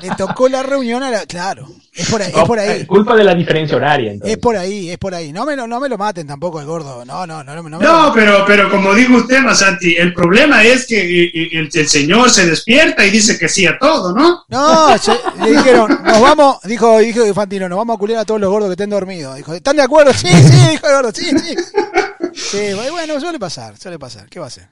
le 0.02 0.10
tocó 0.16 0.48
la 0.50 0.64
reunión 0.64 1.04
a 1.04 1.12
la... 1.12 1.26
Claro. 1.26 1.68
Es 1.94 2.10
por 2.12 2.22
ahí, 2.22 2.32
es 2.36 2.44
por 2.44 2.60
ahí. 2.60 2.86
culpa 2.86 3.16
de 3.16 3.24
la 3.24 3.34
diferencia 3.34 3.76
horaria, 3.76 4.12
entonces. 4.12 4.36
Es 4.38 4.42
por 4.42 4.56
ahí, 4.56 4.92
es 4.92 4.98
por 5.00 5.16
ahí. 5.16 5.32
No 5.34 5.46
me 5.46 5.56
lo, 5.56 5.66
no 5.66 5.80
me 5.80 5.90
lo 5.90 5.98
maten 5.98 6.28
tampoco 6.28 6.60
el 6.60 6.68
gordo. 6.68 7.04
No, 7.06 7.26
no, 7.26 7.44
no, 7.44 7.56
no, 7.56 7.64
me 7.64 7.70
No, 7.72 7.80
lo- 8.08 8.14
pero, 8.14 8.44
pero 8.46 8.70
como 8.70 8.94
dijo 8.94 9.16
usted, 9.16 9.40
Masanti, 9.42 9.96
el 9.96 10.14
problema 10.14 10.64
es 10.64 10.86
que 10.86 11.00
eh, 11.00 11.32
eh, 11.34 11.50
el, 11.54 11.70
el 11.74 11.88
señor 11.88 12.30
se 12.30 12.46
despierta 12.46 13.04
y 13.04 13.10
dice 13.10 13.40
que 13.40 13.50
sí 13.50 13.66
a 13.66 13.80
todo, 13.80 14.14
¿no? 14.14 14.44
No, 14.48 14.96
se- 15.00 15.18
le 15.44 15.52
dijeron, 15.58 16.00
nos 16.04 16.22
vamos, 16.22 16.58
dijo, 16.66 17.00
dijo 17.00 17.26
Infantino, 17.26 17.68
nos 17.68 17.78
vamos 17.80 17.96
a 17.96 18.00
culiar 18.00 18.20
a 18.20 18.26
todos 18.26 18.40
los 18.40 18.50
gordos 18.52 18.70
que 18.70 18.74
estén 18.74 18.92
dormidos. 18.92 19.36
Dijo, 19.36 19.54
¿están 19.56 19.76
de 19.76 19.82
acuerdo? 19.84 20.14
Sí, 20.14 20.28
sí, 20.28 20.70
dijo 20.70 20.88
el 20.88 20.94
gordo, 20.94 21.12
sí, 21.14 21.26
sí. 21.40 21.56
Sí, 22.34 22.60
bueno, 22.92 23.20
suele 23.20 23.40
pasar, 23.40 23.76
suele 23.78 23.98
pasar. 23.98 24.30
¿Qué 24.30 24.40
va 24.40 24.46
a 24.46 24.48
hacer? 24.50 24.68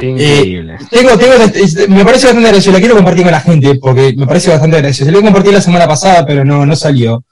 Increíble. 0.00 0.78
Tengo, 0.90 1.18
tengo, 1.18 1.32
es- 1.54 1.88
me 1.88 2.04
parece 2.04 2.26
bastante 2.26 2.48
gracioso, 2.50 2.72
la 2.72 2.78
quiero 2.78 2.94
compartir 2.94 3.24
con 3.24 3.32
la 3.32 3.40
gente 3.40 3.74
porque 3.76 4.14
me 4.16 4.26
parece 4.26 4.50
bastante 4.50 4.80
gracioso. 4.80 5.10
La 5.10 5.20
compartí 5.20 5.50
la 5.50 5.60
semana 5.60 5.88
pasada, 5.88 6.24
pero 6.24 6.44
no, 6.44 6.64
no 6.64 6.76
salió. 6.76 7.24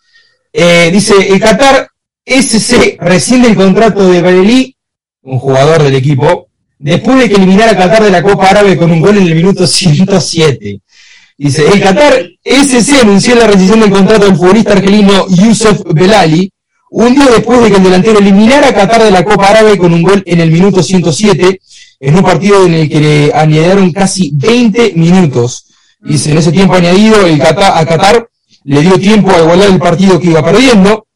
Eh, 0.52 0.90
dice, 0.92 1.14
el 1.28 1.38
Qatar 1.40 1.88
SC 2.24 2.96
rescinde 3.00 3.48
el 3.48 3.56
contrato 3.56 4.08
de 4.10 4.20
Barelli, 4.20 4.76
un 5.22 5.38
jugador 5.38 5.82
del 5.82 5.94
equipo, 5.94 6.48
después 6.78 7.18
de 7.18 7.28
que 7.28 7.36
eliminara 7.36 7.72
a 7.72 7.76
Qatar 7.76 8.02
de 8.02 8.10
la 8.10 8.22
Copa 8.22 8.48
Árabe 8.48 8.76
con 8.76 8.90
un 8.90 9.00
gol 9.00 9.16
en 9.18 9.26
el 9.28 9.34
minuto 9.34 9.66
107. 9.66 10.80
Dice, 11.38 11.68
el 11.68 11.80
Qatar 11.80 12.26
SC 12.42 13.00
anunció 13.02 13.34
la 13.34 13.46
rescisión 13.46 13.80
del 13.80 13.90
contrato 13.90 14.24
del 14.26 14.36
futbolista 14.36 14.72
argelino 14.72 15.26
Yusuf 15.28 15.82
Belali, 15.92 16.50
un 16.90 17.14
día 17.14 17.26
después 17.26 17.60
de 17.62 17.70
que 17.70 17.76
el 17.76 17.82
delantero 17.82 18.18
eliminara 18.18 18.68
a 18.68 18.74
Qatar 18.74 19.04
de 19.04 19.10
la 19.10 19.24
Copa 19.24 19.48
Árabe 19.50 19.76
con 19.76 19.92
un 19.92 20.02
gol 20.02 20.22
en 20.26 20.40
el 20.40 20.50
minuto 20.50 20.82
107, 20.82 21.60
en 22.00 22.16
un 22.16 22.22
partido 22.22 22.66
en 22.66 22.74
el 22.74 22.88
que 22.88 23.00
le 23.00 23.32
añadieron 23.34 23.92
casi 23.92 24.30
20 24.34 24.92
minutos. 24.94 25.66
Dice, 26.00 26.30
en 26.30 26.38
ese 26.38 26.52
tiempo 26.52 26.74
añadido, 26.74 27.26
el 27.26 27.38
Qatar, 27.38 27.72
a 27.76 27.86
Qatar 27.86 28.28
le 28.64 28.80
dio 28.82 28.98
tiempo 28.98 29.30
a 29.30 29.38
igualar 29.38 29.70
el 29.70 29.78
partido 29.78 30.20
que 30.20 30.28
iba 30.28 30.44
perdiendo. 30.44 31.06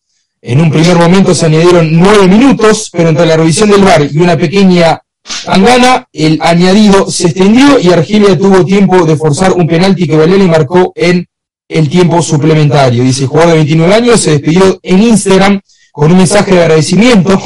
En 0.42 0.60
un 0.60 0.70
primer 0.70 0.96
momento 0.96 1.34
se 1.34 1.46
añadieron 1.46 1.98
9 1.98 2.28
minutos, 2.28 2.88
pero 2.92 3.10
entre 3.10 3.26
la 3.26 3.36
revisión 3.36 3.70
del 3.70 3.84
VAR 3.84 4.08
y 4.10 4.18
una 4.18 4.36
pequeña 4.38 5.02
tangana, 5.44 6.08
el 6.12 6.38
añadido 6.40 7.10
se 7.10 7.26
extendió 7.26 7.78
y 7.78 7.90
Argelia 7.90 8.38
tuvo 8.38 8.64
tiempo 8.64 9.04
de 9.04 9.16
forzar 9.16 9.52
un 9.52 9.66
penalti 9.66 10.06
que 10.06 10.16
Valera 10.16 10.44
marcó 10.46 10.92
en 10.94 11.26
el 11.68 11.88
tiempo 11.88 12.22
suplementario. 12.22 13.02
Dice, 13.02 13.22
el 13.22 13.28
jugador 13.28 13.50
de 13.50 13.56
29 13.58 13.94
años 13.94 14.20
se 14.20 14.30
despidió 14.32 14.80
en 14.82 15.02
Instagram 15.02 15.60
con 15.92 16.10
un 16.10 16.18
mensaje 16.18 16.52
de 16.54 16.62
agradecimiento. 16.62 17.40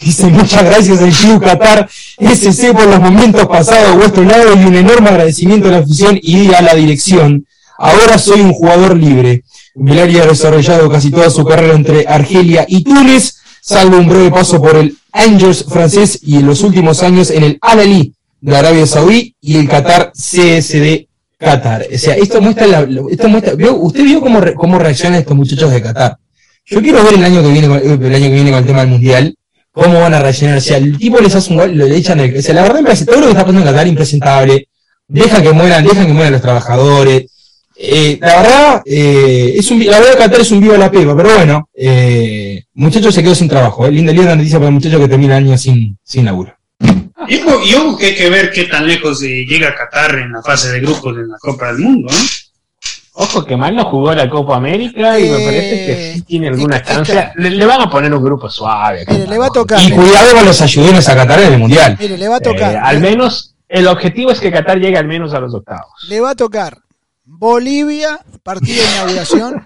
Dice, 0.00 0.26
muchas 0.28 0.64
gracias 0.64 1.00
al 1.00 1.12
Club 1.12 1.42
Qatar 1.42 1.88
SC 2.18 2.72
por 2.72 2.86
los 2.86 3.00
momentos 3.00 3.46
pasados 3.46 3.90
a 3.90 3.96
vuestro 3.96 4.24
lado 4.24 4.54
y 4.54 4.64
un 4.64 4.74
enorme 4.74 5.10
agradecimiento 5.10 5.68
a 5.68 5.72
la 5.72 5.78
afición 5.78 6.18
y 6.22 6.54
a 6.54 6.62
la 6.62 6.74
dirección. 6.74 7.46
Ahora 7.78 8.16
soy 8.16 8.40
un 8.40 8.52
jugador 8.52 8.96
libre. 8.96 9.44
Velari 9.74 10.18
ha 10.18 10.26
desarrollado 10.26 10.90
casi 10.90 11.10
toda 11.10 11.28
su 11.28 11.44
carrera 11.44 11.74
entre 11.74 12.06
Argelia 12.06 12.64
y 12.66 12.82
Túnez, 12.82 13.36
salvo 13.60 13.98
un 13.98 14.08
breve 14.08 14.30
paso 14.30 14.60
por 14.60 14.76
el 14.76 14.96
Angels 15.12 15.64
francés 15.68 16.18
y 16.22 16.36
en 16.36 16.46
los 16.46 16.62
últimos 16.62 17.02
años 17.02 17.30
en 17.30 17.44
el 17.44 17.58
Al 17.60 17.80
Ahly 17.80 18.14
de 18.40 18.56
Arabia 18.56 18.86
Saudí 18.86 19.34
y 19.40 19.56
el 19.56 19.68
Qatar 19.68 20.12
CSD 20.12 21.08
Qatar. 21.38 21.86
O 21.94 21.98
sea, 21.98 22.14
esto 22.14 22.40
muestra, 22.40 22.66
la, 22.66 22.88
esto 23.10 23.28
muestra 23.28 23.54
¿vio? 23.54 23.74
usted 23.76 24.02
vio 24.04 24.20
cómo, 24.20 24.40
cómo 24.56 24.78
reaccionan 24.78 25.20
estos 25.20 25.36
muchachos 25.36 25.70
de 25.70 25.82
Qatar. 25.82 26.16
Yo 26.66 26.80
quiero 26.80 27.02
ver 27.02 27.14
el 27.14 27.24
año 27.24 27.42
que 27.42 27.50
viene, 27.50 27.66
el 27.66 28.14
año 28.14 28.28
que 28.28 28.34
viene 28.34 28.50
con 28.50 28.60
el 28.60 28.66
tema 28.66 28.80
del 28.80 28.90
mundial, 28.90 29.34
cómo 29.80 30.00
van 30.00 30.14
a 30.14 30.20
reaccionar. 30.20 30.58
O 30.58 30.60
sea, 30.60 30.76
el 30.76 30.98
tipo 30.98 31.18
les 31.20 31.34
hace 31.34 31.50
un 31.50 31.58
gol, 31.58 31.74
lo 31.76 31.86
le 31.86 31.96
echan 31.96 32.20
el, 32.20 32.36
o 32.36 32.42
sea, 32.42 32.54
la 32.54 32.62
verdad 32.62 32.76
me 32.80 32.84
parece 32.84 33.06
todo 33.06 33.16
lo 33.16 33.22
que 33.26 33.30
está 33.32 33.42
pasando 33.42 33.60
en 33.60 33.66
Qatar 33.66 33.86
impresentable. 33.86 34.68
Dejan 35.08 35.42
que 35.42 35.52
mueran, 35.52 35.82
dejan 35.84 36.06
que 36.06 36.12
mueran 36.12 36.32
los 36.32 36.42
trabajadores. 36.42 37.26
Eh, 37.82 38.18
la 38.20 38.42
verdad, 38.42 38.82
eh, 38.84 39.54
es 39.56 39.70
un, 39.70 39.84
la 39.86 39.98
verdad 39.98 40.18
Qatar 40.18 40.40
es 40.42 40.50
un 40.50 40.60
vivo 40.60 40.74
a 40.74 40.78
la 40.78 40.90
pepa, 40.90 41.16
pero 41.16 41.34
bueno, 41.34 41.68
eh, 41.74 42.62
muchacho 42.74 43.10
se 43.10 43.22
quedó 43.22 43.34
sin 43.34 43.48
trabajo, 43.48 43.86
eh. 43.86 43.90
linda, 43.90 44.12
linda 44.12 44.36
noticia 44.36 44.58
para 44.58 44.68
el 44.68 44.74
muchacho 44.74 44.98
que 45.00 45.08
termina 45.08 45.38
el 45.38 45.44
año 45.46 45.56
sin, 45.56 45.96
sin 46.04 46.26
laburo. 46.26 46.54
Y, 47.26 47.36
po- 47.38 47.60
y 47.64 47.74
hubo 47.76 47.96
que, 47.96 48.14
que 48.14 48.28
ver 48.28 48.50
qué 48.50 48.64
tan 48.64 48.86
lejos 48.86 49.22
eh, 49.22 49.46
llega 49.48 49.74
Qatar 49.74 50.16
en 50.18 50.32
la 50.32 50.42
fase 50.42 50.70
de 50.72 50.80
grupos 50.80 51.16
de 51.16 51.26
la 51.26 51.36
Copa 51.38 51.68
del 51.72 51.78
Mundo, 51.78 52.08
¿no? 52.12 52.18
Ojo 53.12 53.44
que 53.44 53.56
mal 53.56 53.74
no 53.74 53.84
jugó 53.84 54.14
la 54.14 54.30
Copa 54.30 54.56
América 54.56 55.18
y 55.18 55.28
me 55.28 55.42
Eh, 55.42 55.44
parece 55.44 55.86
que 55.86 56.12
sí 56.14 56.22
tiene 56.22 56.48
alguna 56.48 56.80
chance. 56.82 57.30
Le, 57.36 57.50
le 57.50 57.66
van 57.66 57.80
a 57.82 57.90
poner 57.90 58.12
un 58.14 58.22
grupo 58.22 58.48
suave. 58.48 59.04
Mire, 59.08 59.26
le 59.26 59.36
va 59.38 59.46
a 59.46 59.50
tocar. 59.50 59.80
Y 59.82 59.90
cuidado 59.90 60.34
con 60.36 60.44
los 60.46 60.60
ayudones 60.62 61.08
a 61.08 61.14
Qatar 61.16 61.40
en 61.40 61.52
el 61.54 61.58
mundial. 61.58 61.96
Mire, 62.00 62.16
le 62.16 62.28
va 62.28 62.36
a 62.36 62.38
Eh, 62.38 62.42
tocar. 62.42 62.76
al 62.76 63.00
menos, 63.00 63.54
el 63.68 63.86
objetivo 63.88 64.30
es 64.30 64.40
que 64.40 64.50
Qatar 64.52 64.78
llegue 64.78 64.96
al 64.96 65.06
menos 65.06 65.34
a 65.34 65.40
los 65.40 65.52
octavos. 65.54 65.92
Le 66.08 66.20
va 66.20 66.30
a 66.30 66.34
tocar 66.36 66.78
Bolivia, 67.24 68.20
partido 68.42 68.82
de 68.82 68.90
inauguración. 68.92 69.64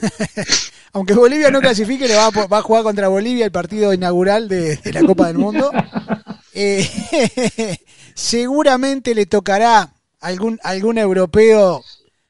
Aunque 0.94 1.14
Bolivia 1.14 1.50
no 1.50 1.60
clasifique, 1.60 2.08
le 2.08 2.14
va 2.16 2.26
a, 2.26 2.30
po- 2.30 2.48
va 2.48 2.58
a 2.58 2.62
jugar 2.62 2.82
contra 2.82 3.08
Bolivia 3.08 3.44
el 3.44 3.52
partido 3.52 3.92
inaugural 3.92 4.48
de, 4.48 4.76
de 4.76 4.92
la 4.92 5.02
Copa 5.02 5.26
del 5.28 5.38
Mundo. 5.38 5.70
Eh, 6.54 6.88
seguramente 8.14 9.14
le 9.14 9.26
tocará 9.26 9.90
algún, 10.20 10.58
algún 10.64 10.98
europeo, 10.98 11.82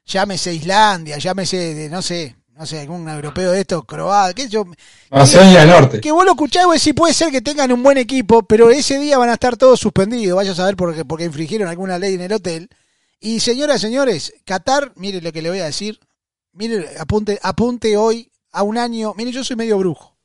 llámese 0.08 0.54
Islandia, 0.54 1.18
llámese, 1.18 1.74
de, 1.74 1.88
no 1.88 2.02
sé, 2.02 2.34
no 2.56 2.66
sé, 2.66 2.80
algún 2.80 3.08
europeo 3.08 3.52
de 3.52 3.60
estos, 3.60 3.84
croata, 3.84 4.34
qué 4.34 4.44
sé 4.44 4.48
yo. 4.48 4.64
Macedonia 5.10 5.60
del 5.60 5.70
Norte. 5.70 6.00
Que 6.00 6.10
vos 6.10 6.24
lo 6.24 6.32
escuchás, 6.32 6.64
vos 6.64 6.74
decís, 6.74 6.94
puede 6.94 7.14
ser 7.14 7.30
que 7.30 7.40
tengan 7.40 7.70
un 7.70 7.82
buen 7.82 7.98
equipo, 7.98 8.42
pero 8.42 8.70
ese 8.70 8.98
día 8.98 9.18
van 9.18 9.28
a 9.30 9.34
estar 9.34 9.56
todos 9.56 9.78
suspendidos. 9.78 10.36
Vaya 10.36 10.52
a 10.52 10.56
saber 10.56 10.74
porque, 10.74 11.04
porque 11.04 11.24
infringieron 11.24 11.68
alguna 11.68 11.98
ley 11.98 12.14
en 12.14 12.22
el 12.22 12.32
hotel. 12.32 12.68
Y 13.20 13.40
señoras, 13.40 13.80
señores, 13.80 14.34
Qatar, 14.44 14.92
mire 14.96 15.20
lo 15.20 15.30
que 15.32 15.42
le 15.42 15.50
voy 15.50 15.60
a 15.60 15.66
decir. 15.66 16.00
Mire, 16.52 16.88
apunte, 16.98 17.38
apunte 17.42 17.96
hoy 17.96 18.30
a 18.50 18.62
un 18.62 18.78
año. 18.78 19.14
Mire, 19.16 19.30
yo 19.30 19.44
soy 19.44 19.56
medio 19.56 19.78
brujo. 19.78 20.16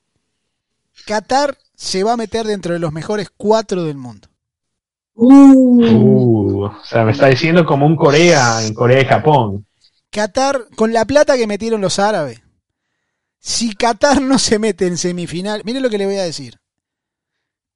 Qatar 1.05 1.57
se 1.75 2.03
va 2.03 2.13
a 2.13 2.17
meter 2.17 2.45
dentro 2.45 2.73
de 2.73 2.79
los 2.79 2.93
mejores 2.93 3.29
cuatro 3.35 3.83
del 3.83 3.97
mundo. 3.97 4.27
Uh, 5.15 6.63
o 6.63 6.83
sea, 6.83 7.03
me 7.03 7.11
está 7.11 7.27
diciendo 7.27 7.65
como 7.65 7.85
un 7.85 7.95
Corea 7.95 8.65
en 8.65 8.73
Corea 8.73 9.01
y 9.01 9.05
Japón. 9.05 9.65
Qatar, 10.13 10.67
con 10.75 10.93
la 10.93 11.05
plata 11.05 11.35
que 11.35 11.47
metieron 11.47 11.81
los 11.81 11.97
árabes, 11.99 12.39
si 13.39 13.75
Qatar 13.75 14.21
no 14.21 14.37
se 14.39 14.59
mete 14.59 14.85
en 14.87 14.97
semifinal, 14.97 15.63
mire 15.65 15.81
lo 15.81 15.89
que 15.89 15.97
le 15.97 16.05
voy 16.05 16.17
a 16.17 16.23
decir. 16.23 16.59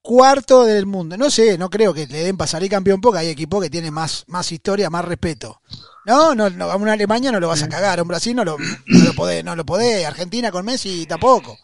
Cuarto 0.02 0.64
del 0.64 0.86
mundo. 0.86 1.18
No 1.18 1.30
sé, 1.30 1.58
no 1.58 1.70
creo 1.70 1.94
que 1.94 2.08
le 2.08 2.24
den 2.24 2.38
para 2.38 2.48
salir 2.48 2.70
campeón 2.70 3.02
porque 3.02 3.20
hay 3.20 3.28
equipos 3.30 3.62
que 3.62 3.70
tienen 3.70 3.94
más, 3.94 4.24
más 4.28 4.52
historia, 4.54 4.90
más 4.90 5.04
respeto. 5.04 5.60
No, 6.06 6.34
no, 6.36 6.50
no, 6.50 6.72
a 6.72 6.78
una 6.78 6.94
Alemania 6.94 7.32
no 7.32 7.40
lo 7.42 7.50
vas 7.50 7.64
a 7.64 7.68
cagar, 7.68 8.00
a 8.00 8.02
un 8.04 8.08
Brasil 8.08 8.34
no 8.36 8.46
lo, 8.46 8.58
no 8.58 9.04
lo 9.04 9.14
podés, 9.14 9.44
no 9.44 9.56
lo 9.58 9.66
podés, 9.66 10.06
Argentina 10.06 10.52
con 10.52 10.64
Messi 10.64 11.06
tampoco. 11.06 11.58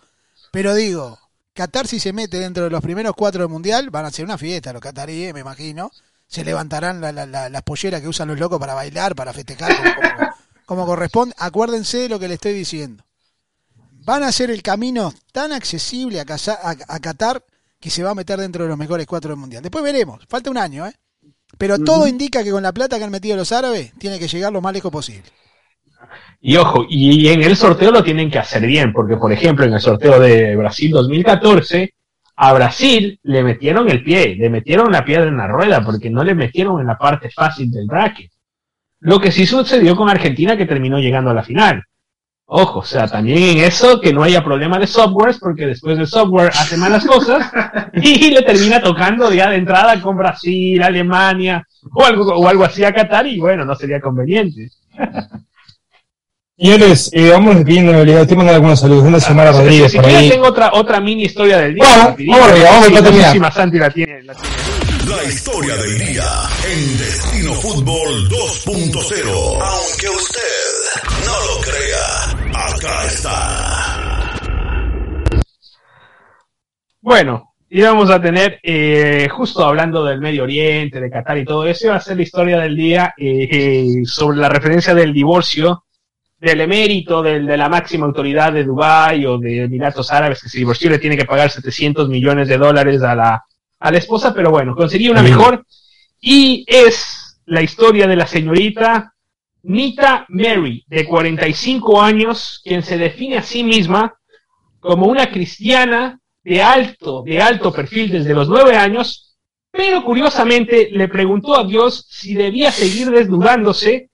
Pero 0.51 0.73
digo, 0.75 1.17
Qatar 1.53 1.87
si 1.87 1.99
se 1.99 2.11
mete 2.11 2.39
dentro 2.39 2.65
de 2.65 2.69
los 2.69 2.81
primeros 2.81 3.13
cuatro 3.15 3.43
del 3.43 3.49
mundial, 3.49 3.89
van 3.91 4.05
a 4.05 4.07
hacer 4.09 4.25
una 4.25 4.37
fiesta 4.37 4.73
los 4.73 4.81
cataríes, 4.81 5.33
me 5.33 5.39
imagino. 5.39 5.91
Se 6.27 6.43
levantarán 6.43 6.99
la- 6.99 7.11
la- 7.13 7.25
la- 7.27 7.49
las 7.49 7.61
polleras 7.61 8.01
que 8.01 8.07
usan 8.09 8.27
los 8.27 8.39
locos 8.39 8.59
para 8.59 8.73
bailar, 8.73 9.15
para 9.15 9.31
festejar 9.33 9.71
como 10.65 10.85
corresponde. 10.85 11.35
Acuérdense 11.37 11.97
de 11.99 12.09
lo 12.09 12.19
que 12.19 12.27
le 12.27 12.35
estoy 12.35 12.53
diciendo. 12.53 13.03
Van 14.05 14.23
a 14.23 14.27
hacer 14.27 14.51
el 14.51 14.61
camino 14.61 15.13
tan 15.31 15.51
accesible 15.53 16.19
a, 16.19 16.25
Casa- 16.25 16.59
a- 16.61 16.75
a 16.95 16.99
Qatar 16.99 17.43
que 17.79 17.89
se 17.89 18.03
va 18.03 18.11
a 18.11 18.15
meter 18.15 18.39
dentro 18.39 18.63
de 18.63 18.69
los 18.69 18.77
mejores 18.77 19.05
cuatro 19.07 19.29
del 19.29 19.39
mundial. 19.39 19.61
Después 19.63 19.83
veremos, 19.83 20.25
falta 20.27 20.49
un 20.49 20.57
año, 20.57 20.85
¿eh? 20.87 20.93
Pero 21.57 21.77
todo 21.79 22.07
indica 22.07 22.43
que 22.43 22.51
con 22.51 22.63
la 22.63 22.71
plata 22.71 22.97
que 22.97 23.03
han 23.03 23.11
metido 23.11 23.37
los 23.37 23.51
árabes, 23.51 23.93
tiene 23.99 24.17
que 24.19 24.27
llegar 24.27 24.51
lo 24.51 24.61
más 24.61 24.73
lejos 24.73 24.91
posible. 24.91 25.23
Y 26.41 26.57
ojo, 26.57 26.85
y 26.89 27.27
en 27.29 27.41
el 27.43 27.55
sorteo 27.55 27.91
lo 27.91 28.03
tienen 28.03 28.29
que 28.29 28.39
hacer 28.39 28.65
bien, 28.65 28.91
porque 28.91 29.15
por 29.17 29.31
ejemplo 29.31 29.65
en 29.65 29.73
el 29.73 29.79
sorteo 29.79 30.19
de 30.19 30.55
Brasil 30.55 30.91
2014, 30.91 31.93
a 32.35 32.53
Brasil 32.53 33.19
le 33.23 33.43
metieron 33.43 33.89
el 33.89 34.03
pie, 34.03 34.35
le 34.35 34.49
metieron 34.49 34.91
la 34.91 35.05
piedra 35.05 35.27
en 35.27 35.37
la 35.37 35.47
rueda, 35.47 35.83
porque 35.85 36.09
no 36.09 36.23
le 36.23 36.35
metieron 36.35 36.81
en 36.81 36.87
la 36.87 36.97
parte 36.97 37.29
fácil 37.29 37.71
del 37.71 37.85
bracket. 37.87 38.31
Lo 39.03 39.19
que 39.19 39.33
sí 39.33 39.45
sucedió 39.45 39.97
con 39.97 40.09
Argentina 40.09 40.55
que 40.55 40.65
terminó 40.65 40.97
llegando 40.97 41.29
a 41.29 41.33
la 41.33 41.43
final. 41.43 41.83
Ojo, 42.45 42.79
o 42.79 42.83
sea, 42.83 43.05
también 43.05 43.57
en 43.57 43.65
eso 43.65 43.99
que 43.99 44.13
no 44.13 44.23
haya 44.23 44.43
problema 44.43 44.79
de 44.79 44.87
softwares, 44.87 45.39
porque 45.39 45.67
después 45.67 45.97
del 45.97 46.07
software 46.07 46.47
hace 46.49 46.77
malas 46.77 47.05
cosas 47.05 47.51
y 48.01 48.31
le 48.31 48.41
termina 48.43 48.81
tocando 48.81 49.33
ya 49.33 49.49
de 49.49 49.57
entrada 49.57 49.99
con 50.01 50.15
Brasil, 50.17 50.81
Alemania 50.81 51.67
o 51.91 52.05
algo, 52.05 52.33
o 52.33 52.47
algo 52.47 52.63
así 52.63 52.85
a 52.85 52.93
Qatar 52.93 53.27
y 53.27 53.39
bueno, 53.39 53.65
no 53.65 53.75
sería 53.75 53.99
conveniente. 53.99 54.69
Señores, 56.57 57.09
eh, 57.11 57.29
vamos 57.31 57.55
la 57.55 57.63
realidad. 57.63 58.21
Estoy 58.21 58.37
mandando 58.37 58.55
algunos 58.55 58.79
saludos. 58.79 59.03
Una 59.03 59.19
semana 59.19 59.51
Rodríguez 59.51 59.91
si 59.91 59.97
por 59.97 60.05
ahí. 60.05 60.29
tengo 60.29 60.47
otra, 60.47 60.71
otra 60.73 61.01
mini 61.01 61.23
historia 61.23 61.57
del 61.57 61.75
día. 61.75 61.83
Vamos, 61.83 62.15
vamos 62.25 62.63
vamos 62.63 63.33
Sí, 63.33 64.72
la 65.07 65.23
historia 65.23 65.75
del 65.75 65.97
día 65.97 66.23
en 66.71 66.97
Destino 66.97 67.53
Fútbol 67.55 68.29
2.0. 68.29 69.59
Aunque 69.61 70.09
usted 70.09 70.39
no 71.25 71.33
lo 71.47 71.59
crea, 71.61 72.31
acá 72.53 73.05
está. 73.07 74.29
Bueno, 77.01 77.53
íbamos 77.69 78.09
a 78.09 78.21
tener, 78.21 78.59
eh, 78.63 79.27
justo 79.29 79.65
hablando 79.65 80.05
del 80.05 80.21
Medio 80.21 80.43
Oriente, 80.43 81.01
de 81.01 81.09
Qatar 81.09 81.37
y 81.37 81.45
todo 81.45 81.65
eso, 81.67 81.87
iba 81.87 81.95
a 81.95 81.99
ser 81.99 82.15
la 82.15 82.23
historia 82.23 82.59
del 82.59 82.75
día 82.75 83.13
eh, 83.17 84.03
sobre 84.05 84.37
la 84.37 84.47
referencia 84.47 84.93
del 84.93 85.11
divorcio 85.11 85.83
del 86.39 86.61
emérito 86.61 87.21
del, 87.23 87.45
de 87.45 87.57
la 87.57 87.69
máxima 87.69 88.05
autoridad 88.05 88.51
de 88.51 88.65
Dubái 88.65 89.25
o 89.25 89.37
de 89.37 89.63
Emiratos 89.63 90.11
Árabes 90.11 90.43
que 90.43 90.49
se 90.49 90.57
divorció 90.57 90.89
y 90.89 90.91
le 90.91 90.99
tiene 90.99 91.15
que 91.15 91.23
pagar 91.25 91.49
700 91.49 92.09
millones 92.09 92.49
de 92.49 92.57
dólares 92.57 93.01
a 93.01 93.15
la, 93.15 93.45
a 93.83 93.91
la 93.91 93.97
esposa, 93.97 94.33
pero 94.33 94.49
bueno, 94.49 94.75
conseguí 94.75 95.09
una 95.09 95.21
mejor 95.21 95.65
y 96.21 96.63
es 96.67 97.37
la 97.45 97.61
historia 97.61 98.07
de 98.07 98.15
la 98.15 98.25
señorita 98.25 99.13
Nita 99.63 100.25
Mary, 100.29 100.85
de 100.87 101.05
45 101.05 102.01
años, 102.01 102.61
quien 102.63 102.81
se 102.81 102.97
define 102.97 103.39
a 103.39 103.43
sí 103.43 103.61
misma 103.61 104.17
como 104.79 105.07
una 105.07 105.29
cristiana 105.29 106.17
de 106.45 106.63
alto, 106.63 107.23
de 107.23 107.41
alto 107.41 107.73
perfil 107.73 108.09
desde 108.09 108.33
los 108.33 108.47
nueve 108.47 108.77
años, 108.77 109.35
pero 109.69 110.01
curiosamente 110.05 110.87
le 110.89 111.09
preguntó 111.09 111.59
a 111.59 111.65
Dios 111.65 112.07
si 112.09 112.35
debía 112.35 112.71
seguir 112.71 113.11
desnudándose 113.11 114.09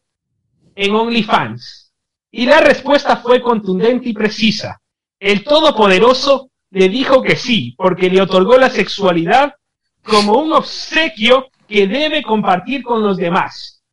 en 0.73 0.95
OnlyFans. 0.95 1.93
Y 2.31 2.47
la 2.47 2.59
respuesta 2.59 3.17
fue 3.17 3.39
contundente 3.39 4.09
y 4.09 4.13
precisa. 4.13 4.81
El 5.19 5.43
Todopoderoso 5.43 6.49
le 6.71 6.89
dijo 6.89 7.21
que 7.21 7.35
sí, 7.35 7.75
porque 7.77 8.09
le 8.09 8.21
otorgó 8.21 8.57
la 8.57 8.71
sexualidad 8.71 9.53
como 10.03 10.39
un 10.39 10.53
obsequio 10.53 11.47
que 11.67 11.87
debe 11.87 12.23
compartir 12.23 12.83
con 12.83 13.03
los 13.03 13.17
demás. 13.17 13.83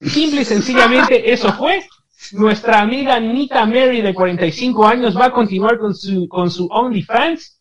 Simple 0.00 0.42
y 0.42 0.44
sencillamente 0.44 1.32
eso 1.32 1.52
fue. 1.52 1.86
Nuestra 2.32 2.80
amiga 2.80 3.20
Nita 3.20 3.64
Mary 3.66 4.00
de 4.00 4.14
45 4.14 4.86
años 4.86 5.16
va 5.16 5.26
a 5.26 5.32
continuar 5.32 5.78
con 5.78 5.94
su, 5.94 6.26
con 6.28 6.50
su 6.50 6.66
OnlyFans 6.66 7.56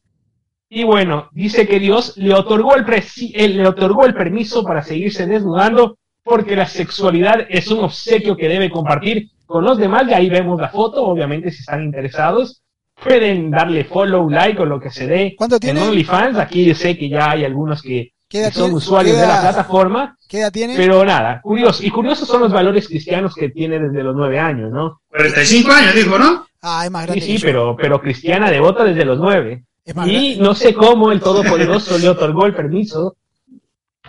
y 0.70 0.84
bueno, 0.84 1.30
dice 1.32 1.68
que 1.68 1.80
Dios 1.80 2.18
le 2.18 2.34
otorgó 2.34 2.76
el, 2.76 2.86
eh, 2.90 3.48
le 3.50 3.68
otorgó 3.68 4.06
el 4.06 4.14
permiso 4.14 4.64
para 4.64 4.82
seguirse 4.82 5.28
desnudando 5.28 5.98
porque 6.24 6.56
la 6.56 6.66
sexualidad 6.66 7.46
es 7.50 7.70
un 7.70 7.84
obsequio 7.84 8.36
que 8.36 8.50
debe 8.50 8.72
compartir 8.72 9.30
con 9.46 9.64
los 9.64 9.78
demás. 9.78 10.08
Y 10.08 10.14
ahí 10.14 10.30
vemos 10.30 10.60
la 10.60 10.70
foto, 10.70 11.04
obviamente 11.04 11.52
si 11.52 11.60
están 11.60 11.84
interesados. 11.84 12.64
Pueden 13.04 13.52
darle 13.52 13.84
follow, 13.86 14.30
like 14.30 14.60
o 14.62 14.66
lo 14.66 14.80
que 14.80 14.90
se 14.90 15.06
dé 15.06 15.36
¿Cuánto 15.38 15.58
en 15.58 15.60
tiene? 15.60 15.82
OnlyFans. 15.82 16.38
Aquí 16.38 16.74
sé 16.74 16.98
que 16.98 17.10
ya 17.10 17.32
hay 17.32 17.44
algunos 17.46 17.82
que, 17.82 18.14
¿Qué 18.28 18.40
edad 18.40 18.48
que 18.50 18.54
son 18.56 18.64
tiene? 18.66 18.78
usuarios 18.78 19.16
¿Qué 19.16 19.22
de 19.22 19.28
la 19.28 19.42
plataforma, 19.42 20.18
¿Qué 20.28 20.40
edad 20.40 20.52
tiene? 20.52 20.76
pero 20.76 21.04
nada, 21.06 21.40
curioso. 21.42 21.84
Y 21.84 21.90
curiosos 21.92 22.28
son 22.28 22.42
los 22.42 22.52
valores 22.54 22.88
cristianos 22.88 23.36
que 23.36 23.50
tiene 23.50 23.80
desde 23.80 24.04
los 24.04 24.16
nueve 24.16 24.40
años, 24.40 24.72
¿no? 24.72 25.02
45 25.10 25.72
años, 25.72 25.96
dijo, 25.96 26.18
¿no? 26.18 26.48
Ah, 26.62 26.84
es 26.86 26.92
más 26.92 27.04
Sí, 27.04 27.08
grande. 27.08 27.26
sí, 27.26 27.38
yo. 27.38 27.46
pero, 27.46 27.78
pero 27.80 28.02
cristiana 28.02 28.50
devota 28.50 28.84
desde 28.84 29.06
los 29.06 29.20
nueve. 29.20 29.66
Es 29.84 29.96
más 29.96 30.08
Y 30.08 30.38
no 30.40 30.56
sé 30.56 30.74
cómo 30.74 31.12
el 31.12 31.20
Todopoderoso 31.20 31.98
le 32.00 32.10
otorgó 32.10 32.46
el 32.48 32.56
permiso 32.56 33.18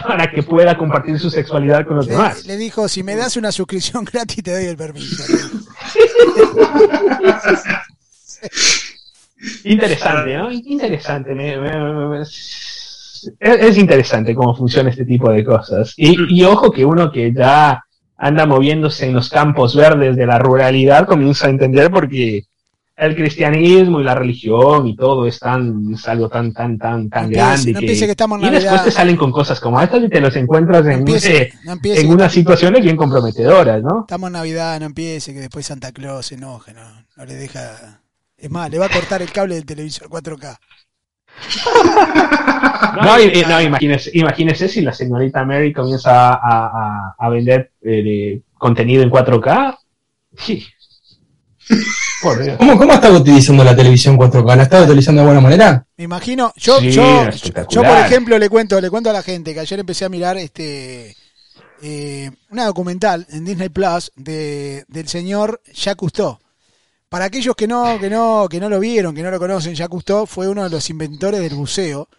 para 0.06 0.30
que 0.30 0.42
pueda 0.42 0.76
compartir 0.78 1.18
su 1.18 1.28
sexualidad 1.28 1.86
con 1.86 1.96
los 1.96 2.06
Le, 2.06 2.12
demás. 2.12 2.46
le 2.46 2.56
dijo, 2.56 2.88
si 2.88 3.02
me 3.02 3.14
das 3.16 3.36
una 3.36 3.52
suscripción 3.52 4.04
gratis 4.12 4.42
te 4.42 4.52
doy 4.54 4.64
el 4.66 4.76
permiso. 4.76 5.24
Interesante, 9.64 10.36
¿no? 10.36 10.50
Interesante. 10.52 11.34
me- 11.34 11.58
me- 11.58 11.78
me- 11.92 12.08
me- 12.08 12.22
es, 12.22 13.38
es 13.40 13.78
interesante 13.78 14.34
cómo 14.34 14.54
funciona 14.54 14.90
este 14.90 15.04
tipo 15.04 15.30
de 15.30 15.44
cosas. 15.44 15.94
Y, 15.96 16.16
y 16.40 16.44
ojo 16.44 16.70
que 16.70 16.84
uno 16.84 17.10
que 17.10 17.32
ya 17.32 17.82
anda 18.16 18.46
moviéndose 18.46 19.06
en 19.06 19.14
los 19.14 19.28
campos 19.28 19.74
verdes 19.76 20.16
de 20.16 20.26
la 20.26 20.38
ruralidad 20.38 21.06
comienza 21.06 21.46
a 21.46 21.50
entender 21.50 21.90
porque 21.90 22.44
el 22.96 23.14
cristianismo 23.14 24.00
y 24.00 24.04
la 24.04 24.14
religión 24.14 24.86
y 24.86 24.96
todo 24.96 25.26
es, 25.26 25.38
tan, 25.38 25.92
es 25.92 26.08
algo 26.08 26.30
tan, 26.30 26.54
tan, 26.54 26.78
tan, 26.78 27.10
tan 27.10 27.24
No 27.24 27.30
grande. 27.30 27.72
no 27.74 27.80
que 27.80 27.92
estamos 27.92 28.42
y 28.42 28.48
después 28.48 28.84
te 28.84 28.90
salen 28.90 29.16
con 29.16 29.30
cosas 29.32 29.60
como 29.60 29.78
estas 29.82 30.02
y 30.02 30.08
te 30.08 30.18
los 30.20 30.34
encuentras 30.36 30.82
No 30.84 30.90
en, 30.92 30.98
empiece, 31.00 31.52
empiece 31.66 32.00
en 32.00 32.10
unas 32.10 32.32
situaciones 32.32 32.82
bien 32.82 32.96
comprometedoras, 32.96 33.82
¿no? 33.82 34.00
Estamos 34.00 34.28
en 34.28 34.32
Navidad, 34.32 34.80
no 34.80 34.86
empiece, 34.86 35.34
que 35.34 35.40
después 35.40 35.66
Santa 35.66 35.92
Claus 35.92 36.26
se 36.26 36.36
enoje, 36.36 36.72
no, 36.72 36.80
no 37.16 37.24
le 37.26 37.34
deja. 37.34 38.00
Es 38.38 38.50
más, 38.50 38.70
le 38.70 38.78
va 38.78 38.86
a 38.86 38.90
cortar 38.90 39.22
el 39.22 39.32
cable 39.32 39.54
del 39.56 39.66
televisor 39.66 40.08
4K. 40.08 40.58
No, 43.02 43.20
y- 43.20 43.42
no, 43.46 43.60
imagínese, 43.60 44.10
imagínese 44.14 44.68
si 44.68 44.80
la 44.80 44.92
señorita 44.92 45.44
Mary 45.44 45.72
comienza 45.72 46.30
a, 46.34 46.38
a- 46.38 47.14
a 47.18 47.28
vender 47.28 47.72
eh, 47.82 48.40
contenido 48.56 49.02
en 49.02 49.10
4K. 49.10 49.78
Sí. 50.38 50.66
Por 52.22 52.42
Dios. 52.42 52.56
¿Cómo, 52.58 52.78
¿Cómo 52.78 52.92
estaba 52.94 53.18
utilizando 53.18 53.64
la 53.64 53.76
televisión 53.76 54.16
4K? 54.16 54.56
¿La 54.56 54.62
estaba 54.62 54.84
utilizando 54.84 55.20
de 55.20 55.26
buena 55.26 55.40
manera? 55.40 55.86
Me 55.96 56.04
imagino, 56.04 56.52
yo, 56.56 56.78
Sí, 56.80 56.90
yo, 56.92 57.28
yo, 57.68 57.82
por 57.82 57.98
ejemplo 57.98 58.38
le 58.38 58.48
cuento, 58.48 58.80
le 58.80 58.88
cuento 58.88 59.10
a 59.10 59.12
la 59.12 59.22
gente 59.22 59.52
que 59.52 59.60
ayer 59.60 59.78
empecé 59.80 60.04
a 60.04 60.08
mirar 60.08 60.36
este 60.38 61.14
eh, 61.82 62.30
una 62.50 62.64
documental 62.66 63.26
en 63.30 63.44
Disney 63.44 63.68
Plus 63.68 64.10
de, 64.16 64.84
del 64.88 65.08
señor 65.08 65.60
Jacques 65.66 65.96
Cousteau. 65.96 66.38
Para 67.16 67.24
aquellos 67.24 67.56
que 67.56 67.66
no, 67.66 67.98
que 67.98 68.10
no, 68.10 68.46
que 68.46 68.60
no 68.60 68.68
lo 68.68 68.78
vieron, 68.78 69.14
que 69.14 69.22
no 69.22 69.30
lo 69.30 69.38
conocen, 69.38 69.74
Jacques 69.74 69.88
Cousteau 69.88 70.26
fue 70.26 70.48
uno 70.48 70.64
de 70.64 70.68
los 70.68 70.90
inventores 70.90 71.40
del 71.40 71.54
buceo. 71.54 72.10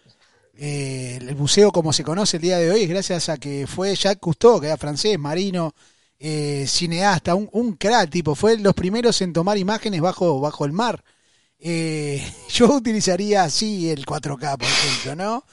Eh, 0.56 1.20
el 1.20 1.36
buceo 1.36 1.70
como 1.70 1.92
se 1.92 2.02
conoce 2.02 2.38
el 2.38 2.42
día 2.42 2.58
de 2.58 2.68
hoy 2.68 2.82
es 2.82 2.88
gracias 2.88 3.28
a 3.28 3.36
que 3.36 3.68
fue 3.68 3.94
Jacques 3.94 4.18
Cousteau, 4.18 4.60
que 4.60 4.66
era 4.66 4.76
francés, 4.76 5.16
marino, 5.16 5.72
eh, 6.18 6.64
cineasta, 6.66 7.36
un, 7.36 7.48
un 7.52 7.74
crack 7.74 8.10
tipo, 8.10 8.34
fue 8.34 8.58
los 8.58 8.74
primeros 8.74 9.22
en 9.22 9.32
tomar 9.32 9.56
imágenes 9.56 10.00
bajo, 10.00 10.40
bajo 10.40 10.64
el 10.64 10.72
mar. 10.72 11.04
Eh, 11.60 12.20
yo 12.48 12.66
utilizaría 12.66 13.44
así 13.44 13.90
el 13.90 14.04
4K, 14.04 14.58
por 14.58 14.66
ejemplo, 14.66 15.14
¿no? 15.14 15.44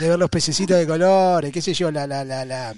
De 0.00 0.08
ver 0.08 0.18
los 0.18 0.30
pececitos 0.30 0.78
de 0.78 0.86
colores, 0.86 1.52
qué 1.52 1.60
sé 1.60 1.74
yo, 1.74 1.90
la, 1.90 2.06
la, 2.06 2.24
la, 2.24 2.46
la, 2.46 2.74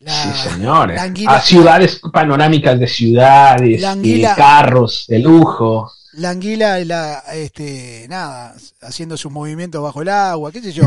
la- 0.00 0.12
Sí, 0.34 0.48
señores. 0.50 0.96
la 0.96 1.02
anguila- 1.02 1.32
A 1.36 1.40
ciudades 1.40 2.00
panorámicas 2.12 2.78
de 2.78 2.86
ciudades, 2.86 3.82
anguila- 3.84 4.30
de 4.30 4.36
carros, 4.36 5.04
de 5.08 5.18
lujo. 5.18 5.90
la 6.14 6.30
anguila, 6.30 6.78
la, 6.84 7.22
este, 7.34 8.06
nada, 8.08 8.54
haciendo 8.82 9.16
sus 9.16 9.30
movimientos 9.32 9.82
bajo 9.82 10.02
el 10.02 10.08
agua, 10.08 10.50
qué 10.52 10.60
sé 10.60 10.72
yo, 10.72 10.84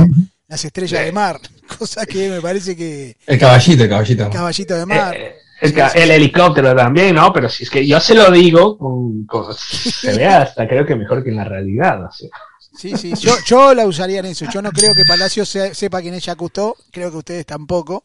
las 0.48 0.64
estrellas 0.66 1.04
de 1.06 1.12
mar, 1.12 1.40
cosa 1.80 2.06
que 2.06 2.30
me 2.30 2.42
parece 2.42 2.76
que 2.76 3.16
El 3.28 3.40
caballito, 3.40 3.84
el 3.84 3.90
caballito. 3.90 4.30
caballito 4.30 4.76
de 4.76 4.86
mar. 4.86 5.16
Eh, 5.16 5.36
el, 5.62 5.74
el 5.96 6.12
helicóptero 6.12 6.76
también, 6.76 7.14
¿no? 7.16 7.32
Pero 7.32 7.48
si 7.48 7.64
es 7.64 7.70
que 7.70 7.86
yo 7.86 8.00
se 8.00 8.16
lo 8.16 8.32
digo, 8.32 8.78
con, 8.78 9.26
con- 9.26 9.54
se 9.56 10.12
ve 10.18 10.26
hasta 10.26 10.68
creo 10.68 10.86
que 10.86 10.96
mejor 10.96 11.24
que 11.24 11.30
en 11.30 11.36
la 11.38 11.44
realidad. 11.44 12.06
o 12.06 12.12
sea. 12.12 12.30
Sí, 12.76 12.96
sí, 12.98 13.14
yo, 13.20 13.36
yo 13.46 13.74
la 13.76 13.86
usaría 13.86 14.20
en 14.22 14.26
eso. 14.28 14.46
Yo 14.52 14.62
no 14.62 14.72
creo 14.72 14.90
que 14.96 15.04
Palacio 15.08 15.46
se- 15.46 15.76
sepa 15.76 16.02
quién 16.02 16.14
es 16.16 16.26
Cousteau, 16.36 16.74
creo 16.92 17.12
que 17.12 17.18
ustedes 17.18 17.46
tampoco. 17.46 18.04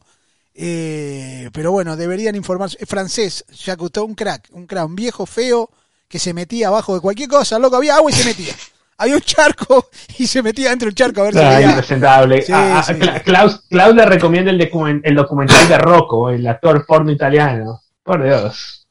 Eh, 0.59 1.49
pero 1.53 1.71
bueno, 1.71 1.95
deberían 1.95 2.35
informarse. 2.35 2.77
Es 2.79 2.89
francés, 2.89 3.45
Jacques 3.49 3.77
Cousteau, 3.77 4.05
un 4.05 4.15
crack, 4.15 4.49
un 4.51 4.65
crack, 4.65 4.85
un 4.87 4.95
viejo 4.95 5.25
feo 5.27 5.69
que 6.07 6.17
se 6.17 6.33
metía 6.33 6.69
abajo 6.69 6.95
de 6.95 7.01
cualquier 7.01 7.29
cosa, 7.29 7.59
loco, 7.59 7.75
había 7.75 7.95
agua 7.97 8.09
y 8.11 8.13
se 8.15 8.25
metía. 8.25 8.53
Había 8.99 9.13
un 9.13 9.21
charco 9.21 9.91
y 10.17 10.25
se 10.25 10.41
metía 10.41 10.71
dentro 10.71 10.87
del 10.87 10.95
charco 10.95 11.21
a 11.21 11.25
ver 11.25 11.33
si 11.35 11.39
Ah, 11.39 11.61
impresentable. 11.61 12.41
Sí, 12.41 12.51
Ah, 12.51 12.79
ah, 12.79 12.83
sí. 12.83 12.95
Klaus, 13.23 13.61
Klaus 13.69 13.93
le 13.93 14.03
recomienda 14.07 14.49
el, 14.49 14.59
documen- 14.59 15.01
el 15.03 15.13
documental 15.13 15.69
de 15.69 15.77
Rocco, 15.77 16.31
el 16.31 16.47
actor 16.47 16.83
porno 16.83 17.11
italiano. 17.11 17.79
Por 18.01 18.23
Dios. 18.23 18.87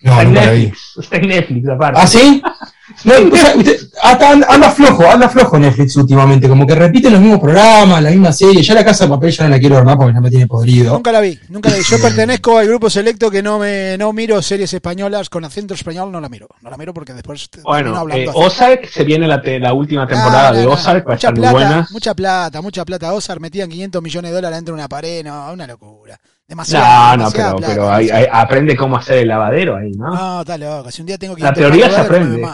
No, 0.00 0.12
está 0.12 0.22
en. 0.22 0.32
Netflix. 0.32 0.96
Está 0.98 1.16
en 1.18 1.28
Netflix, 1.28 1.68
aparte. 1.68 2.00
¿Ah, 2.02 2.06
sí? 2.06 2.42
No, 3.04 3.12
usted- 3.58 3.88
hasta 4.02 4.30
anda, 4.32 4.70
flojo, 4.70 5.06
anda 5.10 5.28
flojo 5.28 5.58
Netflix 5.58 5.96
últimamente, 5.96 6.48
como 6.48 6.66
que 6.66 6.74
repite 6.74 7.10
los 7.10 7.20
mismos 7.20 7.40
programas, 7.40 8.02
la 8.02 8.10
misma 8.10 8.32
serie. 8.32 8.62
Ya 8.62 8.74
la 8.74 8.84
casa 8.84 9.04
de 9.04 9.10
papel 9.10 9.30
ya 9.32 9.44
no 9.44 9.50
la 9.50 9.58
quiero 9.58 9.76
ver 9.76 9.84
más 9.84 9.96
porque 9.96 10.14
ya 10.14 10.20
me 10.20 10.30
tiene 10.30 10.46
podrido. 10.46 10.94
Nunca 10.94 11.12
la 11.12 11.20
vi, 11.20 11.38
nunca 11.48 11.70
la 11.70 11.76
vi. 11.76 11.82
Yo 11.82 11.98
pertenezco 12.02 12.58
al 12.58 12.66
grupo 12.68 12.88
selecto 12.88 13.30
que 13.30 13.42
no 13.42 13.58
me 13.58 13.96
no 13.98 14.12
miro 14.12 14.40
series 14.42 14.72
españolas 14.72 15.28
con 15.28 15.44
acento 15.44 15.74
español, 15.74 16.10
no 16.12 16.20
la 16.20 16.28
miro. 16.28 16.48
No 16.62 16.70
la 16.70 16.76
miro 16.76 16.94
porque 16.94 17.12
después 17.12 17.48
Bueno, 17.62 17.96
hablando 17.96 18.30
eh. 18.30 18.34
Ozark, 18.34 18.86
se 18.88 19.04
viene 19.04 19.26
la, 19.26 19.40
te- 19.42 19.58
la 19.58 19.72
última 19.74 20.06
temporada 20.06 20.52
de 20.52 20.64
no. 20.64 20.72
Ozark, 20.72 21.06
va 21.08 21.12
a 21.12 21.14
mucha 21.16 21.28
estar 21.28 21.32
muy 21.34 21.40
plata, 21.40 21.52
buena. 21.52 21.88
Mucha 21.90 22.14
plata, 22.14 22.60
mucha 22.62 22.84
plata. 22.84 23.12
Ozark 23.12 23.40
metían 23.40 23.68
500 23.68 24.02
millones 24.02 24.30
de 24.30 24.34
dólares 24.34 24.56
dentro 24.58 24.74
de 24.74 24.80
una 24.80 24.88
pared, 24.88 25.24
no, 25.24 25.52
una 25.52 25.66
locura. 25.66 26.18
Demasiado. 26.46 27.16
No, 27.16 27.24
no, 27.24 27.30
pero, 27.30 27.56
plata, 27.56 27.66
pero 27.66 27.92
hay- 27.92 28.06
demasiada. 28.06 28.36
hay- 28.38 28.42
aprende 28.44 28.76
cómo 28.76 28.96
hacer 28.96 29.18
el 29.18 29.28
lavadero 29.28 29.76
ahí, 29.76 29.92
¿no? 29.92 30.14
No, 30.14 30.40
está 30.40 30.58
loco. 30.58 30.90
Si 30.90 31.00
un 31.00 31.06
día 31.06 31.16
tengo 31.18 31.34
La 31.38 31.52
500 31.52 31.54
teoría 31.62 31.84
palos 31.84 31.94
se 31.94 32.00
no 32.00 32.06
aprende. 32.06 32.48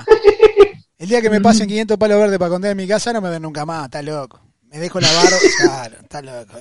El 0.98 1.08
día 1.08 1.22
que 1.22 1.30
me 1.30 1.40
pasen 1.40 1.66
500 1.68 1.96
palos 1.98 2.18
verdes 2.18 2.38
para 2.38 2.48
esconder 2.48 2.70
en 2.72 2.76
mi 2.76 2.86
casa, 2.86 3.12
no 3.12 3.20
me 3.20 3.30
ven 3.30 3.42
nunca 3.42 3.64
más. 3.66 3.84
Está 3.86 4.00
loco. 4.02 4.40
Me 4.70 4.78
dejo 4.78 5.00
la 5.00 5.08
barba. 5.12 5.36
Claro, 5.60 5.96
está 6.02 6.22
loco. 6.22 6.52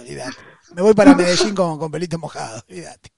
Me 0.76 0.81
voy 0.81 0.93
para 0.93 1.14
Medellín 1.15 1.53
con, 1.56 1.77
con 1.77 1.91
pelito 1.91 2.18
mojado. 2.18 2.61
Olvídate. 2.69 3.10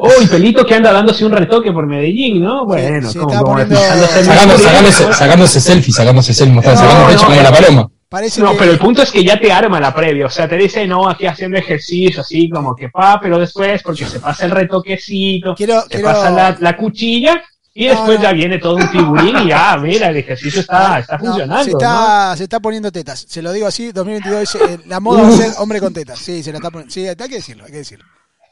Oh, 0.00 0.10
y 0.20 0.26
Pelito 0.26 0.66
que 0.66 0.74
anda 0.74 0.90
dándose 0.92 1.24
un 1.24 1.30
retoque 1.30 1.70
por 1.70 1.86
Medellín, 1.86 2.42
¿no? 2.42 2.66
Bueno, 2.66 3.08
se 3.08 3.20
como, 3.20 3.28
poniendo- 3.44 3.76
Mercurio. 3.78 4.06
sacándose, 4.24 5.12
sacándose 5.12 5.60
selfie, 5.60 5.92
sacándose 5.94 6.34
selfie, 6.34 6.54
mostrando, 6.54 6.82
No, 6.82 6.88
sacando 6.88 7.08
pecho 7.08 7.22
no, 7.22 7.28
como 7.28 7.42
la 7.42 7.52
paloma. 7.52 7.90
Parece 8.08 8.40
No, 8.40 8.52
que. 8.52 8.58
pero 8.58 8.70
el 8.72 8.78
punto 8.78 9.02
es 9.02 9.10
que 9.10 9.24
ya 9.24 9.38
te 9.38 9.50
arma 9.52 9.80
la 9.80 9.92
previa, 9.94 10.26
o 10.26 10.30
sea, 10.30 10.48
te 10.48 10.56
dice, 10.56 10.86
no, 10.86 11.08
aquí 11.08 11.26
haciendo 11.26 11.58
ejercicio, 11.58 12.20
así 12.20 12.48
como 12.48 12.74
que 12.76 12.88
pa, 12.88 13.18
pero 13.20 13.38
después, 13.38 13.82
porque 13.82 14.04
se 14.06 14.20
pasa 14.20 14.44
el 14.44 14.52
retoquecito, 14.52 15.54
Quiero- 15.56 15.82
se 15.82 15.88
quiero- 15.88 16.04
pasa 16.08 16.30
la, 16.30 16.56
la 16.60 16.76
cuchilla, 16.76 17.42
y 17.74 17.86
No, 17.86 17.90
después 17.90 18.18
no. 18.18 18.22
ya 18.22 18.32
viene 18.32 18.58
todo 18.58 18.76
un 18.76 18.88
figurín 18.88 19.36
y 19.44 19.48
ya, 19.48 19.76
mira, 19.82 20.08
el 20.10 20.16
ejercicio 20.18 20.60
está, 20.60 21.00
está 21.00 21.18
funcionando. 21.18 21.64
se, 21.64 21.70
está, 21.72 22.34
se 22.36 22.44
está 22.44 22.60
poniendo 22.60 22.90
tetas. 22.92 23.26
Se 23.28 23.42
lo 23.42 23.52
digo 23.52 23.66
así, 23.66 23.92
2022 23.92 24.40
dice, 24.40 24.58
eh, 24.74 24.78
la 24.86 25.00
moda 25.00 25.22
va 25.22 25.28
a 25.28 25.32
ser 25.32 25.52
hombre 25.58 25.80
con 25.80 25.92
tetas. 25.92 26.18
Sí, 26.18 26.42
se 26.42 26.52
la 26.52 26.58
está 26.58 26.70
poniendo. 26.70 26.92
Sí, 26.94 27.06
hay 27.06 27.16
que 27.16 27.28
decirlo, 27.28 27.64
hay 27.64 27.72
que 27.72 27.78
decirlo. 27.78 28.04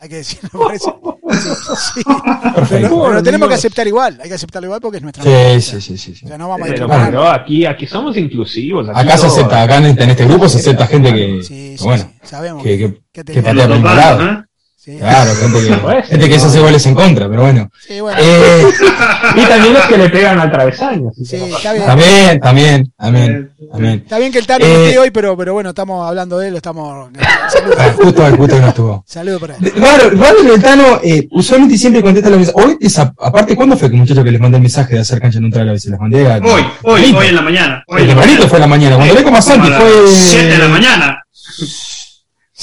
Hay 0.05 0.11
que 0.11 0.17
decirlo. 0.17 0.51
parece. 0.67 0.91
Sí, 1.33 1.51
sí. 1.95 2.03
Pero, 2.69 2.89
pero 3.01 3.13
lo 3.15 3.23
tenemos 3.23 3.49
que 3.49 3.55
aceptar 3.55 3.87
igual. 3.87 4.19
Hay 4.23 4.29
que 4.29 4.35
aceptarlo 4.35 4.67
igual 4.67 4.81
porque 4.83 4.99
es 4.99 5.03
nuestra. 5.03 5.25
Sí, 5.25 5.61
sí, 5.63 5.81
sí, 5.81 5.97
sí. 5.99 6.15
sí. 6.15 6.27
O 6.27 6.29
sea, 6.29 6.37
no 6.39 6.49
vamos 6.49 6.69
a 6.69 6.73
Pero, 6.73 6.85
discriminar. 6.87 7.11
pero 7.11 7.29
aquí, 7.31 7.65
aquí 7.65 7.87
somos 7.87 8.15
inclusivos. 8.19 8.87
aquí 8.91 9.01
Acá 9.01 9.17
se 9.17 9.27
todo- 9.27 9.37
acepta, 9.37 9.63
acá 9.63 9.79
en 9.79 9.87
este, 9.87 10.05
en 10.05 10.11
este 10.11 10.25
grupo 10.27 10.49
se 10.49 10.59
acepta 10.59 10.87
gente 10.87 11.13
que, 11.13 11.43
Sí, 11.43 11.49
que 11.73 11.79
sí, 11.79 11.85
bueno, 11.85 12.05
sí, 12.05 12.29
sabemos. 12.29 12.63
que, 12.63 12.79
que, 12.79 12.95
que 13.13 13.25
que 13.33 13.43
patea 13.43 13.67
por 13.67 13.77
el 13.77 13.83
lado. 13.83 14.45
Sí, 14.85 14.99
Claro, 14.99 15.31
gente 15.37 15.59
que, 15.61 16.03
gente 16.09 16.29
que 16.29 16.35
se 16.35 16.45
no. 16.45 16.51
hace 16.51 16.61
goles 16.61 16.85
en 16.85 16.95
contra, 16.95 17.27
pero 17.27 17.41
bueno. 17.41 17.71
sí, 17.89 18.01
bueno. 18.01 18.19
Eh, 18.21 18.65
Y 19.37 19.41
también 19.47 19.73
los 19.73 19.83
que 19.87 19.97
le 19.97 20.11
pegan 20.11 20.39
al 20.39 20.53
travesaño. 20.53 21.09
así 21.09 21.25
Sí, 21.25 21.37
está 21.37 21.73
bien. 21.73 21.87
también, 21.87 22.41
también, 22.41 22.93
también, 22.99 23.51
también. 23.73 23.95
Está 24.05 24.19
bien 24.19 24.31
que 24.31 24.39
el 24.41 24.47
Tano 24.47 24.67
no 24.67 24.71
Eh, 24.71 24.87
esté 24.89 24.99
hoy, 24.99 25.11
pero, 25.11 25.35
pero 25.39 25.55
bueno, 25.55 25.71
estamos 25.71 26.07
hablando 26.07 26.37
de 26.39 26.49
él. 26.49 26.57
Estamos. 26.57 27.09
Ah, 27.19 27.49
Saludos 27.51 27.77
Justo, 27.97 28.23
justo 28.37 28.55
que 28.57 28.61
no 28.61 28.69
estuvo. 28.69 29.05
saludo 29.07 29.41
para 29.41 29.57
él. 29.57 29.73
Raro, 29.77 30.11
raro 30.11 30.55
el 30.55 30.63
Tano, 30.63 31.01
eh, 31.03 31.27
usualmente 31.31 31.79
siempre 31.79 32.03
contesta 32.03 32.29
los 32.29 32.39
mensajes. 32.41 32.63
Hoy, 32.65 32.77
esa- 32.83 33.15
aparte, 33.19 33.57
¿cuándo 33.57 33.79
fue 33.79 33.91
que 33.91 33.97
muchacho 33.97 34.23
que 34.23 34.31
les 34.33 34.41
mandé 34.41 34.59
el 34.59 34.63
mensaje 34.63 34.97
de 34.97 35.01
hacer 35.01 35.19
cancha 35.19 35.41
neutral 35.41 35.67
a 35.67 35.73
veces? 35.73 35.91
Les 35.93 35.99
mandé 36.01 36.31
a. 36.31 36.37
Hoy, 36.37 36.63
hoy, 36.83 37.15
hoy 37.17 37.27
en 37.29 37.35
la 37.37 37.41
mañana. 37.43 37.83
Hoy 37.87 38.03
El 38.03 38.11
en 38.11 38.17
la 38.17 38.23
mañana. 38.27 38.49
fue 38.49 38.59
en 38.59 38.61
la 38.61 38.67
mañana. 38.67 38.97
Cuando 38.97 39.31
Masanti 39.31 39.61
como 39.71 39.77
a 39.77 39.81
las 39.81 39.83
fue. 39.83 40.09
7 40.15 40.45
de 40.47 40.59
la 40.59 40.69
mañana. 40.69 41.25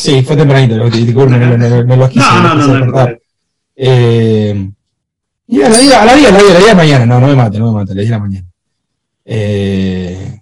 Sí, 0.01 0.21
fue 0.23 0.35
tempranito, 0.35 0.75
lo- 0.77 0.89
disculpe, 0.89 1.37
no, 1.37 1.57
no, 1.57 1.95
los 1.95 2.09
quise. 2.09 2.25
No, 2.25 2.55
no, 2.55 2.85
no. 2.85 3.09
Eh, 3.75 4.69
y 5.47 5.61
a 5.61 5.69
la 5.69 5.77
día, 5.77 6.01
a 6.01 6.05
la 6.05 6.15
día, 6.15 6.29
a 6.29 6.31
la 6.31 6.39
día, 6.39 6.49
a 6.49 6.53
la 6.53 6.59
día 6.59 6.75
mañana, 6.75 7.05
no, 7.05 7.19
no 7.19 7.27
me 7.27 7.35
mate, 7.35 7.59
no 7.59 7.67
me 7.71 7.79
mate, 7.79 7.91
a 7.91 7.95
la 7.95 8.01
día 8.01 8.11
de 8.11 8.17
la 8.17 8.23
mañana. 8.23 8.47
Eh, 9.25 10.39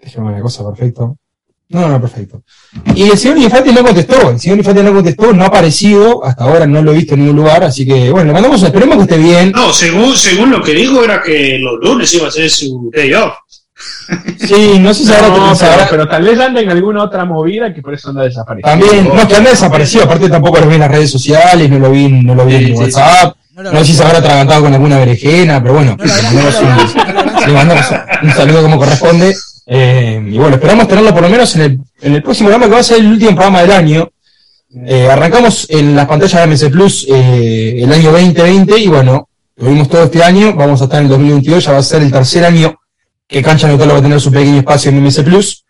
déjame 0.00 0.28
una 0.28 0.40
cosa, 0.40 0.64
perfecto. 0.68 1.16
No, 1.70 1.86
no, 1.86 2.00
perfecto. 2.00 2.42
Y 2.94 3.02
el 3.10 3.18
señor 3.18 3.36
Infante 3.38 3.72
no 3.72 3.82
contestó, 3.84 4.30
el 4.30 4.40
señor 4.40 4.56
Infante 4.58 4.82
no 4.82 4.94
contestó, 4.94 5.32
no 5.34 5.44
ha 5.44 5.48
aparecido, 5.48 6.24
hasta 6.24 6.44
ahora 6.44 6.66
no 6.66 6.80
lo 6.80 6.92
he 6.92 6.96
visto 6.96 7.12
en 7.12 7.20
ningún 7.20 7.36
lugar, 7.36 7.62
así 7.62 7.84
que 7.86 8.10
bueno, 8.10 8.28
le 8.28 8.32
mandamos, 8.32 8.62
esperemos 8.62 8.96
que 8.96 9.02
esté 9.02 9.18
bien. 9.18 9.52
No, 9.52 9.70
según, 9.72 10.16
según 10.16 10.50
lo 10.50 10.62
que 10.62 10.72
dijo 10.72 11.04
era 11.04 11.20
que 11.22 11.58
los 11.58 11.74
lunes 11.80 12.12
iba 12.14 12.28
a 12.28 12.30
ser 12.30 12.48
su 12.48 12.90
day 12.94 13.12
off. 13.12 13.34
Sí, 14.46 14.78
no 14.78 14.92
sé 14.94 15.04
si 15.04 15.12
habrá, 15.12 15.28
No, 15.28 15.52
pero, 15.58 15.72
pero 15.90 16.08
tal 16.08 16.22
vez 16.22 16.38
anda 16.40 16.60
en 16.60 16.70
alguna 16.70 17.02
otra 17.04 17.24
movida 17.24 17.72
que 17.72 17.82
por 17.82 17.94
eso 17.94 18.10
anda 18.10 18.22
desaparecido. 18.24 18.70
también, 18.70 19.08
no, 19.14 19.28
que 19.28 19.36
anda 19.36 19.50
desaparecido, 19.50 20.04
aparte 20.04 20.28
tampoco 20.28 20.58
lo 20.60 20.66
vi 20.66 20.74
en 20.74 20.80
las 20.80 20.90
redes 20.90 21.10
sociales, 21.10 21.68
no 21.70 21.78
lo 21.78 21.90
vi, 21.90 22.08
no 22.08 22.34
lo 22.34 22.44
vi 22.46 22.56
Sí, 22.58 22.64
en 22.64 22.76
sí, 22.76 22.82
WhatsApp. 22.82 23.36
No 23.54 23.62
lo 23.64 23.72
No 23.72 23.78
sé 23.80 23.84
si 23.86 23.94
se 23.94 24.04
habrá 24.04 24.18
atragantado 24.18 24.62
con 24.62 24.72
alguna 24.72 24.98
berenjena, 24.98 25.60
pero 25.62 25.74
bueno, 25.74 25.96
No 25.98 26.04
lo 26.04 26.14
le 26.14 26.22
mandamos 26.22 26.54
lo 26.54 26.60
un, 26.60 26.66
no 26.68 27.12
lo 27.12 27.20
habrá- 27.20 27.46
le 27.46 27.52
mandamos 27.52 27.84
un 28.22 28.30
saludo 28.32 28.62
como 28.62 28.78
corresponde. 28.78 29.36
Eh, 29.66 30.22
y 30.32 30.38
bueno, 30.38 30.54
esperamos 30.56 30.88
tenerlo 30.88 31.12
por 31.12 31.22
lo 31.22 31.28
menos 31.28 31.54
en 31.56 31.62
el, 31.62 31.78
en 32.00 32.14
el 32.14 32.22
próximo 32.22 32.48
programa 32.48 32.66
que 32.70 32.74
va 32.74 32.80
a 32.80 32.84
ser 32.84 33.00
el 33.00 33.06
último 33.08 33.32
programa 33.34 33.60
del 33.62 33.72
año. 33.72 34.08
Eh, 34.86 35.08
arrancamos 35.10 35.66
en 35.70 35.94
las 35.96 36.06
pantallas 36.06 36.40
de 36.40 36.46
MC 36.46 36.70
Plus 36.70 37.06
eh, 37.10 37.80
el 37.82 37.92
año 37.92 38.12
2020 38.12 38.78
y 38.78 38.86
bueno, 38.88 39.28
Tuvimos 39.58 39.88
todo 39.88 40.04
este 40.04 40.22
año, 40.22 40.54
vamos 40.54 40.80
a 40.80 40.84
estar 40.84 41.00
en 41.00 41.06
el 41.06 41.10
2022, 41.10 41.64
ya 41.64 41.72
va 41.72 41.78
a 41.78 41.82
ser 41.82 42.00
el 42.02 42.12
tercer 42.12 42.44
año 42.44 42.77
que 43.28 43.42
Cancha 43.42 43.68
Neutral 43.68 43.92
va 43.92 43.98
a 43.98 44.02
tener 44.02 44.20
su 44.20 44.32
pequeño 44.32 44.58
espacio 44.58 44.90
en 44.90 45.04
MS 45.04 45.20
Plus. 45.20 45.64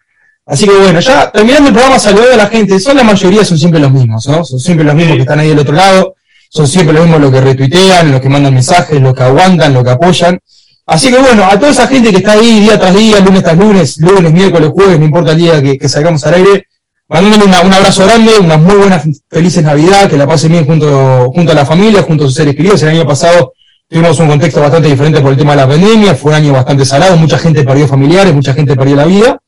Así 0.47 0.65
que 0.65 0.73
bueno, 0.73 1.01
ya 1.01 1.31
terminando 1.31 1.69
el 1.69 1.75
programa, 1.75 1.99
saludando 1.99 2.33
a 2.33 2.37
la 2.37 2.47
gente. 2.47 2.79
Son 2.79 2.97
la 2.97 3.03
mayoría, 3.03 3.45
son 3.45 3.59
siempre 3.59 3.81
los 3.81 3.91
mismos, 3.91 4.27
¿no? 4.29 4.45
Son 4.45 4.61
siempre 4.61 4.85
los 4.85 4.95
mismos 4.95 5.17
que 5.17 5.23
están 5.23 5.41
ahí 5.41 5.49
del 5.49 5.59
otro 5.59 5.75
lado. 5.75 6.15
Son 6.49 6.67
siempre 6.67 6.95
los 6.95 7.03
mismos 7.03 7.21
los 7.21 7.33
que 7.33 7.41
retuitean, 7.41 8.11
los 8.13 8.21
que 8.21 8.29
mandan 8.31 8.55
mensajes, 8.55 8.99
los 9.03 9.15
que 9.15 9.25
aguantan, 9.25 9.75
los 9.75 9.85
que 9.85 9.91
apoyan. 9.91 10.39
Así 10.87 11.11
que 11.11 11.19
bueno, 11.19 11.45
a 11.45 11.59
toda 11.59 11.71
esa 11.71 11.87
gente 11.87 12.11
que 12.11 12.19
está 12.19 12.33
ahí 12.33 12.61
día 12.61 12.79
tras 12.79 12.95
día, 12.95 13.21
lunes 13.21 13.43
tras 13.43 13.59
lunes, 13.59 13.99
lunes, 13.99 14.33
miércoles, 14.33 14.71
jueves, 14.73 14.99
no 14.99 15.05
importa 15.05 15.33
el 15.33 15.39
día 15.39 15.61
que, 15.61 15.87
salgamos 15.87 16.25
al 16.25 16.35
aire, 16.35 16.67
mandándole 17.09 17.45
un 17.45 17.73
abrazo 17.75 18.07
grande, 18.07 18.31
unas 18.41 18.59
muy 18.59 18.75
buenas, 18.77 19.05
felices 19.29 19.63
Navidad, 19.63 20.09
que 20.09 20.17
la 20.17 20.27
pasen 20.27 20.53
bien 20.53 20.65
junto, 20.65 21.31
junto 21.35 21.53
a 21.53 21.55
la 21.55 21.67
familia, 21.67 22.03
junto 22.03 22.25
a 22.25 22.27
sus 22.29 22.37
seres 22.37 22.57
queridos. 22.57 22.83
El 22.85 22.89
año 22.89 23.07
pasado 23.07 23.53
tuvimos 23.89 24.19
un 24.21 24.29
contexto 24.29 24.61
bastante 24.61 24.89
diferente 24.89 25.21
por 25.21 25.33
el 25.33 25.39
tema 25.39 25.53
de 25.53 25.63
la 25.63 25.69
pandemia, 25.69 26.15
fue 26.15 26.33
un 26.33 26.37
año 26.37 26.53
bastante 26.53 26.85
salado, 26.85 27.17
mucha 27.17 27.39
gente 27.39 27.65
perdió 27.65 27.89
familiares, 27.89 28.35
mucha 28.35 28.53
gente 28.53 28.77
perdió 28.77 28.97
la 28.97 29.05
vida. 29.05 29.39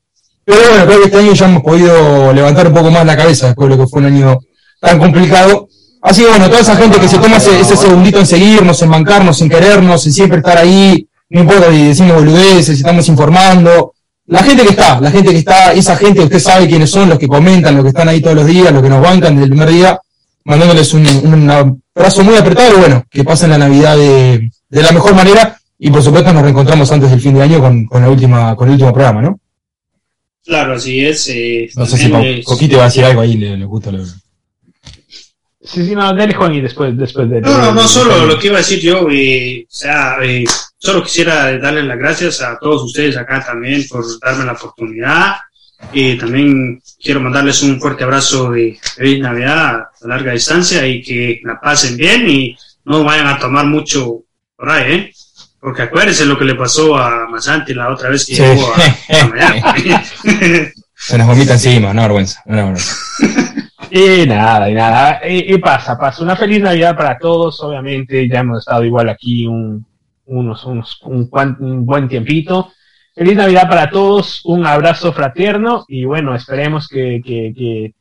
Pero 0.43 0.59
bueno, 0.69 0.85
creo 0.85 0.99
que 0.99 1.05
este 1.05 1.17
año 1.19 1.33
ya 1.33 1.45
hemos 1.45 1.63
podido 1.63 2.33
levantar 2.33 2.67
un 2.67 2.73
poco 2.73 2.89
más 2.89 3.05
la 3.05 3.15
cabeza 3.15 3.47
después 3.47 3.69
de 3.69 3.75
lo 3.75 3.83
que 3.83 3.89
fue 3.89 4.01
un 4.01 4.07
año 4.07 4.39
tan 4.79 4.97
complicado. 4.97 5.67
Así 6.01 6.23
que 6.23 6.29
bueno, 6.29 6.47
toda 6.47 6.61
esa 6.61 6.75
gente 6.75 6.99
que 6.99 7.07
se 7.07 7.19
toma 7.19 7.37
ese, 7.37 7.77
segundito 7.77 8.17
en 8.17 8.25
seguirnos, 8.25 8.81
en 8.81 8.89
bancarnos, 8.89 9.39
en 9.41 9.49
querernos, 9.49 10.05
en 10.07 10.13
siempre 10.13 10.39
estar 10.39 10.57
ahí, 10.57 11.07
no 11.29 11.41
importa 11.41 11.69
si 11.69 11.87
decimos 11.89 12.15
boludeces, 12.15 12.65
si 12.65 12.81
estamos 12.81 13.07
informando. 13.07 13.93
La 14.25 14.41
gente 14.41 14.63
que 14.63 14.69
está, 14.69 14.99
la 14.99 15.11
gente 15.11 15.31
que 15.31 15.37
está, 15.37 15.73
esa 15.73 15.95
gente, 15.95 16.21
usted 16.21 16.39
sabe 16.39 16.67
quiénes 16.67 16.89
son, 16.89 17.09
los 17.09 17.19
que 17.19 17.27
comentan, 17.27 17.75
los 17.75 17.83
que 17.83 17.89
están 17.89 18.09
ahí 18.09 18.21
todos 18.21 18.35
los 18.35 18.47
días, 18.47 18.73
los 18.73 18.81
que 18.81 18.89
nos 18.89 19.01
bancan 19.01 19.35
desde 19.35 19.43
el 19.43 19.49
primer 19.51 19.69
día, 19.69 19.99
mandándoles 20.45 20.93
un, 20.93 21.05
un 21.07 21.49
abrazo 21.95 22.23
muy 22.23 22.35
apretado 22.35 22.75
y 22.75 22.79
bueno, 22.79 23.05
que 23.09 23.23
pasen 23.23 23.49
la 23.51 23.57
Navidad 23.57 23.95
de, 23.97 24.49
de 24.69 24.81
la 24.81 24.91
mejor 24.91 25.13
manera 25.15 25.57
y 25.77 25.89
por 25.89 26.01
supuesto 26.03 26.31
nos 26.33 26.43
reencontramos 26.43 26.91
antes 26.91 27.09
del 27.11 27.19
fin 27.21 27.33
de 27.33 27.41
año 27.43 27.59
con, 27.59 27.85
con 27.85 28.01
la 28.01 28.09
última, 28.09 28.55
con 28.55 28.67
el 28.67 28.73
último 28.73 28.93
programa, 28.93 29.21
¿no? 29.21 29.39
Claro, 30.43 30.73
así 30.73 31.05
es. 31.05 31.27
eh, 31.29 31.69
No 31.75 31.85
sé 31.85 31.97
si 31.97 32.09
Co- 32.09 32.23
Coquito 32.53 32.77
va 32.77 32.83
a 32.83 32.87
decir 32.87 33.03
algo 33.05 33.21
ahí, 33.21 33.35
le, 33.37 33.57
le 33.57 33.65
gusta 33.65 33.91
lo 33.91 34.03
Sí, 35.63 35.85
sí, 35.85 35.95
no, 35.95 36.13
dale 36.15 36.33
Juan 36.33 36.55
y 36.55 36.61
después, 36.61 36.97
después 36.97 37.29
de... 37.29 37.39
No, 37.39 37.55
no, 37.59 37.71
no 37.73 37.87
solo 37.87 38.25
lo 38.25 38.39
que 38.39 38.47
iba 38.47 38.55
a 38.57 38.61
decir 38.61 38.79
yo, 38.79 39.07
eh, 39.11 39.63
o 39.69 39.73
sea, 39.73 40.15
eh, 40.23 40.43
solo 40.77 41.03
quisiera 41.03 41.55
darles 41.59 41.85
las 41.85 41.99
gracias 41.99 42.41
a 42.41 42.57
todos 42.59 42.83
ustedes 42.83 43.15
acá 43.15 43.45
también 43.45 43.85
por 43.87 44.03
darme 44.19 44.45
la 44.45 44.53
oportunidad. 44.53 45.35
Y 45.93 46.17
también 46.17 46.81
quiero 47.01 47.19
mandarles 47.19 47.61
un 47.63 47.79
fuerte 47.79 48.03
abrazo 48.03 48.51
de 48.51 48.77
feliz 48.95 49.19
Navidad 49.21 49.75
a 49.81 50.07
larga 50.07 50.31
distancia 50.33 50.85
y 50.87 51.01
que 51.01 51.41
la 51.43 51.59
pasen 51.59 51.97
bien 51.97 52.29
y 52.29 52.57
no 52.85 53.03
vayan 53.03 53.27
a 53.27 53.37
tomar 53.39 53.65
mucho 53.65 54.23
por 54.55 54.69
ahí, 54.69 54.93
¿eh? 54.93 55.13
Porque 55.59 55.83
acuérdense 55.83 56.25
lo 56.25 56.37
que 56.39 56.45
le 56.45 56.55
pasó 56.55 56.97
a 56.97 57.27
Masanti 57.29 57.73
la 57.73 57.89
otra 57.91 58.09
vez 58.09 58.25
que 58.25 58.35
Sí. 58.35 58.41
llegó 58.41 58.73
a. 58.73 58.77
Se 60.95 61.17
nos 61.17 61.27
vomita 61.27 61.53
encima, 61.53 61.89
una 61.91 62.03
vergüenza, 62.03 62.41
vergüenza. 62.45 62.95
Y 63.93 64.25
nada, 64.25 64.69
y 64.69 64.73
nada. 64.73 65.19
Y, 65.29 65.53
y 65.53 65.57
pasa, 65.57 65.99
pasa. 65.99 66.23
Una 66.23 66.37
feliz 66.37 66.61
Navidad 66.61 66.95
para 66.95 67.17
todos, 67.17 67.59
obviamente. 67.61 68.25
Ya 68.25 68.39
hemos 68.39 68.59
estado 68.59 68.85
igual 68.85 69.09
aquí 69.09 69.45
un, 69.45 69.85
unos, 70.27 70.63
unos, 70.63 71.01
un 71.03 71.85
buen 71.85 72.07
tiempito. 72.07 72.71
Feliz 73.21 73.37
Navidad 73.37 73.69
para 73.69 73.87
todos, 73.91 74.41
un 74.45 74.65
abrazo 74.65 75.13
fraterno 75.13 75.85
y 75.87 76.05
bueno, 76.05 76.33
esperemos 76.33 76.87
que, 76.87 77.21
que, 77.23 77.53
que, 77.55 77.93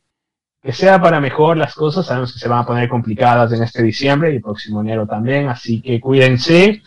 que 0.62 0.72
sea 0.72 0.98
para 0.98 1.20
mejor 1.20 1.58
las 1.58 1.74
cosas. 1.74 2.06
Sabemos 2.06 2.32
que 2.32 2.38
se 2.38 2.48
van 2.48 2.60
a 2.60 2.64
poner 2.64 2.88
complicadas 2.88 3.52
en 3.52 3.62
este 3.62 3.82
diciembre 3.82 4.32
y 4.32 4.36
el 4.36 4.40
próximo 4.40 4.80
enero 4.80 5.06
también, 5.06 5.50
así 5.50 5.82
que 5.82 6.00
cuídense. 6.00 6.80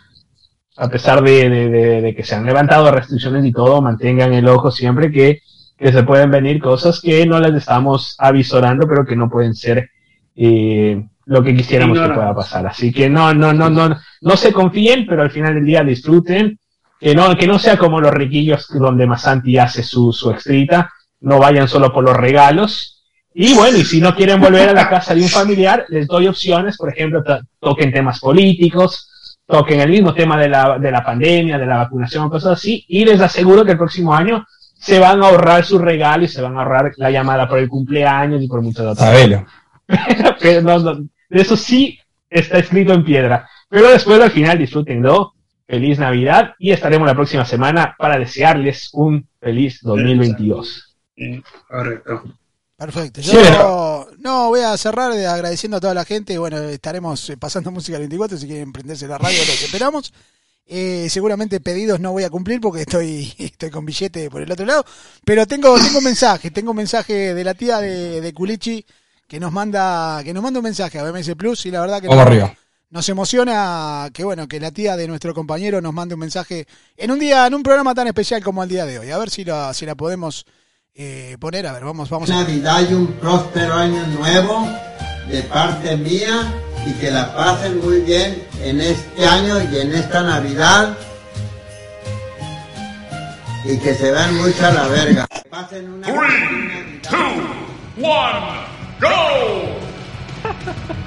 A 0.77 0.89
pesar 0.89 1.22
de, 1.22 1.47
de, 1.47 1.69
de- 1.69 2.01
de 2.01 2.15
que 2.15 2.23
se 2.23 2.34
han 2.34 2.43
levantado 2.47 2.89
restricciones 2.89 3.45
y 3.45 3.51
todo, 3.51 3.84
mantengan 3.84 4.34
el 4.34 4.47
ojo 4.47 4.72
siempre 4.72 5.11
que 5.11 5.41
que 5.77 5.91
se 5.91 6.01
pueden 6.01 6.31
venir 6.31 6.60
cosas 6.60 7.01
que 7.01 7.27
no 7.27 7.39
las 7.39 7.53
estamos 7.53 8.15
avisorando, 8.18 8.88
pero 8.88 9.05
que 9.05 9.15
no 9.15 9.30
pueden 9.30 9.53
ser 9.53 9.91
eh, 10.35 11.05
lo 11.26 11.43
que 11.43 11.55
quisiéramos 11.55 11.99
que 11.99 12.15
pueda 12.15 12.34
pasar. 12.34 12.65
Así 12.65 12.91
que 12.91 13.11
no, 13.11 13.31
no, 13.35 13.53
no, 13.53 13.69
no, 13.69 13.95
no 14.22 14.38
se 14.38 14.51
confíen, 14.53 15.05
pero 15.07 15.22
al 15.22 15.30
final 15.30 15.53
del 15.53 15.65
día 15.65 15.84
disfruten. 15.84 16.57
Que 17.03 17.13
no, 17.13 17.35
que 17.35 17.47
no 17.47 17.59
sea 17.59 17.77
como 17.77 17.99
los 17.99 18.13
riquillos 18.13 18.67
donde 18.69 19.05
Masanti 19.05 19.57
hace 19.57 19.84
su, 19.84 20.13
su 20.13 20.31
extrita, 20.31 20.89
no 21.21 21.38
vayan 21.39 21.67
solo 21.67 21.91
por 21.91 22.03
los 22.05 22.15
regalos. 22.15 23.03
Y 23.34 23.53
bueno, 23.55 23.77
y 23.77 23.84
si 23.84 23.99
no 23.99 24.15
quieren 24.15 24.39
volver 24.39 24.69
a 24.69 24.73
la 24.73 24.89
casa 24.89 25.13
de 25.13 25.21
un 25.21 25.27
familiar, 25.27 25.85
les 25.89 26.07
doy 26.07 26.27
opciones, 26.27 26.77
por 26.77 26.89
ejemplo, 26.89 27.23
to- 27.23 27.41
toquen 27.59 27.91
temas 27.91 28.19
políticos, 28.19 29.38
toquen 29.45 29.81
el 29.81 29.89
mismo 29.89 30.13
tema 30.13 30.39
de 30.39 30.47
la, 30.47 30.77
de 30.80 30.91
la 30.91 31.03
pandemia, 31.03 31.57
de 31.57 31.65
la 31.65 31.77
vacunación, 31.77 32.30
cosas 32.30 32.53
así, 32.53 32.85
y 32.88 33.03
les 33.03 33.19
aseguro 33.19 33.65
que 33.65 33.71
el 33.71 33.77
próximo 33.77 34.13
año 34.13 34.45
se 34.75 34.99
van 34.99 35.21
a 35.23 35.27
ahorrar 35.27 35.65
su 35.65 35.80
regalo 35.80 36.23
y 36.23 36.27
se 36.27 36.41
van 36.41 36.55
a 36.55 36.59
ahorrar 36.61 36.91
la 36.97 37.09
llamada 37.11 37.49
por 37.49 37.59
el 37.59 37.67
cumpleaños 37.67 38.41
y 38.41 38.47
por 38.47 38.61
muchas 38.61 38.85
otras 38.85 38.99
Sabelo. 39.09 39.45
pero 40.39 40.61
no, 40.61 40.80
no, 40.80 41.05
eso 41.30 41.57
sí 41.57 41.99
está 42.30 42.59
escrito 42.59 42.93
en 42.93 43.03
piedra. 43.03 43.47
Pero 43.67 43.89
después 43.89 44.21
al 44.21 44.31
final 44.31 44.57
disfrútenlo. 44.57 45.34
Feliz 45.65 45.98
Navidad 45.99 46.56
y 46.60 46.72
estaremos 46.72 47.07
la 47.07 47.15
próxima 47.15 47.45
semana 47.45 47.95
para 47.98 48.18
desearles 48.19 48.90
un 48.94 49.27
feliz 49.40 49.80
2022. 49.81 50.95
Eh, 51.15 51.41
Correcto. 51.68 52.23
Perfecto. 52.77 53.22
Sí, 53.22 53.31
Yo 53.31 54.07
no 54.19 54.49
voy 54.49 54.61
a 54.61 54.76
cerrar 54.77 55.14
de 55.14 55.26
agradeciendo 55.26 55.77
a 55.77 55.80
toda 55.80 55.94
la 55.94 56.06
gente. 56.06 56.38
Bueno, 56.38 56.57
estaremos 56.64 57.30
eh, 57.30 57.38
pasando 57.38 57.72
música 57.72 57.98
al 57.98 58.02
24 58.02 58.38
si 58.38 58.48
quieren 58.48 58.73
prenderse 58.73 59.07
la 59.07 59.18
radio, 59.18 59.40
los 59.40 59.64
esperamos. 59.64 60.14
Eh, 60.65 61.07
seguramente 61.10 61.60
pedidos 61.60 61.99
no 61.99 62.14
voy 62.14 62.23
a 62.23 62.30
cumplir 62.30 62.61
porque 62.61 62.81
estoy, 62.81 63.34
estoy 63.38 63.69
con 63.69 63.85
billete 63.85 64.30
por 64.30 64.41
el 64.41 64.52
otro 64.52 64.65
lado. 64.65 64.85
Pero 65.23 65.45
tengo, 65.45 65.76
tengo 65.77 65.99
un 65.99 66.03
mensaje, 66.03 66.52
tengo 66.52 66.72
un 66.72 66.77
mensaje 66.77 67.34
de 67.34 67.44
la 67.44 67.53
tía 67.53 67.80
de, 67.80 68.19
de 68.19 68.34
Culichi 68.34 68.85
que 69.27 69.40
nos 69.40 69.52
manda, 69.52 70.22
que 70.23 70.34
nos 70.34 70.44
manda 70.44 70.60
un 70.60 70.64
mensaje 70.64 70.99
a 70.99 71.03
BMS 71.03 71.35
Plus 71.35 71.65
y 71.65 71.72
la 71.72 71.81
verdad 71.81 72.02
que 72.02 72.07
Vamos 72.07 72.26
arriba. 72.26 72.53
Nos 72.94 73.10
emociona 73.10 74.07
que 74.14 74.24
bueno, 74.24 74.48
que 74.48 74.60
la 74.60 74.70
tía 74.70 74.95
de 74.95 75.07
nuestro 75.07 75.34
compañero 75.34 75.82
nos 75.82 75.95
mande 75.95 76.14
un 76.14 76.20
mensaje 76.20 76.68
en 76.95 77.10
un 77.10 77.18
día, 77.18 77.48
en 77.48 77.56
un 77.56 77.64
programa 77.64 77.95
tan 77.95 78.06
especial 78.06 78.44
como 78.44 78.61
el 78.61 78.70
día 78.70 78.86
de 78.86 78.99
hoy. 78.99 79.10
A 79.10 79.18
ver 79.18 79.32
si 79.32 79.44
la, 79.44 79.74
si 79.74 79.88
la 79.88 79.95
podemos 79.95 80.45
eh, 80.94 81.36
poner. 81.40 81.65
A 81.65 81.74
ver, 81.74 81.84
vamos, 81.86 82.07
vamos 82.11 82.30
a 82.30 82.36
Navidad 82.36 82.88
y 82.88 82.94
un 82.94 83.07
próspero 83.14 83.74
año 83.74 84.06
nuevo 84.06 84.70
de 85.28 85.41
parte 85.41 85.98
mía 85.98 86.53
y 86.86 86.94
que 86.94 87.10
la 87.10 87.36
pasen 87.36 87.84
muy 87.84 88.02
bien 88.02 88.48
en 88.61 88.80
este 88.80 89.26
año 89.26 89.56
y 89.72 89.76
en 89.76 89.95
esta 89.95 90.22
Navidad 90.22 90.95
y 93.65 93.76
que 93.80 93.95
se 93.95 94.11
vean 94.11 94.36
mucho 94.36 94.68
a 94.68 94.72
la 94.72 94.88
verga. 94.88 95.28
Que 95.28 95.49
pasen 95.49 95.91
una 95.94 96.06
Three, 96.06 97.02
two, 97.02 97.18
one, 98.06 98.68
go! 99.02 99.74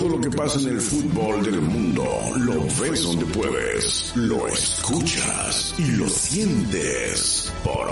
Todo 0.00 0.16
lo 0.16 0.20
que 0.22 0.30
pasa 0.30 0.58
en 0.60 0.68
el 0.68 0.80
fútbol 0.80 1.44
del 1.44 1.60
mundo 1.60 2.02
lo 2.38 2.62
ves 2.80 3.02
donde 3.02 3.26
puedes, 3.26 4.16
lo 4.16 4.48
escuchas 4.48 5.74
y 5.76 5.90
lo 5.90 6.08
sientes 6.08 7.52
por. 7.62 7.90